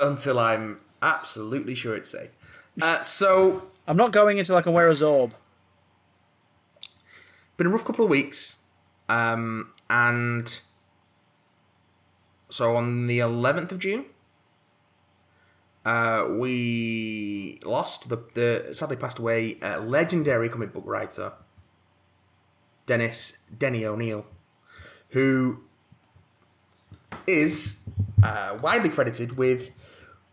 until 0.00 0.38
I'm 0.38 0.80
absolutely 1.02 1.74
sure 1.74 1.94
it's 1.94 2.10
safe. 2.10 2.30
Uh, 2.80 3.02
so, 3.02 3.64
I'm 3.86 3.96
not 3.96 4.12
going 4.12 4.38
until 4.38 4.56
I 4.56 4.62
can 4.62 4.72
wear 4.72 4.88
a 4.88 4.92
Zorb. 4.92 5.32
been 7.56 7.66
a 7.66 7.70
rough 7.70 7.84
couple 7.84 8.04
of 8.04 8.10
weeks, 8.10 8.58
um, 9.08 9.72
and 9.88 10.60
so 12.48 12.74
on 12.74 13.06
the 13.06 13.18
11th 13.18 13.70
of 13.72 13.78
June, 13.78 14.06
uh, 15.84 16.28
we 16.30 17.60
lost 17.64 18.08
the, 18.08 18.24
the 18.34 18.74
sadly 18.74 18.96
passed 18.96 19.18
away 19.18 19.58
uh, 19.62 19.80
legendary 19.80 20.48
comic 20.48 20.72
book 20.72 20.84
writer 20.86 21.32
Dennis 22.86 23.38
Denny 23.56 23.84
O'Neil, 23.84 24.26
who 25.10 25.62
is 27.26 27.80
uh, 28.22 28.58
widely 28.62 28.88
credited 28.88 29.36
with 29.36 29.70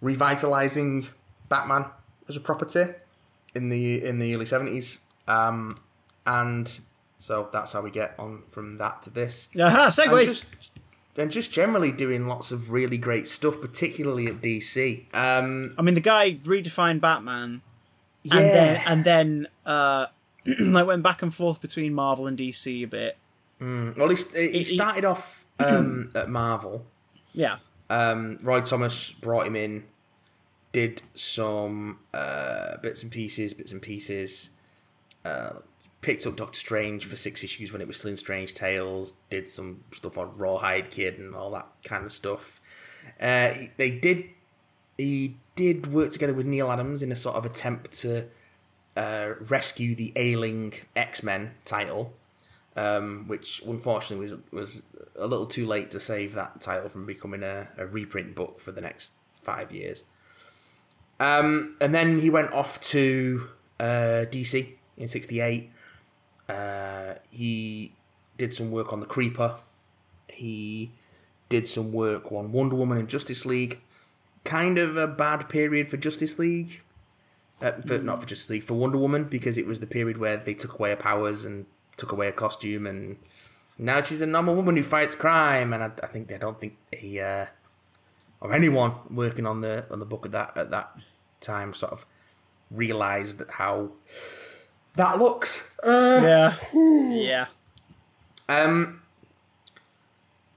revitalizing 0.01 1.07
Batman 1.49 1.85
as 2.27 2.35
a 2.35 2.39
property 2.39 2.85
in 3.53 3.69
the 3.69 4.03
in 4.03 4.19
the 4.19 4.33
early 4.35 4.45
seventies, 4.45 4.99
um, 5.27 5.75
and 6.25 6.79
so 7.19 7.49
that's 7.51 7.73
how 7.73 7.81
we 7.81 7.91
get 7.91 8.15
on 8.17 8.43
from 8.49 8.77
that 8.77 9.01
to 9.03 9.09
this. 9.09 9.49
Aha, 9.55 9.87
segues. 9.87 10.29
just, 10.29 10.70
and 11.17 11.31
just 11.31 11.51
generally 11.51 11.91
doing 11.91 12.27
lots 12.27 12.51
of 12.51 12.71
really 12.71 12.97
great 12.97 13.27
stuff, 13.27 13.59
particularly 13.61 14.27
at 14.27 14.41
DC. 14.41 15.13
Um, 15.15 15.73
I 15.77 15.81
mean, 15.81 15.93
the 15.95 16.01
guy 16.01 16.35
redefined 16.43 17.01
Batman, 17.01 17.61
yeah, 18.23 18.35
and 18.37 18.45
then 18.49 18.81
and 18.87 19.03
then 19.03 19.47
uh, 19.65 20.07
like 20.59 20.87
went 20.87 21.03
back 21.03 21.21
and 21.21 21.33
forth 21.33 21.61
between 21.61 21.93
Marvel 21.93 22.27
and 22.27 22.37
DC 22.37 22.83
a 22.83 22.85
bit. 22.87 23.17
well, 23.59 24.09
he, 24.09 24.15
he 24.35 24.49
he- 24.59 24.63
started 24.63 25.05
off 25.05 25.45
um, 25.59 26.11
at 26.15 26.29
Marvel. 26.29 26.85
Yeah, 27.33 27.57
Um, 27.89 28.39
Roy 28.41 28.59
Thomas 28.61 29.11
brought 29.11 29.47
him 29.47 29.55
in, 29.55 29.85
did 30.73 31.01
some 31.15 31.99
uh, 32.13 32.77
bits 32.77 33.03
and 33.03 33.11
pieces, 33.11 33.53
bits 33.53 33.71
and 33.71 33.81
pieces. 33.81 34.49
Uh, 35.23 35.59
picked 36.01 36.25
up 36.25 36.35
Doctor 36.35 36.59
Strange 36.59 37.05
for 37.05 37.15
six 37.15 37.43
issues 37.43 37.71
when 37.71 37.81
it 37.81 37.87
was 37.87 37.97
still 37.97 38.11
in 38.11 38.17
Strange 38.17 38.53
Tales. 38.53 39.13
Did 39.29 39.47
some 39.47 39.83
stuff 39.91 40.17
on 40.17 40.37
Rawhide 40.37 40.89
Kid 40.91 41.19
and 41.19 41.35
all 41.35 41.51
that 41.51 41.67
kind 41.83 42.05
of 42.05 42.11
stuff. 42.11 42.59
Uh, 43.19 43.49
he- 43.51 43.71
they 43.77 43.91
did. 43.91 44.25
He 44.97 45.37
did 45.55 45.91
work 45.91 46.11
together 46.11 46.33
with 46.33 46.45
Neal 46.45 46.71
Adams 46.71 47.01
in 47.01 47.11
a 47.11 47.15
sort 47.15 47.35
of 47.35 47.45
attempt 47.45 47.91
to 48.01 48.27
uh, 48.95 49.33
rescue 49.49 49.95
the 49.95 50.11
ailing 50.15 50.73
X 50.95 51.23
Men 51.23 51.55
title, 51.65 52.13
um, 52.75 53.25
which 53.27 53.61
unfortunately 53.65 54.23
was 54.25 54.37
was 54.51 54.83
a 55.15 55.27
little 55.27 55.45
too 55.47 55.65
late 55.65 55.91
to 55.91 55.99
save 55.99 56.33
that 56.33 56.59
title 56.61 56.89
from 56.89 57.05
becoming 57.05 57.43
a, 57.43 57.67
a 57.77 57.85
reprint 57.85 58.35
book 58.35 58.59
for 58.59 58.71
the 58.71 58.81
next 58.81 59.13
five 59.43 59.71
years. 59.71 60.03
Um, 61.19 61.75
and 61.79 61.93
then 61.93 62.19
he 62.19 62.29
went 62.29 62.51
off 62.51 62.81
to 62.81 63.47
uh, 63.79 64.25
DC 64.31 64.73
in 64.97 65.07
'68. 65.07 65.69
Uh, 66.51 67.15
he 67.29 67.93
did 68.37 68.53
some 68.53 68.71
work 68.71 68.91
on 68.91 68.99
the 68.99 69.05
Creeper. 69.05 69.55
He 70.29 70.91
did 71.49 71.67
some 71.67 71.91
work 71.91 72.31
on 72.31 72.51
Wonder 72.51 72.75
Woman 72.75 72.97
and 72.97 73.07
Justice 73.07 73.45
League. 73.45 73.79
Kind 74.43 74.77
of 74.77 74.97
a 74.97 75.07
bad 75.07 75.49
period 75.49 75.89
for 75.89 75.97
Justice 75.97 76.39
League. 76.39 76.81
Uh, 77.61 77.73
for, 77.85 77.99
Not 77.99 78.19
for 78.21 78.27
Justice 78.27 78.49
League, 78.49 78.63
for 78.63 78.73
Wonder 78.73 78.97
Woman, 78.97 79.25
because 79.25 79.57
it 79.57 79.67
was 79.67 79.79
the 79.79 79.87
period 79.87 80.17
where 80.17 80.37
they 80.37 80.55
took 80.55 80.73
away 80.79 80.89
her 80.89 80.95
powers 80.95 81.45
and 81.45 81.67
took 81.95 82.11
away 82.11 82.25
her 82.25 82.31
costume, 82.31 82.87
and 82.87 83.17
now 83.77 84.01
she's 84.01 84.21
a 84.21 84.25
normal 84.25 84.55
woman 84.55 84.75
who 84.75 84.83
fights 84.83 85.13
crime. 85.13 85.71
And 85.71 85.83
I, 85.83 85.91
I 86.01 86.07
think 86.07 86.27
they 86.27 86.39
don't 86.39 86.59
think 86.59 86.77
he 86.91 87.19
uh, 87.19 87.45
or 88.41 88.51
anyone 88.53 88.93
working 89.11 89.45
on 89.45 89.61
the 89.61 89.85
on 89.91 89.99
the 89.99 90.05
book 90.05 90.25
at 90.25 90.31
that 90.31 90.57
at 90.57 90.71
that 90.71 90.97
time 91.39 91.73
sort 91.75 91.91
of 91.91 92.05
realized 92.71 93.43
how 93.51 93.91
that 94.95 95.19
looks. 95.19 95.71
yeah, 95.85 96.55
yeah. 96.73 97.45
Um, 98.49 99.01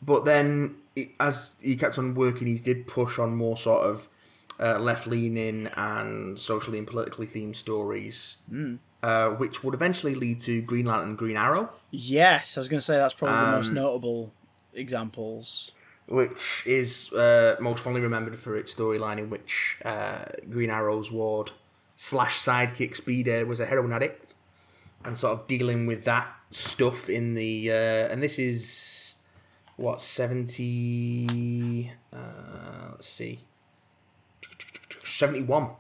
but 0.03 0.25
then, 0.25 0.77
as 1.21 1.57
he 1.63 1.77
kept 1.77 1.99
on 1.99 2.15
working, 2.15 2.47
he 2.47 2.59
did 2.59 2.87
push 2.87 3.19
on 3.19 3.37
more 3.37 3.57
sort 3.57 3.85
of 3.87 4.09
uh, 4.61 4.79
left 4.79 5.07
leaning 5.07 5.69
and 5.77 6.39
socially 6.39 6.79
and 6.79 6.87
politically 6.87 7.27
themed 7.27 7.57
stories, 7.57 8.37
uh, 9.03 9.31
which 9.31 9.63
would 9.65 9.75
eventually 9.75 10.15
lead 10.15 10.41
to 10.41 10.61
Green 10.63 10.87
Lantern 10.87 11.11
and 11.11 11.19
Green 11.19 11.37
Arrow, 11.37 11.71
Yes, 11.91 12.57
I 12.57 12.61
was 12.61 12.69
going 12.69 12.79
to 12.79 12.85
say 12.85 12.97
that's 12.97 13.15
probably 13.15 13.37
the 13.47 13.53
most 13.57 13.69
Um, 13.69 13.75
notable 13.75 14.33
examples. 14.73 15.71
which 16.07 16.63
is 16.67 17.13
uh, 17.13 17.57
most 17.61 17.81
fondly 17.83 18.01
remembered 18.03 18.39
for 18.39 18.57
its 18.57 18.75
storyline 18.75 19.19
in 19.19 19.31
which 19.31 19.77
uh, 19.85 20.25
Green 20.51 20.71
Arrow's 20.71 21.11
ward 21.13 21.53
slash 21.97 22.39
sidekick 22.41 22.97
Speedy 22.97 23.45
was 23.45 23.61
a 23.61 23.67
heroin 23.67 23.93
addict 23.93 24.35
and 25.05 25.17
sort 25.17 25.39
of 25.39 25.47
dealing 25.47 25.87
with 25.87 26.05
that 26.05 26.27
stuff 26.51 27.09
in 27.09 27.35
the 27.35 27.71
uh, 27.71 28.13
and 28.13 28.23
this 28.23 28.39
is 28.39 29.15
what 29.77 30.01
seventy? 30.01 31.93
Uh, 32.13 32.91
let's 32.93 33.09
see, 33.09 33.41
seventy 35.03 35.43
one. 35.43 35.71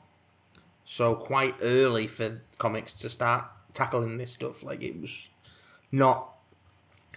So 0.85 1.15
quite 1.15 1.55
early 1.62 2.07
for 2.07 2.43
comics 2.59 2.93
to 2.95 3.09
start 3.09 3.45
tackling 3.73 4.19
this 4.19 4.33
stuff. 4.33 4.62
Like 4.62 4.83
it 4.83 5.01
was 5.01 5.31
not 5.91 6.31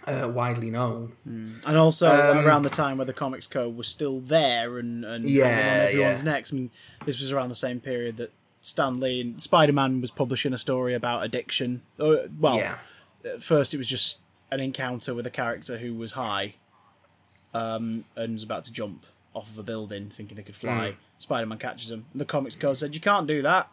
uh, 0.05 0.29
widely 0.33 0.71
known. 0.71 1.13
And 1.25 1.77
also 1.77 2.07
Um, 2.31 2.45
around 2.45 2.63
the 2.63 2.69
time 2.69 2.97
where 2.97 3.05
the 3.05 3.13
Comics 3.13 3.45
Code 3.47 3.75
was 3.75 3.87
still 3.87 4.19
there 4.19 4.77
and, 4.79 5.03
and 5.03 5.29
Yeah, 5.29 5.45
on 5.45 5.51
everyone's 5.87 6.23
yeah. 6.23 6.31
necks. 6.31 6.53
I 6.53 6.55
mean, 6.55 6.71
this 7.05 7.19
was 7.19 7.31
around 7.31 7.49
the 7.49 7.55
same 7.55 7.79
period 7.81 8.17
that 8.17 8.31
Stan 8.67 8.99
Lee 8.99 9.21
and 9.21 9.41
Spider 9.41 9.71
Man 9.73 10.01
was 10.01 10.11
publishing 10.11 10.53
a 10.53 10.57
story 10.57 10.93
about 10.93 11.23
addiction. 11.23 11.81
Uh, 11.99 12.17
well, 12.39 12.57
Yeah, 12.57 12.75
at 13.23 13.41
first 13.41 13.73
it 13.73 13.77
was 13.77 13.87
just 13.87 14.19
an 14.51 14.59
encounter 14.59 15.13
with 15.13 15.25
a 15.25 15.29
character 15.31 15.77
who 15.77 15.93
was 15.93 16.13
high 16.13 16.55
um, 17.53 18.05
and 18.15 18.33
was 18.33 18.43
about 18.43 18.65
to 18.65 18.73
jump 18.73 19.05
off 19.33 19.49
of 19.49 19.57
a 19.57 19.63
building 19.63 20.09
thinking 20.09 20.35
they 20.35 20.43
could 20.43 20.55
fly. 20.55 20.95
Spider 21.17 21.45
Man 21.45 21.57
catches 21.57 21.91
him. 21.91 22.05
And 22.11 22.19
the 22.19 22.25
Comics 22.25 22.55
Code 22.55 22.77
said, 22.77 22.93
You 22.93 23.01
can't 23.01 23.25
do 23.27 23.41
that. 23.41 23.69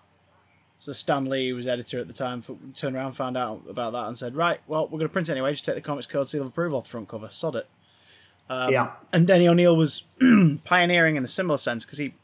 So 0.78 0.92
Stan 0.92 1.24
Lee, 1.24 1.48
who 1.48 1.56
was 1.56 1.66
editor 1.66 1.98
at 1.98 2.06
the 2.06 2.12
time, 2.12 2.42
turned 2.74 2.94
around, 2.94 3.14
found 3.14 3.36
out 3.36 3.62
about 3.68 3.92
that, 3.94 4.06
and 4.06 4.16
said, 4.16 4.36
Right, 4.36 4.60
well, 4.66 4.84
we're 4.84 4.98
going 4.98 5.08
to 5.08 5.08
print 5.08 5.28
it 5.28 5.32
anyway. 5.32 5.52
Just 5.52 5.64
take 5.64 5.74
the 5.74 5.80
Comics 5.80 6.06
Code 6.06 6.28
seal 6.28 6.42
of 6.42 6.48
approval 6.48 6.78
off 6.78 6.84
the 6.84 6.90
front 6.90 7.08
cover. 7.08 7.28
Sod 7.30 7.56
it. 7.56 7.68
yeah, 8.70 8.92
And 9.12 9.26
Denny 9.26 9.48
O'Neil 9.48 9.74
was 9.74 10.04
pioneering 10.64 11.16
in 11.16 11.24
a 11.24 11.28
similar 11.28 11.56
sense 11.56 11.84
because 11.84 11.98
he, 11.98 12.14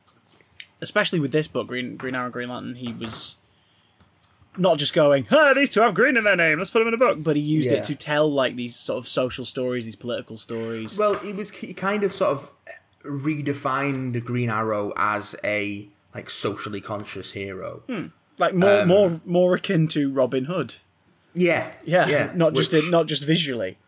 especially 0.80 1.20
with 1.20 1.32
this 1.32 1.48
book, 1.48 1.66
Green 1.68 1.96
Green 1.96 2.14
Arrow, 2.14 2.30
Green 2.30 2.48
Lantern, 2.48 2.74
he 2.76 2.92
was 2.92 3.36
not 4.56 4.78
just 4.78 4.92
going, 4.94 5.26
"Ah, 5.30 5.54
these 5.54 5.70
two 5.70 5.80
have 5.80 5.94
green 5.94 6.16
in 6.16 6.24
their 6.24 6.36
name. 6.36 6.58
Let's 6.58 6.70
put 6.70 6.80
them 6.80 6.88
in 6.88 6.94
a 6.94 6.98
book." 6.98 7.22
But 7.22 7.36
he 7.36 7.42
used 7.42 7.70
Yeah. 7.70 7.78
it 7.78 7.84
to 7.84 7.94
tell 7.94 8.30
like 8.30 8.56
these 8.56 8.74
sort 8.76 8.98
of 8.98 9.06
social 9.08 9.44
stories, 9.44 9.84
these 9.84 9.96
political 9.96 10.36
stories. 10.36 10.98
Well, 10.98 11.14
he 11.14 11.32
was 11.32 11.50
he 11.50 11.72
kind 11.74 12.02
of 12.04 12.12
sort 12.12 12.30
of 12.30 12.52
redefined 13.04 14.12
the 14.12 14.20
Green 14.20 14.50
Arrow 14.50 14.92
as 14.96 15.36
a 15.44 15.88
like 16.14 16.28
socially 16.30 16.80
conscious 16.80 17.32
hero. 17.32 17.82
like 18.38 18.54
more 18.54 18.80
um, 18.82 18.88
more 18.88 19.20
more 19.24 19.54
akin 19.54 19.86
to 19.88 20.10
Robin 20.12 20.44
Hood. 20.46 20.76
Yeah, 21.34 21.72
Yeah, 21.84 22.08
yeah, 22.08 22.32
not 22.34 22.54
just 22.54 22.72
which- 22.72 22.84
in, 22.84 22.90
not 22.90 23.06
just 23.06 23.22
visually. 23.24 23.78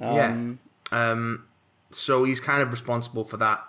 yeah. 0.00 0.54
Um, 0.92 1.44
so 1.90 2.24
he's 2.24 2.40
kind 2.40 2.62
of 2.62 2.70
responsible 2.70 3.24
for 3.24 3.36
that 3.38 3.64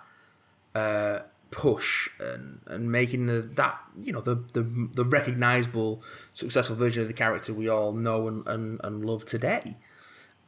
uh, 0.74 1.20
push 1.50 2.10
and 2.20 2.60
and 2.66 2.92
making 2.92 3.26
the 3.26 3.40
that 3.40 3.78
you 3.98 4.12
know 4.12 4.20
the 4.20 4.34
the 4.52 4.62
the 4.94 5.04
recognizable 5.04 6.02
successful 6.34 6.76
version 6.76 7.00
of 7.02 7.08
the 7.08 7.14
character 7.14 7.54
we 7.54 7.68
all 7.68 7.92
know 7.92 8.28
and 8.28 8.46
and, 8.46 8.80
and 8.84 9.04
love 9.04 9.24
today. 9.24 9.76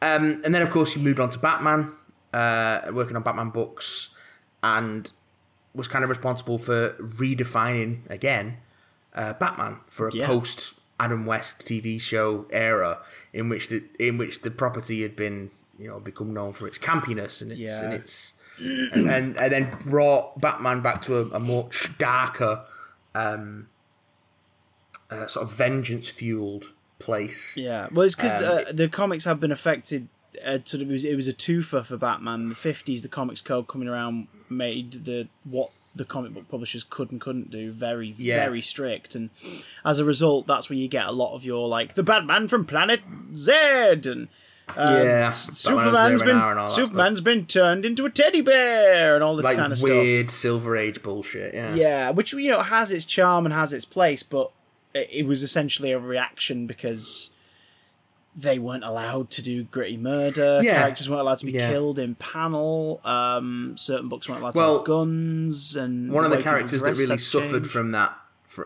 Um, 0.02 0.40
and 0.44 0.54
then 0.54 0.62
of 0.62 0.70
course 0.70 0.92
he 0.92 1.00
moved 1.02 1.20
on 1.20 1.28
to 1.30 1.38
Batman, 1.38 1.92
uh, 2.32 2.80
working 2.92 3.16
on 3.16 3.22
Batman 3.22 3.50
books, 3.50 4.14
and 4.62 5.10
was 5.74 5.88
kind 5.88 6.02
of 6.04 6.10
responsible 6.10 6.58
for 6.58 6.90
redefining 7.00 8.08
again 8.10 8.56
uh, 9.14 9.32
Batman 9.34 9.76
for 9.86 10.08
a 10.08 10.14
Yeah. 10.14 10.26
post 10.26 10.74
Adam 10.98 11.24
West 11.26 11.66
TV 11.66 12.00
show 12.00 12.46
era 12.50 12.98
in 13.32 13.48
which 13.48 13.68
the 13.68 13.84
in 13.98 14.18
which 14.18 14.42
the 14.42 14.50
property 14.50 15.02
had 15.02 15.16
been 15.16 15.50
you 15.78 15.88
know 15.88 16.00
become 16.00 16.32
known 16.34 16.52
for 16.52 16.66
its 16.66 16.78
campiness 16.78 17.40
and 17.40 17.52
its 17.52 17.60
Yeah. 17.60 17.82
and 17.84 17.94
its 17.94 18.34
and, 18.60 19.10
and 19.10 19.36
and 19.36 19.52
then 19.52 19.76
brought 19.86 20.40
Batman 20.40 20.80
back 20.82 21.02
to 21.02 21.18
a, 21.18 21.24
a 21.30 21.40
much 21.40 21.96
darker 21.98 22.64
um 23.14 23.68
uh, 25.10 25.26
sort 25.26 25.44
of 25.46 25.52
vengeance 25.52 26.08
fueled 26.10 26.72
place 26.98 27.56
Yeah, 27.56 27.88
well, 27.90 28.04
it's 28.06 28.14
because 28.14 28.42
Um, 28.42 28.64
uh, 28.68 28.72
the 28.72 28.88
comics 28.88 29.24
have 29.24 29.40
been 29.40 29.50
affected. 29.52 30.08
Uh, 30.44 30.58
sort 30.64 30.82
of, 30.82 30.90
it 30.90 30.92
was, 30.92 31.04
it 31.04 31.16
was 31.16 31.26
a 31.26 31.32
twofer 31.32 31.84
for 31.84 31.96
Batman. 31.96 32.42
In 32.42 32.48
the 32.50 32.54
fifties, 32.54 33.02
the 33.02 33.08
Comics 33.08 33.40
Code 33.40 33.66
coming 33.66 33.88
around 33.88 34.28
made 34.48 35.04
the 35.04 35.28
what 35.44 35.70
the 35.96 36.04
comic 36.04 36.32
book 36.32 36.48
publishers 36.48 36.84
could 36.84 37.10
and 37.10 37.20
couldn't 37.20 37.50
do 37.50 37.72
very, 37.72 38.14
Yeah. 38.16 38.44
very 38.44 38.60
strict, 38.62 39.16
and 39.16 39.30
as 39.84 39.98
a 39.98 40.04
result, 40.04 40.46
that's 40.46 40.70
where 40.70 40.78
you 40.78 40.86
get 40.86 41.06
a 41.06 41.10
lot 41.12 41.34
of 41.34 41.44
your 41.44 41.66
like 41.66 41.94
the 41.94 42.02
Batman 42.04 42.46
from 42.46 42.64
Planet 42.66 43.00
Z 43.34 43.52
and. 44.04 44.28
Um, 44.76 44.94
Yeah, 45.04 45.30
Superman's 45.30 46.22
been 46.22 46.36
Hour 46.36 46.50
and 46.52 46.60
all 46.60 46.68
Superman's 46.68 47.20
been 47.20 47.46
turned 47.46 47.84
into 47.84 48.04
a 48.06 48.10
teddy 48.10 48.40
bear 48.40 49.14
and 49.14 49.24
all 49.24 49.36
this 49.36 49.44
like 49.44 49.56
kind 49.56 49.72
of 49.72 49.78
stuff. 49.78 49.90
weird 49.90 50.30
Silver 50.30 50.76
Age 50.76 51.02
bullshit 51.02 51.54
yeah 51.54 51.74
Yeah, 51.74 52.10
which 52.10 52.32
you 52.32 52.48
know 52.50 52.60
has 52.62 52.92
its 52.92 53.04
charm 53.06 53.46
and 53.46 53.52
has 53.54 53.72
its 53.72 53.84
place, 53.84 54.22
but 54.22 54.50
it, 54.94 55.08
it 55.10 55.26
was 55.26 55.42
essentially 55.42 55.92
a 55.92 55.98
reaction 55.98 56.66
because 56.66 57.30
they 58.36 58.58
weren't 58.60 58.84
allowed 58.84 59.28
to 59.28 59.42
do 59.42 59.64
gritty 59.64 59.96
murder. 59.96 60.60
Yeah. 60.62 60.78
Characters 60.78 61.08
weren't 61.10 61.20
allowed 61.22 61.38
to 61.38 61.46
be 61.46 61.52
Yeah. 61.52 61.68
killed 61.70 61.98
in 61.98 62.14
panel. 62.14 63.00
Um, 63.04 63.74
certain 63.76 64.08
books 64.08 64.28
weren't 64.28 64.40
allowed 64.40 64.54
to 64.54 64.60
have 64.76 64.84
guns. 64.84 65.74
And 65.76 66.12
one 66.12 66.24
of 66.24 66.30
the 66.30 66.40
characters 66.40 66.80
that 66.82 66.96
really 66.96 67.18
suffered 67.18 67.68
from 67.68 67.90
that 67.92 68.12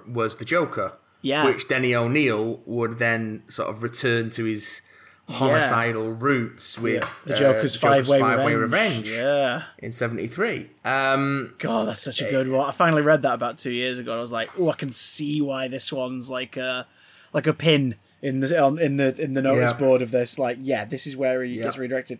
was 0.07 0.37
the 0.37 0.45
Joker. 0.45 0.93
Yeah. 1.23 1.47
Which 1.47 1.67
Denny 1.67 1.95
O'Neil 1.95 2.61
would 2.67 2.99
then 2.99 3.45
sort 3.49 3.71
of 3.71 3.83
return 3.83 4.29
to 4.31 4.45
his 4.45 4.83
homicidal 5.29 6.11
roots 6.13 6.79
with 6.79 7.03
Yeah. 7.03 7.09
the 7.25 7.35
uh, 7.35 7.39
Joker's 7.39 7.77
five 7.77 8.09
way 8.09 8.21
revenge. 8.21 8.55
Revenge 8.61 9.09
Yeah. 9.09 9.63
in 9.79 9.93
'73. 9.93 10.71
Um, 10.85 11.55
God, 11.59 11.89
that's 11.89 12.03
such 12.03 12.21
a 12.21 12.31
good 12.31 12.49
one. 12.49 12.69
I 12.69 12.73
finally 12.73 13.03
read 13.03 13.23
that 13.23 13.35
about 13.35 13.59
two 13.59 13.73
years 13.73 13.99
ago. 13.99 14.13
and 14.13 14.19
I 14.19 14.21
was 14.21 14.33
like, 14.33 14.51
oh, 14.59 14.71
I 14.71 14.75
can 14.75 14.93
see 14.93 15.41
why 15.41 15.69
this 15.69 15.93
one's 15.93 16.31
like 16.31 16.57
a 16.57 16.87
like 17.33 17.47
a 17.47 17.53
pin 17.55 17.97
in 18.23 18.41
the 18.41 18.77
in 18.81 18.97
the 18.99 19.21
in 19.21 19.35
the 19.35 19.43
notice 19.43 19.71
Yeah. 19.73 19.77
board 19.79 20.03
of 20.03 20.11
this. 20.11 20.39
Like, 20.39 20.59
yeah, 20.61 20.85
this 20.85 21.07
is 21.07 21.17
where 21.17 21.43
he 21.43 21.57
gets 21.57 21.79
redirected 21.79 22.19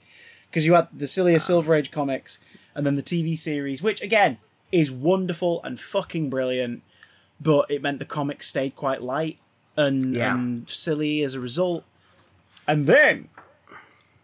because 0.51 0.67
you 0.67 0.75
had 0.75 0.89
the 0.93 1.07
sillier 1.07 1.39
Silver 1.39 1.75
Age 1.75 1.91
comics 1.91 2.41
and 2.75 2.87
then 2.87 2.97
the 2.97 3.03
TV 3.03 3.39
series, 3.39 3.83
which 3.83 4.01
again 4.03 4.39
is 4.73 4.91
wonderful 4.91 5.63
and 5.63 5.79
fucking 5.79 6.29
brilliant, 6.31 6.83
but 7.41 7.71
it 7.71 7.81
meant 7.83 7.99
the 8.01 8.05
comics 8.05 8.49
stayed 8.49 8.75
quite 8.75 9.03
light 9.03 9.39
and, 9.77 10.15
Yeah. 10.15 10.35
and 10.35 10.69
silly 10.69 11.23
as 11.23 11.35
a 11.35 11.41
result. 11.41 11.85
And 12.67 12.87
then 12.87 13.29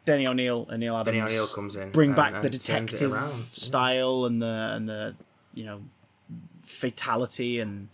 Denny 0.05 0.26
O'Neil 0.26 0.66
and 0.70 0.80
Neal 0.80 0.97
Adams 0.97 1.16
Denny 1.16 1.20
O'Neil 1.20 1.47
comes 1.49 1.76
in 1.76 1.91
bring 1.91 2.11
and- 2.11 2.16
back 2.16 2.34
and 2.34 2.43
the 2.45 2.51
detective 2.51 3.14
style 3.53 4.24
and 4.24 4.41
the 4.41 4.47
and 4.74 4.88
the 4.88 5.14
you 5.55 5.64
know 5.64 5.82
fatality 6.62 7.61
and 7.61 7.88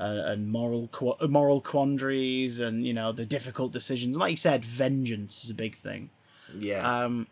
uh, 0.00 0.22
and 0.26 0.48
moral 0.50 0.88
qu- 0.88 1.14
moral 1.28 1.60
quandaries 1.60 2.58
and 2.60 2.86
you 2.86 2.92
know 2.92 3.12
the 3.12 3.24
difficult 3.24 3.72
decisions. 3.72 4.16
Like 4.16 4.30
you 4.32 4.36
said, 4.36 4.64
vengeance 4.64 5.44
is 5.44 5.50
a 5.50 5.54
big 5.54 5.74
thing. 5.76 6.10
yeah, 6.58 7.04
Um, 7.04 7.26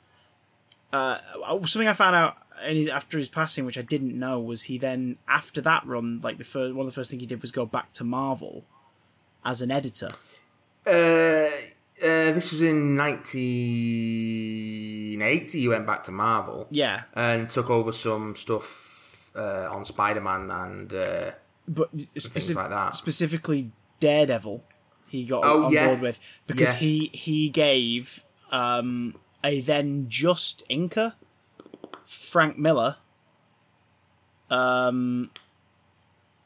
uh, 0.93 1.19
something 1.67 1.89
I 1.89 1.93
found 1.95 2.15
out 2.15 2.37
his, 2.65 2.89
after 2.89 3.19
his 3.19 3.29
passing, 3.29 3.65
which 3.65 3.79
I 3.79 3.83
didn't 3.83 4.17
know, 4.17 4.39
was 4.39 4.65
he 4.65 4.79
then 4.79 5.17
after 5.27 5.61
that 5.63 5.85
run, 5.87 6.21
like 6.23 6.39
the 6.39 6.45
first 6.45 6.75
one 6.75 6.87
of 6.87 6.93
the 6.93 6.95
first 6.95 7.11
things 7.11 7.23
he 7.23 7.27
did 7.27 7.41
was 7.43 7.51
go 7.51 7.67
back 7.67 7.93
to 7.95 8.05
Marvel 8.05 8.65
as 9.45 9.61
an 9.63 9.71
editor. 9.73 10.09
uh, 10.87 11.49
uh, 12.29 12.33
this 12.33 12.53
was 12.53 12.63
in 12.63 12.97
1980. 12.97 15.61
He 15.61 15.69
went 15.69 15.87
back 15.87 16.05
to 16.05 16.13
Marvel 16.13 16.67
Yeah, 16.71 17.03
and 17.15 17.49
took 17.51 17.71
over 17.71 17.93
some 17.93 18.35
stuff 18.37 19.31
uh, 19.37 19.69
on 19.71 19.85
Spider-Man 19.85 20.51
and 20.51 20.93
uh, 20.93 21.31
but 21.69 21.91
things 22.19 22.55
like 22.57 22.71
that. 22.71 22.97
specifically 22.97 23.71
Daredevil, 24.01 24.65
he 25.09 25.25
got 25.25 25.45
Oh, 25.45 25.67
on 25.67 25.73
yeah. 25.73 25.87
board 25.89 26.01
with 26.01 26.19
because 26.47 26.71
Yeah. 26.73 26.79
he 26.79 27.11
he 27.13 27.49
gave 27.49 28.25
um, 28.51 29.15
a 29.45 29.61
then 29.61 30.07
just 30.09 30.63
inker 30.69 31.15
Frank 32.07 32.59
Miller 32.59 32.97
um 34.51 35.31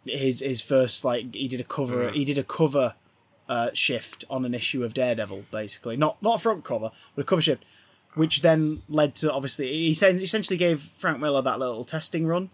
his 0.04 0.40
his 0.40 0.60
first 0.60 1.04
like 1.04 1.34
he 1.34 1.48
did 1.48 1.60
a 1.60 1.64
cover 1.64 2.10
Mm. 2.10 2.14
he 2.14 2.24
did 2.24 2.38
a 2.38 2.44
cover 2.44 2.94
uh, 3.48 3.70
shift 3.74 4.24
on 4.28 4.44
an 4.44 4.54
issue 4.54 4.82
of 4.84 4.92
Daredevil 4.94 5.44
basically 5.50 5.96
not 5.96 6.20
not 6.22 6.36
a 6.36 6.38
front 6.38 6.64
cover 6.64 6.90
but 7.14 7.22
a 7.22 7.24
cover 7.24 7.40
shift 7.42 7.64
which 8.14 8.42
then 8.42 8.82
led 8.88 9.14
to 9.16 9.32
obviously 9.32 9.68
he 9.68 9.90
essentially 9.90 10.56
gave 10.56 10.80
Frank 10.80 11.20
Miller 11.20 11.42
that 11.42 11.58
little 11.58 11.84
testing 11.84 12.26
run 12.26 12.50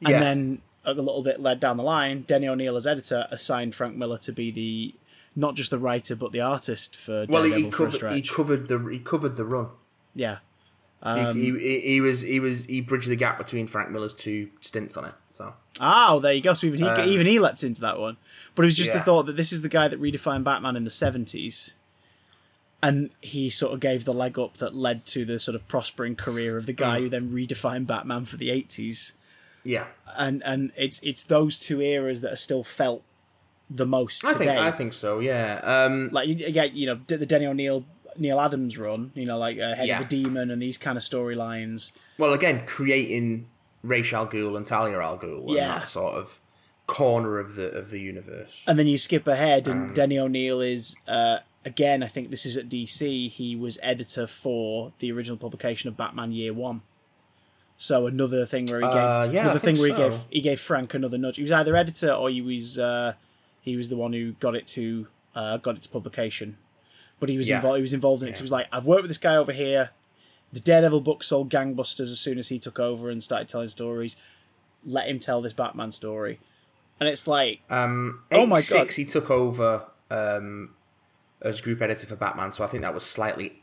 and 0.00 0.08
Yeah. 0.10 0.20
then 0.20 0.62
a 0.84 0.92
little 0.94 1.22
bit 1.22 1.40
led 1.40 1.60
down 1.60 1.78
the 1.78 1.82
line, 1.82 2.22
Denny 2.22 2.46
O'Neil 2.46 2.76
as 2.76 2.86
editor 2.86 3.26
assigned 3.30 3.74
Frank 3.74 3.96
Miller 3.96 4.18
to 4.18 4.32
be 4.32 4.50
the 4.50 4.94
not 5.36 5.54
just 5.54 5.70
the 5.70 5.78
writer 5.78 6.14
but 6.14 6.32
the 6.32 6.40
artist 6.40 6.94
for 6.96 7.24
well, 7.28 7.42
Daredevil 7.42 7.56
he, 7.58 7.64
he 7.64 7.70
covered 7.70 8.12
he 8.12 8.22
covered 8.22 8.68
the 8.68 8.78
he 8.92 8.98
covered 8.98 9.36
the 9.36 9.44
run. 9.44 9.68
yeah, 10.14 10.38
Um, 11.02 11.36
he, 11.36 11.50
he, 11.58 11.80
he 11.80 12.00
was 12.00 12.22
he 12.22 12.38
was 12.40 12.64
he 12.66 12.80
bridged 12.80 13.08
the 13.08 13.16
gap 13.16 13.38
between 13.38 13.66
Frank 13.66 13.90
Miller's 13.90 14.14
two 14.14 14.50
stints 14.60 14.96
on 14.96 15.04
it. 15.06 15.14
So 15.34 15.52
oh, 15.80 16.20
there 16.20 16.32
you 16.32 16.40
go. 16.40 16.54
So 16.54 16.68
even 16.68 16.78
he 16.78 16.86
Um, 16.86 17.08
even 17.08 17.26
he 17.26 17.40
leapt 17.40 17.64
into 17.64 17.80
that 17.80 17.98
one, 17.98 18.16
but 18.54 18.62
it 18.62 18.66
was 18.66 18.76
just 18.76 18.92
the 18.92 19.00
thought 19.00 19.26
that 19.26 19.36
this 19.36 19.52
is 19.52 19.62
the 19.62 19.68
guy 19.68 19.88
that 19.88 20.00
redefined 20.00 20.44
Batman 20.44 20.76
in 20.76 20.84
the 20.84 20.90
seventies, 20.90 21.74
and 22.82 23.10
he 23.20 23.50
sort 23.50 23.72
of 23.74 23.80
gave 23.80 24.04
the 24.04 24.12
leg 24.14 24.38
up 24.38 24.58
that 24.58 24.74
led 24.76 25.06
to 25.06 25.24
the 25.24 25.38
sort 25.40 25.54
of 25.56 25.66
prospering 25.66 26.14
career 26.14 26.56
of 26.56 26.66
the 26.66 26.72
guy 26.72 26.98
Mm. 26.98 27.02
who 27.02 27.08
then 27.08 27.30
redefined 27.30 27.86
Batman 27.88 28.24
for 28.26 28.36
the 28.36 28.50
eighties. 28.50 29.14
yeah, 29.64 29.86
And 30.16 30.40
and 30.44 30.70
it's 30.76 31.00
it's 31.02 31.22
those 31.24 31.58
two 31.58 31.80
eras 31.80 32.20
that 32.20 32.32
are 32.32 32.36
still 32.36 32.62
felt 32.62 33.02
the 33.70 33.86
most 33.86 34.24
I 34.24 34.34
today. 34.34 34.44
think 34.44 34.58
I 34.60 34.70
think 34.70 34.92
so. 34.92 35.18
Yeah. 35.18 35.60
Um, 35.64 36.10
like 36.12 36.28
yeah, 36.28 36.64
you 36.64 36.86
know, 36.86 37.00
the 37.06 37.26
Denny 37.26 37.46
O'Neil 37.46 37.84
Neal 38.16 38.38
Adams 38.38 38.78
run. 38.78 39.10
You 39.16 39.24
know, 39.24 39.38
like 39.38 39.58
uh, 39.58 39.74
Head 39.74 39.88
Yeah. 39.88 40.00
of 40.02 40.08
the 40.08 40.22
Demon 40.22 40.50
and 40.52 40.62
these 40.62 40.78
kind 40.78 40.96
of 40.96 41.02
storylines. 41.02 41.90
Well, 42.18 42.32
again, 42.34 42.64
creating 42.66 43.48
Ra's 43.84 44.12
al 44.12 44.26
Ghul 44.26 44.56
and 44.56 44.66
Talia 44.66 44.98
al 45.00 45.18
Ghul 45.18 45.44
Yeah. 45.54 45.72
and 45.74 45.82
that 45.82 45.88
sort 45.88 46.14
of 46.14 46.40
corner 46.86 47.38
of 47.38 47.54
the 47.54 47.68
of 47.70 47.90
the 47.90 48.00
universe. 48.00 48.62
And 48.66 48.78
then 48.78 48.86
you 48.86 48.98
skip 48.98 49.26
ahead, 49.26 49.68
and 49.68 49.88
Um, 49.90 49.94
Denny 49.94 50.18
O'Neil 50.18 50.60
is 50.60 50.96
uh, 51.06 51.38
again. 51.64 52.02
I 52.02 52.08
think 52.08 52.30
this 52.30 52.44
is 52.46 52.56
at 52.56 52.68
DC. 52.68 53.28
He 53.28 53.54
was 53.56 53.78
editor 53.82 54.26
for 54.26 54.92
the 54.98 55.10
original 55.12 55.36
publication 55.36 55.88
of 55.88 55.96
Batman 55.96 56.32
Year 56.32 56.52
One. 56.52 56.82
So 57.76 58.06
another 58.06 58.46
thing 58.46 58.66
where 58.66 58.80
he 58.80 58.86
gave 58.86 58.94
Uh, 58.96 59.28
yeah, 59.32 59.42
another 59.44 59.58
thing 59.58 59.78
where 59.78 59.88
he 59.88 59.94
gave 59.96 60.14
he 60.30 60.40
gave 60.40 60.60
Frank 60.60 60.94
another 60.94 61.18
nudge. 61.18 61.36
He 61.36 61.42
was 61.42 61.52
either 61.52 61.74
editor 61.76 62.12
or 62.12 62.30
he 62.30 62.40
was 62.40 62.78
uh, 62.78 63.14
he 63.60 63.76
was 63.76 63.88
the 63.88 63.96
one 63.96 64.12
who 64.12 64.32
got 64.34 64.54
it 64.54 64.66
to 64.68 65.08
uh, 65.34 65.56
got 65.58 65.76
it 65.76 65.82
to 65.82 65.88
publication. 65.88 66.56
But 67.20 67.28
he 67.28 67.36
was 67.36 67.48
Yeah. 67.48 67.56
involved. 67.56 67.76
He 67.76 67.82
was 67.82 67.92
involved 67.92 68.22
in 68.22 68.28
it. 68.28 68.32
'cause 68.32 68.40
He 68.40 68.44
was 68.44 68.52
like, 68.52 68.66
I've 68.72 68.84
worked 68.84 69.02
with 69.02 69.10
this 69.10 69.18
guy 69.18 69.36
over 69.36 69.52
here. 69.52 69.90
The 70.54 70.60
Daredevil 70.60 71.00
book 71.02 71.24
sold 71.24 71.50
gangbusters 71.50 72.12
as 72.12 72.20
soon 72.20 72.38
as 72.38 72.48
he 72.48 72.58
took 72.58 72.78
over 72.78 73.10
and 73.10 73.22
started 73.22 73.48
telling 73.48 73.68
stories. 73.68 74.16
Let 74.86 75.08
him 75.08 75.18
tell 75.18 75.42
this 75.42 75.52
Batman 75.52 75.90
story, 75.92 76.38
and 77.00 77.08
it's 77.08 77.26
like 77.26 77.60
Um, 77.70 78.22
Oh 78.30 78.46
my 78.46 78.58
86, 78.58 78.72
God. 78.72 78.92
he 78.94 79.04
took 79.04 79.30
over 79.30 79.86
um, 80.10 80.74
as 81.42 81.60
group 81.60 81.80
editor 81.82 82.06
for 82.06 82.16
Batman, 82.16 82.52
so 82.52 82.62
I 82.64 82.66
think 82.68 82.82
that 82.82 82.94
was 82.94 83.04
slightly 83.04 83.62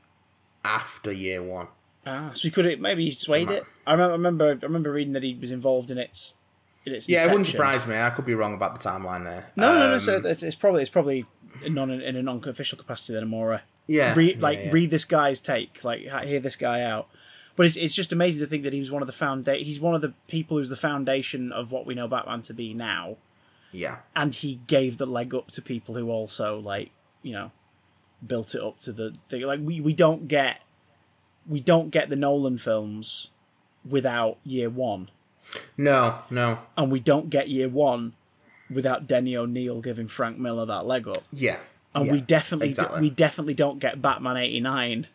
after 0.66 1.12
year 1.12 1.42
one. 1.42 1.68
Ah, 2.06 2.32
so 2.34 2.42
he 2.48 2.52
could 2.52 2.66
have 2.66 2.80
maybe 2.80 3.06
he 3.06 3.12
swayed 3.12 3.48
Somehow. 3.48 3.62
it. 3.62 3.68
I 3.86 3.92
remember, 3.94 4.12
I 4.12 4.16
remember, 4.16 4.46
I 4.46 4.66
remember 4.66 4.92
reading 4.92 5.14
that 5.14 5.24
he 5.24 5.36
was 5.36 5.52
involved 5.52 5.92
in 5.92 5.98
its, 6.00 6.38
in 6.86 6.96
its. 6.96 7.08
Yeah, 7.08 7.24
it 7.26 7.30
wouldn't 7.30 7.46
surprise 7.48 7.86
me. 7.86 7.96
I 7.98 8.10
could 8.10 8.26
be 8.26 8.34
wrong 8.36 8.54
about 8.56 8.80
the 8.80 8.90
timeline 8.90 9.24
there. 9.24 9.52
No, 9.56 9.74
no, 9.78 9.88
no. 9.90 9.94
Um, 9.94 10.00
So 10.00 10.18
it's, 10.18 10.42
it's 10.44 10.56
probably 10.56 10.82
it's 10.82 10.90
probably 10.90 11.26
non 11.70 11.92
in 11.92 12.16
a 12.16 12.24
non-official 12.24 12.78
capacity 12.80 13.14
then 13.14 13.28
more 13.28 13.54
a 13.54 13.62
yeah, 13.92 14.14
read 14.16 14.38
yeah, 14.38 14.42
like 14.42 14.60
yeah. 14.60 14.72
read 14.72 14.90
this 14.90 15.06
guy's 15.06 15.40
take, 15.40 15.84
like 15.84 16.02
hear 16.24 16.40
this 16.40 16.56
guy 16.56 16.82
out. 16.82 17.10
But 17.56 17.66
it's 17.66 17.76
it's 17.76 17.94
just 17.94 18.14
amazing 18.14 18.40
to 18.40 18.48
think 18.48 18.64
that 18.64 18.74
he 18.74 18.80
was 18.80 18.92
one 18.92 19.02
of 19.02 19.08
the 19.08 19.14
founda- 19.14 19.62
He's 19.62 19.80
one 19.80 19.94
of 19.94 20.02
the 20.02 20.14
people 20.28 20.58
who's 20.58 20.70
the 20.70 20.78
foundation 20.78 21.52
of 21.52 21.72
what 21.72 21.86
we 21.86 21.94
know 21.94 22.08
Batman 22.08 22.42
to 22.44 22.54
be 22.54 22.74
now, 22.74 23.18
yeah, 23.72 23.98
and 24.16 24.34
he 24.34 24.62
gave 24.68 24.98
the 24.98 25.06
leg 25.06 25.36
up 25.36 25.52
to 25.52 25.62
people 25.62 25.96
who 25.96 26.10
also 26.10 26.60
like 26.60 26.92
you 27.22 27.34
know 27.34 27.52
built 28.26 28.56
it 28.56 28.62
up 28.62 28.80
to 28.80 28.94
the 28.94 29.16
thing. 29.30 29.42
Like 29.42 29.60
we 29.62 29.82
we 29.82 29.94
don't 29.94 30.28
get 30.28 30.62
we 31.48 31.60
don't 31.60 31.90
get 31.90 32.10
the 32.10 32.16
Nolan 32.16 32.58
films 32.58 33.32
without 33.88 34.38
Year 34.46 34.70
One. 34.70 35.10
no, 35.76 36.20
no, 36.30 36.60
and 36.78 36.92
we 36.92 37.00
don't 37.00 37.30
get 37.30 37.50
year 37.50 37.68
one 37.68 38.14
without 38.70 39.08
Denny 39.08 39.36
O'Neil 39.36 39.82
giving 39.82 40.08
Frank 40.08 40.38
Miller 40.38 40.66
that 40.66 40.86
leg 40.86 41.08
up. 41.08 41.24
yeah, 41.32 41.58
And 41.94 42.06
yeah, 42.06 42.12
we 42.14 42.22
definitely 42.22 42.70
exactly. 42.70 43.02
we 43.02 43.10
definitely 43.10 43.54
don't 43.54 43.80
get 43.80 44.02
Batman 44.02 44.38
eighty 44.38 44.60
nine 44.60 45.08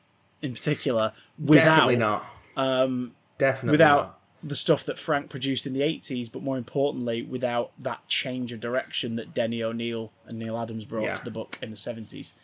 in 0.42 0.52
particular 0.54 1.12
without 1.38 1.64
definitely 1.64 1.96
not. 1.96 2.24
Um, 2.56 3.12
definitely 3.38 3.72
without 3.72 3.96
not. 4.02 4.20
the 4.42 4.56
stuff 4.56 4.84
that 4.84 4.98
Frank 4.98 5.30
produced 5.30 5.66
in 5.66 5.72
the 5.72 5.82
eighties, 5.82 6.28
but 6.28 6.42
more 6.42 6.58
importantly, 6.58 7.22
without 7.22 7.72
that 7.78 8.06
change 8.08 8.52
of 8.52 8.60
direction 8.60 9.16
that 9.16 9.32
Denny 9.32 9.62
O'Neil 9.62 10.12
and 10.26 10.38
Neal 10.38 10.58
Adams 10.58 10.84
brought 10.84 11.04
Yeah. 11.04 11.14
to 11.14 11.24
the 11.24 11.30
book 11.30 11.58
in 11.62 11.70
the 11.70 11.76
seventies. 11.76 12.34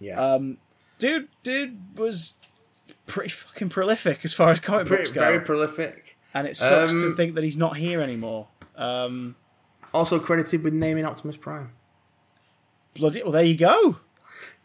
Yeah, 0.00 0.20
Um, 0.20 0.58
dude, 0.98 1.28
dude 1.42 1.78
was 1.98 2.36
pretty 3.06 3.30
fucking 3.30 3.70
prolific 3.70 4.24
as 4.24 4.32
far 4.34 4.50
as 4.50 4.60
comic 4.60 4.86
Pretty- 4.86 5.04
books 5.04 5.12
go, 5.12 5.20
very 5.20 5.40
prolific. 5.40 6.16
and 6.34 6.46
it 6.46 6.54
sucks 6.54 6.92
to 6.92 7.08
Um, 7.08 7.16
think 7.16 7.34
that 7.34 7.42
he's 7.44 7.56
not 7.56 7.78
here 7.78 8.00
anymore. 8.02 8.48
Um, 8.76 9.36
Also 9.94 10.18
credited 10.20 10.62
with 10.62 10.74
naming 10.74 11.04
Optimus 11.06 11.36
Prime 11.38 11.70
bloody 12.98 13.22
well, 13.22 13.32
there 13.32 13.42
you 13.44 13.56
go. 13.56 13.96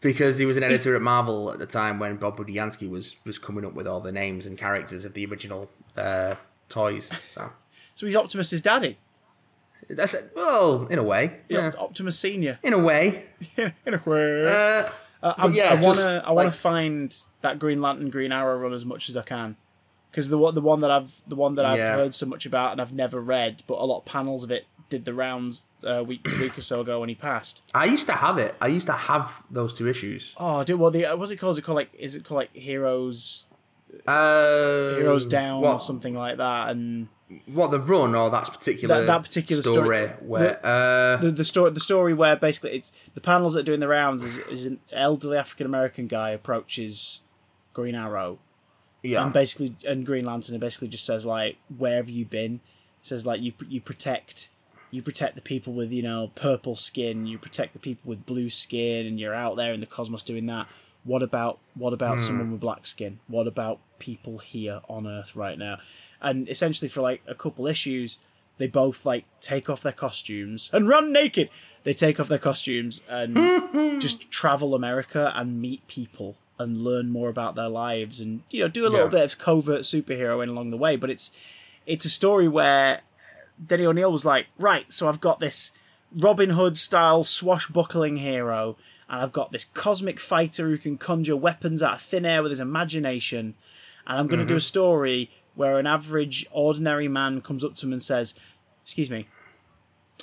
because 0.00 0.38
he 0.38 0.44
was 0.44 0.56
an 0.56 0.62
editor 0.62 0.94
at 0.96 1.02
Marvel 1.02 1.50
at 1.50 1.58
the 1.58 1.66
time 1.66 1.98
when 1.98 2.16
Bob 2.16 2.36
Budiansky 2.36 2.88
was 2.88 3.16
was 3.24 3.38
coming 3.38 3.64
up 3.64 3.74
with 3.74 3.86
all 3.86 4.00
the 4.00 4.12
names 4.12 4.46
and 4.46 4.58
characters 4.58 5.04
of 5.04 5.14
the 5.14 5.24
original 5.26 5.70
uh, 5.96 6.34
toys. 6.68 7.10
So 7.30 7.50
So 7.94 8.06
he's 8.06 8.16
Optimus's 8.16 8.60
daddy. 8.60 8.98
that's 9.88 10.14
it. 10.14 10.32
Well, 10.34 10.86
in 10.88 10.98
a 10.98 11.02
way, 11.02 11.40
yeah. 11.48 11.70
Optimus 11.78 12.18
Senior. 12.18 12.58
in 12.62 12.72
a 12.72 12.78
way. 12.78 13.26
in 13.56 13.72
a 13.94 14.00
way. 14.04 14.46
Uh, 14.48 14.88
Uh, 15.22 15.32
I, 15.38 15.46
yeah, 15.48 15.70
I 15.72 15.74
want 15.80 15.98
to. 15.98 16.22
I 16.26 16.32
want 16.32 16.44
to 16.46 16.50
like- 16.50 16.52
find 16.52 17.16
that 17.40 17.58
Green 17.58 17.80
Lantern, 17.80 18.10
Green 18.10 18.30
Arrow 18.30 18.58
run 18.58 18.74
as 18.74 18.84
much 18.84 19.08
as 19.08 19.16
I 19.16 19.22
can, 19.22 19.56
because 20.10 20.28
the 20.28 20.36
one, 20.36 20.54
the 20.54 20.60
one 20.60 20.80
that 20.82 20.90
I've, 20.90 21.22
the 21.26 21.34
one 21.34 21.54
that 21.54 21.64
I've 21.64 21.78
Yeah. 21.78 21.94
heard 21.96 22.14
so 22.14 22.26
much 22.26 22.44
about 22.44 22.72
and 22.72 22.80
I've 22.82 22.92
never 22.92 23.20
read, 23.22 23.62
but 23.66 23.78
a 23.78 23.86
lot 23.86 24.00
of 24.00 24.04
panels 24.04 24.44
of 24.44 24.50
it 24.50 24.66
did 24.88 25.04
the 25.04 25.14
rounds 25.14 25.66
a 25.82 26.02
week, 26.04 26.24
week 26.40 26.56
or 26.58 26.62
so 26.62 26.80
ago 26.80 27.00
when 27.00 27.08
he 27.08 27.14
passed. 27.14 27.62
I 27.74 27.86
used 27.86 28.06
to 28.06 28.12
have 28.12 28.38
it. 28.38 28.54
I 28.60 28.66
used 28.68 28.86
to 28.86 28.92
have 28.92 29.42
those 29.50 29.74
two 29.74 29.88
issues. 29.88 30.34
Oh, 30.36 30.62
dude, 30.64 30.78
well, 30.78 30.90
the 30.90 31.04
what's 31.16 31.30
it 31.30 31.36
called? 31.36 31.52
Is 31.54 31.58
it 31.58 31.62
called 31.62 31.76
like? 31.76 31.90
Is 31.98 32.14
it 32.14 32.24
called 32.24 32.36
like 32.38 32.54
Heroes, 32.54 33.46
Uh, 34.06 34.94
Heroes 34.96 35.26
Down 35.26 35.60
what, 35.62 35.74
or 35.74 35.80
something 35.80 36.14
like 36.14 36.36
that? 36.38 36.70
And 36.70 37.08
What 37.46 37.70
the 37.70 37.80
run 37.80 38.14
or 38.14 38.30
that 38.30 38.50
particular 38.52 38.96
That- 39.00 39.06
that 39.06 39.22
particular 39.22 39.62
story? 39.62 40.06
story- 40.06 40.08
where 40.20 40.60
uh, 40.64 41.16
the 41.16 41.30
the 41.30 41.44
story, 41.44 41.70
the 41.70 41.80
story 41.80 42.14
where 42.14 42.36
basically 42.36 42.72
it's 42.72 42.92
the 43.14 43.20
panels 43.20 43.54
that 43.54 43.60
are 43.60 43.64
doing 43.64 43.80
the 43.80 43.88
rounds 43.88 44.22
is, 44.22 44.38
is 44.38 44.66
an 44.66 44.80
elderly 44.92 45.36
African 45.38 45.66
American 45.66 46.06
guy 46.06 46.30
approaches 46.30 47.22
Green 47.72 47.94
Arrow 47.94 48.38
yeah, 49.02 49.22
and 49.24 49.32
basically 49.32 49.76
and 49.86 50.06
Green 50.06 50.24
Lantern 50.24 50.58
basically 50.60 50.88
just 50.88 51.04
says 51.04 51.26
like 51.26 51.56
where 51.76 51.96
have 51.96 52.08
you 52.08 52.24
been 52.24 52.60
says 53.02 53.26
like 53.26 53.40
you 53.40 53.52
you 53.68 53.80
protect 53.80 54.48
you 54.94 55.02
protect 55.02 55.34
the 55.34 55.42
people 55.42 55.72
with 55.72 55.90
you 55.90 56.02
know 56.02 56.30
purple 56.34 56.76
skin 56.76 57.26
you 57.26 57.36
protect 57.36 57.72
the 57.72 57.78
people 57.78 58.08
with 58.08 58.24
blue 58.24 58.48
skin 58.48 59.06
and 59.06 59.18
you're 59.18 59.34
out 59.34 59.56
there 59.56 59.72
in 59.72 59.80
the 59.80 59.86
cosmos 59.86 60.22
doing 60.22 60.46
that. 60.46 60.66
What 61.02 61.22
about 61.22 61.58
what 61.74 61.92
about 61.92 62.18
hmm. 62.18 62.24
someone 62.26 62.52
with 62.52 62.60
black 62.60 62.86
skin? 62.86 63.18
What 63.28 63.46
about 63.46 63.78
people 63.98 64.38
here 64.38 64.80
on 64.88 65.06
earth 65.06 65.34
right 65.34 65.58
now? 65.58 65.78
And 66.22 66.48
essentially 66.48 66.88
for 66.88 67.02
like 67.02 67.22
a 67.26 67.34
couple 67.34 67.66
issues 67.66 68.18
they 68.56 68.68
both 68.68 69.04
like 69.04 69.24
take 69.40 69.68
off 69.68 69.80
their 69.82 69.92
costumes 69.92 70.70
and 70.72 70.88
run 70.88 71.12
naked. 71.12 71.50
They 71.82 71.92
take 71.92 72.20
off 72.20 72.28
their 72.28 72.38
costumes 72.38 73.02
and 73.08 74.00
just 74.00 74.30
travel 74.30 74.74
america 74.74 75.32
and 75.34 75.60
meet 75.60 75.86
people 75.88 76.36
and 76.58 76.78
learn 76.78 77.10
more 77.10 77.28
about 77.28 77.56
their 77.56 77.68
lives 77.68 78.20
and 78.20 78.42
you 78.50 78.60
know 78.60 78.68
do 78.68 78.86
a 78.86 78.88
little 78.88 79.06
Yeah. 79.06 79.18
bit 79.18 79.32
of 79.32 79.38
covert 79.38 79.82
superheroing 79.82 80.48
along 80.48 80.70
the 80.70 80.76
way. 80.76 80.96
But 80.96 81.10
it's 81.10 81.32
it's 81.86 82.04
a 82.04 82.10
story 82.10 82.48
where 82.48 83.02
Denny 83.64 83.84
O'Neil 83.86 84.10
was 84.12 84.24
like, 84.24 84.46
right, 84.58 84.92
so 84.92 85.08
I've 85.08 85.20
got 85.20 85.40
this 85.40 85.70
Robin 86.14 86.50
Hood 86.50 86.76
style 86.76 87.24
swashbuckling 87.24 88.16
hero, 88.16 88.76
and 89.08 89.20
I've 89.22 89.32
got 89.32 89.52
this 89.52 89.64
cosmic 89.66 90.18
fighter 90.20 90.68
who 90.68 90.78
can 90.78 90.98
conjure 90.98 91.36
weapons 91.36 91.82
out 91.82 91.94
of 91.94 92.00
thin 92.02 92.24
air 92.26 92.42
with 92.42 92.50
his 92.50 92.60
imagination, 92.60 93.54
and 94.06 94.18
I'm 94.18 94.26
going 94.26 94.40
to 94.40 94.46
do 94.46 94.56
a 94.56 94.60
story 94.60 95.30
where 95.54 95.78
an 95.78 95.86
average, 95.86 96.46
ordinary 96.50 97.08
man 97.08 97.40
comes 97.40 97.64
up 97.64 97.74
to 97.76 97.86
him 97.86 97.92
and 97.92 98.02
says, 98.02 98.34
"Excuse 98.84 99.08
me, 99.08 99.28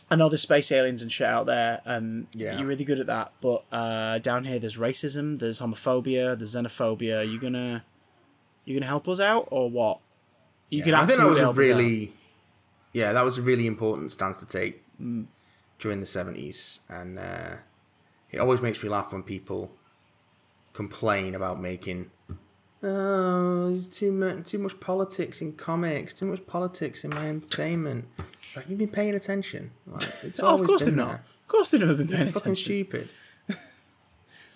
I 0.09 0.15
know 0.15 0.27
there's 0.27 0.41
space 0.41 0.71
aliens 0.73 1.01
and 1.01 1.09
shit 1.11 1.25
out 1.27 1.45
there, 1.45 1.82
and 1.86 2.27
Yeah. 2.34 2.57
you're 2.57 2.67
really 2.67 2.84
good 2.84 2.99
at 2.99 3.07
that, 3.07 3.32
but 3.39 3.63
uh, 3.71 4.19
down 4.19 4.43
here 4.43 4.59
there's 4.59 4.77
racism, 4.77 5.39
there's 5.39 5.61
homophobia, 5.61 6.38
there's 6.38 6.53
xenophobia. 6.55 7.19
Are 7.19 7.23
you 7.23 7.39
gonna, 7.39 7.86
you 8.65 8.75
gonna 8.77 8.88
help 8.88 9.07
us 9.07 9.21
out 9.21 9.47
or 9.51 9.69
what? 9.69 9.99
You 10.69 10.79
Yeah, 10.79 10.86
can 10.86 10.93
I 10.95 11.05
think 11.05 11.17
that 11.19 11.25
was 11.27 11.39
absolutely 11.39 11.39
a 11.39 11.43
help 11.43 11.57
us 11.57 11.65
out. 12.11 12.20
Yeah, 12.93 13.13
that 13.13 13.23
was 13.25 13.37
a 13.37 13.41
really 13.41 13.67
important 13.67 14.11
stance 14.11 14.39
to 14.39 14.45
take 14.45 14.83
Mm. 15.01 15.25
during 15.79 15.99
the 15.99 16.05
seventies, 16.05 16.81
and 16.89 17.17
uh, 17.17 17.55
it 18.29 18.37
always 18.39 18.61
makes 18.61 18.83
me 18.83 18.89
laugh 18.89 19.11
when 19.11 19.23
people 19.23 19.71
complain 20.73 21.33
about 21.35 21.59
making. 21.59 22.11
Oh, 22.83 23.79
too 23.91 24.11
much, 24.11 24.45
too 24.47 24.57
much 24.59 24.79
politics 24.79 25.41
in 25.41 25.53
comics, 25.53 26.13
too 26.15 26.25
much 26.25 26.45
politics 26.47 27.03
in 27.03 27.11
my 27.11 27.27
entertainment. 27.29 28.05
It's 28.43 28.55
like 28.55 28.67
you've 28.69 28.79
been 28.79 28.89
paying 28.89 29.13
attention. 29.15 29.71
Like, 29.87 30.03
it's 30.23 30.39
Oh, 30.39 30.55
of 30.59 30.65
course 30.65 30.83
they've 30.83 30.95
there. 30.95 31.05
not. 31.05 31.15
Of 31.15 31.47
course 31.47 31.69
they've 31.69 31.81
never 31.81 31.93
been 31.95 32.07
paying 32.07 32.27
Fucking 32.31 32.41
attention. 32.53 32.63
stupid. 32.63 33.09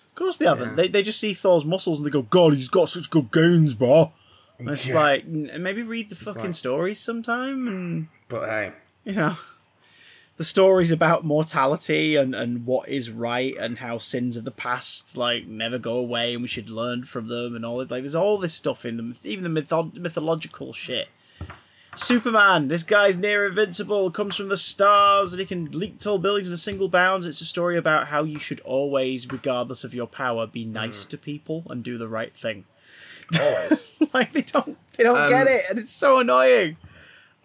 Of 0.08 0.14
course 0.20 0.38
they 0.38 0.46
haven't. 0.46 0.70
Yeah. 0.70 0.74
They, 0.76 0.88
they 0.88 1.02
just 1.02 1.20
see 1.20 1.34
Thor's 1.34 1.66
muscles 1.66 2.00
and 2.00 2.06
they 2.06 2.10
go, 2.10 2.22
God, 2.22 2.54
he's 2.54 2.68
got 2.70 2.88
such 2.88 3.10
good 3.10 3.30
gains, 3.30 3.74
bro. 3.74 4.12
And 4.58 4.70
it's 4.70 4.88
Yeah. 4.88 4.94
like, 4.94 5.26
maybe 5.26 5.82
read 5.82 6.08
the 6.08 6.14
fucking 6.14 6.42
like- 6.42 6.54
stories 6.54 6.98
sometime 6.98 7.68
and, 7.68 8.08
But 8.28 8.48
hey, 8.48 8.72
you 9.04 9.12
know, 9.12 9.36
the 10.36 10.44
stories 10.44 10.90
about 10.90 11.24
mortality 11.24 12.16
and, 12.16 12.34
and 12.34 12.66
what 12.66 12.88
is 12.88 13.10
right 13.10 13.56
and 13.56 13.78
how 13.78 13.98
sins 13.98 14.36
of 14.36 14.44
the 14.44 14.50
past, 14.50 15.16
like, 15.16 15.46
never 15.46 15.78
go 15.78 15.94
away 15.94 16.32
and 16.34 16.42
we 16.42 16.48
should 16.48 16.68
learn 16.68 17.04
from 17.04 17.28
them 17.28 17.54
and 17.56 17.64
all 17.64 17.78
that. 17.78 17.90
Like, 17.90 18.02
there's 18.02 18.14
all 18.14 18.36
this 18.38 18.52
stuff 18.54 18.84
in 18.84 18.96
them, 18.96 19.16
even 19.24 19.44
the 19.54 19.60
mytho- 19.62 19.94
mythological 19.94 20.72
shit. 20.72 21.08
Superman, 21.94 22.68
this 22.68 22.82
guy's 22.82 23.16
near 23.16 23.46
invincible, 23.46 24.10
comes 24.10 24.36
from 24.36 24.48
the 24.48 24.56
stars, 24.58 25.32
and 25.32 25.40
he 25.40 25.46
can 25.46 25.64
leap 25.70 25.98
tall 25.98 26.18
buildings 26.18 26.48
in 26.48 26.52
a 26.54 26.58
single 26.58 26.90
bound. 26.90 27.24
It's 27.24 27.40
a 27.40 27.46
story 27.46 27.78
about 27.78 28.08
how 28.08 28.22
you 28.22 28.38
should 28.38 28.60
always, 28.60 29.30
regardless 29.32 29.82
of 29.82 29.94
your 29.94 30.06
power, 30.06 30.46
be 30.46 30.66
nice 30.66 31.06
to 31.06 31.16
people 31.16 31.62
and 31.70 31.82
do 31.82 31.96
the 31.96 32.08
right 32.08 32.36
thing. 32.36 32.66
always. 33.40 33.86
like 34.12 34.32
they 34.32 34.42
don't, 34.42 34.76
they 34.98 35.04
don't 35.04 35.16
Um, 35.16 35.30
get 35.30 35.46
it, 35.46 35.64
and 35.70 35.78
it's 35.78 35.90
so 35.92 36.18
annoying. 36.18 36.76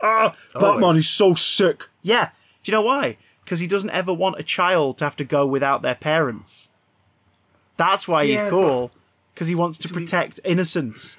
Oh, 0.04 0.32
Batman 0.54 0.84
Always. 0.84 0.98
is 1.00 1.10
so 1.10 1.34
sick. 1.36 1.88
Yeah, 2.02 2.30
do 2.64 2.72
you 2.72 2.78
know 2.78 2.82
why? 2.82 3.18
Because 3.44 3.60
he 3.60 3.68
doesn't 3.68 3.90
ever 3.92 4.14
want 4.14 4.40
a 4.40 4.44
child 4.44 4.98
to 5.00 5.04
have 5.04 5.16
to 5.18 5.24
go 5.24 5.46
without 5.46 5.82
their 5.82 5.96
parents. 5.96 6.70
That's 7.78 8.08
why 8.08 8.26
he's 8.26 8.36
Yeah, 8.36 8.50
cool. 8.50 8.92
because 9.34 9.48
he 9.48 9.56
wants 9.56 9.78
to 9.80 9.90
protect 9.94 10.40
innocence. 10.44 11.18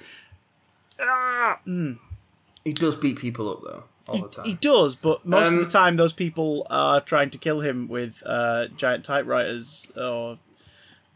He 2.65 2.73
does 2.73 2.95
beat 2.95 3.17
people 3.19 3.49
up 3.51 3.61
though 3.63 3.83
all 4.07 4.21
the 4.21 4.29
time. 4.29 4.45
He 4.45 4.53
does, 4.55 4.95
but 4.95 5.25
most 5.25 5.51
of 5.51 5.57
Um, 5.57 5.63
the 5.63 5.69
time, 5.69 5.95
those 5.97 6.13
people 6.13 6.65
are 6.69 7.01
trying 7.01 7.29
to 7.31 7.37
kill 7.37 7.59
him 7.61 7.87
with 7.87 8.23
uh, 8.25 8.67
giant 8.77 9.03
typewriters 9.05 9.91
or 9.97 10.39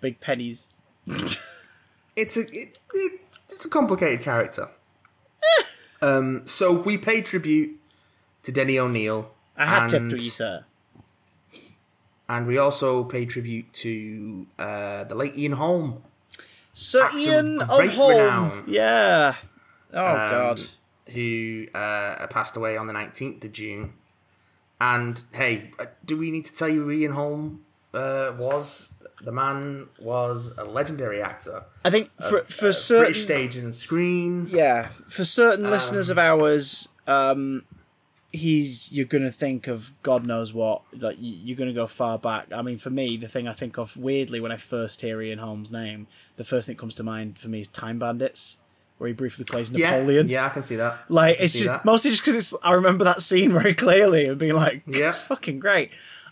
big 0.02 0.20
pennies. 0.20 0.70
it's 2.16 2.36
a 2.38 2.42
it, 2.42 2.80
it, 2.94 3.22
it's 3.50 3.66
a 3.66 3.70
complicated 3.70 4.22
character. 4.24 4.70
um, 6.02 6.46
so 6.46 6.72
we 6.72 6.98
pay 6.98 7.22
tribute 7.22 7.80
to 8.44 8.52
Denny 8.52 8.78
O'Neil. 8.80 9.32
I 9.56 9.66
had 9.66 9.94
and, 9.94 10.10
to 10.12 10.18
you, 10.18 10.30
sir. 10.30 10.66
and 12.30 12.46
we 12.46 12.58
also 12.58 13.04
pay 13.04 13.26
tribute 13.26 13.72
to 13.74 14.48
uh, 14.60 15.04
the 15.06 15.16
late 15.16 15.38
Ian 15.38 15.54
Holm. 15.54 16.04
Sir 16.74 17.06
of 17.06 17.16
Ian 17.16 17.62
of 17.62 17.70
great 17.70 17.92
Holm. 17.92 18.12
renown. 18.12 18.64
Yeah. 18.68 19.36
Oh 19.94 20.06
um, 20.06 20.16
god. 20.16 20.62
who 21.12 21.66
uh, 21.74 22.28
passed 22.30 22.56
away 22.56 22.78
on 22.78 22.88
the 22.88 22.94
nineteenth 22.94 23.44
of 23.44 23.52
June. 23.52 23.94
And 24.80 25.24
hey, 25.34 25.72
uh, 25.80 25.86
do 26.06 26.18
we 26.18 26.30
need 26.30 26.46
to 26.46 26.54
tell 26.56 26.70
you 26.70 26.84
who 26.84 26.92
Ian 26.92 27.14
Holm 27.14 27.66
uh, 27.94 28.34
was? 28.38 28.94
The 29.22 29.32
man 29.32 29.88
was 30.00 30.54
a 30.58 30.64
legendary 30.64 31.22
actor. 31.22 31.64
I 31.84 31.90
think 31.90 32.12
for 32.22 32.44
for 32.44 32.68
uh, 32.70 32.74
certain 32.74 33.04
British 33.06 33.24
stage 33.24 33.58
and 33.58 33.76
screen. 33.76 34.48
yeah 34.50 34.90
for 35.08 35.26
certain 35.26 35.66
Um, 35.66 35.72
listeners 35.72 36.10
of 36.10 36.18
ours, 36.20 36.90
um, 37.08 37.64
he's 38.32 38.92
you're 38.92 39.06
gonna 39.06 39.32
think 39.32 39.68
of 39.68 39.92
God 40.04 40.26
knows 40.26 40.54
what. 40.54 40.82
Like 41.00 41.18
you- 41.20 41.38
you're 41.44 41.58
gonna 41.58 41.74
go 41.74 41.88
far 41.88 42.20
back. 42.20 42.48
I 42.54 42.62
mean, 42.62 42.78
for 42.78 42.90
me, 42.90 43.18
the 43.18 43.28
thing 43.28 43.48
I 43.48 43.54
think 43.54 43.78
of 43.78 43.98
weirdly 43.98 44.40
when 44.40 44.52
I 44.52 44.58
first 44.58 45.02
hear 45.02 45.22
Ian 45.22 45.40
Holm's 45.40 45.72
name, 45.72 46.08
the 46.36 46.44
first 46.44 46.68
thing 46.68 46.76
that 46.76 46.80
comes 46.80 46.94
to 46.96 47.04
mind 47.04 47.40
for 47.40 47.48
me 47.48 47.62
is 47.62 47.68
Time 47.68 47.98
Bandits, 48.00 48.58
where 48.98 49.08
he 49.08 49.14
briefly 49.14 49.46
plays 49.46 49.72
Napoleon. 49.72 50.30
yeah, 50.30 50.46
I 50.46 50.50
can 50.50 50.62
see 50.64 50.76
that. 50.76 51.06
Like 51.10 51.38
it's 51.40 51.54
just 51.54 51.66
that. 51.66 51.86
mostly 51.86 52.12
just 52.12 52.22
because 52.24 52.36
it's. 52.36 52.54
I 52.64 52.74
remember 52.74 53.04
that 53.06 53.22
scene 53.22 53.52
very 53.62 53.74
clearly 53.74 54.28
and 54.28 54.38
being 54.38 54.54
like, 54.54 54.84
Yeah. 54.86 55.12
Fucking 55.14 55.60
great." 55.60 55.90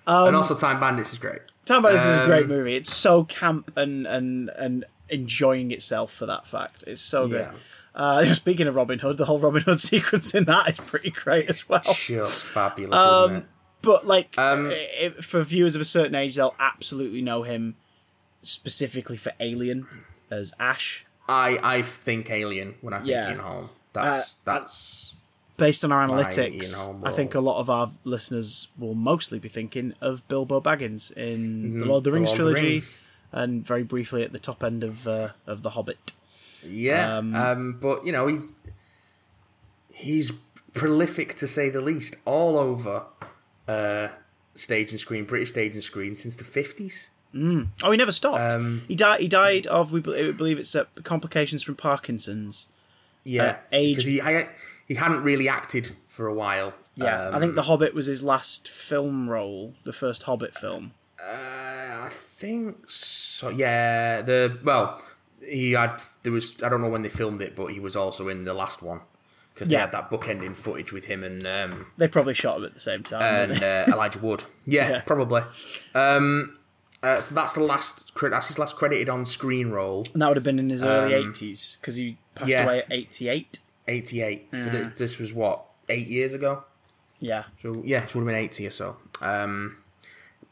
and 0.07 0.35
also 0.35 0.53
Time 0.53 0.79
Bandits 0.79 1.13
is 1.13 1.17
great. 1.17 1.41
Time 1.65 1.81
Bandits 1.81 2.05
is 2.05 2.17
a 2.17 2.25
great 2.25 2.43
Um, 2.43 2.49
movie. 2.49 2.75
It's 2.75 2.93
so 2.93 3.23
camp 3.25 3.71
and 3.75 4.05
and 4.07 4.49
and 4.57 4.85
enjoying 5.09 5.71
itself 5.71 6.13
for 6.13 6.25
that 6.27 6.47
fact. 6.47 6.83
It's 6.87 7.01
so 7.01 7.27
good. 7.27 7.41
Yeah. 7.41 7.51
Uh, 7.95 8.33
speaking 8.33 8.67
of 8.67 8.75
Robin 8.75 8.99
Hood, 8.99 9.17
the 9.17 9.25
whole 9.25 9.39
Robin 9.39 9.61
Hood 9.63 9.79
sequence 9.91 10.33
in 10.35 10.45
that 10.45 10.69
is 10.69 10.77
pretty 10.77 11.09
great 11.11 11.49
as 11.49 11.67
well. 11.67 11.81
Just 11.83 12.43
fabulous, 12.43 12.93
Um, 12.99 13.31
isn't 13.31 13.37
it? 13.43 13.45
But 13.81 14.05
like, 14.07 14.37
Um, 14.37 14.71
i 14.71 15.09
for 15.21 15.43
viewers 15.43 15.75
of 15.75 15.81
a 15.81 15.85
certain 15.85 16.15
age, 16.15 16.35
they'll 16.35 16.55
absolutely 16.59 17.21
know 17.21 17.43
him 17.43 17.75
specifically 18.41 19.17
for 19.17 19.31
Alien 19.39 19.87
as 20.31 20.53
Ash. 20.59 21.05
I 21.27 21.57
I 21.63 21.81
think 21.81 22.29
Alien 22.29 22.75
when 22.81 22.93
I 22.93 22.97
think 22.97 23.09
Yeah. 23.09 23.29
Ian 23.29 23.39
Holm. 23.39 23.69
That's 23.93 24.33
Uh, 24.33 24.37
that's 24.53 25.14
Based 25.57 25.85
on 25.85 25.91
our 25.93 26.05
analytics, 26.05 26.75
I 27.05 27.11
think 27.13 27.33
a 27.33 27.39
lot 27.39 27.59
of 27.59 27.69
our 27.69 27.89
listeners 28.03 28.67
will 28.77 28.93
mostly 28.93 29.39
be 29.39 29.47
thinking 29.47 29.93
of 30.01 30.27
Bilbo 30.27 30.59
Baggins 30.59 31.11
in 31.13 31.79
the 31.79 31.85
Lord 31.85 31.99
of 31.99 32.03
the 32.05 32.11
The 32.11 32.15
Rings 32.17 32.31
the 32.31 32.35
trilogy, 32.35 32.61
Rings. 32.71 32.99
and 33.31 33.65
very 33.65 33.83
briefly 33.83 34.21
at 34.23 34.33
the 34.33 34.39
top 34.39 34.63
end 34.65 34.83
of 34.83 35.07
uh, 35.07 35.29
of 35.47 35.61
the 35.61 35.69
Hobbit. 35.71 36.11
yeah. 36.65 37.17
Um, 37.17 37.33
Um, 37.35 37.77
but 37.81 38.05
you 38.05 38.11
know 38.11 38.27
he's 38.27 38.51
he's 39.93 40.31
prolific 40.73 41.35
to 41.35 41.47
say 41.47 41.69
the 41.69 41.81
least, 41.81 42.17
all 42.25 42.57
over 42.57 43.05
uh, 43.67 44.09
stage 44.55 44.91
and 44.91 44.99
screen, 44.99 45.25
British 45.25 45.49
stage 45.49 45.73
and 45.73 45.83
screen 45.83 46.17
since 46.17 46.35
the 46.35 46.43
fifties. 46.43 47.11
Oh, 47.37 47.91
he 47.91 47.97
never 47.97 48.13
stopped. 48.13 48.53
Um, 48.53 48.83
he 48.87 48.95
died. 48.95 49.19
He 49.19 49.27
died 49.27 49.67
of 49.67 49.91
we 49.91 49.99
believe 49.99 50.57
it's 50.57 50.73
uh, 50.75 50.85
complications 51.03 51.63
from 51.63 51.75
Parkinson's. 51.75 52.65
Yeah, 53.25 53.43
Uh, 53.43 53.55
age- 53.73 54.05
he 54.05 54.21
I, 54.21 54.47
he 54.87 54.95
hadn't 54.95 55.23
really 55.23 55.47
acted 55.49 55.95
for 56.07 56.27
a 56.27 56.33
while. 56.33 56.73
Yeah, 56.95 57.29
I 57.29 57.33
Um, 57.35 57.41
think 57.41 57.55
The 57.55 57.63
Hobbit 57.63 57.93
was 57.93 58.05
his 58.05 58.23
last 58.23 58.69
film 58.69 59.29
role, 59.29 59.73
the 59.83 59.91
first 59.93 60.23
Hobbit 60.23 60.55
film. 60.55 60.93
Uh, 61.19 61.25
I 62.05 62.09
think 62.11 62.89
so. 62.89 63.49
Yeah, 63.49 64.21
the 64.21 64.57
well, 64.63 65.01
he 65.45 65.73
had 65.73 66.01
there 66.23 66.31
was 66.31 66.55
I 66.63 66.69
don't 66.69 66.81
know 66.81 66.89
when 66.89 67.01
they 67.01 67.09
filmed 67.09 67.41
it, 67.41 67.55
but 67.55 67.67
he 67.67 67.79
was 67.79 67.95
also 67.95 68.27
in 68.29 68.45
the 68.45 68.53
last 68.53 68.81
one 68.81 69.01
because 69.53 69.69
Yeah. 69.69 69.77
they 69.77 69.81
had 69.81 69.91
that 69.93 70.09
bookending 70.09 70.55
footage 70.55 70.91
with 70.91 71.05
him 71.05 71.23
and 71.23 71.45
um, 71.47 71.87
They 71.97 72.07
probably 72.07 72.33
shot 72.33 72.57
him 72.57 72.65
at 72.65 72.73
the 72.73 72.79
same 72.79 73.03
time. 73.03 73.51
and 73.51 73.63
uh, 73.63 73.85
Elijah 73.93 74.19
Wood. 74.19 74.43
Yeah, 74.65 74.89
Yeah. 74.89 75.01
probably. 75.01 75.43
Um, 75.93 76.57
uh, 77.03 77.21
so 77.21 77.35
that's 77.35 77.53
the 77.53 77.61
last. 77.63 78.11
That's 78.21 78.47
his 78.47 78.57
last 78.59 78.75
credited 78.77 79.09
on 79.09 79.25
screen 79.25 79.69
role. 79.71 80.05
and 80.13 80.21
that 80.21 80.27
would 80.27 80.37
have 80.37 80.43
been 80.43 80.59
in 80.59 80.69
his 80.69 80.83
early 80.83 81.13
um, 81.15 81.27
eighties 81.29 81.77
because 81.81 81.95
he 81.97 82.17
passed 82.35 82.49
yeah. 82.49 82.63
away 82.65 82.79
at 82.79 82.91
eighty-eight. 82.91 83.59
Eighty 83.87 84.21
eight. 84.21 84.47
So 84.59 84.69
this, 84.69 84.89
this 84.97 85.17
was 85.19 85.33
what 85.33 85.63
eight 85.89 86.07
years 86.07 86.33
ago. 86.33 86.63
Yeah, 87.19 87.45
So 87.61 87.81
yeah, 87.85 88.03
it 88.03 88.13
would 88.13 88.21
have 88.21 88.27
been 88.27 88.35
eighty 88.35 88.67
or 88.67 88.71
so. 88.71 88.97
Um, 89.21 89.77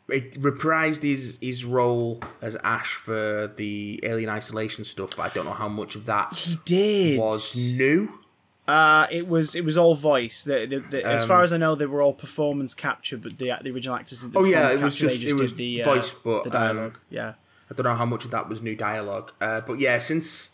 it 0.10 0.40
reprised 0.42 1.02
his 1.04 1.38
his 1.42 1.66
role 1.66 2.22
as 2.42 2.56
Ash 2.64 2.94
for 2.96 3.52
the 3.56 4.00
Alien 4.04 4.30
Isolation 4.30 4.86
stuff, 4.86 5.18
but 5.18 5.24
I 5.24 5.34
don't 5.34 5.46
know 5.46 5.52
how 5.54 5.68
much 5.70 5.96
of 5.96 6.06
that 6.06 6.34
he 6.34 6.58
did. 6.66 7.20
was 7.20 7.56
new. 7.78 8.20
Uh, 8.68 9.08
it 9.12 9.28
was 9.28 9.56
it 9.56 9.66
was 9.66 9.78
all 9.78 9.94
voice. 9.96 10.46
The, 10.46 10.66
the, 10.66 10.80
the, 10.80 11.06
as 11.06 11.24
Um, 11.24 11.28
far 11.28 11.44
as 11.44 11.52
I 11.52 11.58
know, 11.58 11.76
they 11.76 11.86
were 11.86 12.02
all 12.02 12.14
performance 12.14 12.74
capture, 12.74 13.18
but 13.18 13.38
the 13.38 13.52
the 13.62 13.72
original 13.72 13.96
actors 13.96 14.20
didn't. 14.20 14.38
Oh, 14.38 14.46
yeah, 14.46 14.72
it 14.72 14.80
was 14.80 14.96
just- 14.96 15.22
they 15.22 15.28
it 15.28 15.34
was 15.38 15.52
did 15.52 15.58
the 15.58 15.84
uh, 15.84 15.94
voice, 15.96 16.14
but, 16.14 16.44
the 16.46 16.50
dialogue. 16.50 16.94
um, 16.96 17.02
yeah, 17.10 17.34
I 17.70 17.74
don't 17.74 17.84
know 17.86 17.94
how 17.96 18.06
much 18.06 18.24
of 18.26 18.32
that 18.32 18.48
was 18.48 18.62
new 18.62 18.76
dialogue, 18.76 19.34
uh, 19.42 19.60
but 19.62 19.80
yeah, 19.80 20.00
since 20.00 20.52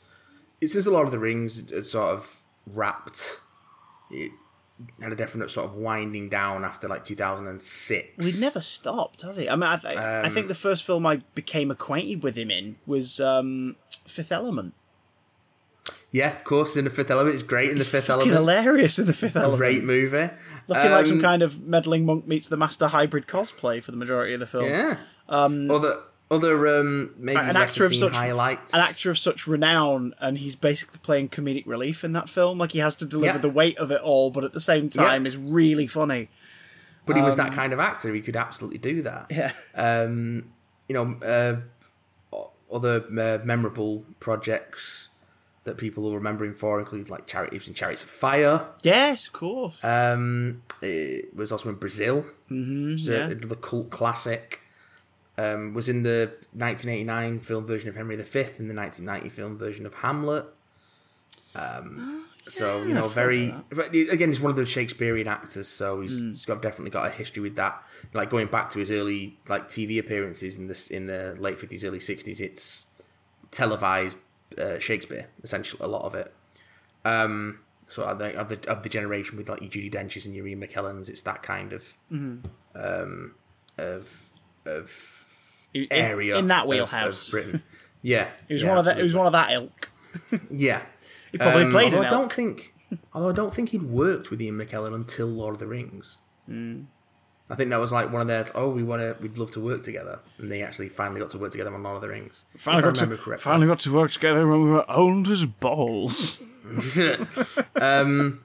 since 0.64 0.86
a 0.88 0.92
lot 0.92 1.04
of 1.06 1.12
the 1.12 1.20
rings 1.20 1.64
sort 1.88 2.10
of 2.10 2.39
wrapped, 2.74 3.40
it 4.12 4.32
had 5.02 5.12
a 5.12 5.16
definite 5.16 5.52
sort 5.52 5.66
of 5.70 5.76
winding 5.76 6.30
down 6.30 6.64
after 6.64 6.88
like 6.88 7.04
2006. 7.06 8.26
We'd 8.26 8.40
never 8.42 8.62
stopped, 8.62 9.22
has 9.24 9.38
he? 9.38 9.50
I 9.50 9.56
mean, 9.56 9.64
I, 9.64 9.78
th- 9.78 9.96
I 9.96 10.24
Um, 10.24 10.32
think 10.32 10.48
the 10.48 10.56
first 10.56 10.84
film 10.86 11.06
I 11.06 11.22
became 11.36 11.70
acquainted 11.72 12.24
with 12.24 12.36
him 12.36 12.50
in 12.52 12.78
was 12.86 13.20
um, 13.20 13.76
Fifth 14.08 14.32
Element. 14.32 14.74
Yeah, 16.12 16.32
of 16.36 16.44
course. 16.44 16.76
In 16.76 16.86
the 16.86 16.90
Fifth 16.90 17.12
Element, 17.12 17.34
it's 17.36 17.44
great. 17.44 17.70
In 17.72 17.78
the 17.78 17.84
Fifth 17.86 18.10
Element, 18.10 18.32
hilarious 18.32 18.98
in 19.00 19.06
the 19.08 19.14
Fifth 19.14 19.36
Element. 19.36 19.58
great 19.58 19.84
movie. 19.84 20.30
Looking 20.68 20.92
like 20.92 21.08
some 21.08 21.18
Um, 21.18 21.22
kind 21.22 21.42
of 21.42 21.62
meddling 21.62 22.06
monk 22.06 22.28
meets 22.28 22.48
the 22.48 22.58
master 22.58 22.88
hybrid 22.88 23.28
cosplay 23.28 23.84
for 23.84 23.92
the 23.92 23.98
majority 23.98 24.34
of 24.34 24.40
the 24.40 24.48
film. 24.48 24.66
Yeah. 24.66 24.98
Um, 25.28 25.70
other 25.70 25.96
other 26.32 26.68
um, 26.80 27.14
maybe 27.18 27.40
an 27.40 27.56
actor 27.58 27.86
of 27.86 27.96
such 27.96 28.14
highlights. 28.14 28.74
an 28.74 28.80
actor 28.82 29.10
of 29.10 29.18
such 29.18 29.48
renown, 29.48 30.14
and 30.20 30.38
he's 30.38 30.56
basically 30.56 31.00
playing 31.02 31.30
comedic 31.30 31.66
relief 31.66 32.04
in 32.04 32.12
that 32.14 32.30
film. 32.30 32.58
Like 32.60 32.72
he 32.72 32.80
has 32.80 32.96
to 32.98 33.06
deliver 33.06 33.36
Yeah. 33.36 33.42
the 33.42 33.50
weight 33.50 33.78
of 33.78 33.92
it 33.92 34.02
all, 34.02 34.30
but 34.30 34.44
at 34.44 34.54
the 34.54 34.60
same 34.60 34.90
time 34.90 35.26
is 35.26 35.36
really 35.38 35.88
funny. 35.88 36.30
but 37.06 37.16
he 37.16 37.22
was 37.24 37.38
that 37.38 37.54
kind 37.54 37.74
of 37.74 37.80
actor. 37.80 38.14
He 38.14 38.22
could 38.22 38.36
absolutely 38.36 38.78
do 38.78 39.02
that. 39.02 39.24
um, 39.24 39.28
Yeah, 39.32 39.52
um, 40.04 40.52
you 40.88 40.94
know, 40.94 41.18
uh, 41.26 41.56
other 42.72 43.04
uh, 43.08 43.44
memorable 43.44 44.06
projects 44.20 45.10
that 45.64 45.78
people 45.78 46.04
will 46.04 46.16
remember 46.16 46.46
him 46.46 46.54
for 46.54 46.80
include 46.80 47.10
like 47.10 47.26
Chariots, 47.26 47.66
and 47.68 47.76
Chariots 47.76 48.04
of 48.04 48.10
Fire. 48.10 48.68
yes, 48.84 49.26
of 49.28 49.34
course. 49.34 49.84
Um, 49.84 50.62
it 50.82 51.36
was 51.36 51.52
also 51.52 51.70
in 51.70 51.76
Brazil. 51.76 52.26
Mm-hmm, 52.52 52.96
yeah. 53.12 53.26
another 53.30 53.56
cult 53.56 53.90
classic. 53.90 54.62
Um, 55.40 55.74
was 55.74 55.88
in 55.88 56.04
the 56.04 56.32
1989 56.54 57.40
film 57.40 57.66
version 57.66 57.88
of 57.88 57.96
Henry 57.96 58.16
V 58.18 58.22
and 58.22 58.70
the 58.70 58.76
1990 58.76 59.30
film 59.30 59.58
version 59.58 59.86
of 59.86 59.94
Hamlet. 59.96 60.46
Um, 61.56 62.26
so 62.48 62.84
you 62.84 62.94
know, 62.94 63.06
Oh, 63.06 63.08
very 63.08 63.54
but 63.70 63.94
again, 63.94 64.30
he's 64.30 64.42
one 64.42 64.50
of 64.50 64.56
those 64.58 64.70
Shakespearean 64.70 65.28
actors, 65.28 65.68
so 65.68 66.02
he's, 66.02 66.20
he's 66.22 66.46
got 66.46 66.62
definitely 66.62 66.90
got 66.92 67.06
a 67.08 67.10
history 67.10 67.42
with 67.42 67.56
that. 67.56 67.82
Like 68.14 68.30
going 68.30 68.48
back 68.48 68.70
to 68.72 68.80
his 68.80 68.90
early 68.92 69.38
like 69.48 69.70
TV 69.70 70.00
appearances 70.00 70.58
in 70.58 70.68
this 70.68 70.90
in 70.90 71.08
the 71.08 71.36
late 71.40 71.58
50s, 71.58 71.84
early 71.86 72.00
60s, 72.00 72.40
it's 72.40 72.86
televised 73.52 74.18
uh, 74.58 74.80
Shakespeare 74.80 75.28
essentially 75.44 75.82
a 75.84 75.88
lot 75.88 76.04
of 76.06 76.16
it. 76.16 76.34
Um, 77.06 77.60
so 77.88 78.04
of 78.04 78.20
the, 78.20 78.36
of 78.36 78.50
the 78.50 78.70
of 78.70 78.84
the 78.84 78.90
generation 78.90 79.38
with 79.38 79.48
like 79.48 79.62
your 79.62 79.70
Judi 79.70 79.92
Dench's 79.92 80.26
and 80.26 80.36
your 80.36 80.48
Ian 80.48 80.62
McKellens, 80.62 81.08
it's 81.08 81.22
that 81.24 81.44
kind 81.44 81.72
of 81.74 81.96
um, 82.76 83.36
of 83.78 84.32
of 84.66 85.26
In- 85.74 85.84
in- 85.84 85.88
area 85.92 86.38
in 86.38 86.48
that 86.48 86.68
wheelhouse. 86.68 87.28
of 87.28 87.32
Britain. 87.32 87.64
Yeah, 88.02 88.28
He 88.48 88.54
was 88.56 88.64
yeah, 88.64 88.70
one 88.70 88.78
of 88.80 88.86
that. 88.86 88.98
He 88.98 89.04
was 89.04 89.14
one 89.14 89.26
of 89.28 89.34
that 89.34 89.52
ilk. 89.52 89.92
Yeah, 90.52 90.82
He 91.32 91.38
probably 91.38 91.64
Um, 91.66 91.72
played 91.72 91.94
although 91.94 92.08
I 92.08 92.10
don't 92.10 92.24
elk. 92.24 92.34
think, 92.34 92.74
although 93.14 93.30
I 93.30 93.34
don't 93.34 93.54
think 93.54 93.70
he'd 93.70 93.84
worked 93.84 94.32
with 94.32 94.42
Ian 94.42 94.58
McKellen 94.58 94.96
until 94.96 95.28
Lord 95.28 95.56
of 95.56 95.60
the 95.60 95.68
Rings. 95.68 96.18
Hmm. 96.48 96.84
I 97.52 97.56
think 97.56 97.72
that 97.72 97.80
was 97.80 97.92
like 97.92 98.12
one 98.12 98.22
of 98.22 98.28
their 98.28 98.46
oh 98.56 98.70
we 98.70 98.84
want 98.84 99.02
to 99.02 99.16
we'd 99.22 99.38
love 99.38 99.50
to 99.52 99.60
work 99.60 99.82
together, 99.84 100.20
and 100.38 100.52
they 100.52 100.62
actually 100.62 100.88
finally 100.90 101.20
got 101.20 101.32
to 101.32 101.38
work 101.40 101.52
together 101.52 101.74
on 101.74 101.82
Lord 101.84 101.96
of 101.96 102.02
the 102.02 102.10
Rings. 102.10 102.46
Finally 102.58 102.84
got, 102.84 102.94
remember 102.96 103.18
to, 103.18 103.22
correctly. 103.24 103.44
finally 103.44 103.68
got 103.68 103.80
to 103.80 103.92
work 103.94 104.12
together 104.12 104.48
when 104.48 104.64
we 104.64 104.70
were 104.70 104.90
old 104.90 105.28
as 105.28 105.46
balls. 105.46 106.42
um, 107.82 108.42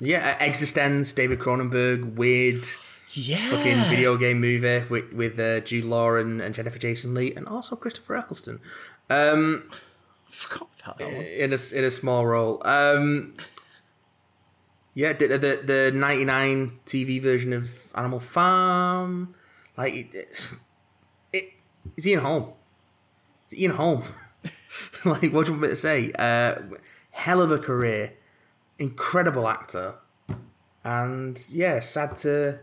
yeah, 0.00 0.36
eXistenZ, 0.38 1.14
David 1.14 1.38
Cronenberg, 1.38 2.14
weird 2.14 2.66
yeah. 3.12 3.50
fucking 3.50 3.78
video 3.90 4.16
game 4.16 4.40
movie 4.40 4.84
with 4.88 5.12
with 5.12 5.38
uh, 5.38 5.60
Jude 5.60 5.84
Law 5.84 6.16
and, 6.16 6.40
and 6.40 6.54
Jennifer 6.54 6.78
Jason 6.78 7.14
Leigh, 7.14 7.34
and 7.34 7.46
also 7.46 7.76
Christopher 7.76 8.16
Eccleston. 8.16 8.60
Um, 9.08 9.68
forgot 10.28 10.68
about 10.82 10.98
that 10.98 11.06
one. 11.06 11.22
in 11.22 11.52
a 11.52 11.58
in 11.74 11.84
a 11.84 11.90
small 11.90 12.26
role. 12.26 12.60
Um, 12.66 13.36
yeah, 14.94 15.12
the, 15.12 15.28
the 15.28 15.60
the 15.64 15.92
ninety 15.94 16.24
nine 16.24 16.78
TV 16.86 17.22
version 17.22 17.52
of 17.52 17.70
Animal 17.94 18.20
Farm, 18.20 19.34
like 19.76 19.94
it, 19.94 20.14
it's, 20.14 20.56
it, 21.32 21.44
it's 21.96 22.06
Ian 22.06 22.20
Holm. 22.20 22.52
It's 23.44 23.60
Ian 23.60 23.72
Holm. 23.72 24.02
like 25.04 25.32
what 25.32 25.46
do 25.46 25.52
you 25.52 25.58
want 25.58 25.60
me 25.60 25.68
to 25.68 25.76
say? 25.76 26.12
Uh, 26.18 26.54
hell 27.10 27.40
of 27.40 27.50
a 27.50 27.58
career, 27.58 28.14
incredible 28.78 29.48
actor, 29.48 29.96
and 30.82 31.40
yeah, 31.50 31.80
sad 31.80 32.16
to 32.16 32.60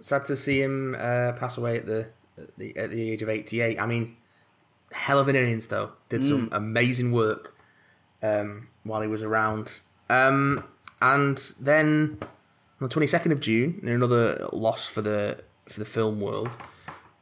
sad 0.00 0.24
to 0.26 0.36
see 0.36 0.60
him 0.60 0.94
uh, 0.98 1.32
pass 1.32 1.56
away 1.56 1.78
at 1.78 1.86
the, 1.86 2.08
at 2.38 2.56
the 2.56 2.76
at 2.76 2.90
the 2.90 3.10
age 3.10 3.22
of 3.22 3.28
eighty 3.28 3.60
eight. 3.60 3.80
I 3.80 3.86
mean, 3.86 4.16
hell 4.92 5.18
of 5.18 5.28
an 5.28 5.36
innings 5.36 5.68
though. 5.68 5.92
Did 6.08 6.24
some 6.24 6.48
amazing 6.52 7.12
work 7.12 7.54
um, 8.22 8.68
while 8.84 9.02
he 9.02 9.08
was 9.08 9.22
around. 9.22 9.80
Um, 10.08 10.64
and 11.00 11.38
then 11.60 12.18
on 12.20 12.28
the 12.80 12.88
twenty 12.88 13.06
second 13.06 13.32
of 13.32 13.40
June, 13.40 13.80
in 13.82 13.88
another 13.88 14.48
loss 14.52 14.86
for 14.86 15.02
the 15.02 15.42
for 15.68 15.80
the 15.80 15.86
film 15.86 16.20
world, 16.20 16.50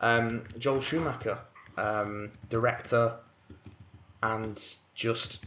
um, 0.01 0.45
Joel 0.59 0.81
Schumacher, 0.81 1.39
um, 1.77 2.33
director 2.49 3.17
and 4.23 4.75
just 4.95 5.45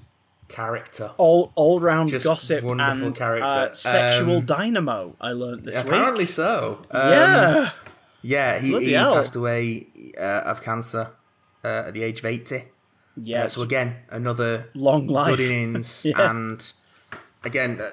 character. 0.47 1.11
All 1.17 1.51
all 1.55 1.79
round 1.79 2.09
Just 2.09 2.25
gossip 2.25 2.63
wonderful 2.63 3.07
and 3.07 3.15
character. 3.15 3.45
Uh, 3.45 3.73
sexual 3.73 4.37
Um, 4.37 4.45
dynamo. 4.45 5.15
I 5.19 5.31
learned 5.31 5.65
this 5.65 5.75
week, 5.77 5.85
Apparently 5.85 6.23
week. 6.23 6.29
so. 6.29 6.81
Um, 6.91 7.11
Yeah, 7.11 7.69
Yeah, 8.21 8.59
he, 8.59 8.79
he 8.79 8.93
passed 8.93 9.35
away 9.35 9.87
uh, 10.19 10.41
of 10.51 10.61
cancer 10.61 11.11
uh, 11.63 11.83
at 11.87 11.93
the 11.93 12.03
age 12.03 12.19
of 12.19 12.25
80. 12.25 12.63
yeah. 13.21 13.43
Uh, 13.43 13.49
so 13.49 13.61
again, 13.63 13.97
another 14.09 14.69
long 14.73 15.07
life. 15.07 15.37
good 15.37 15.39
innings, 15.51 16.05
Yeah. 16.05 16.29
and 16.31 16.71
again, 17.43 17.79
uh, 17.81 17.83
uh, 17.85 17.89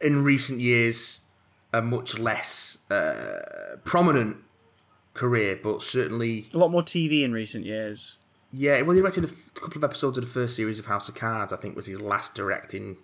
in 0.00 0.22
recent 0.24 0.60
years, 0.60 1.20
a 1.72 1.80
much 1.82 2.18
less 2.18 2.78
uh, 2.90 3.76
prominent 3.84 4.36
career, 5.14 5.58
but 5.62 5.82
certainly, 5.82 6.46
A 6.54 6.58
lot 6.58 6.70
more 6.70 6.82
TV 6.82 7.22
in 7.22 7.32
recent 7.32 7.64
years. 7.64 8.18
Yeah. 8.52 8.80
Well, 8.82 8.94
he 8.94 9.00
directed 9.00 9.24
a 9.24 9.28
f- 9.28 9.54
couple 9.54 9.78
of 9.78 9.84
episodes 9.84 10.18
of 10.18 10.24
the 10.24 10.30
first 10.30 10.56
series 10.56 10.78
of 10.78 10.86
House 10.86 11.08
of 11.08 11.14
Cards. 11.14 11.52
I 11.52 11.56
think 11.56 11.76
was 11.76 11.86
his 11.86 12.00
last 12.00 12.34
directing 12.34 12.96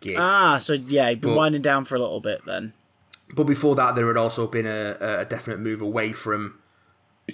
gig. 0.00 0.16
Ah, 0.18 0.58
so 0.58 0.72
yeah, 0.74 1.08
he'd 1.10 1.20
been 1.20 1.30
But- 1.30 1.36
winding 1.36 1.62
down 1.62 1.84
for 1.84 1.94
a 1.94 1.98
little 1.98 2.20
bit 2.20 2.42
then. 2.46 2.72
But 3.32 3.44
before 3.44 3.76
that, 3.76 3.94
there 3.94 4.08
had 4.08 4.16
also 4.16 4.46
been 4.48 4.66
a, 4.66 4.96
a 5.00 5.24
definite 5.24 5.60
move 5.60 5.80
away 5.80 6.12
from 6.12 6.58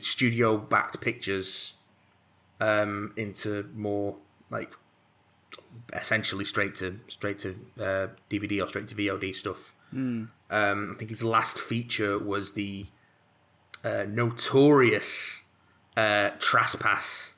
studio 0.02 0.58
backed 0.58 1.00
pictures 1.00 1.72
um, 2.60 3.14
into 3.16 3.70
more 3.74 4.18
like 4.50 4.74
essentially 5.94 6.44
straight 6.44 6.74
to 6.76 7.00
straight 7.08 7.38
to 7.38 7.56
uh, 7.80 8.08
DVD 8.28 8.62
or 8.62 8.68
straight 8.68 8.88
to 8.88 8.94
VOD 8.94 9.34
stuff. 9.34 9.74
Um, 9.92 10.30
I 10.50 10.98
think 10.98 11.08
his 11.10 11.24
last 11.24 11.58
feature 11.58 12.18
was 12.18 12.52
the 12.52 12.86
uh, 13.82 14.04
notorious 14.06 15.44
uh, 15.96 16.30
Trespass 16.38 17.34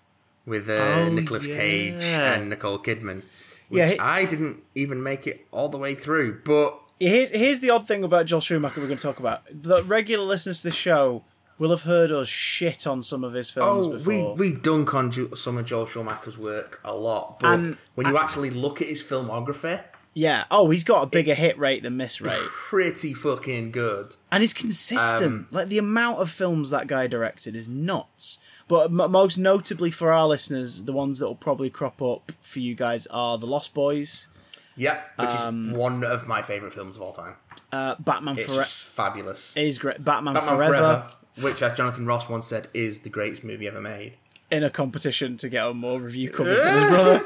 with 0.46 0.68
uh, 0.68 0.72
Oh, 0.72 1.08
Nicolas 1.10 1.46
Cage 1.46 2.02
and 2.02 2.48
Nicole 2.50 2.78
Kidman. 2.78 3.22
Which 3.68 3.96
Yeah, 3.96 3.96
I 4.00 4.24
didn't 4.24 4.62
even 4.74 5.02
make 5.02 5.26
it 5.26 5.46
all 5.50 5.68
the 5.68 5.78
way 5.78 5.94
through, 5.94 6.40
but 6.44 6.78
Here's 7.00 7.30
here's 7.30 7.60
the 7.60 7.70
odd 7.70 7.86
thing 7.86 8.02
about 8.02 8.26
Joel 8.26 8.40
Schumacher 8.40 8.80
we're 8.80 8.86
going 8.88 8.96
to 8.98 9.02
talk 9.02 9.20
about. 9.20 9.42
The 9.52 9.82
regular 9.84 10.24
listeners 10.24 10.62
to 10.62 10.68
the 10.68 10.74
show 10.74 11.22
will 11.56 11.70
have 11.70 11.82
heard 11.82 12.10
us 12.10 12.26
shit 12.28 12.86
on 12.88 13.02
some 13.02 13.22
of 13.22 13.34
his 13.34 13.50
films 13.50 13.86
Oh, 13.86 13.92
before. 13.92 14.34
we 14.34 14.50
we 14.52 14.56
dunk 14.58 14.94
on 14.94 15.10
Ju- 15.12 15.30
some 15.36 15.58
of 15.58 15.66
Joel 15.66 15.86
Schumacher's 15.86 16.36
work 16.38 16.80
a 16.84 16.94
lot, 16.96 17.38
but 17.40 17.76
when 17.94 18.06
you 18.08 18.18
actually 18.18 18.50
look 18.50 18.80
at 18.82 18.88
his 18.88 19.02
filmography, 19.02 19.82
Yeah. 20.14 20.44
Oh, 20.50 20.70
he's 20.70 20.82
got 20.82 21.02
a 21.02 21.06
bigger 21.06 21.34
hit 21.34 21.56
rate 21.58 21.82
than 21.84 21.96
miss 21.96 22.20
rate, 22.20 22.40
pretty 22.50 23.14
fucking 23.14 23.70
good. 23.70 24.16
and 24.32 24.40
he's 24.42 24.52
consistent. 24.54 25.22
Um, 25.26 25.48
like 25.52 25.68
the 25.68 25.78
amount 25.78 26.18
of 26.20 26.30
films 26.30 26.70
that 26.70 26.86
guy 26.88 27.06
directed 27.06 27.54
is 27.54 27.68
nuts. 27.68 28.38
But 28.68 28.86
m- 28.90 29.10
most 29.10 29.38
notably 29.38 29.90
for 29.90 30.12
our 30.12 30.26
listeners, 30.26 30.84
the 30.84 30.92
ones 30.92 31.18
that 31.18 31.26
will 31.26 31.34
probably 31.34 31.70
crop 31.70 32.00
up 32.02 32.32
for 32.42 32.58
you 32.60 32.74
guys 32.74 33.06
are 33.08 33.38
The 33.38 33.46
Lost 33.46 33.72
Boys, 33.74 34.28
Yep, 34.76 35.00
which 35.18 35.30
Um, 35.30 35.70
is 35.72 35.76
one 35.76 36.04
of 36.04 36.26
my 36.28 36.40
favorite 36.42 36.72
films 36.72 36.96
of 36.96 37.02
all 37.02 37.12
time. 37.12 37.34
uh, 37.72 37.96
Batman 37.98 38.36
It's 38.36 38.44
Forever. 38.46 38.62
just 38.62 38.84
fabulous. 38.84 39.56
Is 39.56 39.78
great. 39.78 40.04
Batman, 40.04 40.34
Batman 40.34 40.56
Forever, 40.56 40.72
Forever, 40.76 41.04
which, 41.40 41.62
as 41.62 41.72
Jonathan 41.76 42.06
Ross 42.06 42.28
once 42.28 42.46
said, 42.46 42.68
is 42.74 43.00
the 43.00 43.08
greatest 43.08 43.42
movie 43.42 43.66
ever 43.66 43.80
made. 43.80 44.14
in 44.50 44.62
a 44.64 44.70
competition 44.70 45.36
to 45.36 45.48
get 45.50 45.62
on 45.64 45.76
more 45.76 46.00
review 46.00 46.30
covers 46.30 46.58
than 46.60 46.72
his 46.74 46.82
brother. 46.84 47.22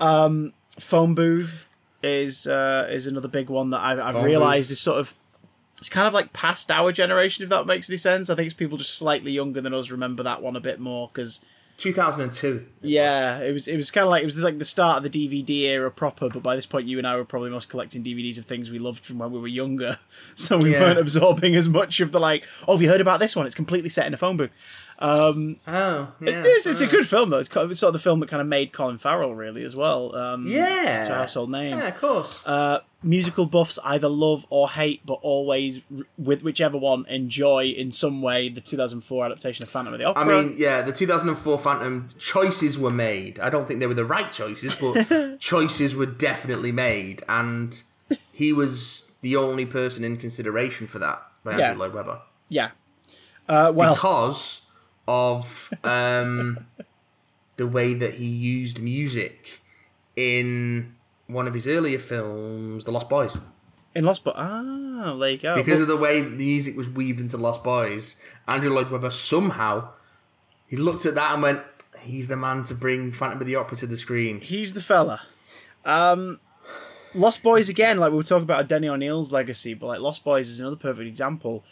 Um, 0.00 0.52
Phone 0.80 1.14
Booth 1.14 1.66
is 2.02 2.46
uh, 2.46 2.86
is 2.90 3.06
another 3.06 3.28
big 3.28 3.50
one 3.50 3.70
that 3.70 3.80
I've, 3.80 3.98
I've 4.00 4.22
realised 4.24 4.70
is 4.70 4.80
sort 4.80 4.98
of 4.98 5.14
it's 5.82 5.88
kind 5.88 6.06
of 6.06 6.14
like 6.14 6.32
past 6.32 6.70
our 6.70 6.92
generation, 6.92 7.42
if 7.42 7.50
that 7.50 7.66
makes 7.66 7.90
any 7.90 7.96
sense. 7.96 8.30
I 8.30 8.36
think 8.36 8.46
it's 8.46 8.54
people 8.54 8.78
just 8.78 8.94
slightly 8.96 9.32
younger 9.32 9.60
than 9.60 9.74
us 9.74 9.90
remember 9.90 10.22
that 10.22 10.40
one 10.40 10.54
a 10.56 10.60
bit 10.60 10.78
more 10.78 11.10
because 11.12 11.44
2002. 11.76 12.64
yeah, 12.82 13.40
it 13.40 13.52
was 13.52 13.66
it 13.66 13.76
was 13.76 13.90
kind 13.90 14.04
of 14.04 14.10
like 14.10 14.22
it 14.22 14.26
was 14.26 14.38
like 14.38 14.58
the 14.58 14.64
start 14.64 14.98
of 15.04 15.10
the 15.10 15.28
DVD 15.28 15.62
era 15.70 15.90
proper. 15.90 16.28
But 16.28 16.42
by 16.42 16.54
this 16.54 16.66
point, 16.66 16.86
you 16.86 16.98
and 16.98 17.06
I 17.06 17.16
were 17.16 17.24
probably 17.24 17.50
most 17.50 17.68
collecting 17.68 18.04
DVDs 18.04 18.38
of 18.38 18.44
things 18.46 18.70
we 18.70 18.78
loved 18.78 19.04
from 19.04 19.18
when 19.18 19.32
we 19.32 19.40
were 19.40 19.48
younger, 19.48 19.98
so 20.36 20.58
we 20.58 20.72
Yeah. 20.72 20.80
weren't 20.80 20.98
absorbing 20.98 21.56
as 21.56 21.68
much 21.68 22.00
of 22.00 22.12
the 22.12 22.20
like. 22.20 22.44
Oh, 22.68 22.74
have 22.74 22.82
you 22.82 22.88
heard 22.88 23.00
about 23.00 23.18
this 23.20 23.34
one? 23.34 23.46
It's 23.46 23.54
completely 23.54 23.88
set 23.88 24.06
in 24.06 24.14
a 24.14 24.18
phone 24.18 24.36
booth. 24.36 24.50
Um, 24.98 25.56
Oh, 25.66 26.12
yeah. 26.20 26.38
It 26.38 26.46
is. 26.46 26.66
It's 26.66 26.80
a 26.80 26.86
good 26.86 27.08
film 27.08 27.30
though. 27.30 27.38
It's 27.40 27.50
sort 27.52 27.82
of 27.82 27.92
the 27.92 27.98
film 27.98 28.20
that 28.20 28.28
kind 28.28 28.40
of 28.40 28.46
made 28.46 28.72
Colin 28.72 28.98
Farrell 28.98 29.34
really 29.34 29.64
as 29.64 29.74
well. 29.74 30.14
Um, 30.14 30.46
Yeah. 30.46 31.02
to 31.04 31.12
a 31.12 31.14
household 31.16 31.50
name. 31.50 31.76
Yeah, 31.78 31.88
of 31.88 31.96
course. 31.98 32.40
Uh, 32.46 32.78
musical 33.02 33.46
buffs 33.46 33.78
either 33.84 34.08
love 34.08 34.46
or 34.50 34.70
hate, 34.70 35.04
but 35.04 35.18
always 35.22 35.80
with 36.18 36.42
whichever 36.42 36.78
one 36.78 37.04
enjoy 37.08 37.66
in 37.66 37.90
some 37.90 38.22
way 38.22 38.48
the 38.48 38.60
2004 38.60 39.26
adaptation 39.26 39.62
of 39.62 39.68
Phantom 39.68 39.92
of 39.94 39.98
the 39.98 40.04
Opera. 40.06 40.22
I 40.22 40.26
mean, 40.42 40.54
yeah, 40.56 40.82
the 40.82 40.92
2004 40.92 41.58
Phantom 41.58 42.08
choices 42.18 42.78
were 42.78 42.90
made. 42.90 43.38
I 43.40 43.50
don't 43.50 43.66
think 43.66 43.80
they 43.80 43.86
were 43.86 43.94
the 43.94 44.04
right 44.04 44.32
choices, 44.32 44.74
but 44.74 45.38
choices 45.40 45.94
were 45.94 46.06
definitely 46.06 46.72
made, 46.72 47.22
and 47.28 47.82
he 48.32 48.52
was 48.52 49.12
the 49.20 49.36
only 49.36 49.66
person 49.66 50.04
in 50.04 50.16
consideration 50.16 50.86
for 50.86 50.98
that 50.98 51.22
by 51.44 51.56
Yeah. 51.56 51.68
Andrew 51.68 51.80
Lloyd 51.84 51.94
Webber 51.94 52.22
yeah. 52.48 52.70
Uh, 53.48 53.72
well, 53.74 53.94
because 53.94 54.60
of 55.08 55.72
um, 55.84 56.66
the 57.56 57.66
way 57.66 57.94
that 57.94 58.14
he 58.14 58.26
used 58.26 58.80
music 58.80 59.60
in 60.16 60.94
one 61.32 61.46
of 61.46 61.54
his 61.54 61.66
earlier 61.66 61.98
films, 61.98 62.84
The 62.84 62.92
Lost 62.92 63.08
Boys. 63.08 63.38
in 63.94 64.04
Lost 64.04 64.24
Boys, 64.24 64.34
ah, 64.36 65.14
there 65.18 65.30
you 65.30 65.38
go. 65.38 65.54
Because 65.54 65.80
of 65.80 65.88
the 65.88 65.96
way 65.96 66.20
the 66.20 66.30
music 66.44 66.76
was 66.76 66.88
weaved 66.88 67.20
into 67.20 67.36
Lost 67.36 67.62
Boys, 67.62 68.16
Andrew 68.48 68.70
Lloyd 68.70 68.90
Webber 68.90 69.10
somehow 69.10 69.90
he 70.66 70.76
looked 70.76 71.04
at 71.04 71.14
that 71.14 71.34
and 71.34 71.42
went, 71.42 71.60
"He's 72.00 72.28
the 72.28 72.36
man 72.36 72.62
to 72.64 72.74
bring 72.74 73.12
Phantom 73.12 73.40
of 73.40 73.46
the 73.46 73.56
Opera 73.56 73.76
to 73.78 73.86
the 73.86 73.96
screen." 73.96 74.40
he's 74.40 74.72
the 74.74 74.80
fella. 74.82 75.20
Um, 75.84 76.40
Lost 77.14 77.42
Boys 77.42 77.68
again, 77.68 77.98
like 77.98 78.10
we 78.10 78.16
were 78.16 78.22
talking 78.22 78.44
about 78.44 78.68
Denny 78.68 78.88
O'Neil's 78.88 79.32
legacy, 79.32 79.74
but 79.74 79.86
like 79.86 80.00
Lost 80.00 80.24
Boys 80.24 80.48
is 80.48 80.60
another 80.60 80.76
perfect 80.76 81.06
example. 81.06 81.64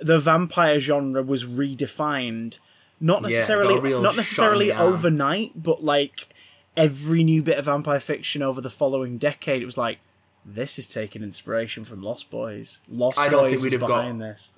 The 0.00 0.18
vampire 0.18 0.80
genre 0.80 1.22
was 1.22 1.44
redefined, 1.44 2.58
not 3.00 3.22
necessarily 3.22 3.78
real 3.78 4.02
not 4.02 4.16
necessarily 4.16 4.70
in 4.70 4.76
the 4.76 4.82
arm. 4.82 4.92
overnight, 4.92 5.52
but 5.54 5.84
like 5.84 6.28
every 6.76 7.24
new 7.24 7.42
bit 7.42 7.58
of 7.58 7.64
vampire 7.66 8.00
fiction 8.00 8.42
over 8.42 8.60
the 8.60 8.70
following 8.70 9.18
decade, 9.18 9.62
it 9.62 9.66
was 9.66 9.78
like 9.78 9.98
this 10.44 10.78
is 10.78 10.86
taking 10.86 11.22
inspiration 11.22 11.84
from 11.84 12.02
Lost 12.02 12.30
Boys. 12.30 12.80
Lost 12.88 13.18
I 13.18 13.28
don't 13.28 13.42
Boys 13.44 13.50
think 13.50 13.62
we'd 13.62 13.66
is 13.68 13.72
have 13.72 13.80
got- 13.80 13.88
behind 13.88 14.20
this. 14.22 14.50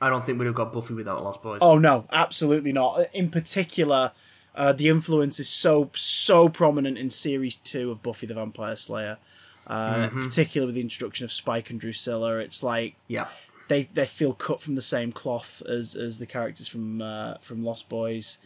I 0.00 0.10
don't 0.10 0.24
think 0.24 0.38
we'd 0.40 0.46
have 0.46 0.56
got 0.56 0.72
Buffy 0.72 0.94
without 0.94 1.22
Lost 1.22 1.42
Boys. 1.42 1.58
Oh 1.62 1.78
no, 1.78 2.06
absolutely 2.10 2.72
not. 2.72 3.06
In 3.14 3.30
particular, 3.30 4.10
uh, 4.54 4.72
the 4.72 4.88
influence 4.88 5.38
is 5.38 5.48
so 5.48 5.90
so 5.94 6.48
prominent 6.48 6.98
in 6.98 7.08
series 7.08 7.54
two 7.54 7.90
of 7.92 8.02
Buffy 8.02 8.26
the 8.26 8.34
Vampire 8.34 8.74
Slayer. 8.76 9.18
Uh, 9.64 10.08
Particularly 10.08 10.66
with 10.66 10.74
the 10.74 10.80
introduction 10.80 11.24
of 11.24 11.30
Spike 11.30 11.70
and 11.70 11.78
Drusilla, 11.80 12.38
it's 12.38 12.64
like 12.64 12.96
yeah, 13.06 13.28
they 13.68 13.84
they 13.84 14.04
feel 14.04 14.34
cut 14.34 14.60
from 14.60 14.74
the 14.74 14.82
same 14.82 15.12
cloth 15.12 15.62
as 15.68 15.94
as 15.94 16.18
the 16.18 16.26
characters 16.26 16.66
from 16.66 17.00
uh, 17.00 17.34
from 17.40 17.62
Lost 17.64 17.88
Boys. 17.88 18.38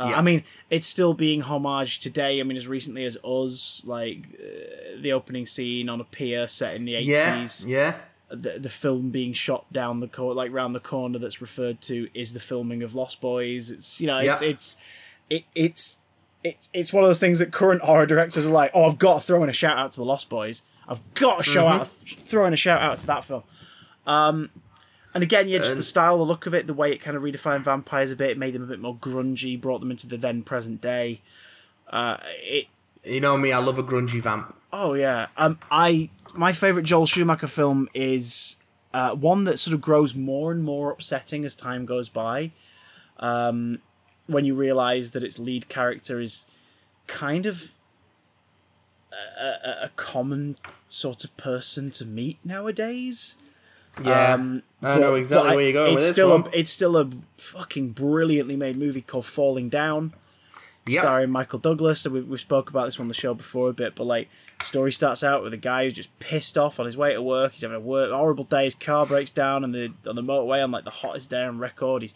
Uh, 0.00 0.06
Yeah. 0.10 0.18
I 0.18 0.22
mean, 0.22 0.42
it's 0.70 0.86
still 0.86 1.12
being 1.14 1.42
homaged 1.42 2.00
today. 2.00 2.40
I 2.40 2.42
mean, 2.42 2.56
as 2.56 2.66
recently 2.66 3.04
as 3.04 3.16
Us, 3.22 3.82
like 3.84 4.28
uh, 4.40 5.00
the 5.00 5.12
opening 5.12 5.46
scene 5.46 5.88
on 5.88 6.00
a 6.00 6.04
pier 6.04 6.48
set 6.48 6.74
in 6.74 6.84
the 6.86 6.92
yeah, 6.92 7.36
eighties 7.36 7.66
yeah. 7.66 7.94
the, 8.30 8.58
the 8.58 8.70
film 8.70 9.10
being 9.10 9.32
shot 9.32 9.70
down 9.72 10.00
the 10.00 10.08
cor- 10.08 10.34
like 10.34 10.52
round 10.52 10.74
the 10.74 10.80
corner 10.80 11.18
that's 11.18 11.40
referred 11.42 11.80
to 11.82 12.08
is 12.14 12.32
the 12.32 12.40
filming 12.40 12.82
of 12.82 12.94
Lost 12.94 13.20
Boys. 13.20 13.70
It's 13.70 14.00
you 14.00 14.06
know 14.06 14.18
it's 14.18 14.40
Yeah. 14.42 14.48
it's 14.48 14.76
it, 15.28 15.44
it's 15.54 15.98
it's 16.42 16.68
it's 16.72 16.92
one 16.92 17.04
of 17.04 17.08
those 17.08 17.20
things 17.20 17.38
that 17.40 17.52
current 17.52 17.82
horror 17.82 18.06
directors 18.06 18.46
are 18.46 18.50
like, 18.50 18.70
oh, 18.72 18.84
I've 18.86 18.98
got 18.98 19.20
to 19.20 19.26
throw 19.26 19.42
in 19.42 19.50
a 19.50 19.52
shout 19.52 19.76
out 19.76 19.92
to 19.92 20.00
the 20.00 20.06
Lost 20.06 20.30
Boys. 20.30 20.62
I've 20.88 21.02
got 21.14 21.36
to 21.38 21.42
show 21.44 21.64
Mm-hmm. 21.64 21.80
out 21.82 21.88
throw 22.26 22.46
in 22.46 22.52
a 22.54 22.56
shout 22.56 22.80
out 22.80 22.98
to 23.00 23.06
that 23.08 23.24
film. 23.24 23.42
Um, 24.06 24.50
and 25.14 25.22
again, 25.22 25.48
yeah, 25.48 25.58
just 25.58 25.76
the 25.76 25.82
style, 25.82 26.18
the 26.18 26.24
look 26.24 26.46
of 26.46 26.54
it, 26.54 26.66
the 26.66 26.74
way 26.74 26.92
it 26.92 26.98
kind 26.98 27.16
of 27.16 27.22
redefined 27.22 27.64
vampires 27.64 28.10
a 28.10 28.16
bit, 28.16 28.38
made 28.38 28.54
them 28.54 28.62
a 28.62 28.66
bit 28.66 28.80
more 28.80 28.96
grungy, 28.96 29.60
brought 29.60 29.80
them 29.80 29.90
into 29.90 30.06
the 30.06 30.16
then 30.16 30.42
present 30.42 30.80
day. 30.80 31.20
Uh, 31.88 32.18
it 32.42 32.66
You 33.04 33.20
know 33.20 33.36
me, 33.36 33.52
I 33.52 33.58
love 33.58 33.78
a 33.78 33.82
grungy 33.82 34.20
vamp. 34.20 34.54
Oh 34.72 34.94
yeah. 34.94 35.26
Um, 35.36 35.58
I 35.70 36.10
my 36.34 36.52
favorite 36.52 36.84
Joel 36.84 37.06
Schumacher 37.06 37.48
film 37.48 37.88
is 37.92 38.56
uh, 38.94 39.14
one 39.14 39.44
that 39.44 39.58
sort 39.58 39.74
of 39.74 39.80
grows 39.80 40.14
more 40.14 40.52
and 40.52 40.62
more 40.62 40.92
upsetting 40.92 41.44
as 41.44 41.54
time 41.54 41.86
goes 41.86 42.08
by. 42.08 42.52
Um, 43.18 43.80
when 44.26 44.44
you 44.44 44.54
realize 44.54 45.10
that 45.10 45.24
its 45.24 45.38
lead 45.38 45.68
character 45.68 46.20
is 46.20 46.46
kind 47.08 47.46
of 47.46 47.72
a, 49.12 49.44
a, 49.44 49.78
a 49.82 49.90
common 49.96 50.56
sort 50.88 51.24
of 51.24 51.36
person 51.36 51.90
to 51.90 52.04
meet 52.04 52.38
nowadays. 52.44 53.36
Yeah, 54.02 54.34
Um, 54.34 54.62
I 54.82 54.98
know 54.98 55.14
exactly 55.14 55.56
where 55.56 55.64
you're 55.64 55.72
going 55.72 55.92
it's 55.92 55.94
with 55.96 56.04
this 56.04 56.12
still. 56.12 56.32
A, 56.32 56.44
it's 56.52 56.70
still 56.70 56.96
a 56.96 57.08
fucking 57.36 57.90
brilliantly 57.90 58.56
made 58.56 58.76
movie 58.76 59.02
called 59.02 59.26
Falling 59.26 59.68
Down 59.68 60.14
Yep. 60.86 61.00
starring 61.02 61.30
Michael 61.30 61.58
Douglas. 61.58 62.04
And 62.06 62.14
we 62.14 62.20
we 62.22 62.36
spoke 62.38 62.70
about 62.70 62.86
this 62.86 62.98
on 63.00 63.08
the 63.08 63.14
show 63.14 63.34
before 63.34 63.68
a 63.68 63.72
bit, 63.72 63.94
but 63.94 64.04
like 64.04 64.28
story 64.62 64.92
starts 64.92 65.22
out 65.24 65.42
with 65.42 65.52
a 65.52 65.58
guy 65.58 65.84
who's 65.84 65.94
just 65.94 66.16
pissed 66.18 66.56
off 66.56 66.78
on 66.80 66.86
his 66.86 66.96
way 66.96 67.12
to 67.12 67.22
work. 67.22 67.52
He's 67.52 67.62
having 67.62 67.76
a 67.76 67.80
work, 67.80 68.10
horrible 68.12 68.44
day. 68.44 68.64
His 68.64 68.74
car 68.74 69.06
breaks 69.06 69.30
down 69.30 69.64
on 69.64 69.72
the 69.72 69.92
on 70.06 70.14
the 70.16 70.22
motorway 70.22 70.62
on 70.62 70.70
like 70.70 70.84
the 70.84 70.90
hottest 70.90 71.30
day 71.30 71.42
on 71.44 71.58
record. 71.58 72.02
He's 72.02 72.14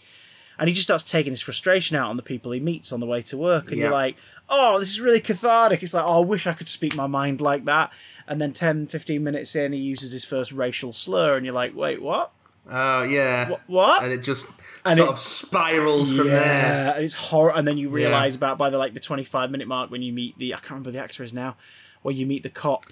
and 0.59 0.69
he 0.69 0.75
just 0.75 0.87
starts 0.87 1.05
taking 1.05 1.33
his 1.33 1.41
frustration 1.43 1.97
out 1.97 2.11
on 2.11 2.17
the 2.17 2.23
people 2.23 2.53
he 2.53 2.61
meets 2.61 2.93
on 2.93 3.01
the 3.01 3.07
way 3.07 3.23
to 3.23 3.37
work. 3.37 3.69
And 3.69 3.77
Yeah. 3.79 3.85
you're 3.85 3.93
like, 3.93 4.17
oh, 4.49 4.79
this 4.79 4.91
is 4.91 5.01
really 5.01 5.21
cathartic. 5.21 5.83
It's 5.83 5.95
like, 5.95 6.05
oh, 6.05 6.23
I 6.23 6.25
wish 6.25 6.47
I 6.47 6.53
could 6.53 6.69
speak 6.69 6.95
my 6.95 7.07
mind 7.07 7.41
like 7.41 7.65
that. 7.65 7.93
And 8.29 8.41
then 8.41 8.53
10, 8.53 8.87
15 8.87 9.23
minutes 9.23 9.55
in, 9.57 9.73
he 9.73 9.79
uses 9.79 10.13
his 10.13 10.25
first 10.25 10.53
racial 10.53 10.93
slur, 10.93 11.37
and 11.37 11.45
you're 11.45 11.55
like, 11.55 11.75
wait, 11.75 12.01
what? 12.03 12.31
Oh 12.71 13.03
yeah. 13.03 13.51
What? 13.51 13.61
what? 13.67 14.03
And 14.05 14.13
it 14.13 14.23
just 14.23 14.47
And 14.87 14.97
sort 14.97 15.11
it- 15.11 15.13
of 15.13 15.19
spirals 15.19 16.09
from 16.17 16.29
there. 16.29 16.41
Yeah, 16.41 16.95
and 16.95 17.05
it's 17.05 17.13
horror. 17.15 17.53
And 17.55 17.69
then 17.69 17.77
you 17.77 17.91
realize 17.91 18.35
about 18.37 18.57
by 18.57 18.71
the 18.71 18.79
like 18.79 18.95
the 18.95 19.01
twenty 19.01 19.25
five 19.25 19.51
minute 19.51 19.69
mark 19.69 19.91
when 19.91 20.01
you 20.01 20.13
meet 20.15 20.39
the 20.39 20.55
I 20.55 20.59
can't 20.59 20.71
remember 20.71 20.91
the 20.91 20.99
actor 21.03 21.23
is 21.23 21.35
now, 21.35 21.57
where 22.01 22.15
you 22.15 22.25
meet 22.25 22.43
the 22.43 22.49
cop. 22.49 22.87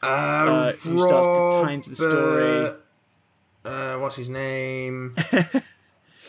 Uh, 0.00 0.72
who 0.74 1.00
starts 1.00 1.26
to 1.26 1.62
tie 1.64 1.72
into 1.72 1.90
the 1.90 1.96
story. 1.96 2.76
Uh, 3.64 3.98
what's 3.98 4.14
his 4.14 4.28
name? 4.30 5.12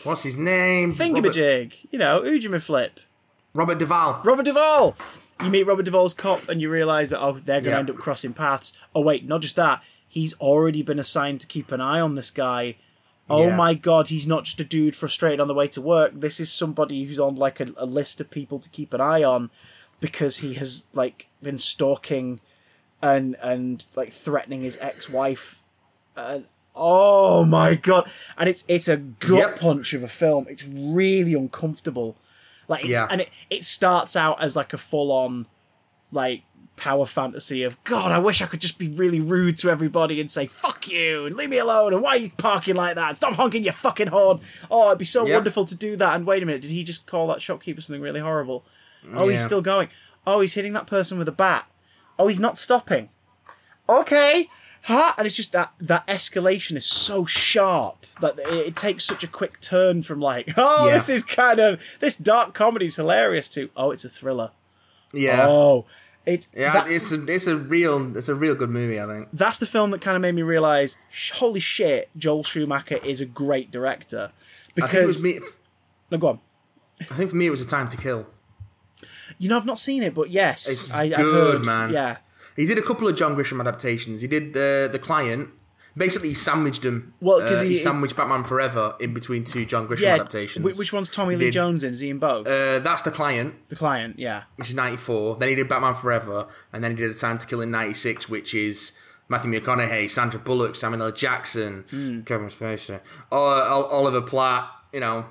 what's 0.04 0.22
his 0.22 0.36
name? 0.38 0.92
Thingamajig, 0.94 1.74
you 1.90 1.98
know, 1.98 2.20
Ujima 2.22 2.60
Flip, 2.62 3.00
Robert 3.54 3.78
Duvall. 3.78 4.20
Robert 4.24 4.44
Duvall. 4.44 4.96
You 5.42 5.50
meet 5.50 5.64
Robert 5.64 5.84
Duvall's 5.84 6.14
cop, 6.14 6.48
and 6.48 6.60
you 6.60 6.68
realize 6.68 7.10
that 7.10 7.20
oh, 7.22 7.32
they're 7.32 7.60
going 7.60 7.64
to 7.64 7.70
Yeah. 7.70 7.78
end 7.78 7.90
up 7.90 7.96
crossing 7.96 8.32
paths. 8.32 8.72
Oh 8.94 9.00
wait, 9.02 9.26
not 9.26 9.40
just 9.42 9.56
that. 9.56 9.82
He's 10.08 10.34
already 10.34 10.82
been 10.82 10.98
assigned 10.98 11.40
to 11.42 11.46
keep 11.46 11.70
an 11.70 11.80
eye 11.80 12.00
on 12.00 12.14
this 12.16 12.30
guy. 12.30 12.76
Oh 13.30 13.48
Yeah. 13.48 13.56
my 13.56 13.74
god, 13.74 14.08
he's 14.08 14.26
not 14.26 14.44
just 14.44 14.58
a 14.60 14.64
dude 14.64 14.96
frustrated 14.96 15.38
on 15.38 15.46
the 15.48 15.54
way 15.54 15.68
to 15.68 15.80
work. 15.80 16.12
This 16.14 16.40
is 16.40 16.50
somebody 16.52 17.04
who's 17.04 17.20
on 17.20 17.36
like 17.36 17.60
a, 17.60 17.68
a 17.76 17.86
list 17.86 18.20
of 18.20 18.30
people 18.30 18.58
to 18.58 18.70
keep 18.70 18.92
an 18.94 19.00
eye 19.00 19.22
on 19.22 19.50
because 20.00 20.38
he 20.38 20.54
has 20.54 20.84
like 20.94 21.28
been 21.42 21.58
stalking 21.58 22.40
and 23.02 23.36
and 23.42 23.84
like 23.96 24.12
threatening 24.12 24.62
his 24.62 24.78
ex-wife. 24.80 25.60
And 26.16 26.46
oh 26.78 27.44
my 27.44 27.74
god! 27.74 28.08
And 28.36 28.48
it's 28.48 28.64
it's 28.68 28.88
a 28.88 28.96
gut 28.96 29.38
Yep. 29.38 29.60
punch 29.60 29.92
of 29.94 30.02
a 30.02 30.08
film. 30.08 30.46
It's 30.48 30.66
really 30.66 31.34
uncomfortable. 31.34 32.16
Like 32.68 32.84
it's, 32.84 32.94
Yeah. 32.94 33.06
and 33.10 33.20
it 33.22 33.28
it 33.50 33.64
starts 33.64 34.14
out 34.16 34.42
as 34.42 34.54
like 34.56 34.72
a 34.72 34.78
full 34.78 35.10
on 35.12 35.46
like 36.12 36.42
power 36.76 37.04
fantasy 37.06 37.64
of 37.64 37.82
God, 37.82 38.12
I 38.12 38.18
wish 38.18 38.40
I 38.40 38.46
could 38.46 38.60
just 38.60 38.78
be 38.78 38.86
really 38.88 39.18
rude 39.18 39.58
to 39.58 39.68
everybody 39.70 40.20
and 40.20 40.30
say 40.30 40.46
fuck 40.46 40.86
you 40.88 41.26
and 41.26 41.34
leave 41.36 41.50
me 41.50 41.58
alone 41.58 41.92
and 41.92 42.00
why 42.00 42.10
are 42.10 42.16
you 42.18 42.30
parking 42.36 42.76
like 42.76 42.94
that? 42.94 43.16
Stop 43.16 43.34
honking 43.34 43.64
your 43.64 43.72
fucking 43.72 44.06
horn. 44.06 44.38
Oh, 44.70 44.86
it'd 44.86 44.98
be 44.98 45.04
so 45.04 45.24
wonderful 45.24 45.64
to 45.64 45.74
do 45.74 45.96
that. 45.96 46.14
And 46.14 46.24
wait 46.24 46.40
a 46.42 46.46
minute, 46.46 46.62
did 46.62 46.70
he 46.70 46.84
just 46.84 47.04
call 47.06 47.26
that 47.28 47.42
shopkeeper 47.42 47.80
something 47.80 48.00
really 48.00 48.20
horrible? 48.20 48.64
Oh, 49.14 49.28
he's 49.28 49.44
still 49.44 49.60
going. 49.60 49.88
Oh, 50.24 50.40
he's 50.40 50.54
hitting 50.54 50.72
that 50.74 50.86
person 50.86 51.18
with 51.18 51.28
a 51.28 51.32
bat. 51.32 51.66
Oh, 52.16 52.28
he's 52.28 52.38
not 52.40 52.56
stopping. 52.56 53.08
Okay. 53.88 54.48
Huh? 54.88 55.12
And 55.18 55.26
it's 55.26 55.36
just 55.36 55.52
that 55.52 55.72
that 55.80 56.06
escalation 56.06 56.74
is 56.76 56.86
so 56.86 57.26
sharp 57.26 58.06
that 58.22 58.38
it, 58.38 58.48
it 58.68 58.76
takes 58.76 59.04
such 59.04 59.22
a 59.22 59.26
quick 59.26 59.60
turn 59.60 60.02
from 60.02 60.18
like, 60.18 60.52
oh, 60.56 60.86
Yeah. 60.86 60.94
this 60.94 61.10
is 61.10 61.24
kind 61.24 61.60
of 61.60 61.80
this 62.00 62.16
dark 62.16 62.54
comedy 62.54 62.86
is 62.86 62.96
hilarious 62.96 63.48
to 63.50 63.68
oh, 63.76 63.90
it's 63.90 64.04
a 64.04 64.08
thriller. 64.08 64.50
Yeah. 65.12 65.46
Oh, 65.46 65.84
it's 66.24 66.48
yeah, 66.56 66.72
that- 66.72 66.88
it's 66.90 67.12
a 67.12 67.22
it's 67.26 67.46
a 67.46 67.56
real 67.56 68.16
it's 68.16 68.28
a 68.28 68.34
real 68.34 68.54
good 68.54 68.70
movie. 68.70 68.98
I 69.00 69.06
think. 69.06 69.28
that's 69.32 69.58
the 69.58 69.66
film 69.66 69.90
that 69.90 70.00
kind 70.00 70.16
of 70.16 70.22
made 70.22 70.34
me 70.34 70.42
realize, 70.42 70.96
holy 71.34 71.60
shit, 71.60 72.08
Joel 72.16 72.42
Schumacher 72.42 72.96
is 73.04 73.20
a 73.20 73.26
great 73.26 73.70
director. 73.70 74.32
I 74.82 74.86
think 74.88 74.94
it 74.94 75.06
was 75.06 75.22
Because 75.22 75.42
me. 75.42 75.48
no, 76.10 76.16
go 76.18 76.28
on. 76.28 76.40
I 77.10 77.14
think 77.14 77.28
for 77.30 77.36
me 77.36 77.46
it 77.46 77.50
was 77.50 77.60
a 77.60 77.66
time 77.66 77.88
to 77.88 77.96
kill. 77.98 78.26
You 79.38 79.48
know, 79.50 79.56
I've 79.58 79.66
not 79.66 79.78
seen 79.78 80.02
it, 80.02 80.14
but 80.14 80.30
yes, 80.30 80.66
It's 80.68 80.90
I, 80.90 81.08
good, 81.08 81.18
heard, 81.18 81.66
man. 81.66 81.92
Yeah, 81.92 82.16
He 82.58 82.66
did 82.66 82.76
a 82.78 82.82
couple 82.82 83.06
of 83.08 83.14
John 83.16 83.36
Grisham 83.36 83.60
adaptations. 83.60 84.20
He 84.20 84.28
did 84.28 84.52
the 84.52 84.88
the 84.92 84.98
client. 84.98 85.50
Basically, 85.96 86.28
he 86.28 86.34
sandwiched 86.34 86.82
them. 86.82 87.14
Well, 87.20 87.40
'cause 87.40 87.60
uh, 87.60 87.64
he- 87.64 87.70
he, 87.70 87.76
sandwiched 87.76 88.14
Batman 88.14 88.44
Forever 88.44 88.94
in 89.00 89.14
between 89.14 89.42
two 89.44 89.64
John 89.64 89.88
Grisham 89.88 90.00
yeah. 90.02 90.14
adaptations. 90.14 90.62
Wh- 90.64 90.78
Which 90.78 90.92
one's 90.92 91.10
Tommy 91.10 91.34
He 91.34 91.38
Lee 91.40 91.44
did, 91.46 91.54
Jones 91.54 91.82
in? 91.82 91.90
Is 91.92 92.00
he 92.00 92.10
in 92.10 92.18
both? 92.18 92.46
Uh, 92.46 92.78
that's 92.80 93.02
the 93.02 93.10
client, 93.10 93.54
the 93.68 93.74
client, 93.76 94.16
yeah. 94.18 94.44
which 94.56 94.68
is 94.68 94.74
ninety 94.74 94.96
four. 94.98 95.36
Then 95.36 95.48
he 95.48 95.54
did 95.56 95.68
Batman 95.68 95.94
Forever, 95.94 96.46
and 96.72 96.84
then 96.84 96.92
he 96.92 96.96
did 96.98 97.10
A 97.10 97.14
Time 97.14 97.38
to 97.38 97.46
Kill 97.46 97.60
in 97.62 97.70
ninety 97.72 97.94
six, 97.94 98.28
which 98.28 98.54
is 98.54 98.92
Matthew 99.28 99.50
McConaughey, 99.50 100.08
Sandra 100.10 100.38
Bullock, 100.38 100.76
Samuel 100.76 101.02
L. 101.04 101.12
Jackson, 101.12 101.84
Hmm. 101.90 102.20
Kevin 102.22 102.48
Spacey, 102.48 103.00
Ol- 103.32 103.40
Ol- 103.74 103.86
Oliver 103.86 104.22
Platt. 104.22 104.70
You 104.92 105.00
know, 105.00 105.26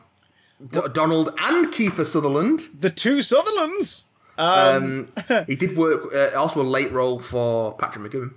D- 0.70 0.82
Donald 0.92 1.34
and 1.40 1.72
Kiefer 1.74 2.06
Sutherland. 2.06 2.68
The 2.78 2.90
two 2.90 3.22
Sutherlands. 3.22 4.04
Um, 4.38 5.10
he 5.48 5.56
did 5.56 5.76
work 5.78 6.14
uh, 6.14 6.38
also 6.38 6.62
a 6.62 6.64
late 6.64 6.92
role 6.92 7.20
for 7.20 7.74
Patrick 7.74 8.12
McGoohan. 8.12 8.34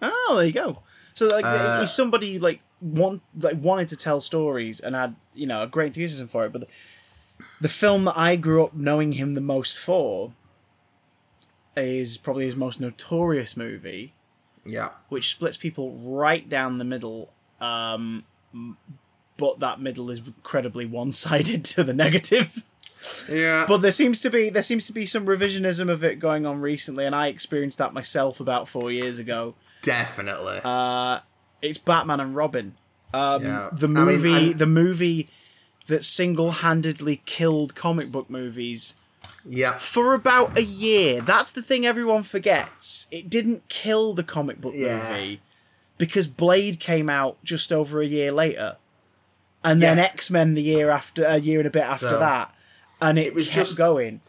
Oh, 0.00 0.34
there 0.36 0.46
you 0.46 0.52
go. 0.52 0.82
So 1.14 1.26
like, 1.26 1.44
Uh, 1.44 1.80
he's 1.80 1.90
somebody 1.92 2.34
who, 2.34 2.38
like 2.38 2.60
want 2.80 3.22
like 3.38 3.60
wanted 3.60 3.88
to 3.88 3.96
tell 3.96 4.20
stories 4.20 4.78
and 4.80 4.94
had 4.94 5.16
you 5.34 5.46
know 5.46 5.62
a 5.64 5.66
great 5.66 5.88
enthusiasm 5.88 6.28
for 6.28 6.46
it. 6.46 6.52
But 6.52 6.62
the, 6.62 6.66
the 7.60 7.68
film 7.68 8.04
that 8.04 8.16
I 8.16 8.36
grew 8.36 8.64
up 8.64 8.74
knowing 8.74 9.12
him 9.12 9.34
the 9.34 9.40
most 9.40 9.76
for 9.76 10.32
is 11.76 12.16
probably 12.16 12.44
his 12.44 12.56
most 12.56 12.80
notorious 12.80 13.56
movie, 13.56 14.14
Yeah. 14.64 14.90
which 15.08 15.30
splits 15.30 15.56
people 15.56 15.92
right 15.92 16.48
down 16.48 16.78
the 16.78 16.84
middle. 16.84 17.30
Um, 17.60 18.24
but 19.36 19.60
that 19.60 19.80
middle 19.80 20.10
is 20.10 20.18
incredibly 20.18 20.86
one-sided 20.86 21.64
to 21.76 21.84
the 21.84 21.94
negative. 21.94 22.64
Yeah. 23.28 23.64
But 23.68 23.78
there 23.78 23.90
seems 23.90 24.20
to 24.22 24.30
be 24.30 24.50
there 24.50 24.62
seems 24.62 24.86
to 24.86 24.92
be 24.92 25.06
some 25.06 25.26
revisionism 25.26 25.90
of 25.90 26.02
it 26.04 26.18
going 26.18 26.46
on 26.46 26.60
recently, 26.60 27.04
and 27.04 27.14
I 27.14 27.28
experienced 27.28 27.78
that 27.78 27.92
myself 27.92 28.40
about 28.40 28.68
four 28.68 28.90
years 28.90 29.18
ago. 29.18 29.54
Definitely. 29.82 30.60
Uh, 30.64 31.20
it's 31.62 31.78
Batman 31.78 32.20
and 32.20 32.34
Robin. 32.36 32.74
Um, 33.14 33.44
Yeah. 33.44 33.68
The 33.72 33.86
I 33.86 33.90
mean, 33.90 34.04
movie, 34.04 34.32
I'm- 34.34 34.56
the 34.58 34.66
movie 34.66 35.28
that 35.86 36.04
single-handedly 36.04 37.22
killed 37.24 37.74
comic 37.74 38.12
book 38.12 38.28
movies 38.28 38.96
yeah. 39.46 39.78
for 39.78 40.12
about 40.12 40.56
a 40.58 40.62
year. 40.62 41.22
That's 41.22 41.50
the 41.50 41.62
thing 41.62 41.86
everyone 41.86 42.24
forgets. 42.24 43.06
It 43.10 43.30
didn't 43.30 43.68
kill 43.70 44.12
the 44.12 44.22
comic 44.22 44.60
book 44.60 44.74
Yeah. 44.76 44.98
movie 45.10 45.40
because 45.96 46.26
Blade 46.26 46.78
came 46.78 47.08
out 47.08 47.42
just 47.42 47.72
over 47.72 48.02
a 48.02 48.06
year 48.06 48.32
later, 48.32 48.76
and 49.64 49.80
then 49.80 49.98
X 49.98 50.30
Men 50.30 50.52
the 50.54 50.62
year 50.62 50.90
after, 50.90 51.24
a 51.24 51.38
year 51.38 51.58
and 51.60 51.66
a 51.66 51.70
bit 51.70 51.82
after 51.84 52.10
So, 52.10 52.18
that, 52.18 52.54
and 53.00 53.18
it, 53.18 53.26
it 53.28 53.34
was 53.34 53.48
kept 53.48 53.68
just- 53.68 53.78
going. 53.78 54.20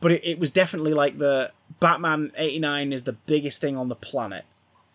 But 0.00 0.12
it, 0.12 0.24
it 0.24 0.38
was 0.38 0.52
definitely 0.52 0.94
like 0.94 1.18
the 1.18 1.50
Batman 1.80 2.30
'89 2.36 2.92
is 2.92 3.02
the 3.02 3.14
biggest 3.14 3.60
thing 3.60 3.76
on 3.76 3.88
the 3.88 3.96
planet. 3.96 4.44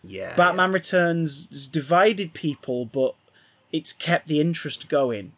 Yeah. 0.02 0.34
Batman 0.36 0.72
Returns 0.72 1.46
has 1.50 1.66
divided 1.68 2.32
people, 2.34 2.86
but 2.86 3.14
it's 3.72 3.92
kept 3.92 4.28
the 4.28 4.40
interest 4.40 4.88
going. 4.88 5.32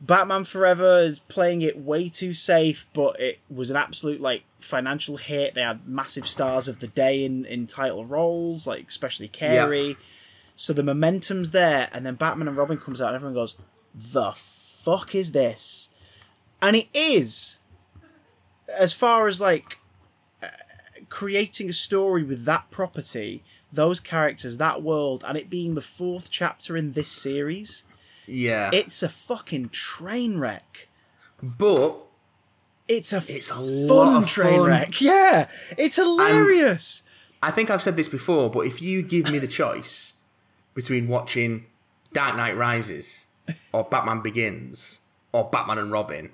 Batman 0.00 0.44
Forever 0.44 1.00
is 1.00 1.18
playing 1.18 1.60
it 1.62 1.78
way 1.78 2.08
too 2.08 2.32
safe, 2.32 2.86
but 2.94 3.20
it 3.20 3.38
was 3.50 3.68
an 3.70 3.76
absolute 3.76 4.20
like 4.20 4.44
financial 4.60 5.16
hit. 5.16 5.54
They 5.54 5.62
had 5.62 5.86
massive 5.86 6.26
stars 6.26 6.68
of 6.68 6.78
the 6.80 6.86
day 6.86 7.24
in 7.24 7.44
in 7.44 7.66
title 7.66 8.06
roles, 8.06 8.66
like 8.66 8.86
especially 8.88 9.28
Carrey. 9.28 9.96
So 10.56 10.72
the 10.72 10.82
momentum's 10.82 11.50
there, 11.50 11.88
and 11.92 12.06
then 12.06 12.14
Batman 12.14 12.48
and 12.48 12.56
Robin 12.56 12.78
comes 12.78 13.00
out, 13.00 13.08
and 13.08 13.16
everyone 13.16 13.34
goes, 13.34 13.56
"The 13.94 14.32
fuck 14.34 15.14
is 15.14 15.32
this?" 15.32 15.89
And 16.62 16.76
it 16.76 16.88
is. 16.94 17.58
As 18.78 18.92
far 18.92 19.26
as 19.26 19.40
like 19.40 19.78
uh, 20.42 20.48
creating 21.08 21.68
a 21.68 21.72
story 21.72 22.22
with 22.22 22.44
that 22.44 22.70
property, 22.70 23.42
those 23.72 24.00
characters, 24.00 24.56
that 24.58 24.82
world, 24.82 25.24
and 25.26 25.36
it 25.36 25.50
being 25.50 25.74
the 25.74 25.80
fourth 25.82 26.30
chapter 26.30 26.76
in 26.76 26.92
this 26.92 27.10
series, 27.10 27.84
Yeah. 28.26 28.70
it's 28.72 29.02
a 29.02 29.08
fucking 29.08 29.70
train 29.70 30.38
wreck. 30.38 30.88
but 31.42 31.96
It's 32.88 33.12
a 33.12 33.22
It's 33.28 33.50
a 33.50 33.88
fun 33.88 34.24
train 34.26 34.58
fun. 34.60 34.68
wreck. 34.68 35.00
Yeah, 35.00 35.48
it's 35.78 35.96
hilarious. 35.96 37.02
I 37.42 37.50
think 37.50 37.70
I've 37.70 37.82
said 37.82 37.96
this 37.96 38.08
before, 38.08 38.50
but 38.50 38.66
if 38.66 38.82
you 38.82 39.00
give 39.02 39.30
me 39.30 39.38
the 39.38 39.46
choice 39.48 40.12
between 40.74 41.08
watching 41.08 41.66
Dark 42.12 42.36
Knight 42.36 42.56
Rises 42.56 43.26
or 43.72 43.84
Batman 43.84 44.20
Begins 44.20 45.00
or 45.32 45.48
Batman 45.50 45.78
and 45.78 45.90
Robin, 45.92 46.30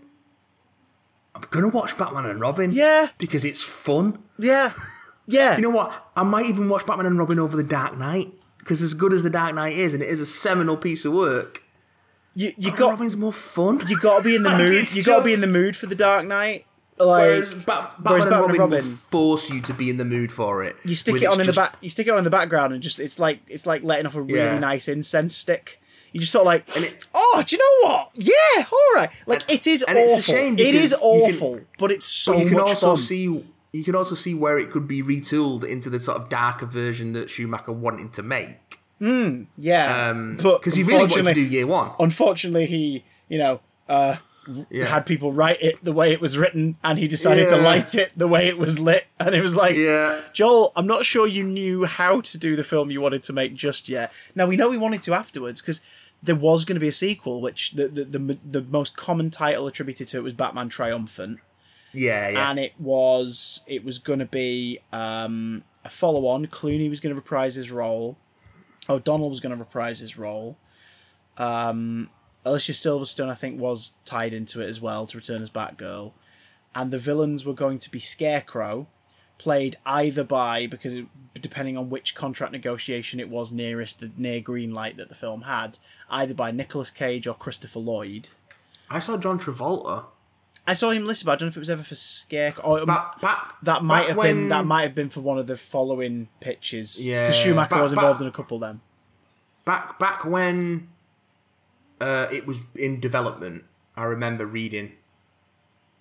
I'm 1.37 1.49
gonna 1.51 1.69
watch 1.69 1.97
Batman 1.99 2.27
and 2.27 2.41
Robin. 2.41 2.73
Yeah. 2.73 3.09
because 3.19 3.45
it's 3.45 3.63
fun. 3.63 4.19
Yeah, 4.39 4.73
yeah. 5.27 5.57
You 5.57 5.63
know 5.63 5.71
what? 5.71 5.93
I 6.17 6.23
might 6.23 6.47
even 6.47 6.69
watch 6.69 6.87
Batman 6.87 7.07
and 7.07 7.19
Robin 7.19 7.39
over 7.39 7.57
The 7.57 7.63
Dark 7.65 7.97
Knight 7.99 8.33
because 8.59 8.83
as 8.83 8.95
good 8.95 9.13
as 9.13 9.23
The 9.23 9.31
Dark 9.31 9.55
Knight 9.55 9.77
is, 9.77 9.95
and 9.95 10.03
it 10.03 10.09
is 10.09 10.21
a 10.21 10.27
seminal 10.27 10.77
piece 10.77 11.05
of 11.05 11.13
work, 11.13 11.63
you 12.35 12.49
you 12.49 12.53
Batman 12.55 12.69
and 12.71 12.79
got 12.79 12.91
Robin's 12.91 13.17
more 13.17 13.33
fun. 13.33 13.83
you 13.89 13.99
got 14.01 14.19
to 14.19 14.25
be 14.25 14.35
in 14.37 14.43
the 14.43 14.51
mood. 14.59 14.93
You 14.95 15.03
got 15.05 15.19
to 15.19 15.25
be 15.25 15.33
in 15.35 15.41
the 15.41 15.47
mood 15.47 15.77
for 15.77 15.87
the 15.87 15.95
Dark 15.95 16.27
Knight. 16.27 16.67
Like 16.99 17.23
Whereas 17.25 17.53
Ba- 17.53 17.63
Batman, 17.67 18.03
whereas 18.05 18.23
and 18.25 18.31
Batman 18.31 18.31
and 18.31 18.41
Robin, 18.41 18.59
Robin- 18.61 18.71
will 18.91 18.97
force 18.97 19.51
you 19.51 19.61
to 19.61 19.75
be 19.75 19.91
in 19.91 19.99
the 19.99 20.05
mood 20.07 20.33
for 20.33 20.65
it. 20.65 20.77
you 20.83 20.95
stick 20.95 21.17
it 21.21 21.27
on 21.27 21.39
in 21.41 21.47
the 21.47 21.53
back. 21.53 21.77
You 21.83 21.91
stick 21.91 22.07
it 22.07 22.11
on 22.11 22.17
in 22.19 22.25
the 22.25 22.31
background, 22.31 22.73
and 22.73 22.83
just 22.83 23.01
it's 23.01 23.19
like 23.19 23.41
it's 23.49 23.67
like 23.67 23.83
letting 23.83 24.07
off 24.07 24.15
a 24.15 24.23
really 24.23 24.39
Yeah. 24.41 24.59
nice 24.59 24.89
incense 24.89 25.37
stick. 25.37 25.83
You 26.17 26.21
just 26.21 26.33
sort 26.33 26.43
of 26.43 26.47
like, 26.47 26.77
And 26.77 26.85
it- 26.85 26.97
oh, 27.15 27.43
do 27.47 27.57
you 27.57 27.61
know 27.63 27.89
what? 27.89 28.11
Yeah, 28.15 28.65
all 28.73 28.95
right. 28.97 29.11
Like 29.27 29.43
And- 29.43 29.51
it 29.53 29.67
is 29.67 29.83
and 29.83 29.99
it's 29.99 30.11
a 30.13 30.15
awful. 30.17 30.35
shame 30.35 30.59
it 30.59 30.75
is 30.75 30.91
you 30.93 30.97
can- 30.99 31.07
awful, 31.07 31.61
but 31.79 31.91
it's 31.93 32.07
so 32.07 32.33
But 32.33 32.43
you 32.43 32.49
can 32.49 32.61
also 32.61 32.95
fun. 32.97 33.05
see 33.05 33.43
you 33.73 33.85
can 33.85 33.95
also 33.95 34.15
see 34.15 34.33
where 34.35 34.59
it 34.59 34.71
could 34.71 34.89
be 34.89 35.03
retooled 35.03 35.63
into 35.63 35.91
the 35.91 36.01
sort 36.01 36.17
of 36.17 36.29
darker 36.31 36.65
version 36.65 37.13
that 37.13 37.29
Schumacher 37.29 37.73
wanted 37.73 38.13
to 38.15 38.23
make. 38.23 38.79
yeah, 39.59 40.09
Um, 40.11 40.39
but 40.43 40.61
because 40.61 40.75
he 40.75 40.83
really 40.83 41.01
wanted 41.05 41.25
to 41.27 41.35
do 41.35 41.41
year 41.43 41.67
one. 41.67 41.91
unfortunately, 42.01 42.67
he 42.67 43.05
you 43.29 43.39
know 43.39 43.61
uh, 43.89 44.17
Yeah. 44.71 44.87
had 44.87 45.07
people 45.07 45.33
write 45.33 45.61
it 45.61 45.85
the 45.85 45.93
way 45.93 46.13
it 46.13 46.21
was 46.21 46.39
written, 46.39 46.77
and 46.83 46.99
he 46.99 47.07
decided 47.09 47.49
to 47.51 47.57
light 47.57 47.95
it 47.95 48.13
the 48.17 48.29
way 48.29 48.47
it 48.49 48.59
was 48.59 48.79
lit, 48.79 49.07
and 49.21 49.35
it 49.35 49.41
was 49.43 49.55
like, 49.57 49.77
Yeah. 49.77 50.21
Joel, 50.33 50.73
I'm 50.77 50.87
not 50.87 51.05
sure 51.05 51.27
you 51.27 51.43
knew 51.43 51.85
how 51.85 52.21
to 52.21 52.39
do 52.39 52.57
the 52.57 52.65
film 52.65 52.91
you 52.91 53.01
wanted 53.01 53.23
to 53.25 53.33
make 53.33 53.55
just 53.55 53.89
yet. 53.89 54.13
Now 54.35 54.47
we 54.47 54.57
know 54.57 54.71
he 54.71 54.79
wanted 54.79 55.03
to 55.03 55.15
afterwards 55.15 55.61
because 55.61 55.81
there 56.23 56.35
was 56.35 56.65
going 56.65 56.77
to 56.77 56.81
be 56.81 56.89
a 56.89 56.93
sequel, 56.93 57.41
which 57.41 57.73
the 57.73 57.89
the, 57.89 58.05
the 58.05 58.39
the 58.45 58.63
most 58.63 58.97
common 58.97 59.31
title 59.31 59.67
attributed 59.67 60.09
to 60.09 60.19
it 60.19 60.23
was 60.23 60.33
Batman 60.35 60.69
Triumphant, 60.69 61.41
Yeah, 61.93 62.29
yeah. 62.31 62.51
and 62.51 62.59
it 62.59 62.73
was 62.79 63.63
it 63.67 63.85
was 63.85 63.99
going 63.99 64.19
to 64.21 64.27
be 64.27 64.81
um, 64.93 65.63
a 65.85 65.89
follow 65.91 66.27
on. 66.27 66.47
Clooney 66.47 66.89
was 66.91 67.01
going 67.01 67.11
to 67.15 67.21
reprise 67.21 67.55
his 67.55 67.71
role. 67.71 68.17
O'Donnell 68.89 69.31
was 69.31 69.41
going 69.41 69.55
to 69.55 69.59
reprise 69.59 69.99
his 70.01 70.17
role. 70.17 70.57
Um, 71.37 72.11
Alicia 72.45 72.73
Silverstone, 72.73 73.29
I 73.29 73.35
think, 73.35 73.61
was 73.61 73.95
tied 74.05 74.33
into 74.33 74.61
it 74.61 74.69
as 74.69 74.81
well 74.81 75.05
to 75.07 75.17
return 75.19 75.43
as 75.43 75.51
Batgirl, 75.51 76.13
and 76.75 76.91
the 76.91 76.99
villains 76.99 77.45
were 77.45 77.53
going 77.55 77.79
to 77.81 77.91
be 77.91 77.99
Scarecrow, 77.99 78.87
played 79.39 79.77
either 79.85 80.25
by 80.25 80.67
because 80.67 80.95
it, 80.95 81.07
depending 81.35 81.77
on 81.77 81.91
which 81.91 82.15
contract 82.15 82.53
negotiation 82.53 83.21
it 83.21 83.29
was 83.29 83.53
nearest 83.53 84.01
the 84.01 84.11
near 84.17 84.41
green 84.41 84.73
light 84.73 84.97
that 84.97 85.09
the 85.09 85.15
film 85.15 85.43
had, 85.43 85.79
either 86.11 86.35
by 86.35 86.51
Nicolas 86.51 86.91
Cage 86.91 87.27
or 87.27 87.35
Christopher 87.35 87.81
Lloyd. 87.81 88.29
I 88.89 89.01
saw 89.01 89.17
John 89.17 89.39
Travolta. 89.39 90.05
I 90.67 90.73
saw 90.73 90.91
him 90.91 91.05
listed, 91.07 91.27
but 91.27 91.33
I 91.33 91.37
don't 91.37 91.47
know 91.47 91.51
if 91.51 91.57
it 91.57 91.61
was 91.61 91.71
ever 91.71 91.83
for 91.85 91.95
Scarecrow. 91.95 92.65
Or, 92.65 92.81
um, 92.81 92.87
Back, 92.87 93.21
back, 93.21 93.55
that 93.63 93.85
might 93.85 94.01
back 94.01 94.09
have 94.09 94.17
when, 94.17 94.37
been 94.37 94.49
that 94.49 94.65
might 94.65 94.83
have 94.83 94.95
been 94.95 95.09
for 95.11 95.21
one 95.21 95.39
of 95.39 95.47
the 95.47 95.57
following 95.57 96.29
pitches. 96.41 97.07
Yeah, 97.07 97.27
because 97.29 97.37
Schumacher 97.37 97.81
was 97.83 97.93
involved 97.93 98.21
in 98.21 98.27
a 98.27 98.33
couple 98.33 98.59
then. 98.59 98.81
back 99.65 99.99
back 99.99 100.25
when 100.25 100.89
uh, 102.01 102.27
it 102.33 102.47
was 102.47 102.63
in 102.75 102.99
development. 103.01 103.65
I 103.97 104.05
remember 104.05 104.45
reading 104.45 104.93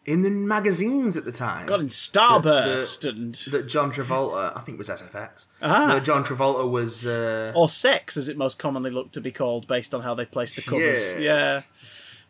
in 0.05 0.21
the 0.21 0.29
magazines 0.29 1.17
at 1.17 1.25
the 1.25 1.31
time. 1.31 1.65
Got 1.65 1.79
in 1.79 1.87
Starburst 1.87 3.07
and 3.09 3.33
that 3.51 3.67
John 3.67 3.91
Travolta, 3.91 4.55
I 4.55 4.61
think 4.61 4.75
it 4.75 4.77
was 4.77 4.89
SFX. 4.89 5.47
Ah. 5.61 5.87
That 5.95 6.03
John 6.03 6.23
Travolta 6.23 6.69
was 6.69 7.05
uh, 7.05 7.51
or 7.55 7.69
Sex, 7.69 8.15
as 8.17 8.29
it 8.29 8.37
most 8.37 8.59
commonly 8.59 8.91
looked 8.91 9.13
to 9.13 9.21
be 9.21 9.31
called, 9.31 9.67
based 9.67 9.93
on 9.95 10.01
how 10.01 10.13
they 10.13 10.25
placed 10.25 10.55
the 10.55 10.61
covers. 10.61 11.15
Yes. 11.17 11.19
Yeah, 11.19 11.61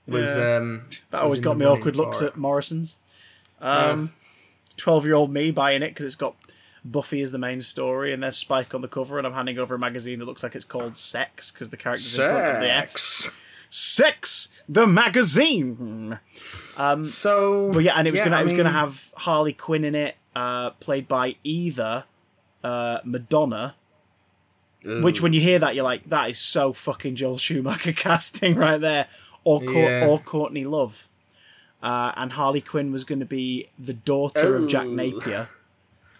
was 0.07 0.35
Yeah. 0.35 0.55
um 0.57 0.83
that 1.11 1.21
always 1.21 1.39
got 1.41 1.57
me 1.57 1.65
awkward 1.65 1.95
looks 1.95 2.19
for 2.19 2.27
at. 2.27 2.37
Morrison's. 2.37 2.95
Um, 3.61 4.11
twelve-year-old 4.77 5.31
me 5.31 5.51
buying 5.51 5.81
it 5.81 5.89
because 5.89 6.05
it's 6.05 6.15
got 6.15 6.35
Buffy 6.83 7.21
as 7.21 7.31
the 7.31 7.39
main 7.39 7.61
story, 7.61 8.13
and 8.13 8.21
there's 8.21 8.37
Spike 8.37 8.75
on 8.75 8.81
the 8.81 8.87
cover, 8.87 9.17
and 9.17 9.25
I'm 9.25 9.33
handing 9.33 9.57
over 9.57 9.73
a 9.75 9.79
magazine 9.79 10.19
that 10.19 10.25
looks 10.25 10.43
like 10.43 10.55
it's 10.55 10.65
called 10.65 10.97
Sex 10.97 11.51
because 11.51 11.71
the 11.71 11.77
character's 11.77 12.17
in 12.19 12.29
front 12.29 12.55
of 12.55 12.61
the 12.61 12.69
X. 12.71 13.29
Sex. 13.69 14.49
Sex, 14.49 14.49
the 14.67 14.85
magazine. 14.87 16.19
Um, 16.77 17.03
So, 17.05 17.71
But 17.73 17.83
yeah, 17.83 17.93
and 17.95 18.07
it 18.07 18.11
was 18.11 18.19
yeah, 18.19 18.25
gonna 18.25 18.37
I 18.37 18.41
it 18.41 18.43
was 18.43 18.51
mean, 18.53 18.57
gonna 18.57 18.71
have 18.71 19.11
Harley 19.15 19.53
Quinn 19.53 19.83
in 19.85 19.95
it, 19.95 20.15
uh, 20.35 20.71
played 20.71 21.07
by 21.07 21.35
either 21.43 22.05
uh, 22.63 22.99
Madonna. 23.03 23.75
Which, 24.83 25.19
when 25.19 25.33
you 25.33 25.41
hear 25.41 25.57
that, 25.57 25.73
you're 25.73 25.83
like, 25.83 26.07
that 26.09 26.29
is 26.29 26.37
so 26.37 26.71
fucking 26.71 27.15
Joel 27.15 27.39
Schumacher 27.39 27.91
casting 27.95 28.55
right 28.55 28.79
there, 28.79 29.07
or 29.43 29.59
Cour- 29.59 29.73
Yeah. 29.73 30.07
or 30.07 30.19
Courtney 30.19 30.63
Love. 30.65 31.07
Uh, 31.81 32.11
and 32.15 32.33
Harley 32.33 32.61
Quinn 32.61 32.91
was 32.91 33.03
going 33.03 33.19
to 33.19 33.25
be 33.25 33.69
the 33.79 33.93
daughter 33.93 34.55
of 34.57 34.67
Jack. 34.67 34.85
Napier, 34.87 35.49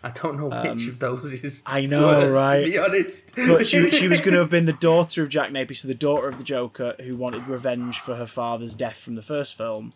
I 0.06 0.12
don't 0.12 0.38
know 0.38 0.50
which 0.50 0.88
of 0.88 1.00
those 1.00 1.34
is. 1.34 1.64
Um, 1.66 1.76
I 1.76 1.86
know, 1.88 2.06
worse, 2.06 2.36
right? 2.36 2.64
To 2.64 2.72
be 2.72 2.78
honest, 2.78 3.36
but 3.36 3.66
she 3.66 3.90
she 4.00 4.08
was 4.08 4.22
going 4.22 4.34
to 4.34 4.40
have 4.40 4.52
been 4.52 4.66
the 4.66 4.74
daughter 4.74 5.24
of 5.24 5.30
Jack 5.30 5.52
Napier, 5.52 5.74
so 5.74 5.88
the 5.88 5.96
daughter 5.96 6.28
of 6.28 6.38
the 6.38 6.44
Joker 6.44 6.94
who 7.02 7.16
wanted 7.16 7.48
revenge 7.48 8.00
for 8.00 8.16
her 8.16 8.28
father's 8.28 8.76
death 8.76 8.98
from 8.98 9.16
the 9.16 9.24
first 9.24 9.58
film. 9.58 9.94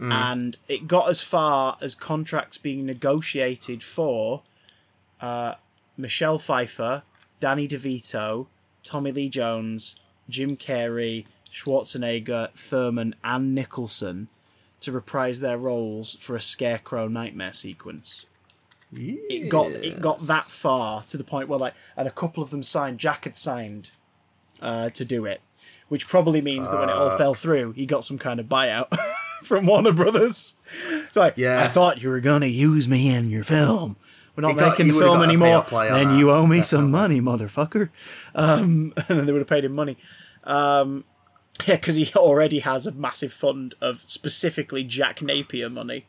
And 0.00 0.56
it 0.66 0.88
got 0.88 1.08
as 1.08 1.20
far 1.20 1.78
as 1.80 1.94
contracts 1.94 2.58
being 2.58 2.84
negotiated 2.84 3.84
for 3.84 4.42
uh, 5.20 5.54
Michelle 5.96 6.38
Pfeiffer, 6.38 7.04
Danny 7.38 7.68
DeVito, 7.68 8.48
Tommy 8.82 9.12
Lee 9.12 9.28
Jones, 9.28 9.94
Jim 10.28 10.56
Carrey, 10.56 11.26
Schwarzenegger, 11.48 12.50
Thurman, 12.56 13.14
and 13.22 13.54
Nicholson 13.54 14.26
to 14.80 14.90
reprise 14.90 15.38
their 15.38 15.58
roles 15.58 16.16
for 16.16 16.34
a 16.34 16.40
Scarecrow 16.40 17.06
nightmare 17.06 17.52
sequence 17.52 18.26
it 18.96 19.48
got 19.48 19.70
it 19.70 20.00
got 20.00 20.18
that 20.20 20.44
far 20.44 21.02
to 21.04 21.16
the 21.16 21.24
point 21.24 21.48
where 21.48 21.58
like 21.58 21.74
and 21.96 22.06
a 22.06 22.10
couple 22.10 22.42
of 22.42 22.50
them 22.50 22.62
signed 22.62 22.98
jack 22.98 23.24
had 23.24 23.36
signed 23.36 23.90
uh, 24.62 24.88
to 24.90 25.04
do 25.04 25.24
it 25.24 25.40
which 25.88 26.06
probably 26.08 26.40
means 26.40 26.70
that 26.70 26.78
when 26.80 26.88
it 26.88 26.92
all 26.94 27.10
fell 27.16 27.34
through 27.34 27.72
he 27.72 27.86
got 27.86 28.04
some 28.04 28.18
kind 28.18 28.38
of 28.40 28.46
buyout 28.46 28.86
from 29.42 29.66
warner 29.66 29.92
brothers. 29.92 30.56
It's 30.90 31.16
like 31.16 31.34
Yeah. 31.36 31.62
i 31.62 31.66
thought 31.68 32.02
you 32.02 32.08
were 32.08 32.20
gonna 32.20 32.46
use 32.46 32.88
me 32.88 33.08
in 33.14 33.28
your 33.30 33.44
film. 33.44 33.96
We're 34.34 34.42
not 34.42 34.52
He 34.52 34.56
making 34.56 34.86
he 34.86 34.92
the 34.92 34.98
film 34.98 35.22
anymore. 35.22 35.64
then 35.70 36.08
that, 36.08 36.18
you 36.18 36.30
owe 36.32 36.46
me 36.46 36.62
some 36.62 36.90
money 36.90 37.20
motherfucker. 37.20 37.90
Um, 38.34 38.92
and 39.08 39.18
then 39.18 39.26
they 39.26 39.32
would 39.32 39.40
have 39.42 39.48
paid 39.48 39.64
him 39.64 39.72
money. 39.72 39.96
Um, 40.44 41.04
yeah 41.66 41.76
because 41.76 41.94
he 41.96 42.10
already 42.16 42.60
has 42.60 42.86
a 42.86 42.92
massive 42.92 43.32
fund 43.32 43.74
of 43.80 44.02
specifically 44.06 44.82
jack 44.82 45.20
napier 45.22 45.68
money 45.70 46.06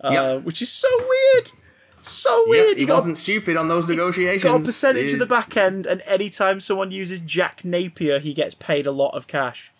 uh, 0.00 0.10
Yep. 0.12 0.42
which 0.42 0.60
is 0.60 0.70
so 0.70 0.88
weird 0.98 1.52
so 2.08 2.44
Yeah, 2.46 2.50
weird. 2.50 2.78
he 2.78 2.84
got- 2.84 2.96
wasn't 2.96 3.18
stupid 3.18 3.56
on 3.56 3.68
those 3.68 3.88
negotiations. 3.88 4.42
got 4.44 4.60
a 4.60 4.64
percentage 4.64 5.08
He- 5.08 5.12
of 5.14 5.18
the 5.20 5.26
back 5.26 5.56
end, 5.56 5.86
and 5.86 6.02
anytime 6.06 6.60
someone 6.60 6.90
uses 6.90 7.20
Jack 7.20 7.64
Napier, 7.64 8.18
he 8.18 8.34
gets 8.34 8.54
paid 8.54 8.86
a 8.86 8.92
lot 8.92 9.10
of 9.16 9.26
cash. 9.26 9.70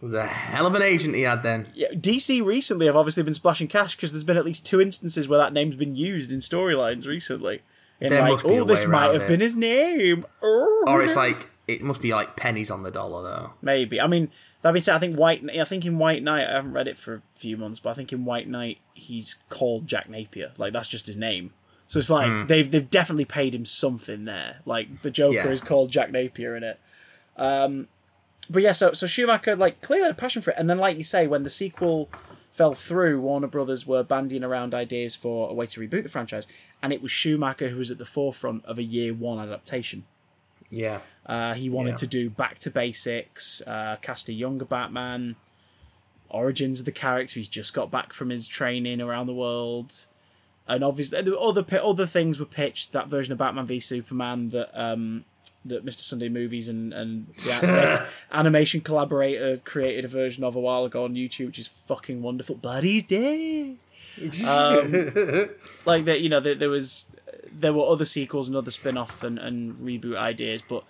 It 0.00 0.04
was 0.04 0.14
a 0.14 0.26
hell 0.26 0.66
of 0.66 0.74
an 0.74 0.82
agent 0.82 1.14
he 1.14 1.22
had 1.22 1.42
then. 1.42 1.68
Yeah, 1.74 1.88
DC 1.94 2.42
recently 2.42 2.86
have 2.86 2.96
obviously 2.96 3.22
been 3.22 3.32
splashing 3.34 3.68
cash 3.68 3.96
because 3.96 4.12
there's 4.12 4.24
been 4.24 4.36
at 4.36 4.44
least 4.44 4.66
two 4.66 4.80
instances 4.80 5.26
where 5.28 5.38
that 5.38 5.52
name's 5.52 5.76
been 5.76 5.96
used 5.96 6.30
in 6.30 6.40
storylines 6.40 7.06
recently. 7.06 7.62
In 8.00 8.10
There 8.10 8.20
like, 8.20 8.32
must 8.32 8.44
be 8.46 8.56
a 8.56 8.60
oh, 8.60 8.64
this 8.64 8.86
might 8.86 9.12
have 9.14 9.22
it." 9.22 9.28
been 9.28 9.40
his 9.40 9.56
name. 9.56 10.26
Oh, 10.42 10.84
Or 10.88 11.02
it's 11.02 11.16
like 11.16 11.48
it 11.66 11.80
must 11.80 12.02
be 12.02 12.12
like 12.12 12.36
pennies 12.36 12.70
on 12.70 12.82
the 12.82 12.90
dollar 12.90 13.22
though. 13.22 13.50
maybe. 13.62 13.98
I 14.00 14.06
mean, 14.06 14.30
that 14.60 14.72
being 14.72 14.82
said, 14.82 14.94
I 14.96 14.98
think 14.98 15.16
White. 15.16 15.42
I 15.58 15.64
think 15.64 15.86
in 15.86 15.98
White 15.98 16.22
Knight, 16.22 16.48
I 16.48 16.52
haven't 16.54 16.72
read 16.72 16.88
it 16.88 16.98
for 16.98 17.14
a 17.14 17.22
few 17.36 17.56
months, 17.56 17.80
but 17.80 17.90
I 17.90 17.94
think 17.94 18.12
in 18.12 18.24
White 18.26 18.48
Knight 18.48 18.78
he's 18.92 19.36
called 19.48 19.86
Jack 19.86 20.10
Napier. 20.10 20.52
Like 20.58 20.72
that's 20.74 20.88
just 20.88 21.06
his 21.06 21.16
name. 21.16 21.52
So 21.94 22.00
it's 22.00 22.10
like 22.10 22.48
they've 22.48 22.68
they've 22.68 22.90
definitely 22.90 23.24
paid 23.24 23.54
him 23.54 23.64
something 23.64 24.24
there. 24.24 24.56
Like 24.66 25.02
the 25.02 25.12
Joker 25.12 25.36
Yeah. 25.36 25.46
is 25.50 25.60
called 25.60 25.92
Jack 25.92 26.10
Napier 26.10 26.56
in 26.56 26.64
it. 26.64 26.80
Um, 27.36 27.86
but 28.50 28.62
yeah, 28.64 28.72
so 28.72 28.92
so 28.94 29.06
Schumacher 29.06 29.54
like 29.54 29.80
clearly 29.80 30.02
had 30.02 30.10
a 30.10 30.14
passion 30.14 30.42
for 30.42 30.50
it, 30.50 30.56
and 30.58 30.68
then 30.68 30.78
like 30.78 30.96
you 30.98 31.04
say, 31.04 31.28
when 31.28 31.44
the 31.44 31.50
sequel 31.50 32.10
fell 32.50 32.74
through, 32.74 33.20
Warner 33.20 33.46
Brothers 33.46 33.86
were 33.86 34.02
bandying 34.02 34.42
around 34.42 34.74
ideas 34.74 35.14
for 35.14 35.48
a 35.48 35.54
way 35.54 35.66
to 35.66 35.80
reboot 35.80 36.02
the 36.02 36.08
franchise, 36.08 36.48
and 36.82 36.92
it 36.92 37.00
was 37.00 37.12
Schumacher 37.12 37.68
who 37.68 37.76
was 37.78 37.92
at 37.92 37.98
the 37.98 38.04
forefront 38.04 38.64
of 38.64 38.76
a 38.76 38.82
year 38.82 39.14
one 39.14 39.38
adaptation. 39.38 40.04
Yeah. 40.70 41.00
Uh, 41.24 41.54
he 41.54 41.68
wanted 41.70 41.90
Yeah. 41.90 41.96
to 41.96 42.06
do 42.08 42.28
back 42.28 42.58
to 42.60 42.70
basics, 42.72 43.62
uh, 43.68 43.96
cast 44.02 44.28
a 44.28 44.32
younger 44.32 44.64
Batman, 44.64 45.36
origins 46.28 46.80
of 46.80 46.86
the 46.86 46.92
character. 46.92 47.34
He's 47.38 47.48
just 47.48 47.72
got 47.72 47.90
back 47.92 48.12
from 48.12 48.30
his 48.30 48.48
training 48.48 49.00
around 49.00 49.26
the 49.26 49.34
world, 49.34 50.06
and 50.66 50.82
obviously 50.82 51.18
other 51.18 51.62
other 51.82 52.06
things 52.06 52.38
were 52.38 52.46
pitched. 52.46 52.92
That 52.92 53.08
version 53.08 53.32
of 53.32 53.38
Batman 53.38 53.66
v 53.66 53.80
Superman 53.80 54.50
that 54.50 54.70
um, 54.74 55.24
that 55.64 55.84
Mr. 55.84 56.00
Sunday 56.00 56.28
Movies 56.28 56.68
and 56.68 56.92
and 56.92 57.26
animation 58.32 58.80
collaborator 58.80 59.58
created 59.58 60.04
a 60.04 60.08
version 60.08 60.44
of 60.44 60.56
a 60.56 60.60
while 60.60 60.84
ago 60.84 61.04
on 61.04 61.14
YouTube, 61.14 61.46
which 61.46 61.58
is 61.58 61.68
fucking 61.68 62.22
wonderful. 62.22 62.56
But 62.56 62.84
he's 62.84 63.02
dead. 63.04 63.78
Um, 64.46 65.50
like 65.86 66.04
that, 66.04 66.20
you 66.20 66.28
know, 66.28 66.40
there, 66.40 66.54
there 66.54 66.70
was 66.70 67.08
there 67.50 67.72
were 67.72 67.86
other 67.86 68.04
sequels 68.04 68.48
and 68.48 68.56
other 68.56 68.70
spin-off 68.70 69.22
and, 69.22 69.38
and 69.38 69.74
reboot 69.76 70.16
ideas, 70.16 70.62
but 70.68 70.84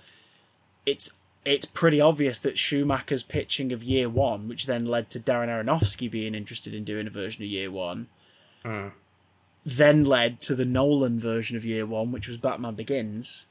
it's 0.87 1.13
it's 1.45 1.67
pretty 1.67 2.01
obvious 2.01 2.39
that 2.39 2.57
Schumacher's 2.59 3.23
pitching 3.23 3.73
of 3.73 3.83
Year 3.83 4.09
One, 4.09 4.49
which 4.49 4.67
then 4.67 4.87
led 4.87 5.11
to 5.11 5.21
Darren 5.21 5.49
Aronofsky 5.49 6.11
being 6.11 6.35
interested 6.35 6.75
in 6.75 6.85
doing 6.85 7.07
a 7.07 7.11
version 7.11 7.45
of 7.45 7.51
Year 7.51 7.71
One, 7.71 8.09
then 9.65 10.05
led 10.05 10.41
to 10.43 10.55
the 10.55 10.65
Nolan 10.65 11.19
version 11.19 11.57
of 11.57 11.65
Year 11.65 11.87
One, 11.87 12.13
which 12.13 12.29
was 12.29 12.37
Batman 12.37 12.75
Begins, 12.75 13.47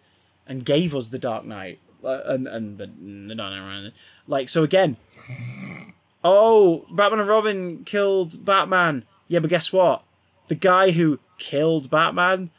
and 0.47 0.65
gave 0.65 0.95
us 0.95 1.09
the 1.09 1.19
Dark 1.19 1.45
Knight 1.45 1.79
uh, 2.03 2.21
and 2.25 2.47
and 2.47 2.77
the, 2.77 2.87
the 2.87 3.35
Dark 3.35 3.53
Knight. 3.53 3.93
Like 4.27 4.49
so 4.49 4.63
again. 4.63 4.97
Oh, 6.23 6.85
Batman 6.89 7.19
and 7.19 7.29
Robin 7.29 7.83
killed 7.83 8.45
Batman. 8.45 9.03
Yeah, 9.27 9.39
but 9.39 9.49
guess 9.49 9.73
what? 9.73 10.03
The 10.47 10.55
guy 10.55 10.91
who 10.91 11.19
killed 11.37 11.89
Batman 11.89 12.49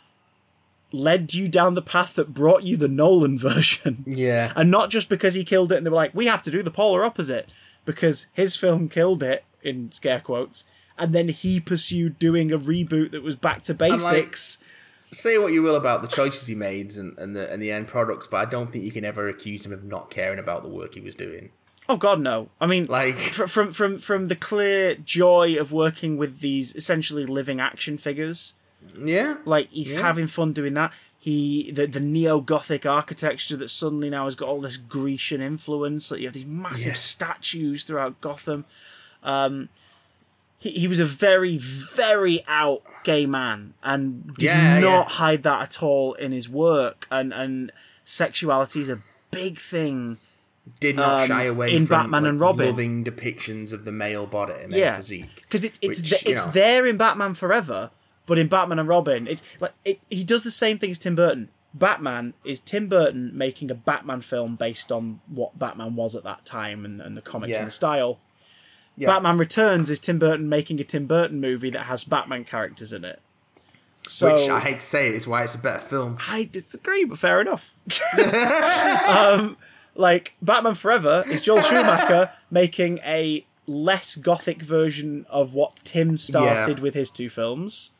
led 0.92 1.34
you 1.34 1.48
down 1.48 1.74
the 1.74 1.82
path 1.82 2.14
that 2.14 2.34
brought 2.34 2.62
you 2.62 2.76
the 2.76 2.88
Nolan 2.88 3.38
version. 3.50 4.04
Yeah. 4.06 4.52
And 4.54 4.70
not 4.70 4.90
just 4.90 5.08
because 5.08 5.34
he 5.34 5.44
killed 5.44 5.72
it 5.72 5.76
and 5.76 5.86
they 5.86 5.90
were 5.90 5.96
like, 5.96 6.14
we 6.14 6.26
have 6.26 6.42
to 6.44 6.50
do 6.50 6.62
the 6.62 6.70
polar 6.70 7.04
opposite. 7.04 7.52
Because 7.84 8.28
his 8.32 8.56
film 8.56 8.88
killed 8.88 9.22
it, 9.22 9.44
in 9.62 9.92
scare 9.92 10.20
quotes, 10.20 10.64
and 10.98 11.14
then 11.14 11.28
he 11.28 11.60
pursued 11.60 12.18
doing 12.18 12.52
a 12.52 12.58
reboot 12.58 13.10
that 13.12 13.22
was 13.22 13.36
back 13.36 13.62
to 13.64 13.74
basics. 13.74 14.58
Say 15.12 15.38
what 15.38 15.52
you 15.52 15.62
will 15.62 15.76
about 15.76 16.02
the 16.02 16.08
choices 16.08 16.46
he 16.48 16.54
made 16.56 16.96
and, 16.96 17.16
and 17.18 17.36
the 17.36 17.50
and 17.52 17.62
the 17.62 17.70
end 17.70 17.86
products, 17.88 18.26
but 18.26 18.38
I 18.38 18.44
don't 18.50 18.72
think 18.72 18.84
you 18.84 18.90
can 18.92 19.04
ever 19.04 19.28
accuse 19.28 19.64
him 19.64 19.72
of 19.72 19.84
not 19.84 20.10
caring 20.10 20.38
about 20.40 20.62
the 20.64 20.68
work 20.68 20.94
he 20.94 21.00
was 21.00 21.14
doing. 21.14 21.50
oh 21.88 21.96
god, 21.96 22.20
no. 22.20 22.48
I 22.60 22.66
mean 22.66 22.86
Like- 22.86 23.18
fr- 23.18 23.46
from 23.46 23.72
from 23.72 23.98
from 23.98 24.28
the 24.28 24.34
clear 24.36 24.94
joy 24.96 25.56
of 25.56 25.70
working 25.70 26.16
with 26.16 26.40
these 26.40 26.74
essentially 26.74 27.26
living 27.26 27.60
action 27.60 27.96
figures. 27.98 28.54
Yeah. 28.98 29.36
Like 29.44 29.70
he's 29.70 29.92
Yeah. 29.94 30.00
having 30.02 30.26
fun 30.26 30.52
doing 30.52 30.74
that. 30.74 30.92
He 31.18 31.70
the 31.70 31.86
the 31.86 32.00
neo 32.00 32.40
gothic 32.40 32.84
architecture 32.84 33.56
that 33.56 33.68
suddenly 33.68 34.10
now 34.10 34.24
has 34.24 34.34
got 34.34 34.48
all 34.48 34.60
this 34.60 34.76
Grecian 34.76 35.40
influence. 35.40 36.10
Like 36.10 36.20
you 36.20 36.26
have 36.26 36.34
these 36.34 36.44
massive 36.44 36.88
Yeah. 36.94 36.94
statues 36.94 37.84
throughout 37.84 38.20
Gotham. 38.20 38.64
Um, 39.22 39.68
he 40.64 40.70
he 40.80 40.88
was 40.88 40.98
a 40.98 41.04
very 41.06 41.56
very 41.58 42.42
out 42.48 42.82
gay 43.04 43.26
man 43.26 43.74
and 43.82 44.34
did 44.36 44.44
Yeah, 44.46 44.80
not 44.80 44.82
yeah. 44.82 45.04
hide 45.04 45.42
that 45.44 45.60
at 45.62 45.82
all 45.82 46.14
in 46.14 46.32
his 46.32 46.48
work. 46.48 47.06
And 47.10 47.32
and 47.32 47.70
sexuality 48.04 48.80
is 48.80 48.88
a 48.88 49.00
big 49.30 49.58
thing. 49.58 50.18
Did 50.80 50.96
not 50.96 51.22
Um, 51.22 51.28
shy 51.28 51.42
away 51.44 51.76
in 51.76 51.86
from 51.86 51.96
Batman 52.04 52.22
like, 52.22 52.30
and 52.30 52.40
Robin. 52.40 52.66
loving 52.66 53.04
depictions 53.04 53.72
of 53.72 53.84
the 53.84 53.92
male 53.92 54.26
body 54.26 54.54
and 54.62 54.72
Yeah. 54.72 54.96
physique. 54.96 55.42
because 55.42 55.62
it's 55.64 55.78
it's 55.82 56.00
Which, 56.00 56.10
th- 56.10 56.24
you 56.26 56.32
it's 56.32 56.46
know. 56.46 56.52
there 56.52 56.86
in 56.86 56.96
Batman 56.96 57.34
Forever, 57.34 57.90
but 58.26 58.38
in 58.38 58.48
Batman 58.48 58.78
and 58.78 58.88
Robin, 58.88 59.26
it's 59.28 59.42
like 59.60 59.72
it, 59.84 60.00
he 60.08 60.24
does 60.24 60.42
the 60.44 60.50
same 60.50 60.78
thing 60.78 60.90
as 60.90 60.98
Tim 60.98 61.14
Burton. 61.14 61.50
Batman 61.74 62.32
is 62.44 62.60
Tim 62.60 62.88
Burton 62.88 63.32
making 63.36 63.70
a 63.70 63.74
Batman 63.74 64.22
film 64.22 64.54
based 64.56 64.90
on 64.92 65.20
what 65.26 65.58
Batman 65.58 65.96
was 65.96 66.14
at 66.16 66.22
that 66.24 66.46
time 66.46 66.84
and, 66.86 67.00
and 67.02 67.16
the 67.16 67.20
comics 67.20 67.50
Yeah. 67.50 67.58
and 67.58 67.66
the 67.66 67.72
style. 67.72 68.20
Yeah. 68.96 69.08
Batman 69.08 69.38
Returns 69.38 69.90
is 69.90 69.98
Tim 70.00 70.18
Burton 70.18 70.48
making 70.48 70.78
a 70.80 70.84
Tim 70.84 71.06
Burton 71.06 71.40
movie 71.40 71.70
that 71.70 71.84
has 71.86 72.04
Batman 72.04 72.44
characters 72.44 72.92
in 72.92 73.04
it. 73.04 73.20
So 74.06 74.32
Which 74.32 74.48
I 74.48 74.60
hate 74.60 74.80
to 74.80 74.86
say 74.86 75.08
is 75.08 75.26
why 75.26 75.44
it's 75.44 75.54
a 75.54 75.58
better 75.58 75.80
film. 75.80 76.18
I 76.28 76.44
disagree, 76.50 77.04
but 77.04 77.18
fair 77.18 77.40
enough. 77.40 77.72
um, 79.08 79.56
like 79.94 80.34
Batman 80.42 80.74
Forever 80.74 81.24
is 81.28 81.42
Joel 81.42 81.62
Schumacher 81.62 82.30
making 82.50 82.98
a 82.98 83.44
less 83.66 84.14
gothic 84.16 84.60
version 84.62 85.24
of 85.30 85.54
what 85.54 85.76
Tim 85.84 86.16
started 86.16 86.78
Yeah. 86.78 86.82
with 86.82 86.94
his 86.94 87.10
two 87.10 87.30
films. 87.30 87.92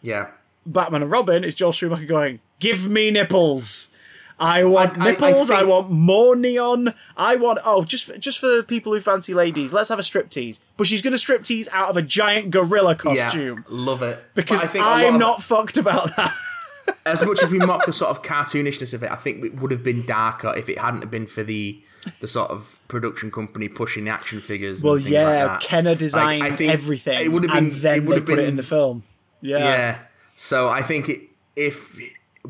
Yeah. 0.00 0.28
Batman 0.64 1.02
and 1.02 1.10
Robin 1.10 1.42
is 1.44 1.54
Joel 1.54 1.72
Schumacher 1.72 2.04
going, 2.06 2.40
"Give 2.60 2.88
me 2.88 3.10
nipples." 3.10 3.90
I 4.40 4.64
want 4.64 4.98
I- 4.98 5.06
I 5.06 5.10
nipples. 5.12 5.50
I, 5.50 5.58
think- 5.58 5.68
want 5.68 5.90
more 5.90 6.36
neon. 6.36 6.94
I 7.16 7.36
want 7.36 7.58
oh, 7.64 7.82
just 7.82 8.18
just 8.20 8.38
for 8.38 8.46
the 8.48 8.62
people 8.62 8.92
who 8.92 9.00
fancy 9.00 9.34
ladies, 9.34 9.72
let's 9.72 9.88
have 9.88 9.98
a 9.98 10.02
striptease. 10.02 10.60
But 10.76 10.86
she's 10.86 11.02
going 11.02 11.16
to 11.16 11.18
striptease 11.18 11.68
out 11.72 11.90
of 11.90 11.96
a 11.96 12.02
giant 12.02 12.50
gorilla 12.50 12.94
costume 12.94 13.58
Yeah. 13.58 13.64
Love 13.68 14.02
it. 14.02 14.24
because 14.34 14.60
But 14.60 14.68
I 14.68 14.72
think 14.72 14.84
I'm 14.84 15.14
of- 15.14 15.20
not 15.20 15.42
fucked 15.42 15.76
about 15.76 16.14
that. 16.16 16.32
as 17.06 17.22
much 17.24 17.42
as 17.42 17.50
we 17.50 17.58
mock 17.58 17.84
the 17.84 17.92
sort 17.92 18.10
of 18.10 18.22
cartoonishness 18.22 18.94
of 18.94 19.02
it, 19.02 19.10
I 19.10 19.16
think 19.16 19.44
it 19.44 19.56
would 19.56 19.70
have 19.72 19.82
been 19.82 20.06
darker 20.06 20.54
if 20.56 20.68
it 20.68 20.78
hadn't 20.78 21.10
been 21.10 21.26
for 21.26 21.42
the 21.42 21.82
the 22.20 22.28
sort 22.28 22.50
of 22.50 22.80
production 22.88 23.30
company 23.30 23.68
pushing 23.68 24.04
the 24.04 24.10
action 24.10 24.40
figures. 24.40 24.82
Well, 24.82 24.94
and 24.94 25.04
yeah, 25.04 25.24
like 25.24 25.34
that. 25.48 25.60
Kenner 25.62 25.94
designed 25.94 26.42
Like, 26.42 26.60
I 26.60 26.64
everything, 26.66 27.18
It 27.18 27.32
would 27.32 27.42
have 27.42 27.52
been. 27.52 27.72
and 27.72 27.82
then 27.82 27.98
it 27.98 28.04
would 28.06 28.16
have 28.18 28.26
put 28.26 28.36
been, 28.36 28.44
it 28.46 28.48
in 28.48 28.56
the 28.56 28.62
film. 28.62 29.02
Yeah, 29.42 29.58
Yeah. 29.58 29.98
So 30.36 30.68
I 30.68 30.80
think 30.82 31.08
it, 31.08 31.20
if 31.56 31.98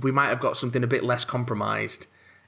we 0.00 0.10
might 0.12 0.28
have 0.28 0.40
got 0.40 0.56
something 0.56 0.82
a 0.82 0.86
bit 0.86 1.02
less 1.04 1.24
compromised, 1.24 2.06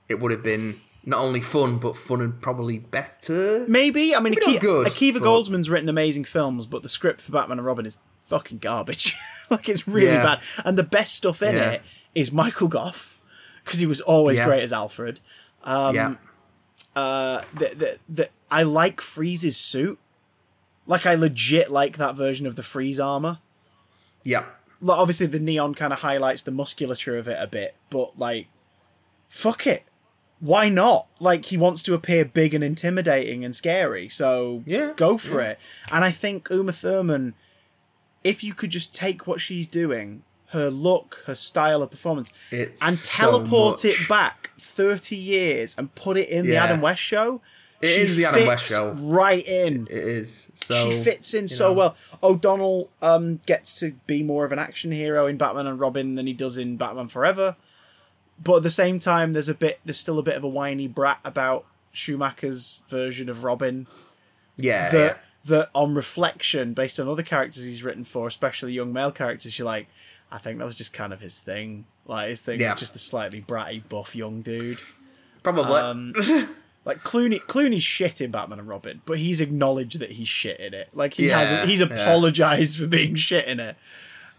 it 0.09 0.21
would 0.21 0.31
have 0.33 0.43
been 0.43 0.77
not 1.05 1.21
only 1.21 1.41
fun 1.41 1.79
but 1.79 1.97
fun 1.97 2.21
and 2.21 2.41
probably 2.43 2.79
better. 2.79 3.65
maybe. 3.69 4.15
I 4.15 4.21
mean, 4.21 4.35
Maybe 4.39 4.57
Aki- 4.57 4.59
good, 4.59 4.87
Akiva 4.87 5.15
but- 5.15 5.23
Goldsman's 5.23 5.71
written 5.71 5.89
amazing 5.89 6.25
films, 6.25 6.67
but 6.67 6.83
the 6.83 6.89
script 6.89 7.21
for 7.21 7.33
Batman 7.33 7.59
and 7.59 7.67
Robin 7.67 7.87
is 7.87 7.97
fucking 8.21 8.59
garbage. 8.59 9.17
like 9.51 9.69
it's 9.69 9.89
really 9.89 10.09
Yeah. 10.09 10.23
bad, 10.23 10.43
and 10.65 10.77
the 10.79 10.83
best 10.85 11.15
stuff 11.15 11.43
in 11.43 11.55
Yeah. 11.55 11.71
it 11.71 11.83
is 12.15 12.31
Michael 12.33 12.69
Gough 12.69 13.19
because 13.65 13.81
he 13.81 13.87
was 13.87 14.01
always 14.01 14.37
Yeah. 14.37 14.47
great 14.47 14.63
as 14.63 14.73
Alfred. 14.73 15.21
Um, 15.65 15.95
yeah. 15.95 16.15
Uh, 16.97 17.43
the, 17.55 17.69
the, 17.75 17.99
the, 18.09 18.29
I 18.51 18.63
like 18.65 19.01
Freeze's 19.01 19.57
suit. 19.57 19.99
Like 20.87 21.07
I 21.07 21.15
legit 21.15 21.71
like 21.71 21.97
that 21.99 22.17
version 22.17 22.47
of 22.47 22.57
the 22.57 22.63
Freeze 22.63 22.99
armor. 22.99 23.39
Yeah. 24.25 24.45
Obviously 24.89 25.27
the 25.27 25.41
neon 25.41 25.75
kind 25.75 25.93
of 25.93 26.01
highlights 26.01 26.43
the 26.43 26.51
musculature 26.51 27.17
of 27.19 27.29
it 27.29 27.37
a 27.41 27.47
bit, 27.47 27.75
but 27.91 28.19
like, 28.19 28.49
fuck 29.29 29.67
it, 29.67 29.85
why 30.41 30.69
not? 30.69 31.07
Like 31.21 31.47
he 31.47 31.57
wants 31.57 31.83
to 31.85 31.95
appear 31.95 32.25
big 32.25 32.55
and 32.55 32.65
intimidating 32.65 33.45
and 33.45 33.55
scary, 33.55 34.09
so 34.09 34.63
Yeah, 34.67 34.93
go 34.97 35.19
for 35.19 35.41
it. 35.41 35.59
And 35.93 36.05
I 36.05 36.11
think 36.11 36.49
Uma 36.51 36.73
Thurman, 36.73 37.35
if 38.25 38.43
you 38.43 38.55
could 38.55 38.71
just 38.71 38.95
take 38.95 39.27
what 39.27 39.41
she's 39.41 39.67
doing, 39.67 40.23
her 40.49 40.71
look, 40.71 41.23
her 41.27 41.35
style 41.35 41.83
of 41.83 41.91
performance, 41.91 42.33
It's 42.51 42.83
and 42.83 42.97
so 42.97 43.17
teleport 43.17 43.85
it 43.85 43.97
back 44.09 44.51
thirty 44.59 45.17
years 45.17 45.77
and 45.79 45.95
put 45.95 46.17
it 46.17 46.29
in 46.29 46.47
the 46.47 46.57
Adam 46.57 46.81
West 46.81 47.03
show. 47.03 47.41
It 47.81 47.89
she 47.95 48.01
is 48.03 48.17
the 48.17 48.27
Adam 48.27 48.47
West 48.47 48.69
show. 48.69 48.93
right 48.93 49.47
in 49.47 49.87
It 49.91 49.97
is. 49.97 50.49
So 50.55 50.91
she 50.91 51.03
fits 51.03 51.33
in 51.35 51.49
so 51.49 51.69
know. 51.69 51.73
well. 51.73 51.97
O'Donnell 52.23 52.91
um, 53.01 53.41
gets 53.47 53.79
to 53.81 53.93
be 54.07 54.23
more 54.23 54.45
of 54.45 54.53
an 54.53 54.59
action 54.59 54.93
hero 54.93 55.27
in 55.27 55.37
Batman 55.39 55.67
and 55.67 55.81
Robin 55.81 56.15
than 56.15 56.27
he 56.27 56.33
does 56.35 56.59
in 56.59 56.77
Batman 56.77 57.09
Forever. 57.09 57.57
But 58.43 58.57
at 58.59 58.63
the 58.65 58.71
same 58.71 58.99
time, 58.99 59.33
there's 59.33 59.49
a 59.49 59.55
bit, 59.55 59.81
there's 59.85 59.99
still 59.99 60.19
a 60.19 60.23
bit 60.23 60.37
of 60.37 60.45
a 60.45 60.49
whiny 60.49 60.89
brat 60.89 61.21
about 61.25 61.65
Schumacher's 61.93 62.85
version 62.89 63.29
of 63.29 63.45
Robin. 63.45 63.87
Yeah. 64.57 64.91
That, 64.91 64.99
yeah. 64.99 65.15
that 65.47 65.71
on 65.75 65.95
reflection, 65.95 66.75
based 66.75 66.99
on 67.01 67.09
other 67.09 67.23
characters 67.23 67.65
he's 67.65 67.83
written 67.83 68.05
for, 68.05 68.27
especially 68.27 68.73
young 68.73 68.93
male 68.93 69.11
characters, 69.13 69.59
you're 69.59 69.67
like, 69.67 69.89
I 70.31 70.39
think 70.39 70.59
that 70.59 70.65
was 70.65 70.77
just 70.77 70.93
kind 70.93 71.13
of 71.13 71.21
his 71.21 71.41
thing. 71.41 71.87
Like 72.07 72.29
his 72.31 72.41
thing 72.41 72.61
Yeah. 72.61 72.73
was 72.73 72.81
just 72.81 72.95
a 72.95 72.99
slightly 72.99 73.41
bratty, 73.41 73.83
buff 73.89 74.15
young 74.17 74.43
dude. 74.43 74.81
Probably. 75.43 75.75
Um, 75.75 76.13
like 76.85 77.03
Clooney, 77.05 77.41
Clooney's 77.41 77.83
shit 77.83 78.21
in 78.21 78.31
Batman 78.31 78.59
and 78.59 78.69
Robin, 78.69 79.03
but 79.07 79.19
he's 79.19 79.41
acknowledged 79.41 79.99
that 80.01 80.13
he's 80.13 80.29
shit 80.29 80.59
in 80.61 80.73
it. 80.75 80.89
Like 80.93 81.15
he 81.15 81.29
Yeah, 81.29 81.39
hasn't, 81.41 81.69
he's 81.69 81.81
yeah. 81.81 81.87
apologized 81.87 82.79
for 82.79 82.87
being 82.87 83.15
shit 83.15 83.47
in 83.47 83.61
it. 83.61 83.77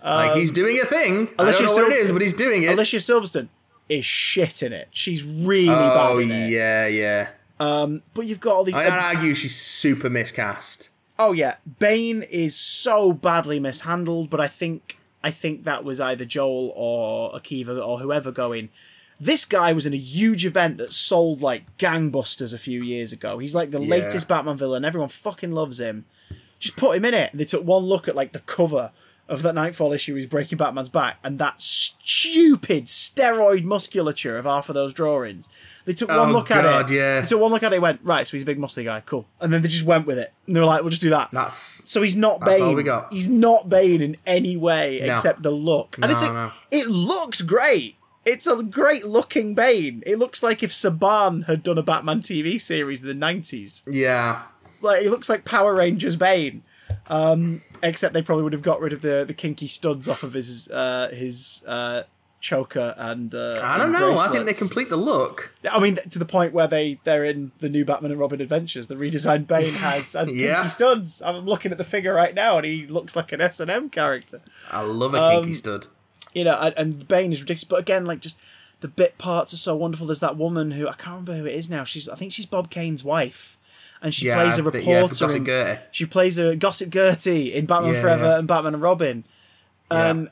like 0.04 0.36
he's 0.36 0.50
um, 0.50 0.56
doing 0.56 0.80
a 0.80 0.86
thing. 0.86 1.30
I 1.38 1.44
Alicia 1.44 1.66
don't 1.66 1.76
know 1.78 1.84
what 1.84 1.92
it 1.92 1.96
Sil- 1.98 2.04
is, 2.06 2.12
but 2.12 2.22
he's 2.22 2.34
doing 2.34 2.64
it. 2.64 2.68
Alicia 2.74 2.98
Silverstone 2.98 3.48
is 3.90 4.06
shit 4.06 4.64
in 4.64 4.74
it. 4.74 4.88
She's 4.92 5.24
really 5.24 5.70
oh 5.70 6.16
bad 6.16 6.24
in 6.24 6.32
it. 6.32 6.50
yeah, 6.50 6.88
yeah. 6.88 7.30
Um, 7.60 8.02
but 8.16 8.26
you've 8.26 8.40
got 8.40 8.56
all 8.56 8.64
these. 8.64 8.76
I'd 8.76 8.88
argue 8.90 9.36
she's 9.36 9.56
super 9.56 10.10
miscast. 10.10 10.90
oh 11.20 11.34
yeah, 11.34 11.58
Bane 11.78 12.24
is 12.24 12.56
so 12.56 13.14
badly 13.14 13.60
mishandled, 13.60 14.32
but 14.32 14.42
I 14.42 14.48
think 14.48 14.98
I 15.24 15.30
think 15.30 15.66
that 15.66 15.84
was 15.84 16.00
either 16.00 16.26
Joel 16.26 16.74
or 16.76 17.32
Akiva 17.34 17.86
or 17.86 18.00
whoever 18.00 18.32
going. 18.32 18.70
This 19.24 19.46
guy 19.46 19.72
was 19.72 19.86
in 19.86 19.94
a 19.94 19.98
huge 19.98 20.46
event 20.48 20.80
that 20.80 20.92
sold 20.92 21.44
like 21.44 21.78
gangbusters 21.78 22.56
a 22.56 22.58
few 22.58 22.82
years 22.82 23.14
ago. 23.14 23.38
He's 23.38 23.54
like 23.54 23.70
the 23.70 23.80
Yeah. 23.80 23.88
latest 23.90 24.28
Batman 24.28 24.58
villain. 24.58 24.84
Everyone 24.84 25.10
fucking 25.10 25.52
loves 25.52 25.80
him. 25.80 26.06
Just 26.60 26.76
put 26.76 26.98
him 26.98 27.06
in 27.06 27.14
it. 27.14 27.30
They 27.32 27.46
took 27.46 27.64
one 27.64 27.84
look 27.84 28.08
at 28.08 28.16
like 28.16 28.34
the 28.34 28.40
cover 28.40 28.90
of 29.30 29.44
that 29.44 29.54
Knightfall 29.54 29.94
issue. 29.94 30.16
He's 30.16 30.26
breaking 30.26 30.58
Batman's 30.58 30.90
back, 30.90 31.18
and 31.24 31.38
that 31.40 31.62
stupid 31.62 32.86
steroid 32.86 33.64
musculature 33.64 34.38
of 34.38 34.46
half 34.46 34.70
of 34.70 34.76
those 34.76 34.94
drawings. 34.94 35.48
They 35.86 35.94
took 35.94 36.10
one 36.10 36.20
Oh, 36.20 36.32
look 36.32 36.52
at 36.52 36.90
it. 36.90 36.94
yeah. 36.94 37.22
They 37.22 37.28
took 37.28 37.40
one 37.42 37.52
look 37.52 37.64
at 37.64 37.72
it. 37.74 37.78
and 37.78 37.84
Went 37.84 38.00
right. 38.04 38.28
So 38.28 38.34
he's 38.34 38.44
a 38.44 38.46
big 38.46 38.60
muscly 38.60 38.86
guy. 38.86 39.02
Cool. 39.06 39.28
And 39.40 39.52
then 39.54 39.62
they 39.62 39.68
just 39.70 39.86
went 39.86 40.06
with 40.08 40.18
it. 40.18 40.34
And 40.48 40.56
they 40.56 40.60
were 40.60 40.66
like, 40.66 40.82
"We'll 40.82 40.90
just 40.90 41.02
do 41.02 41.10
that." 41.12 41.30
That's 41.32 41.82
So 41.90 42.02
he's 42.02 42.18
not 42.18 42.40
That's 42.40 42.52
Bane. 42.60 42.62
all 42.64 42.74
we 42.76 42.84
got. 42.84 43.12
He's 43.14 43.28
not 43.30 43.70
Bane 43.70 44.02
in 44.02 44.18
any 44.28 44.58
way 44.58 45.02
No. 45.06 45.14
except 45.14 45.44
the 45.44 45.52
look. 45.52 45.98
And 46.02 46.10
No, 46.10 46.12
it's 46.12 46.24
a, 46.24 46.34
no. 46.34 46.52
it 46.72 46.88
looks 46.88 47.42
great. 47.42 47.96
It's 48.26 48.46
a 48.48 48.62
great 48.62 49.06
looking 49.06 49.56
Bane. 49.56 50.04
It 50.06 50.18
looks 50.20 50.44
like 50.44 50.62
if 50.62 50.72
Saban 50.72 51.46
had 51.48 51.64
done 51.64 51.78
a 51.78 51.84
Batman 51.84 52.22
TV 52.22 52.60
series 52.62 53.02
in 53.02 53.08
the 53.08 53.14
nineties. 53.14 53.84
yeah. 53.88 54.44
Like 54.84 55.04
it 55.06 55.10
looks 55.12 55.30
like 55.30 55.46
Power 55.46 55.76
Rangers 55.76 56.16
Bane. 56.16 56.64
Um, 57.08 57.62
except 57.84 58.14
they 58.14 58.22
probably 58.22 58.44
would 58.44 58.54
have 58.54 58.62
got 58.62 58.80
rid 58.82 58.94
of 58.94 59.02
the, 59.02 59.24
the 59.26 59.34
kinky 59.34 59.68
studs 59.68 60.08
off 60.08 60.24
of 60.24 60.34
his 60.34 60.70
uh, 60.70 61.10
his 61.14 61.64
uh, 61.68 62.04
choker 62.40 62.96
and 62.98 63.34
uh, 63.36 63.60
I 63.62 63.78
don't 63.78 63.94
and 63.94 63.94
know. 63.94 64.18
I 64.18 64.28
think 64.30 64.46
they 64.46 64.54
complete 64.54 64.90
the 64.90 64.98
look. 64.98 65.56
I 65.70 65.80
mean, 65.80 65.96
to 66.10 66.18
the 66.20 66.26
point 66.26 66.52
where 66.54 66.68
they 66.68 67.00
they're 67.04 67.24
in 67.26 67.52
the 67.60 67.70
new 67.70 67.86
Batman 67.86 68.12
and 68.12 68.20
Robin 68.20 68.42
Adventures. 68.42 68.88
The 68.88 68.96
redesigned 68.96 69.46
Bane 69.48 69.74
has 69.76 70.14
has 70.14 70.34
Yeah. 70.34 70.56
kinky 70.56 70.70
studs. 70.70 71.22
I'm 71.22 71.46
looking 71.46 71.72
at 71.72 71.78
the 71.78 71.84
figure 71.84 72.14
right 72.14 72.34
now, 72.34 72.58
and 72.58 72.66
he 72.66 72.88
looks 72.88 73.16
like 73.16 73.32
an 73.32 73.42
S 73.42 73.60
and 73.60 73.70
M 73.72 73.90
character. 73.90 74.42
I 74.72 74.82
love 74.82 75.14
a 75.14 75.22
Um, 75.22 75.44
kinky 75.44 75.54
stud. 75.56 75.88
You 76.34 76.44
know, 76.46 76.58
and, 76.60 76.74
and 76.78 77.08
Bane 77.08 77.32
is 77.34 77.42
ridiculous. 77.42 77.64
But 77.66 77.80
again, 77.80 78.06
like 78.06 78.20
just 78.22 78.38
the 78.80 78.88
bit 78.88 79.18
parts 79.18 79.54
are 79.54 79.58
so 79.58 79.76
wonderful. 79.76 80.08
There's 80.08 80.20
that 80.22 80.38
woman 80.38 80.72
who 80.72 80.88
I 80.88 80.94
can't 80.94 81.28
remember 81.28 81.36
who 81.38 81.46
it 81.46 81.56
is 81.56 81.70
now. 81.70 81.84
She's 81.84 82.08
I 82.10 82.16
think 82.16 82.34
she's 82.34 82.46
Bob 82.46 82.70
Kane's 82.70 83.04
wife, 83.04 83.58
and 84.02 84.14
she 84.14 84.28
Yeah, 84.28 84.42
plays 84.42 84.58
a 84.58 84.64
reporter. 84.64 84.90
yeah, 84.90 85.02
Gossip 85.02 85.32
in- 85.32 85.46
Gertie. 85.46 85.82
She 85.92 86.06
plays 86.06 86.38
a 86.38 86.56
Gossip 86.56 86.90
Gertie 86.90 87.54
in 87.54 87.66
Batman 87.66 87.94
Yeah, 87.96 88.02
Forever 88.02 88.24
yeah. 88.26 88.38
and 88.40 88.48
Batman 88.48 88.74
and 88.76 88.82
Robin. 88.84 89.24
Yeah. 89.92 90.10
Um, 90.10 90.30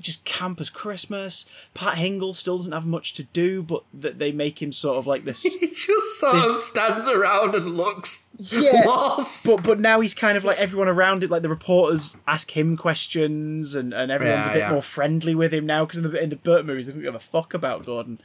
just 0.00 0.24
camp 0.24 0.60
as 0.60 0.70
Christmas. 0.70 1.44
Pat 1.74 1.96
Hingle 1.96 2.34
still 2.34 2.56
doesn't 2.56 2.72
have 2.72 2.86
much 2.86 3.14
to 3.14 3.24
do, 3.24 3.62
but 3.62 3.84
that 3.92 4.18
they 4.18 4.32
make 4.32 4.62
him 4.62 4.72
sort 4.72 4.96
of 4.96 5.06
like 5.06 5.24
this. 5.24 5.42
He 5.60 5.68
just 5.68 6.20
sort 6.20 6.36
of 6.46 6.60
stands 6.60 7.06
around 7.08 7.54
and 7.54 7.76
looks 7.76 8.24
Yeah. 8.38 8.82
lost. 8.86 9.44
But 9.46 9.62
but 9.64 9.78
now 9.80 10.00
he's 10.00 10.14
kind 10.14 10.36
of 10.36 10.44
like 10.44 10.58
everyone 10.58 10.88
around 10.88 11.22
it. 11.24 11.30
Like 11.30 11.42
the 11.42 11.48
reporters 11.48 12.16
ask 12.26 12.56
him 12.56 12.76
questions, 12.76 13.74
and, 13.74 13.92
and 13.92 14.10
everyone's 14.10 14.46
Yeah, 14.46 14.50
a 14.52 14.54
bit 14.54 14.60
yeah. 14.60 14.70
more 14.72 14.82
friendly 14.82 15.34
with 15.34 15.52
him 15.52 15.66
now 15.66 15.84
because 15.84 15.98
in 15.98 16.10
the 16.10 16.22
in 16.22 16.30
the 16.30 16.36
Burt 16.36 16.64
movies 16.66 16.86
they 16.86 16.92
don't 16.94 17.02
give 17.02 17.14
a 17.14 17.20
fuck 17.20 17.54
about 17.54 17.84
Gordon. 17.86 18.20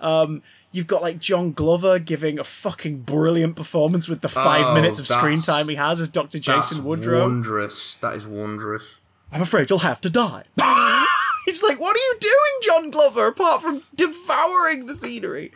Um, 0.00 0.42
you've 0.70 0.86
got 0.86 1.02
like 1.02 1.18
John 1.18 1.50
Glover 1.52 1.98
giving 1.98 2.38
a 2.38 2.44
fucking 2.44 3.00
brilliant 3.00 3.56
performance 3.56 4.08
with 4.08 4.20
the 4.20 4.28
five 4.28 4.66
Oh, 4.66 4.74
minutes 4.74 5.00
of 5.00 5.08
screen 5.08 5.42
time 5.42 5.68
he 5.68 5.74
has 5.74 6.00
as 6.00 6.08
Doctor 6.08 6.38
That's 6.38 6.70
Jason 6.70 6.84
Woodrue. 6.84 7.20
wondrous. 7.20 7.96
That 7.96 8.14
is 8.14 8.24
wondrous. 8.24 9.00
I'm 9.32 9.42
afraid 9.42 9.70
you'll 9.70 9.80
have 9.80 10.00
to 10.02 10.10
die. 10.10 10.44
it's 11.46 11.62
like, 11.62 11.78
what 11.78 11.94
are 11.94 11.98
you 11.98 12.16
doing, 12.20 12.34
John 12.62 12.90
Glover? 12.90 13.26
Apart 13.26 13.62
from 13.62 13.82
devouring 13.94 14.86
the 14.86 14.94
scenery. 14.94 15.52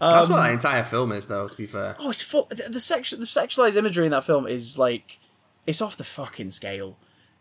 That's 0.00 0.26
Um, 0.26 0.32
what 0.32 0.42
that 0.42 0.52
entire 0.52 0.84
film 0.84 1.12
is, 1.12 1.26
though. 1.26 1.48
To 1.48 1.56
be 1.56 1.66
fair, 1.66 1.96
Oh, 1.98 2.10
it's 2.10 2.20
full. 2.22 2.44
The, 2.50 2.64
the 2.68 2.80
section, 2.80 3.18
the 3.20 3.26
sexualized 3.26 3.76
imagery 3.76 4.04
in 4.04 4.10
that 4.10 4.24
film 4.24 4.46
is 4.46 4.78
like, 4.78 5.18
it's 5.66 5.80
off 5.80 5.96
the 5.96 6.04
fucking 6.04 6.50
scale, 6.50 6.96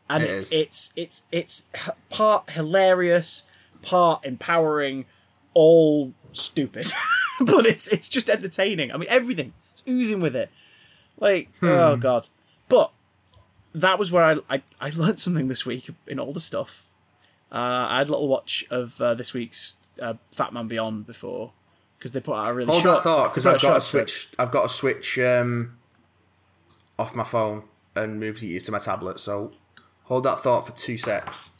and 0.09 0.23
It 0.23 0.29
it's 0.29 0.45
is. 0.47 0.53
it's 0.53 0.93
it's 0.95 1.23
it's 1.31 1.65
part 2.09 2.49
hilarious, 2.51 3.45
part 3.81 4.25
empowering, 4.25 5.05
all 5.53 6.13
stupid, 6.31 6.87
but 7.41 7.65
it's 7.65 7.87
it's 7.89 8.07
just 8.09 8.29
entertaining. 8.29 8.91
I 8.93 8.97
mean, 8.97 9.09
everything 9.09 9.51
it's 9.73 9.83
oozing 9.87 10.21
with 10.21 10.35
it. 10.35 10.49
Like, 11.19 11.49
Hmm. 11.59 11.67
oh 11.67 11.97
god, 11.97 12.29
but 12.69 12.91
that 13.75 13.99
was 13.99 14.11
where 14.11 14.23
I 14.23 14.37
I, 14.49 14.61
I 14.79 14.89
learned 14.95 15.19
something 15.19 15.47
this 15.47 15.65
week 15.65 15.89
in 16.07 16.19
all 16.19 16.33
the 16.33 16.39
stuff. 16.39 16.83
Uh, 17.51 17.87
I 17.89 17.97
had 17.99 18.07
a 18.07 18.11
little 18.11 18.27
watch 18.27 18.65
of 18.69 18.99
uh, 18.99 19.13
this 19.13 19.33
week's 19.33 19.73
uh, 20.01 20.15
Fat 20.31 20.53
Man 20.53 20.67
Beyond 20.67 21.05
before 21.05 21.51
because 21.97 22.11
they 22.11 22.19
put 22.19 22.33
out 22.35 22.49
a 22.49 22.53
really 22.53 22.71
hold 22.71 22.83
short. 22.83 22.97
that 22.97 23.03
thought 23.03 23.29
because 23.29 23.43
they 23.43 23.51
put 23.51 23.55
I've 23.57 23.61
got 23.61 23.71
to 23.71 23.77
a 23.77 23.81
switch. 23.81 24.27
I've 24.39 24.51
got 24.51 24.63
to 24.63 24.69
switch 24.69 25.19
um, 25.19 25.77
off 26.97 27.15
my 27.15 27.23
phone 27.23 27.63
and 27.95 28.19
move 28.19 28.41
it 28.43 28.63
to 28.65 28.71
my 28.71 28.79
tablet. 28.79 29.19
So 29.19 29.51
hold 30.03 30.23
that 30.23 30.39
thought 30.39 30.65
for 30.65 30.73
two 30.73 30.97
secs. 30.97 31.51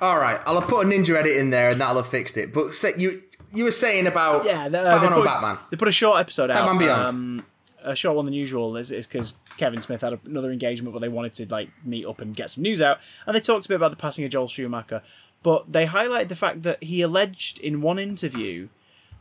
All 0.00 0.18
right, 0.18 0.38
I'll 0.46 0.60
have 0.60 0.68
put 0.68 0.86
a 0.86 0.88
ninja 0.88 1.16
edit 1.16 1.36
in 1.36 1.50
there, 1.50 1.70
and 1.70 1.80
that'll 1.80 1.96
have 1.96 2.06
fixed 2.06 2.36
it. 2.36 2.54
But 2.54 2.72
say, 2.72 2.92
you 2.96 3.20
you 3.52 3.64
were 3.64 3.72
saying 3.72 4.06
about 4.06 4.44
Yeah, 4.44 4.68
they, 4.68 4.78
uh, 4.78 4.84
Batman 4.84 5.10
they 5.10 5.16
put, 5.16 5.24
Batman. 5.24 5.58
They 5.70 5.76
put 5.76 5.88
a 5.88 5.92
short 5.92 6.20
episode 6.20 6.50
out. 6.50 6.54
Batman 6.54 6.78
Beyond. 6.78 7.02
Um, 7.02 7.46
a 7.82 7.94
short 7.96 8.16
one 8.16 8.24
than 8.24 8.34
usual 8.34 8.76
is 8.76 8.90
because 8.90 9.36
Kevin 9.56 9.80
Smith 9.80 10.00
had 10.00 10.18
another 10.24 10.50
engagement 10.50 10.92
where 10.92 11.00
they 11.00 11.08
wanted 11.08 11.34
to 11.36 11.46
like 11.46 11.70
meet 11.84 12.06
up 12.06 12.20
and 12.20 12.34
get 12.34 12.50
some 12.50 12.62
news 12.62 12.82
out, 12.82 12.98
and 13.26 13.34
they 13.34 13.40
talked 13.40 13.66
a 13.66 13.68
bit 13.68 13.76
about 13.76 13.90
the 13.90 13.96
passing 13.96 14.24
of 14.24 14.30
Joel 14.30 14.48
Schumacher. 14.48 15.02
But 15.42 15.72
they 15.72 15.86
highlighted 15.86 16.28
the 16.28 16.36
fact 16.36 16.62
that 16.64 16.82
he 16.82 17.00
alleged 17.00 17.58
in 17.60 17.80
one 17.80 17.98
interview 17.98 18.68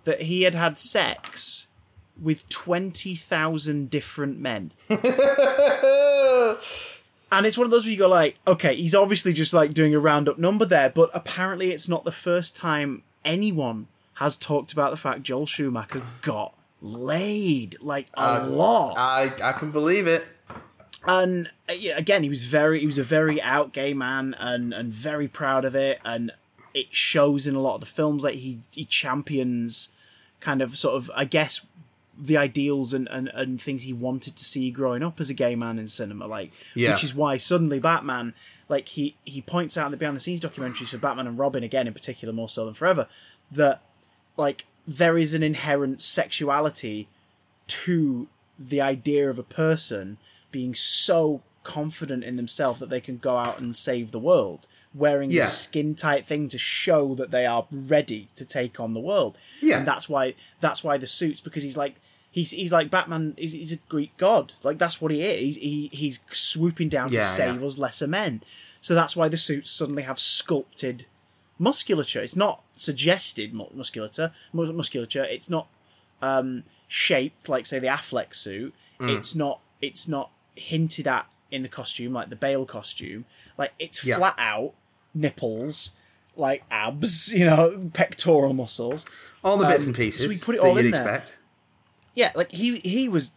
that 0.03 0.23
he 0.23 0.43
had 0.43 0.55
had 0.55 0.77
sex 0.77 1.67
with 2.19 2.47
twenty 2.49 3.15
thousand 3.15 3.89
different 3.89 4.39
men. 4.39 4.71
And 7.29 7.45
it's 7.45 7.57
one 7.57 7.65
of 7.65 7.71
those 7.71 7.83
where 7.83 7.91
you 7.91 7.97
go 7.97 8.07
like, 8.07 8.37
okay, 8.47 8.75
he's 8.75 8.95
obviously 8.95 9.33
just 9.33 9.53
like 9.53 9.73
doing 9.73 9.93
a 9.93 9.99
roundup 9.99 10.37
number 10.37 10.65
there, 10.65 10.89
but 10.89 11.09
apparently 11.13 11.71
it's 11.71 11.89
not 11.89 12.05
the 12.05 12.11
first 12.11 12.55
time 12.55 13.03
anyone 13.25 13.87
has 14.15 14.35
talked 14.37 14.71
about 14.71 14.91
the 14.91 14.97
fact 14.97 15.23
Joel 15.23 15.45
Schumacher 15.45 16.03
got 16.21 16.56
laid 16.81 17.75
like 17.81 18.07
a 18.15 18.45
lot. 18.45 18.95
I 18.97 19.31
I 19.43 19.51
can 19.53 19.71
believe 19.71 20.07
it. 20.07 20.25
and 21.07 21.49
uh, 21.69 21.73
yeah, 21.73 21.97
again, 21.97 22.23
he 22.23 22.29
was 22.29 22.43
very 22.45 22.79
he 22.79 22.85
was 22.85 22.97
a 22.97 23.03
very 23.03 23.41
out 23.41 23.73
gay 23.73 23.93
man 23.93 24.35
and 24.39 24.73
and 24.73 24.93
very 24.93 25.27
proud 25.27 25.65
of 25.65 25.75
it, 25.75 25.99
and 26.05 26.31
it 26.73 26.93
shows 26.93 27.47
in 27.47 27.55
a 27.55 27.59
lot 27.61 27.75
of 27.75 27.79
the 27.79 27.85
films. 27.85 28.23
Like 28.23 28.35
he 28.35 28.59
he 28.71 28.85
champions 28.85 29.89
kind 30.39 30.61
of 30.61 30.77
sort 30.77 30.95
of 30.95 31.09
I 31.15 31.25
guess 31.25 31.65
the 32.19 32.35
ideals 32.35 32.93
and, 32.95 33.07
and, 33.09 33.27
and 33.35 33.61
things 33.61 33.83
he 33.83 33.93
wanted 33.93 34.35
to 34.35 34.43
see 34.43 34.71
growing 34.71 35.03
up 35.03 35.19
as 35.19 35.29
a 35.29 35.35
gay 35.35 35.55
man 35.55 35.77
in 35.77 35.87
cinema, 35.87 36.25
like 36.25 36.51
Yeah. 36.73 36.91
which 36.93 37.03
is 37.03 37.13
why 37.13 37.37
suddenly 37.37 37.77
Batman, 37.79 38.33
like 38.69 38.87
he 38.89 39.15
he 39.23 39.39
points 39.41 39.77
out 39.77 39.85
in 39.85 39.91
the 39.91 39.97
behind 39.97 40.15
the 40.15 40.19
scenes 40.19 40.41
documentaries 40.41 40.89
for 40.89 40.97
Batman 40.97 41.27
and 41.27 41.37
Robin 41.37 41.63
again 41.63 41.85
in 41.87 41.93
particular 41.93 42.33
more 42.33 42.49
so 42.49 42.65
than 42.65 42.73
forever 42.73 43.07
that 43.51 43.81
like 44.35 44.65
there 44.87 45.17
is 45.17 45.33
an 45.33 45.43
inherent 45.43 46.01
sexuality 46.01 47.07
to 47.67 48.27
the 48.57 48.79
idea 48.81 49.29
of 49.29 49.37
a 49.37 49.43
person 49.43 50.17
being 50.51 50.73
so 50.73 51.41
confident 51.63 52.23
in 52.23 52.37
themselves 52.37 52.79
that 52.79 52.89
they 52.89 53.01
can 53.01 53.17
go 53.17 53.37
out 53.37 53.59
and 53.59 53.75
save 53.75 54.11
the 54.11 54.19
world 54.19 54.65
wearing 54.95 55.29
Yeah. 55.29 55.41
this 55.43 55.57
skin 55.57 55.95
tight 55.95 56.25
thing 56.25 56.47
to 56.49 56.57
show 56.57 57.13
that 57.15 57.29
they 57.29 57.45
are 57.45 57.67
ready 57.69 58.29
to 58.37 58.45
take 58.45 58.79
on 58.79 58.93
the 58.93 59.01
world 59.01 59.37
Yeah. 59.61 59.79
and 59.79 59.85
that's 59.87 60.07
why 60.07 60.35
that's 60.61 60.83
why 60.83 60.97
the 60.97 61.05
suits 61.05 61.41
because 61.41 61.63
he's 61.63 61.75
like 61.75 61.95
he's 62.31 62.51
he's 62.51 62.71
like 62.71 62.89
batman 62.89 63.33
he's, 63.37 63.51
he's 63.51 63.73
a 63.73 63.77
greek 63.89 64.15
god 64.15 64.53
like 64.63 64.77
that's 64.77 65.01
what 65.01 65.11
he 65.11 65.21
is 65.21 65.39
he's, 65.39 65.57
he, 65.57 65.89
he's 65.91 66.23
swooping 66.31 66.87
down 66.87 67.09
to 67.09 67.21
save 67.21 67.59
yeah. 67.59 67.67
us 67.67 67.77
lesser 67.77 68.07
men 68.07 68.41
so 68.79 68.95
that's 68.95 69.15
why 69.17 69.27
the 69.27 69.35
suits 69.37 69.69
suddenly 69.69 70.03
have 70.03 70.19
sculpted 70.19 71.05
musculature. 71.59 72.21
It's 72.21 72.35
not 72.35 72.63
suggested 72.79 73.53
musculature. 73.53 74.31
Musculature. 74.53 75.23
It's 75.25 75.49
not 75.49 75.67
um, 76.21 76.63
shaped 76.87 77.49
like 77.49 77.65
say 77.65 77.79
the 77.79 77.87
Affleck 77.87 78.33
suit. 78.35 78.73
Mm. 78.99 79.17
It's 79.17 79.35
not. 79.35 79.59
It's 79.81 80.07
not 80.07 80.31
hinted 80.55 81.07
at 81.07 81.27
in 81.51 81.61
the 81.61 81.69
costume 81.69 82.11
like 82.13 82.29
the 82.29 82.35
Bale 82.35 82.65
costume. 82.65 83.25
Like 83.57 83.73
it's 83.79 84.03
Yeah. 84.05 84.17
flat 84.17 84.35
out 84.37 84.73
nipples, 85.13 85.95
like 86.35 86.63
abs. 86.71 87.31
You 87.37 87.45
know, 87.45 87.89
pectoral 87.93 88.53
muscles. 88.53 89.05
All 89.43 89.57
the 89.57 89.65
bits 89.67 89.83
Um, 89.83 89.89
and 89.89 89.95
pieces 89.95 90.23
so 90.23 90.27
we 90.29 90.37
put 90.37 90.55
it 90.55 90.61
all 90.61 90.75
you'd 90.75 90.85
in 90.85 90.91
there. 90.91 91.01
expect. 91.01 91.37
Yeah, 92.15 92.31
like 92.35 92.51
he 92.51 92.77
he 92.79 93.07
was 93.07 93.33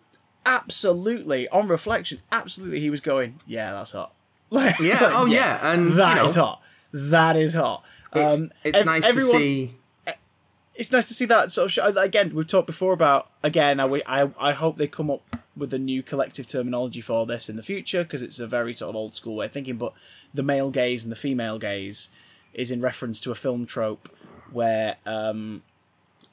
absolutely 0.47 1.49
on 1.49 1.69
reflection. 1.69 2.21
Absolutely, 2.33 2.81
he 2.81 2.91
was 2.91 3.01
going. 3.01 3.41
Yeah, 3.47 3.73
that's 3.73 3.93
hot. 3.93 4.13
Like, 4.53 4.79
Yeah. 4.81 5.13
Oh 5.15 5.27
yeah. 5.27 5.61
And 5.73 5.93
that 5.93 6.09
you 6.17 6.23
know, 6.23 6.25
is 6.25 6.35
hot. 6.35 6.61
That 6.93 7.37
is 7.37 7.55
hot. 7.55 7.85
It's, 8.15 8.39
Um, 8.39 8.51
it's 8.65 8.79
ev- 8.79 8.87
nice 8.87 9.05
everyone- 9.07 9.33
to 9.33 9.39
see. 9.39 9.75
It's 10.77 10.93
nice 10.93 11.09
to 11.09 11.15
see 11.15 11.27
that 11.27 11.53
sort 11.53 11.67
of 11.67 11.73
show. 11.73 11.85
Again, 11.85 12.35
we've 12.35 12.47
talked 12.47 12.67
before 12.67 12.95
about. 12.95 13.29
Again, 13.43 13.81
I, 13.81 13.85
I, 14.07 14.31
I 14.39 14.53
hope 14.53 14.79
they 14.79 14.87
come 14.87 15.11
up 15.11 15.37
with 15.55 15.75
a 15.75 15.79
new 15.79 16.03
collective 16.03 16.47
terminology 16.47 17.03
for 17.03 17.27
this 17.27 17.51
in 17.51 17.57
the 17.57 17.63
future 17.63 18.03
because 18.03 18.23
it's 18.23 18.39
a 18.41 18.47
very 18.47 18.73
sort 18.73 18.89
of 18.91 18.97
old 18.97 19.15
school 19.15 19.37
way 19.37 19.47
of 19.47 19.53
thinking. 19.53 19.77
But 19.77 19.93
the 20.33 20.43
male 20.43 20.71
gaze 20.71 21.05
and 21.05 21.13
the 21.13 21.17
female 21.17 21.59
gaze 21.59 22.09
is 22.55 22.71
in 22.71 22.81
reference 22.81 23.21
to 23.21 23.31
a 23.31 23.35
film 23.35 23.67
trope 23.67 24.09
where 24.53 24.97
um, 25.05 25.63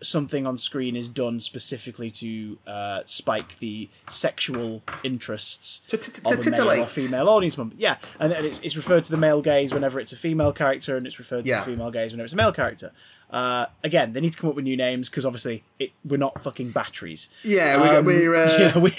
something 0.01 0.45
on 0.45 0.57
screen 0.57 0.95
is 0.95 1.09
done 1.09 1.39
specifically 1.39 2.11
to 2.11 2.57
uh, 2.67 3.01
spike 3.05 3.57
the 3.59 3.89
sexual 4.09 4.83
interests 5.03 5.81
To- 5.87 5.97
to- 5.97 6.11
to 6.11 6.29
of 6.29 6.47
a 6.47 6.51
male 6.51 6.83
or 6.83 6.85
female 6.85 7.29
audience 7.29 7.57
member. 7.57 7.75
Yeah, 7.77 7.97
and 8.19 8.31
it's, 8.33 8.59
it's 8.59 8.75
referred 8.77 9.03
to 9.05 9.11
the 9.11 9.17
male 9.17 9.41
gaze 9.41 9.73
whenever 9.73 9.99
it's 9.99 10.13
a 10.13 10.17
female 10.17 10.53
character, 10.53 10.95
and 10.97 11.07
it's 11.07 11.17
referred 11.19 11.43
to 11.45 11.49
Yeah. 11.49 11.59
the 11.61 11.65
female 11.71 11.91
gaze 11.91 12.11
whenever 12.11 12.25
it's 12.25 12.33
a 12.33 12.37
male 12.37 12.51
character. 12.51 12.91
Uh, 13.29 13.65
again, 13.83 14.13
they 14.13 14.21
need 14.21 14.31
to 14.31 14.37
come 14.37 14.49
up 14.49 14.55
with 14.55 14.63
new 14.63 14.77
names 14.77 15.09
because 15.09 15.25
obviously 15.25 15.63
it, 15.79 15.91
we're 16.05 16.15
not 16.17 16.41
fucking 16.41 16.71
batteries. 16.71 17.29
Yeah, 17.43 17.81
we 17.81 17.87
got, 17.87 17.95
Um, 17.97 18.05
we're. 18.05 18.35
Uh, 18.37 18.57
you 18.57 18.65
know, 18.71 18.79
we, 18.79 18.91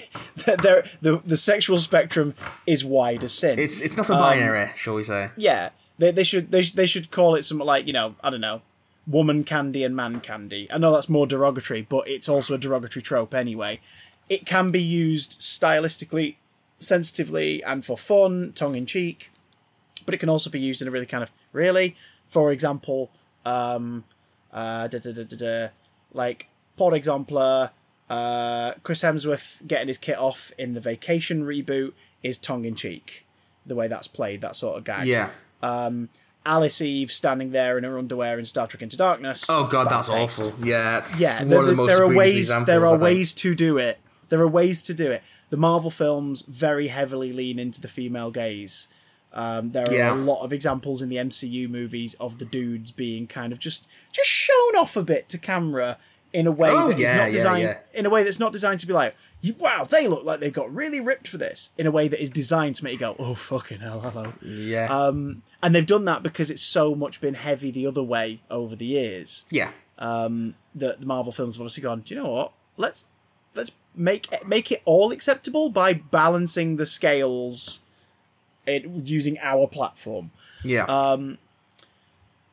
they're, 0.45 0.85
the 1.01 1.23
the 1.25 1.37
sexual 1.37 1.79
spectrum 1.79 2.35
is 2.67 2.85
wide 2.85 3.23
as 3.25 3.33
sin. 3.33 3.59
it's 3.59 3.81
it's 3.81 3.97
not 3.97 4.11
a 4.11 4.15
um, 4.15 4.19
binary, 4.21 4.71
shall 4.77 4.95
we 4.95 5.05
say? 5.05 5.31
yeah, 5.37 5.71
they, 5.99 6.11
they 6.11 6.25
should 6.25 6.51
they, 6.51 6.61
they 6.63 6.87
should 6.87 7.11
call 7.11 7.37
it 7.37 7.45
something 7.45 7.67
like 7.67 7.87
you 7.87 7.93
know 7.95 8.17
I 8.23 8.29
don't 8.31 8.41
know, 8.43 8.61
woman 9.09 9.43
candy 9.45 9.85
and 9.85 9.97
man 9.97 10.21
candy. 10.21 10.69
I 10.71 10.79
know 10.79 10.93
that's 10.93 11.09
more 11.09 11.27
derogatory, 11.27 11.83
but 11.83 12.07
it's 12.07 12.29
also 12.29 12.55
a 12.55 12.59
derogatory 12.59 13.03
trope 13.03 13.35
anyway. 13.35 13.81
It 14.29 14.45
can 14.45 14.71
be 14.71 14.83
used 14.83 15.41
stylistically, 15.41 16.37
sensitively, 16.79 17.63
and 17.65 17.85
for 17.85 17.97
fun, 17.97 18.53
tongue 18.55 18.75
in 18.77 18.87
cheek, 18.87 19.31
but 20.05 20.15
it 20.15 20.19
can 20.19 20.29
also 20.29 20.51
be 20.51 20.61
used 20.61 20.83
in 20.83 20.89
a 20.89 20.91
really 20.91 21.07
kind 21.07 21.23
of 21.23 21.33
really, 21.53 21.97
for 22.27 22.53
example, 22.53 23.11
um, 23.45 24.05
uh, 24.53 24.87
da, 24.89 24.99
da, 24.99 25.13
da, 25.13 25.25
da, 25.25 25.37
da, 25.37 25.69
like 26.13 26.49
for 26.77 26.95
example, 26.95 27.39
uh, 28.11 28.73
Chris 28.83 29.03
Hemsworth 29.03 29.67
getting 29.67 29.89
his 29.89 29.99
kit 29.99 30.19
off 30.19 30.53
in 30.59 30.75
the 30.75 30.81
Vacation 30.81 31.45
reboot 31.45 31.93
is 32.23 32.39
tongue 32.39 32.65
in 32.65 32.75
cheek. 32.75 33.27
The 33.67 33.75
way 33.75 33.89
that's 33.89 34.09
played, 34.09 34.41
that 34.43 34.57
sort 34.57 34.79
of 34.79 34.85
gag 34.85 35.07
Yeah. 35.07 35.31
and 35.63 36.09
Alice 36.49 36.81
Eve 36.81 37.13
standing 37.13 37.51
there 37.53 37.77
in 37.79 37.85
her 37.85 37.99
underwear 37.99 38.39
in 38.39 38.47
Star 38.47 38.67
Trek 38.67 38.83
Into 38.83 38.97
Darkness. 38.97 39.45
Oh 39.49 39.67
god, 39.67 39.85
Bad 39.89 39.93
that's 39.99 40.11
taste. 40.11 40.53
awful. 40.55 40.67
Yeah, 40.67 40.99
it's 40.99 41.21
Yeah, 41.21 41.39
one 41.41 41.49
there, 41.51 41.61
of 41.61 41.67
the 41.67 41.75
most 41.75 41.89
there 41.89 42.03
are 42.03 42.09
ways. 42.15 42.37
examples, 42.37 42.67
There 42.67 42.87
are 42.87 42.97
ways 42.99 43.35
to 43.35 43.55
do 43.55 43.77
it. 43.79 43.99
There 44.31 44.41
are 44.41 44.49
ways 44.49 44.83
to 44.85 44.95
do 44.95 45.11
it. 45.11 45.23
The 45.51 45.57
Marvel 45.59 45.91
films 45.91 46.43
very 46.43 46.89
heavily 46.89 47.33
lean 47.33 47.59
into 47.59 47.81
the 47.81 47.89
female 47.89 48.31
gaze. 48.31 48.89
Um, 49.33 49.73
there 49.73 49.85
are 49.89 49.93
Yeah. 49.95 50.15
a 50.15 50.17
lot 50.17 50.43
of 50.43 50.53
examples 50.55 51.03
in 51.03 51.11
the 51.11 51.19
MCU 51.19 51.69
movies 51.69 52.15
of 52.19 52.39
the 52.39 52.45
dudes 52.47 52.91
being 52.91 53.27
kind 53.27 53.53
of 53.53 53.59
just 53.59 53.87
just 54.11 54.29
shown 54.31 54.75
off 54.77 54.97
a 54.97 55.03
bit 55.03 55.29
to 55.29 55.39
camera 55.39 55.99
in 56.33 56.47
a 56.47 56.53
way 56.53 56.71
Oh, 56.71 56.89
that 56.89 56.95
is 56.95 57.01
yeah, 57.01 57.17
not 57.17 57.33
designed 57.33 57.63
yeah. 57.63 57.79
in 57.95 58.07
a 58.07 58.11
way 58.11 58.23
that's 58.23 58.39
not 58.39 58.53
designed 58.53 58.81
to 58.81 58.87
be 58.87 58.93
like, 58.93 59.15
wow, 59.59 59.85
they 59.85 60.07
look 60.09 60.25
like 60.25 60.41
they 60.41 60.51
got 60.51 60.73
really 60.75 61.01
ripped 61.01 61.27
for 61.29 61.39
this. 61.39 61.71
In 61.79 61.87
a 61.87 61.91
way 61.91 62.07
that 62.09 62.21
is 62.23 62.31
designed 62.31 62.75
to 62.77 62.85
make 62.85 62.95
you 62.95 62.99
go, 62.99 63.17
oh 63.19 63.35
fucking 63.35 63.79
hell, 63.81 64.01
hello. 64.01 64.33
Yeah, 64.43 64.87
Um, 64.95 65.43
and 65.63 65.75
they've 65.75 65.87
done 65.87 66.05
that 66.07 66.23
because 66.23 66.51
it's 66.51 66.63
so 66.63 66.95
much 66.95 67.21
been 67.21 67.35
heavy 67.35 67.71
the 67.71 67.87
other 67.87 68.03
way 68.03 68.41
over 68.51 68.77
the 68.77 68.87
years 68.87 69.45
yeah, 69.51 69.71
um, 69.99 70.55
that 70.75 71.01
the 71.01 71.07
Marvel 71.07 71.33
films 71.33 71.55
have 71.57 71.63
obviously 71.63 71.83
gone. 71.83 72.01
Do 72.01 72.15
you 72.15 72.21
know 72.23 72.29
what? 72.31 72.53
Let's 72.77 73.07
let's 73.55 73.73
make 73.95 74.29
make 74.47 74.71
it 74.71 74.83
all 74.85 75.11
acceptable 75.13 75.71
by 75.71 75.93
balancing 75.95 76.77
the 76.77 76.87
scales, 76.87 77.83
it, 78.67 78.85
using 78.85 79.39
our 79.41 79.67
platform. 79.67 80.31
yeah. 80.63 80.85
Um, 80.85 81.39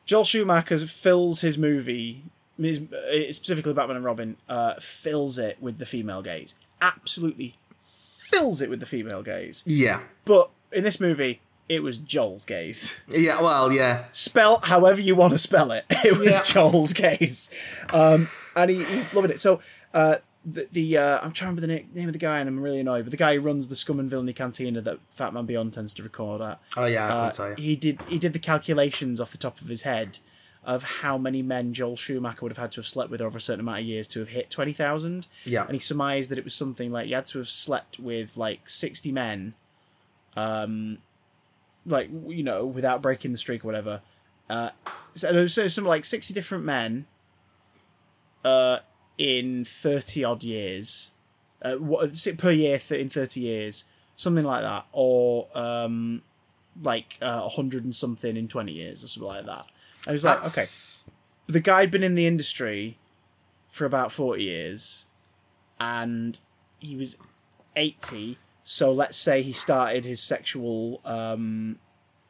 Joel 0.04 0.24
Schumacher 0.24 0.78
fills 0.86 1.40
his 1.40 1.58
movie, 1.58 2.22
uh, 2.58 3.32
specifically 3.32 3.72
Batman 3.72 3.96
and 3.96 4.04
Robin, 4.04 4.36
uh, 4.48 4.74
fills 4.80 5.38
it 5.38 5.58
with 5.60 5.78
the 5.78 5.86
female 5.86 6.22
gaze. 6.22 6.54
Absolutely 6.80 7.56
fills 7.80 8.60
it 8.60 8.68
with 8.68 8.80
the 8.80 8.86
female 8.86 9.22
gaze. 9.22 9.62
yeah, 9.66 10.00
But 10.24 10.50
in 10.72 10.84
this 10.84 11.00
movie, 11.00 11.40
it 11.68 11.82
was 11.82 11.96
Joel's 11.98 12.44
gaze 12.44 13.00
yeah. 13.08 13.40
Well, 13.40 13.72
yeah, 13.72 14.04
spell 14.12 14.58
however 14.62 15.00
you 15.00 15.14
want 15.16 15.32
to 15.32 15.38
spell 15.38 15.72
it. 15.72 15.84
It 16.04 16.16
was 16.16 16.26
Yeah. 16.32 16.42
Joel's 16.44 16.92
case, 16.92 17.50
um, 17.92 18.28
and 18.54 18.70
he, 18.70 18.84
he's 18.84 19.12
loving 19.14 19.30
it. 19.32 19.40
So 19.40 19.60
uh, 19.92 20.16
the 20.44 20.68
the 20.70 20.98
uh, 20.98 21.16
I'm 21.20 21.32
trying 21.32 21.56
to 21.56 21.60
remember 21.60 21.60
the 21.62 21.98
name 21.98 22.08
of 22.08 22.12
the 22.12 22.18
guy, 22.20 22.38
and 22.38 22.48
I'm 22.48 22.60
really 22.60 22.78
annoyed. 22.80 23.04
But 23.04 23.10
the 23.10 23.16
guy 23.16 23.34
who 23.34 23.40
runs 23.40 23.66
the 23.66 23.74
Scum 23.74 23.98
and 23.98 24.08
Villainy 24.08 24.32
Cantina 24.32 24.80
that 24.82 24.98
Fat 25.12 25.32
Man 25.34 25.44
Beyond 25.46 25.72
tends 25.72 25.92
to 25.94 26.02
record 26.04 26.40
at. 26.40 26.60
Oh 26.76 26.86
yeah, 26.86 27.06
I 27.06 27.08
Uh, 27.10 27.24
can 27.30 27.34
tell 27.36 27.48
you. 27.50 27.54
he 27.58 27.74
did 27.76 28.00
he 28.08 28.18
did 28.20 28.32
the 28.32 28.38
calculations 28.38 29.20
off 29.20 29.32
the 29.32 29.38
top 29.38 29.60
of 29.60 29.66
his 29.66 29.82
head 29.82 30.18
of 30.66 30.82
how 30.82 31.16
many 31.16 31.42
men 31.42 31.72
Joel 31.72 31.94
Schumacher 31.96 32.40
would 32.42 32.50
have 32.50 32.58
had 32.58 32.72
to 32.72 32.80
have 32.80 32.88
slept 32.88 33.08
with 33.08 33.20
over 33.22 33.38
a 33.38 33.40
certain 33.40 33.60
amount 33.60 33.78
of 33.78 33.86
years 33.86 34.08
to 34.08 34.18
have 34.18 34.28
hit 34.30 34.50
twenty 34.50 34.72
thousand. 34.72 35.28
Yeah. 35.44 35.62
and 35.64 35.72
he 35.72 35.78
surmised 35.78 36.28
that 36.30 36.38
it 36.38 36.44
was 36.44 36.54
something 36.54 36.90
like 36.90 37.08
you 37.08 37.14
had 37.14 37.26
to 37.26 37.38
have 37.38 37.48
slept 37.48 38.00
with 38.00 38.36
like 38.36 38.68
sixty 38.68 39.12
men, 39.12 39.54
um, 40.36 40.98
like 41.86 42.10
you 42.26 42.42
know 42.42 42.66
without 42.66 43.00
breaking 43.00 43.30
the 43.30 43.38
streak 43.38 43.64
or 43.64 43.68
whatever. 43.68 44.02
Uh, 44.50 44.70
so, 45.14 45.46
so 45.46 45.68
something 45.68 45.88
like 45.88 46.04
sixty 46.04 46.34
different 46.34 46.64
men, 46.64 47.06
uh, 48.44 48.78
in 49.18 49.64
thirty 49.64 50.24
odd 50.24 50.42
years, 50.42 51.12
uh, 51.62 51.76
what 51.76 52.10
per 52.38 52.50
year 52.50 52.78
th- 52.80 53.00
in 53.00 53.08
thirty 53.08 53.40
years, 53.40 53.84
something 54.16 54.44
like 54.44 54.62
that, 54.62 54.86
or 54.90 55.46
um, 55.54 56.22
like 56.82 57.18
uh, 57.22 57.42
a 57.44 57.48
hundred 57.50 57.84
and 57.84 57.94
something 57.94 58.36
in 58.36 58.48
twenty 58.48 58.72
years 58.72 59.04
or 59.04 59.06
something 59.06 59.28
like 59.28 59.46
that. 59.46 59.66
I 60.06 60.12
was 60.12 60.24
like, 60.24 60.46
okay, 60.46 60.64
the 61.46 61.60
guy'd 61.60 61.90
been 61.90 62.02
in 62.02 62.14
the 62.14 62.26
industry 62.26 62.98
for 63.70 63.84
about 63.84 64.12
40 64.12 64.42
years 64.42 65.04
and 65.78 66.38
he 66.78 66.96
was 66.96 67.18
80 67.74 68.38
so 68.68 68.90
let's 68.90 69.16
say 69.16 69.42
he 69.42 69.52
started 69.52 70.04
his 70.04 70.20
sexual 70.20 71.00
um, 71.04 71.78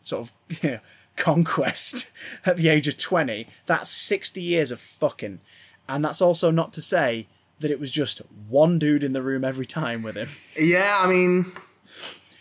sort 0.03 0.29
of 0.29 0.35
you 0.63 0.73
know, 0.73 0.81
conquest 1.17 2.11
at 2.45 2.57
the 2.57 2.69
age 2.69 2.87
of 2.89 2.99
20 2.99 3.47
that's 3.67 3.91
60 3.91 4.43
years 4.43 4.71
of 4.71 4.81
fucking. 4.81 5.41
And 5.89 6.05
that's 6.05 6.21
also 6.21 6.51
not 6.51 6.73
to 6.75 6.83
say 6.83 7.29
that 7.61 7.71
it 7.71 7.81
was 7.81 7.91
just 7.91 8.21
one 8.49 8.79
dude 8.79 9.03
in 9.03 9.15
the 9.15 9.23
room 9.23 9.45
every 9.45 9.67
time 9.67 10.03
with 10.03 10.17
him. 10.17 10.29
Yeah, 10.59 10.99
I 11.01 11.07
mean, 11.07 11.53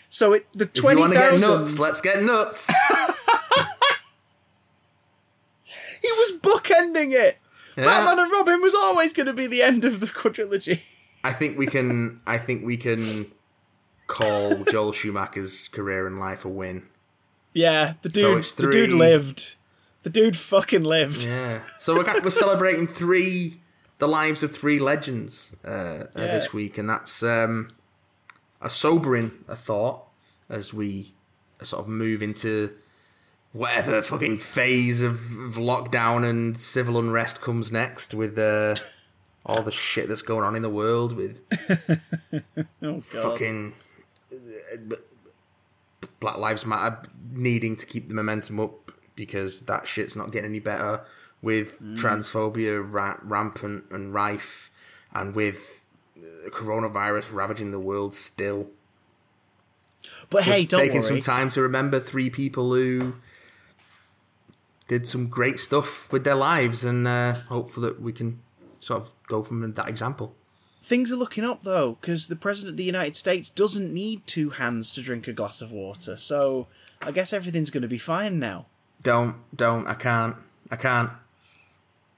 so 0.10 0.34
it 0.34 0.48
the 0.54 0.66
if 0.66 0.76
you 0.78 0.84
want 0.84 1.14
get 1.14 1.30
20,000 1.30 1.58
nuts, 1.58 1.80
let's 1.80 2.02
get 2.02 2.24
nuts. 2.24 2.68
he 6.02 6.12
was 6.12 6.32
bookending 6.46 7.12
it 7.14 7.38
Yeah. 7.76 7.86
Batman 7.86 8.20
and 8.20 8.32
Robin 8.32 8.62
was 8.62 8.74
always 8.76 9.12
going 9.14 9.26
to 9.28 9.34
be 9.34 9.48
the 9.48 9.62
end 9.64 9.84
of 9.86 10.00
the 10.00 10.08
quadrilogy 10.20 10.80
I 11.24 11.34
think 11.34 11.58
we 11.58 11.66
can. 11.66 12.22
I 12.28 12.38
think 12.38 12.64
we 12.64 12.78
can 12.78 13.32
call 14.06 14.64
Joel 14.72 14.94
Schumacher's 14.94 15.68
career 15.70 16.06
and 16.06 16.20
life 16.20 16.46
a 16.46 16.50
win. 16.50 16.84
Yeah, 17.52 17.94
the 18.04 18.10
dude, 18.10 18.46
So 18.46 18.64
the 18.64 18.72
dude 18.72 18.92
lived. 18.92 19.56
The 20.04 20.12
dude 20.12 20.38
fucking 20.38 20.84
lived. 20.84 21.26
Yeah. 21.26 21.62
So 21.80 21.96
we're 21.98 22.22
we're 22.22 22.30
celebrating 22.30 22.86
three 22.86 23.60
the 23.98 24.08
lives 24.08 24.44
of 24.44 24.56
three 24.56 24.78
legends 24.78 25.56
uh, 25.66 25.70
uh, 25.70 26.08
Yeah. 26.16 26.28
this 26.36 26.54
week, 26.54 26.78
and 26.78 26.88
that's 26.88 27.24
um, 27.24 27.70
a 28.62 28.70
sobering 28.70 29.32
a 29.48 29.56
thought 29.56 30.04
as 30.48 30.74
we 30.76 31.14
sort 31.64 31.82
of 31.82 31.88
move 31.88 32.22
into 32.22 32.72
whatever 33.56 34.02
fucking 34.02 34.38
phase 34.38 35.02
of, 35.02 35.14
of 35.14 35.56
lockdown 35.56 36.30
and 36.30 36.58
civil 36.58 36.98
unrest 37.00 37.42
comes 37.42 37.72
next 37.72 38.14
with 38.14 38.38
uh, 38.38 38.76
all 39.46 39.62
the 39.62 39.72
shit 39.72 40.10
that's 40.10 40.22
going 40.22 40.44
on 40.44 40.56
in 40.58 40.62
the 40.62 40.70
world 40.70 41.16
with 41.16 41.42
Oh 42.82 43.00
fucking 43.00 43.74
uh, 44.32 44.96
Black 46.20 46.38
Lives 46.38 46.66
Matter 46.66 47.04
needing 47.32 47.78
to 47.78 47.86
keep 47.86 48.10
the 48.10 48.14
momentum 48.14 48.60
up 48.60 48.92
because 49.16 49.62
that 49.62 49.88
shit's 49.88 50.18
not 50.18 50.32
getting 50.32 50.50
any 50.50 50.60
better 50.60 51.02
with 51.42 51.80
transphobia 51.96 52.84
ra- 52.86 53.20
rampant 53.24 53.86
and 53.90 54.14
rife 54.14 54.70
and 55.14 55.34
with 55.34 55.86
uh, 56.18 56.50
coronavirus 56.50 57.32
ravaging 57.32 57.72
the 57.72 57.80
world 57.80 58.14
still. 58.14 58.70
But 60.30 60.44
Just 60.44 60.50
hey, 60.50 60.66
don't 60.66 60.80
taking 60.82 61.02
worry. 61.02 61.08
some 61.08 61.20
time 61.22 61.50
to 61.52 61.62
remember 61.62 62.00
three 62.00 62.30
people 62.30 62.74
who 62.74 63.16
did 64.88 65.08
some 65.08 65.28
great 65.28 65.60
stuff 65.60 66.12
with 66.12 66.24
their 66.24 66.36
lives 66.36 66.84
and 66.84 67.08
uh, 67.08 67.34
hopeful 67.34 67.82
that 67.84 68.02
we 68.02 68.14
can 68.14 68.40
sort 68.80 69.02
of 69.02 69.12
go 69.28 69.42
from 69.42 69.74
that 69.74 69.88
example. 69.88 70.36
Things 70.84 71.12
are 71.12 71.16
looking 71.16 71.44
up 71.44 71.64
though, 71.64 71.98
because 72.00 72.28
the 72.28 72.36
president 72.36 72.74
of 72.74 72.78
the 72.78 72.84
United 72.84 73.16
States 73.16 73.50
doesn't 73.50 73.92
need 73.92 74.28
two 74.28 74.52
hands 74.52 74.92
to 74.92 75.02
drink 75.02 75.28
a 75.28 75.34
glass 75.34 75.62
of 75.62 75.72
water. 75.72 76.16
So 76.16 76.68
I 77.02 77.12
guess 77.12 77.34
everything's 77.34 77.72
going 77.72 77.82
to 77.82 77.88
be 77.88 77.98
fine 77.98 78.38
now. 78.38 78.68
Don't, 79.02 79.38
don't, 79.56 79.88
I 79.88 79.96
can't, 79.96 80.36
I 80.70 80.76
can't. 80.76 81.10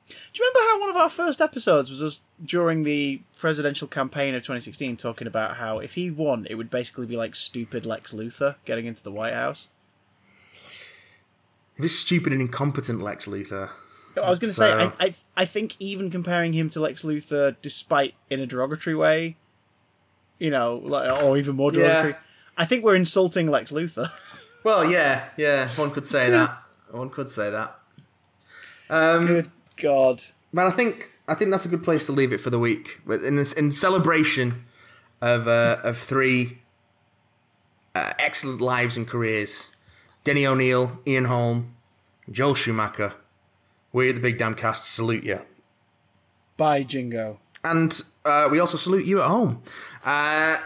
Do 0.07 0.15
you 0.35 0.51
remember 0.53 0.71
how 0.71 0.79
one 0.79 0.89
of 0.89 0.95
our 0.95 1.09
first 1.09 1.41
episodes 1.41 1.89
was 1.89 2.01
us 2.01 2.23
during 2.43 2.83
the 2.83 3.21
presidential 3.39 3.87
campaign 3.87 4.35
of 4.35 4.41
2016 4.41 4.95
talking 4.95 5.27
about 5.27 5.57
how 5.57 5.79
if 5.79 5.95
he 5.95 6.09
won, 6.09 6.47
it 6.49 6.55
would 6.55 6.69
basically 6.69 7.05
be 7.05 7.17
like 7.17 7.35
stupid 7.35 7.85
Lex 7.85 8.13
Luthor 8.13 8.55
getting 8.65 8.85
into 8.85 9.03
the 9.03 9.11
White 9.11 9.33
House? 9.33 9.67
This 11.79 11.99
stupid 11.99 12.33
and 12.33 12.41
incompetent 12.41 13.01
Lex 13.01 13.25
Luthor. 13.27 13.69
I 14.21 14.29
was 14.29 14.39
going 14.39 14.49
to 14.49 14.53
say, 14.53 14.71
I, 14.71 14.91
I, 14.99 15.13
I 15.35 15.45
think 15.45 15.75
even 15.79 16.09
comparing 16.09 16.53
him 16.53 16.69
to 16.71 16.79
Lex 16.79 17.03
Luthor, 17.03 17.55
despite 17.61 18.15
in 18.31 18.39
a 18.39 18.47
derogatory 18.47 18.95
way, 18.95 19.37
you 20.39 20.49
know, 20.49 20.77
like, 20.83 21.11
or 21.21 21.37
even 21.37 21.55
more 21.55 21.71
Yeah. 21.71 21.83
derogatory, 21.83 22.15
I 22.57 22.65
think 22.65 22.83
we're 22.83 22.95
insulting 22.95 23.47
Lex 23.49 23.71
Luthor. 23.71 24.09
Well, 24.63 24.83
yeah, 24.83 25.29
yeah, 25.37 25.69
one 25.77 25.91
could 25.91 26.05
say 26.05 26.29
that. 26.29 26.57
One 26.91 27.09
could 27.09 27.29
say 27.29 27.49
that. 27.51 27.79
Um, 28.89 29.25
Good 29.25 29.51
God. 29.81 30.23
but 30.53 30.67
I 30.67 30.71
think 30.71 31.13
I 31.25 31.35
think 31.35 31.51
that's 31.51 31.63
a 31.63 31.69
good 31.69 31.83
place 31.83 32.05
to 32.07 32.11
leave 32.11 32.33
it 32.33 32.41
for 32.41 32.49
the 32.49 32.59
week. 32.59 32.99
In 33.07 33.37
this 33.37 33.53
in 33.53 33.71
celebration 33.71 34.65
of 35.21 35.47
uh, 35.47 35.77
of 35.83 35.97
three 35.97 36.57
uh, 37.95 38.11
excellent 38.19 38.59
lives 38.59 38.97
and 38.97 39.07
careers, 39.07 39.69
Denny 40.27 40.45
O'Neil, 40.45 40.99
Ian 41.07 41.23
Holm, 41.23 41.73
Joel 42.29 42.53
Schumacher. 42.53 43.13
We 43.93 44.09
at 44.09 44.15
the 44.15 44.19
Big 44.21 44.37
Damn 44.37 44.55
Cast 44.55 44.93
salute 44.93 45.23
you. 45.23 45.39
Bye, 46.57 46.83
Jingo. 46.83 47.39
And 47.63 48.01
uh, 48.25 48.49
we 48.51 48.59
also 48.59 48.75
salute 48.75 49.05
you 49.05 49.21
at 49.21 49.27
home. 49.29 49.61
Uh, 50.03 50.57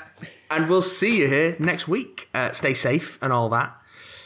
and 0.49 0.67
we'll 0.67 0.81
see 0.81 1.19
you 1.19 1.27
here 1.27 1.55
next 1.59 1.87
week. 1.87 2.27
Uh, 2.33 2.51
stay 2.53 2.73
safe 2.73 3.19
and 3.21 3.31
all 3.31 3.49
that. 3.49 3.75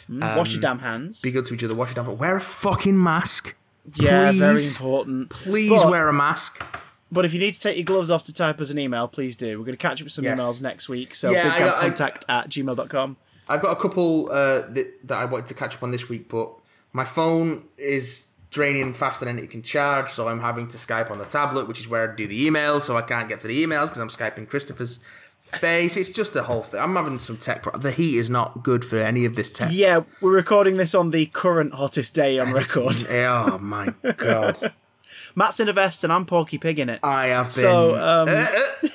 Wash 0.07 0.53
your 0.53 0.61
damn 0.61 0.79
hands. 0.79 1.19
Be 1.19 1.31
good 1.31 1.43
to 1.47 1.53
each 1.53 1.65
other. 1.65 1.75
Wash 1.75 1.89
your 1.89 1.95
damn. 1.95 2.05
But 2.05 2.13
wear 2.17 2.37
a 2.37 2.41
fucking 2.41 3.01
mask. 3.03 3.57
yeah, 3.95 4.31
very 4.31 4.65
important. 4.65 5.31
Please 5.31 5.83
But- 5.83 5.91
wear 5.91 6.07
a 6.07 6.13
mask. 6.13 6.63
But 7.11 7.25
if 7.25 7.33
you 7.33 7.41
need 7.41 7.55
to 7.55 7.59
take 7.59 7.75
your 7.75 7.83
gloves 7.83 8.09
off 8.09 8.23
to 8.23 8.33
type 8.33 8.61
us 8.61 8.69
an 8.71 8.79
email, 8.79 9.09
please 9.09 9.35
do. 9.35 9.59
We're 9.59 9.65
going 9.65 9.77
to 9.77 9.81
catch 9.81 9.99
up 10.01 10.05
with 10.05 10.13
some 10.13 10.23
Yes. 10.23 10.39
emails 10.39 10.61
next 10.61 10.87
week. 10.87 11.13
So 11.13 11.31
Yeah, 11.31 11.53
I 11.53 11.59
got- 11.59 11.83
I- 11.83 11.89
bigdamcontact 11.89 12.23
at 12.29 12.49
gmail.com. 12.49 13.17
I've 13.47 13.61
got 13.61 13.77
a 13.77 13.79
couple 13.81 14.29
uh, 14.29 14.61
that, 14.69 14.93
that 15.03 15.17
I 15.17 15.25
wanted 15.25 15.47
to 15.47 15.53
catch 15.53 15.75
up 15.75 15.83
on 15.83 15.91
this 15.91 16.09
week, 16.09 16.29
but 16.29 16.51
my 16.93 17.05
phone 17.05 17.65
is 17.77 18.27
draining 18.49 18.93
faster 18.93 19.25
than 19.25 19.37
it 19.37 19.49
can 19.49 19.61
charge, 19.61 20.09
so 20.11 20.27
I'm 20.27 20.39
having 20.39 20.67
to 20.69 20.77
Skype 20.77 21.11
on 21.11 21.17
the 21.17 21.25
tablet, 21.25 21.67
which 21.67 21.79
is 21.79 21.87
where 21.87 22.11
I 22.11 22.15
do 22.15 22.25
the 22.25 22.47
emails, 22.47 22.81
so 22.81 22.97
I 22.97 23.01
can't 23.01 23.27
get 23.27 23.41
to 23.41 23.47
the 23.47 23.63
emails 23.63 23.87
because 23.87 23.99
I'm 23.99 24.09
Skyping 24.09 24.47
Christopher's 24.47 24.99
face. 25.41 25.97
It's 25.97 26.09
just 26.09 26.35
a 26.35 26.43
whole 26.43 26.63
thing. 26.63 26.79
I'm 26.79 26.95
having 26.95 27.19
some 27.19 27.37
tech. 27.37 27.63
Pro- 27.63 27.77
the 27.77 27.91
heat 27.91 28.17
is 28.17 28.29
not 28.29 28.63
good 28.63 28.83
for 28.85 28.97
any 28.97 29.25
of 29.25 29.35
this 29.35 29.53
tech. 29.53 29.71
Yeah, 29.71 30.03
we're 30.21 30.31
recording 30.31 30.77
this 30.77 30.95
on 30.95 31.11
the 31.11 31.25
current 31.27 31.73
hottest 31.73 32.15
day 32.15 32.39
on 32.39 32.51
record. 32.53 32.95
oh 33.09 33.57
my 33.59 33.93
god! 34.17 34.73
Matt's 35.35 35.59
in 35.59 35.67
a 35.67 35.73
vest 35.73 36.03
and 36.03 36.13
I'm 36.13 36.25
Porky 36.25 36.57
Pig 36.57 36.79
in 36.79 36.89
it. 36.89 36.99
I 37.03 37.27
have 37.27 37.47
been. 37.47 37.51
So, 37.51 37.95
um, 37.95 38.29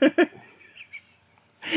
Uh, 0.00 0.08
uh, 0.18 0.24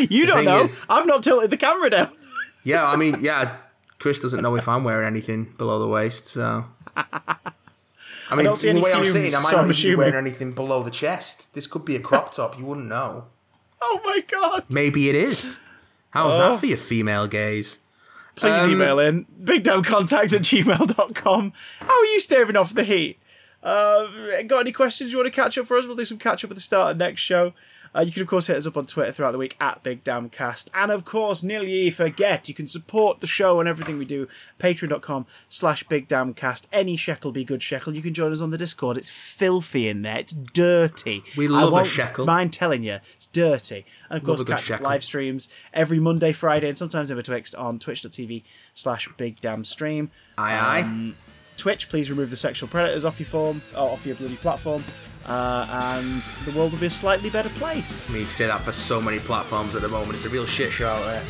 you 0.10 0.26
don't 0.26 0.46
know. 0.46 0.64
is- 0.64 0.86
I've 0.90 1.06
not 1.06 1.24
tilted 1.24 1.50
the 1.50 1.58
camera 1.58 1.90
down. 1.90 2.10
yeah, 2.64 2.86
I 2.86 2.96
mean, 2.96 3.18
yeah. 3.22 3.58
Chris 4.00 4.20
doesn't 4.20 4.42
know 4.42 4.56
if 4.56 4.68
I'm 4.68 4.84
wearing 4.84 5.08
anything 5.08 5.54
below 5.58 5.80
the 5.80 5.88
waist, 5.88 6.26
so. 6.28 6.66
I 6.98 8.36
mean, 8.36 8.56
see 8.56 8.72
the 8.72 8.80
way 8.82 8.94
I'm 8.94 9.06
sitting, 9.06 9.34
I 9.36 9.40
might 9.42 9.50
so 9.50 9.58
I'm 9.58 9.62
not 9.64 9.68
be 9.68 9.72
assuming. 9.72 9.98
wearing 9.98 10.16
anything 10.16 10.52
below 10.52 10.84
the 10.84 10.92
chest. 10.92 11.54
This 11.54 11.68
could 11.68 11.86
be 11.86 11.96
a 11.96 12.00
crop 12.00 12.34
top. 12.34 12.58
You 12.58 12.66
wouldn't 12.66 12.88
know. 12.88 13.26
Oh 13.82 14.00
my 14.04 14.22
god. 14.28 14.66
Maybe 14.70 15.10
it 15.10 15.16
is. 15.16 15.58
How's 16.12 16.34
Oh. 16.36 16.38
that 16.52 16.60
for 16.60 16.66
your 16.66 16.78
female 16.78 17.28
gaze? 17.28 17.80
Please 18.36 18.64
Um, 18.64 18.72
email 18.72 19.00
in 19.00 19.26
bigdamcontact 19.44 20.34
at 20.34 20.42
gmail.com. 20.42 21.54
How 21.80 22.00
are 22.00 22.06
you 22.06 22.20
staving 22.20 22.56
off 22.56 22.74
the 22.74 22.84
heat? 22.84 23.20
Uh, 23.62 24.08
got 24.48 24.60
any 24.62 24.72
questions 24.72 25.12
you 25.12 25.18
want 25.20 25.32
to 25.34 25.42
catch 25.42 25.58
up 25.58 25.66
for 25.66 25.78
us? 25.78 25.86
We'll 25.86 25.96
do 25.96 26.06
some 26.06 26.18
catch 26.18 26.44
up 26.44 26.50
at 26.52 26.56
the 26.56 26.62
start 26.62 26.92
of 26.92 26.98
next 26.98 27.22
show. 27.22 27.54
Uh, 27.96 28.02
you 28.02 28.12
can, 28.12 28.22
of 28.22 28.28
course, 28.28 28.48
hit 28.48 28.58
us 28.58 28.66
up 28.66 28.78
on 28.78 28.86
Twitter 28.86 29.12
throughout 29.12 29.32
the 29.32 29.38
week 29.38 29.56
at 29.60 29.84
Big 29.84 30.04
Damn 30.04 30.30
Cast. 30.30 30.72
And, 30.74 30.92
of 30.92 31.06
course, 31.06 31.44
nearly 31.44 31.92
forget, 31.92 32.48
you 32.50 32.56
can 32.56 32.68
support 32.68 33.20
the 33.20 33.28
show 33.28 33.60
and 33.60 33.70
everything 33.70 33.98
we 33.98 34.06
do. 34.06 34.28
Patreon.com 34.60 35.26
slash 35.50 35.84
Big 35.84 36.08
Damn 36.08 36.34
Cast. 36.34 36.68
Any 36.72 36.98
shekel 36.98 37.32
be 37.32 37.44
good 37.44 37.62
shekel. 37.62 37.94
You 37.96 38.02
can 38.02 38.14
join 38.14 38.32
us 38.32 38.42
on 38.42 38.50
the 38.50 38.58
Discord. 38.58 38.98
It's 38.98 39.10
filthy 39.10 39.88
in 39.88 40.02
there. 40.02 40.20
It's 40.20 40.34
dirty. 40.34 41.24
We 41.38 41.48
love 41.48 41.74
a 41.74 41.86
shekel. 41.86 42.26
mind 42.26 42.54
telling 42.54 42.84
you. 42.84 43.00
It's 43.16 43.28
dirty. 43.28 43.86
And, 44.10 44.18
of 44.18 44.24
course, 44.24 44.44
catch 44.44 44.70
live 44.82 45.04
streams 45.04 45.50
every 45.74 46.00
Monday, 46.00 46.32
Friday, 46.32 46.68
and 46.68 46.78
sometimes 46.78 47.12
in 47.12 47.18
betwixt 47.18 47.56
on 47.56 47.80
twitch.tv 47.80 48.44
slash 48.74 49.08
Big 49.18 49.40
Damn 49.42 49.64
Stream. 49.64 50.12
Aye, 50.38 50.54
aye. 50.54 50.82
Um, 50.82 51.16
Twitch, 51.58 51.88
please 51.88 52.10
remove 52.10 52.30
the 52.30 52.36
sexual 52.36 52.68
predators 52.68 53.06
off 53.06 53.20
your 53.20 53.28
form, 53.28 53.62
or 53.76 53.92
off 53.92 54.06
your 54.06 54.16
bloody 54.16 54.36
platform, 54.36 54.84
uh, 55.26 55.68
and 55.96 56.22
the 56.46 56.52
world 56.58 56.72
will 56.72 56.80
be 56.80 56.88
a 56.88 56.90
slightly 56.90 57.30
better 57.30 57.50
place. 57.50 58.10
I 58.10 58.14
mean, 58.14 58.22
you 58.24 58.28
say 58.28 58.46
that 58.48 58.62
for 58.62 58.72
so 58.72 59.02
many 59.02 59.20
platforms 59.20 59.76
at 59.76 59.82
the 59.82 59.90
moment. 59.90 60.14
It's 60.16 60.26
a 60.26 60.30
real 60.30 60.46
shit 60.46 60.72
show 60.72 60.88
out 60.88 61.04
there. 61.06 61.24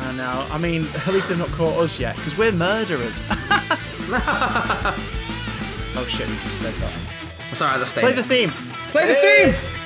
I 0.00 0.12
know. 0.12 0.46
I 0.50 0.58
mean, 0.58 0.86
at 0.94 1.08
least 1.08 1.28
they've 1.28 1.38
not 1.38 1.48
caught 1.50 1.78
us 1.78 1.98
yet, 2.00 2.16
because 2.16 2.36
we're 2.36 2.52
murderers. 2.52 3.24
oh 5.98 6.06
shit, 6.08 6.28
we 6.28 6.34
just 6.36 6.60
said 6.60 6.74
that. 6.74 6.92
Let's 7.78 7.90
stay. 7.90 8.00
Play 8.02 8.12
the 8.12 8.22
theme. 8.22 8.50
Play 8.90 9.06
the 9.06 9.14
Hey! 9.14 9.52
theme. 9.52 9.85